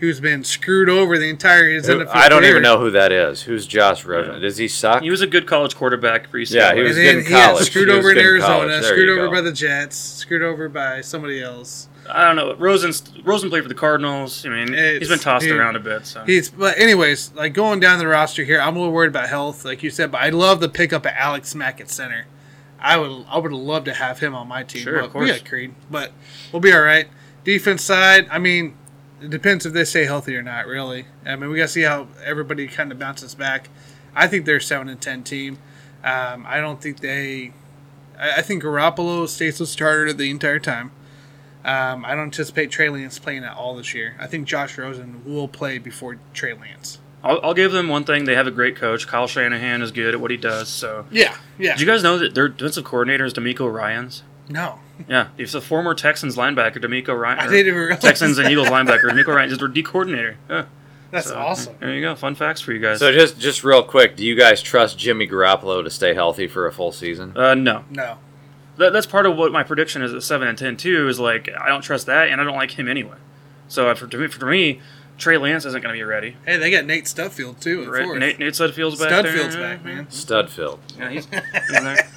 Who's 0.00 0.20
been 0.20 0.44
screwed 0.44 0.88
over 0.88 1.18
the 1.18 1.28
entire 1.28 1.68
his 1.70 1.86
Who- 1.88 1.98
NFL 1.98 2.10
I 2.14 2.28
don't 2.28 2.40
career. 2.42 2.50
even 2.52 2.62
know 2.62 2.78
who 2.78 2.90
that 2.92 3.10
is. 3.10 3.42
Who's 3.42 3.66
Josh 3.66 4.04
Rosen? 4.04 4.40
Does 4.40 4.56
he 4.56 4.68
suck? 4.68 5.02
He 5.02 5.10
was 5.10 5.22
a 5.22 5.26
good 5.26 5.46
college 5.48 5.74
quarterback 5.74 6.28
for 6.30 6.38
UCLA. 6.38 6.54
Yeah, 6.54 6.74
he 6.76 6.82
was 6.82 6.96
good 6.96 7.16
in 7.16 7.24
he 7.24 7.30
college. 7.30 7.66
screwed 7.66 7.88
He 7.88 7.94
over 7.94 8.12
in 8.12 8.18
Arizona, 8.18 8.80
screwed 8.82 9.08
over 9.08 9.26
go. 9.26 9.32
by 9.32 9.40
the 9.40 9.50
Jets, 9.52 9.96
screwed 9.96 10.42
over 10.42 10.68
by 10.68 11.00
somebody 11.00 11.42
else. 11.42 11.88
I 12.08 12.24
don't 12.24 12.36
know. 12.36 12.54
Rosen 12.54 12.92
Rosen 13.24 13.50
played 13.50 13.64
for 13.64 13.68
the 13.68 13.74
Cardinals. 13.74 14.46
I 14.46 14.50
mean, 14.50 14.72
It's- 14.72 14.98
he's 15.00 15.08
been 15.08 15.18
tossed 15.18 15.44
he- 15.46 15.50
around 15.50 15.74
a 15.74 15.80
bit. 15.80 16.06
So 16.06 16.22
He's 16.24 16.48
but 16.48 16.78
anyways, 16.78 17.32
like 17.34 17.52
going 17.52 17.80
down 17.80 17.98
the 17.98 18.06
roster 18.06 18.44
here, 18.44 18.60
I'm 18.60 18.76
a 18.76 18.78
little 18.78 18.94
worried 18.94 19.08
about 19.08 19.28
health, 19.28 19.64
like 19.64 19.82
you 19.82 19.90
said, 19.90 20.12
but 20.12 20.20
I 20.22 20.28
love 20.30 20.60
the 20.60 20.68
pickup 20.68 21.04
of 21.06 21.12
Alex 21.16 21.54
Mack 21.56 21.80
at 21.80 21.90
center. 21.90 22.26
I 22.80 22.96
would 22.98 23.24
I 23.28 23.38
would 23.38 23.52
love 23.52 23.82
to 23.84 23.94
have 23.94 24.20
him 24.20 24.32
on 24.34 24.46
my 24.46 24.62
team. 24.62 24.84
Sure, 24.84 25.00
but 25.00 25.04
of 25.06 25.12
course. 25.12 25.30
got 25.32 25.44
Creed, 25.44 25.74
but 25.90 26.12
we'll 26.52 26.60
be 26.60 26.72
all 26.72 26.82
right. 26.82 27.08
Defense 27.44 27.82
side, 27.82 28.28
I 28.30 28.38
mean, 28.38 28.74
it 29.20 29.30
depends 29.30 29.66
if 29.66 29.72
they 29.72 29.84
stay 29.84 30.04
healthy 30.04 30.36
or 30.36 30.42
not. 30.42 30.66
Really, 30.66 31.06
I 31.26 31.36
mean, 31.36 31.50
we 31.50 31.56
got 31.56 31.64
to 31.64 31.68
see 31.68 31.82
how 31.82 32.08
everybody 32.24 32.66
kind 32.68 32.92
of 32.92 32.98
bounces 32.98 33.34
back. 33.34 33.68
I 34.14 34.26
think 34.26 34.46
they're 34.46 34.56
a 34.56 34.60
seven 34.62 34.88
and 34.88 35.00
ten 35.00 35.22
team. 35.22 35.58
Um, 36.04 36.44
I 36.46 36.60
don't 36.60 36.80
think 36.80 37.00
they. 37.00 37.52
I, 38.18 38.36
I 38.38 38.42
think 38.42 38.62
Garoppolo 38.62 39.28
stays 39.28 39.58
the 39.58 39.66
starter 39.66 40.12
the 40.12 40.30
entire 40.30 40.58
time. 40.58 40.92
Um, 41.64 42.04
I 42.04 42.14
don't 42.14 42.24
anticipate 42.24 42.70
Trey 42.70 42.88
Lance 42.88 43.18
playing 43.18 43.44
at 43.44 43.54
all 43.56 43.74
this 43.76 43.92
year. 43.92 44.14
I 44.18 44.26
think 44.26 44.46
Josh 44.46 44.78
Rosen 44.78 45.22
will 45.26 45.48
play 45.48 45.78
before 45.78 46.18
Trey 46.32 46.54
Lance. 46.54 46.98
I'll, 47.22 47.40
I'll 47.42 47.54
give 47.54 47.72
them 47.72 47.88
one 47.88 48.04
thing: 48.04 48.24
they 48.24 48.36
have 48.36 48.46
a 48.46 48.52
great 48.52 48.76
coach. 48.76 49.06
Kyle 49.08 49.26
Shanahan 49.26 49.82
is 49.82 49.90
good 49.90 50.14
at 50.14 50.20
what 50.20 50.30
he 50.30 50.36
does. 50.36 50.68
So, 50.68 51.06
Yeah, 51.10 51.36
yeah. 51.58 51.72
did 51.72 51.80
you 51.80 51.86
guys 51.86 52.02
know 52.02 52.16
that 52.18 52.34
their 52.34 52.48
defensive 52.48 52.84
coordinator 52.84 53.24
is 53.24 53.34
DeMeco 53.34 53.70
Ryans? 53.72 54.22
no, 54.48 54.78
Yeah, 55.06 55.28
he's 55.36 55.54
a 55.54 55.60
former 55.60 55.94
Texans 55.94 56.36
linebacker, 56.36 56.76
DeMeco 56.78 57.18
Ryan. 57.18 57.38
I 57.38 57.44
didn't 57.48 57.66
even 57.68 57.74
realize 57.78 58.00
Texans 58.00 58.38
and. 58.38 58.48
Eagles 58.48 58.68
linebacker, 58.68 59.02
DeMeco 59.10 59.28
Ryan 59.34 59.50
is 59.52 59.58
their 59.58 59.68
D 59.68 59.82
coordinator. 59.82 60.36
Yeah, 60.50 60.64
That's 61.10 61.28
so, 61.28 61.36
awesome. 61.38 61.76
There 61.78 61.94
you 61.94 62.00
go. 62.00 62.14
Fun 62.16 62.34
facts 62.34 62.60
for 62.60 62.72
you 62.72 62.80
guys. 62.80 62.98
So 62.98 63.12
just 63.12 63.38
just 63.38 63.62
real 63.62 63.82
quick, 63.82 64.16
do 64.16 64.24
you 64.24 64.34
guys 64.34 64.60
trust 64.60 64.98
Jimmy 64.98 65.28
Garoppolo 65.28 65.84
to 65.84 65.90
stay 65.90 66.14
healthy 66.14 66.48
for 66.48 66.66
a 66.66 66.72
full 66.72 66.90
season? 66.92 67.36
uh, 67.36 67.54
no, 67.54 67.84
No, 67.90 68.18
that, 68.76 68.92
that's 68.92 69.06
part 69.06 69.26
of 69.26 69.36
what 69.36 69.52
my 69.52 69.62
prediction 69.62 70.02
is 70.02 70.12
at 70.12 70.22
seven 70.22 70.48
and 70.48 70.58
ten 70.58 70.76
too. 70.76 71.08
Is 71.08 71.20
like 71.20 71.48
I 71.60 71.68
don't 71.68 71.82
trust 71.82 72.06
that, 72.06 72.28
and 72.28 72.40
I 72.40 72.44
don't 72.44 72.56
like 72.56 72.72
him 72.72 72.88
anyway. 72.88 73.16
So 73.68 73.88
uh, 73.90 73.94
for, 73.94 74.06
me- 74.06 74.28
for 74.28 74.46
me, 74.46 74.80
Trey 75.18 75.36
Lance 75.36 75.64
isn't 75.66 75.80
going 75.82 75.94
to 75.94 75.98
be 75.98 76.02
ready. 76.04 76.36
hey, 76.46 76.56
they 76.56 76.70
got 76.70 76.86
Nate 76.86 77.04
Studfield 77.04 77.60
too. 77.60 77.82
At 77.84 77.88
Right? 77.90 78.18
Nate, 78.18 78.38
Nate 78.38 78.54
Sudfeld's 78.54 78.98
back 78.98 79.10
there. 79.24 79.34
Studfield's 79.36 79.54
Yeah, 79.56 79.60
back, 79.60 79.84
man. 79.84 80.06
Studfield. 80.06 80.78
Yeah, 80.98 81.10
he's, 81.10 81.26
he's 81.26 81.82
there. 81.82 82.08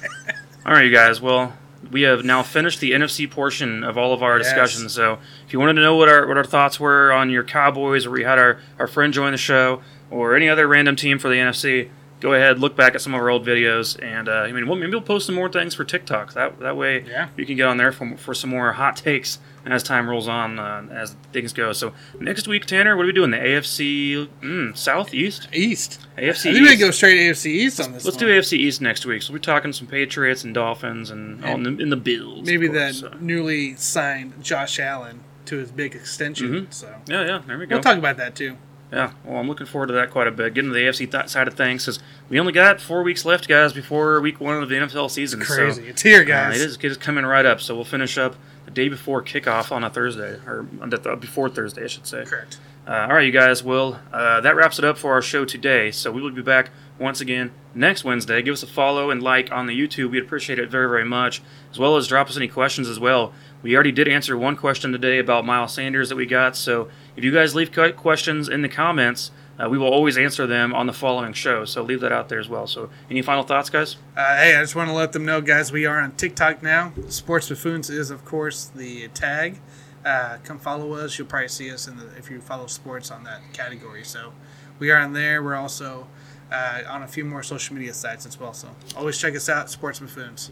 All 0.64 0.72
right, 0.72 0.84
you 0.86 0.92
guys. 0.92 1.20
Well, 1.20 1.52
we 1.92 2.02
have 2.02 2.24
now 2.24 2.42
finished 2.42 2.80
the 2.80 2.90
NFC 2.92 3.30
portion 3.30 3.84
of 3.84 3.96
all 3.96 4.12
of 4.12 4.22
our 4.22 4.38
Yes. 4.38 4.46
discussions. 4.48 4.92
So, 4.94 5.18
if 5.46 5.52
you 5.52 5.60
wanted 5.60 5.74
to 5.74 5.82
know 5.82 5.94
what 5.94 6.08
our 6.08 6.26
what 6.26 6.36
our 6.36 6.44
thoughts 6.44 6.80
were 6.80 7.12
on 7.12 7.30
your 7.30 7.44
Cowboys, 7.44 8.06
or 8.06 8.10
we 8.10 8.24
had 8.24 8.38
our 8.38 8.58
our 8.80 8.86
friend 8.88 9.12
join 9.12 9.32
the 9.32 9.38
show, 9.38 9.80
or 10.10 10.34
any 10.34 10.48
other 10.48 10.66
random 10.66 10.96
team 10.96 11.18
for 11.18 11.28
the 11.28 11.36
NFC, 11.36 11.88
go 12.22 12.32
ahead, 12.34 12.60
look 12.60 12.76
back 12.76 12.94
at 12.94 13.00
some 13.02 13.12
of 13.14 13.20
our 13.20 13.28
old 13.28 13.44
videos, 13.44 14.00
and 14.02 14.28
uh, 14.28 14.32
I 14.32 14.52
mean, 14.52 14.66
we'll, 14.68 14.76
maybe 14.76 14.92
we'll 14.92 15.02
post 15.02 15.26
some 15.26 15.34
more 15.34 15.50
things 15.50 15.74
for 15.74 15.84
TikTok. 15.84 16.32
That 16.34 16.60
that 16.60 16.76
way, 16.76 17.04
Yeah. 17.06 17.28
you 17.36 17.44
can 17.44 17.56
get 17.56 17.66
on 17.66 17.76
there 17.76 17.92
for 17.92 18.16
for 18.16 18.32
some 18.32 18.48
more 18.50 18.72
hot 18.72 18.96
takes 18.96 19.38
as 19.66 19.82
time 19.84 20.08
rolls 20.08 20.26
on, 20.26 20.58
uh, 20.58 20.82
as 20.90 21.14
things 21.32 21.52
go. 21.52 21.72
So, 21.72 21.92
next 22.18 22.48
week, 22.48 22.66
Tanner, 22.66 22.96
what 22.96 23.04
are 23.04 23.06
we 23.06 23.12
doing? 23.12 23.30
The 23.30 23.36
AFC 23.38 24.26
mm, 24.40 24.76
Southeast. 24.76 25.48
East. 25.52 26.00
AFC 26.18 26.50
I 26.50 26.52
think 26.54 26.66
we 26.66 26.70
East. 26.72 26.80
go 26.80 26.90
straight 26.90 27.18
AFC 27.30 27.46
East 27.46 27.80
on 27.80 27.92
this. 27.92 28.04
Let's 28.04 28.16
one. 28.16 28.26
do 28.26 28.32
AFC 28.40 28.54
East 28.54 28.80
next 28.80 29.06
week. 29.06 29.22
So 29.22 29.32
we're 29.32 29.38
talking 29.38 29.72
some 29.72 29.86
Patriots 29.86 30.42
and 30.42 30.52
Dolphins 30.52 31.10
and, 31.10 31.44
all 31.44 31.54
in, 31.54 31.62
the, 31.62 31.82
in 31.82 31.90
the 31.90 31.96
Bills. 31.96 32.44
Maybe 32.44 32.66
of 32.66 32.72
the 32.72 32.92
so. 32.92 33.12
newly 33.20 33.76
signed 33.76 34.42
Josh 34.42 34.80
Allen 34.80 35.20
to 35.44 35.58
his 35.58 35.70
big 35.70 35.94
extension. 35.94 36.66
Mhm. 36.66 36.74
So 36.74 36.92
Yeah, 37.06 37.24
yeah. 37.24 37.42
There 37.46 37.56
we 37.58 37.66
go. 37.66 37.76
we'll 37.76 37.82
talk 37.84 37.98
about 37.98 38.16
that 38.16 38.34
too. 38.34 38.56
Yeah. 38.92 39.12
Well, 39.24 39.38
I'm 39.38 39.48
looking 39.48 39.66
forward 39.66 39.86
to 39.86 39.94
that 39.94 40.10
quite 40.10 40.26
a 40.26 40.30
bit. 40.30 40.52
Getting 40.54 40.70
to 40.70 40.74
the 40.74 40.82
AFC 40.82 41.10
th- 41.10 41.28
side 41.28 41.48
of 41.48 41.54
things 41.54 41.84
because 41.84 41.98
we 42.28 42.38
only 42.38 42.52
got 42.52 42.80
four 42.80 43.02
weeks 43.02 43.24
left, 43.24 43.48
guys, 43.48 43.72
before 43.72 44.20
week 44.20 44.40
one 44.40 44.62
of 44.62 44.68
the 44.68 44.74
NFL 44.76 45.10
season. 45.10 45.40
Crazy. 45.40 45.82
So, 45.82 45.88
it's 45.88 46.02
here, 46.02 46.20
uh, 46.22 46.24
guys. 46.24 46.60
it 46.60 46.66
is 46.66 46.76
it 46.76 46.84
is 46.84 46.96
coming 46.98 47.24
right 47.24 47.46
up. 47.46 47.60
So 47.60 47.74
we'll 47.74 47.84
finish 47.84 48.18
up 48.18 48.36
the 48.66 48.70
day 48.70 48.88
before 48.88 49.22
kickoff 49.22 49.72
on 49.72 49.82
a 49.82 49.90
Thursday, 49.90 50.38
or 50.46 50.66
on 50.80 50.90
the- 50.90 51.10
uh, 51.10 51.16
before 51.16 51.48
Thursday, 51.48 51.84
I 51.84 51.86
should 51.88 52.06
say. 52.06 52.24
Correct. 52.24 52.58
Uh, 52.86 53.06
all 53.08 53.14
right, 53.14 53.24
you 53.24 53.30
guys. 53.32 53.62
Well, 53.62 54.00
uh, 54.12 54.40
that 54.40 54.56
wraps 54.56 54.78
it 54.78 54.84
up 54.84 54.98
for 54.98 55.12
our 55.12 55.22
show 55.22 55.44
today. 55.44 55.90
So 55.92 56.10
we 56.10 56.20
will 56.20 56.32
be 56.32 56.42
back 56.42 56.70
once 56.98 57.20
again 57.20 57.52
next 57.74 58.04
Wednesday. 58.04 58.42
Give 58.42 58.52
us 58.54 58.62
a 58.64 58.66
follow 58.66 59.10
and 59.10 59.22
like 59.22 59.52
on 59.52 59.66
the 59.68 59.78
YouTube. 59.80 60.10
We'd 60.10 60.24
appreciate 60.24 60.58
it 60.58 60.68
very, 60.68 60.88
very 60.88 61.04
much. 61.04 61.42
As 61.70 61.78
well 61.78 61.96
as 61.96 62.08
drop 62.08 62.28
us 62.28 62.36
any 62.36 62.48
questions 62.48 62.88
as 62.88 62.98
well. 62.98 63.32
We 63.62 63.74
already 63.76 63.92
did 63.92 64.08
answer 64.08 64.36
one 64.36 64.56
question 64.56 64.90
today 64.90 65.18
about 65.20 65.44
Miles 65.46 65.72
Sanders 65.72 66.08
that 66.08 66.16
we 66.16 66.26
got. 66.26 66.56
So 66.56 66.88
if 67.16 67.24
you 67.24 67.32
guys 67.32 67.54
leave 67.54 67.72
questions 67.96 68.48
in 68.48 68.62
the 68.62 68.68
comments, 68.68 69.30
uh, 69.58 69.68
we 69.68 69.78
will 69.78 69.88
always 69.92 70.16
answer 70.16 70.46
them 70.46 70.74
on 70.74 70.86
the 70.86 70.92
following 70.92 71.32
show. 71.32 71.64
So 71.64 71.82
leave 71.82 72.00
that 72.00 72.12
out 72.12 72.28
there 72.28 72.40
as 72.40 72.48
well. 72.48 72.66
So 72.66 72.90
any 73.10 73.22
final 73.22 73.42
thoughts, 73.42 73.70
guys? 73.70 73.96
Uh, 74.16 74.36
hey, 74.36 74.56
I 74.56 74.60
just 74.60 74.74
want 74.74 74.88
to 74.88 74.94
let 74.94 75.12
them 75.12 75.24
know, 75.24 75.40
guys, 75.40 75.70
we 75.70 75.84
are 75.84 76.00
on 76.00 76.12
TikTok 76.12 76.62
now. 76.62 76.92
Sports 77.08 77.48
Buffoons 77.48 77.90
is, 77.90 78.10
of 78.10 78.24
course, 78.24 78.66
the 78.66 79.08
tag. 79.08 79.60
Uh, 80.04 80.38
come 80.42 80.58
follow 80.58 80.94
us. 80.94 81.18
You'll 81.18 81.28
probably 81.28 81.48
see 81.48 81.70
us 81.70 81.86
in 81.86 81.96
the 81.96 82.06
if 82.16 82.30
you 82.30 82.40
follow 82.40 82.66
sports 82.66 83.10
on 83.10 83.24
that 83.24 83.40
category. 83.52 84.04
So 84.04 84.32
we 84.78 84.90
are 84.90 84.98
on 84.98 85.12
there. 85.12 85.42
We're 85.42 85.54
also 85.54 86.08
uh, 86.50 86.82
on 86.88 87.02
a 87.02 87.08
few 87.08 87.24
more 87.24 87.42
social 87.42 87.76
media 87.76 87.94
sites 87.94 88.26
as 88.26 88.40
well. 88.40 88.52
So 88.52 88.68
always 88.96 89.16
check 89.18 89.36
us 89.36 89.48
out, 89.48 89.70
Sports 89.70 90.00
Buffoons. 90.00 90.50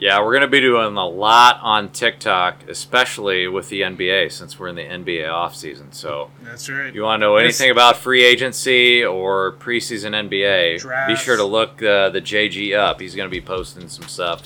Yeah, 0.00 0.20
we're 0.24 0.30
going 0.32 0.40
to 0.40 0.48
be 0.48 0.60
doing 0.60 0.96
a 0.96 1.06
lot 1.06 1.58
on 1.60 1.90
TikTok, 1.90 2.66
especially 2.68 3.46
with 3.48 3.68
the 3.68 3.82
NBA, 3.82 4.32
since 4.32 4.58
we're 4.58 4.68
in 4.68 4.74
the 4.74 4.82
NBA 4.82 5.28
offseason. 5.28 5.92
So 5.94 6.30
That's 6.42 6.68
right. 6.70 6.86
if 6.86 6.94
you 6.94 7.02
want 7.02 7.20
to 7.20 7.26
know 7.26 7.36
anything 7.36 7.70
about 7.70 7.98
free 7.98 8.24
agency 8.24 9.04
or 9.04 9.52
preseason 9.58 10.12
NBA, 10.28 11.06
be 11.06 11.16
sure 11.16 11.36
to 11.36 11.44
look 11.44 11.82
uh, 11.82 12.08
the 12.08 12.20
JG 12.22 12.74
up. 12.76 12.98
He's 12.98 13.14
going 13.14 13.28
to 13.28 13.30
be 13.30 13.42
posting 13.42 13.88
some 13.90 14.08
stuff 14.08 14.42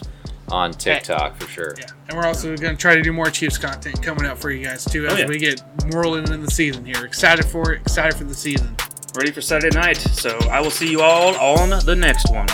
on 0.51 0.73
TikTok 0.73 1.37
for 1.37 1.47
sure. 1.49 1.73
Yeah, 1.78 1.87
and 2.09 2.16
we're 2.19 2.27
also 2.27 2.49
going 2.57 2.74
to 2.74 2.81
try 2.81 2.97
to 2.97 3.03
do 3.03 3.12
more 3.12 3.31
Chiefs 3.31 3.57
content 3.57 4.03
coming 4.03 4.27
out 4.27 4.39
for 4.39 4.51
you 4.51 4.65
guys 4.65 4.85
too 4.85 5.07
as 5.07 5.12
Oh, 5.12 5.16
yeah. 5.19 5.27
we 5.27 5.39
get 5.39 5.62
rolling 5.93 6.27
in 6.33 6.43
the 6.43 6.51
season 6.51 6.85
here. 6.85 7.05
Excited 7.05 7.45
for 7.45 7.73
it. 7.73 7.81
Excited 7.83 8.15
for 8.16 8.24
the 8.24 8.35
season. 8.35 8.77
Ready 9.16 9.31
for 9.31 9.41
Saturday 9.41 9.74
night. 9.78 9.99
So 9.99 10.37
I 10.51 10.61
will 10.61 10.73
see 10.73 10.91
you 10.91 11.01
all 11.01 11.37
on 11.37 11.70
the 11.87 11.95
next 11.95 12.28
one. 12.33 12.49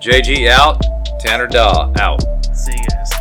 JG 0.00 0.48
out, 0.48 0.82
Tanner 1.20 1.46
Daw 1.46 1.92
out. 2.00 2.24
See 2.58 2.72
you 2.72 2.84
guys. 2.90 3.17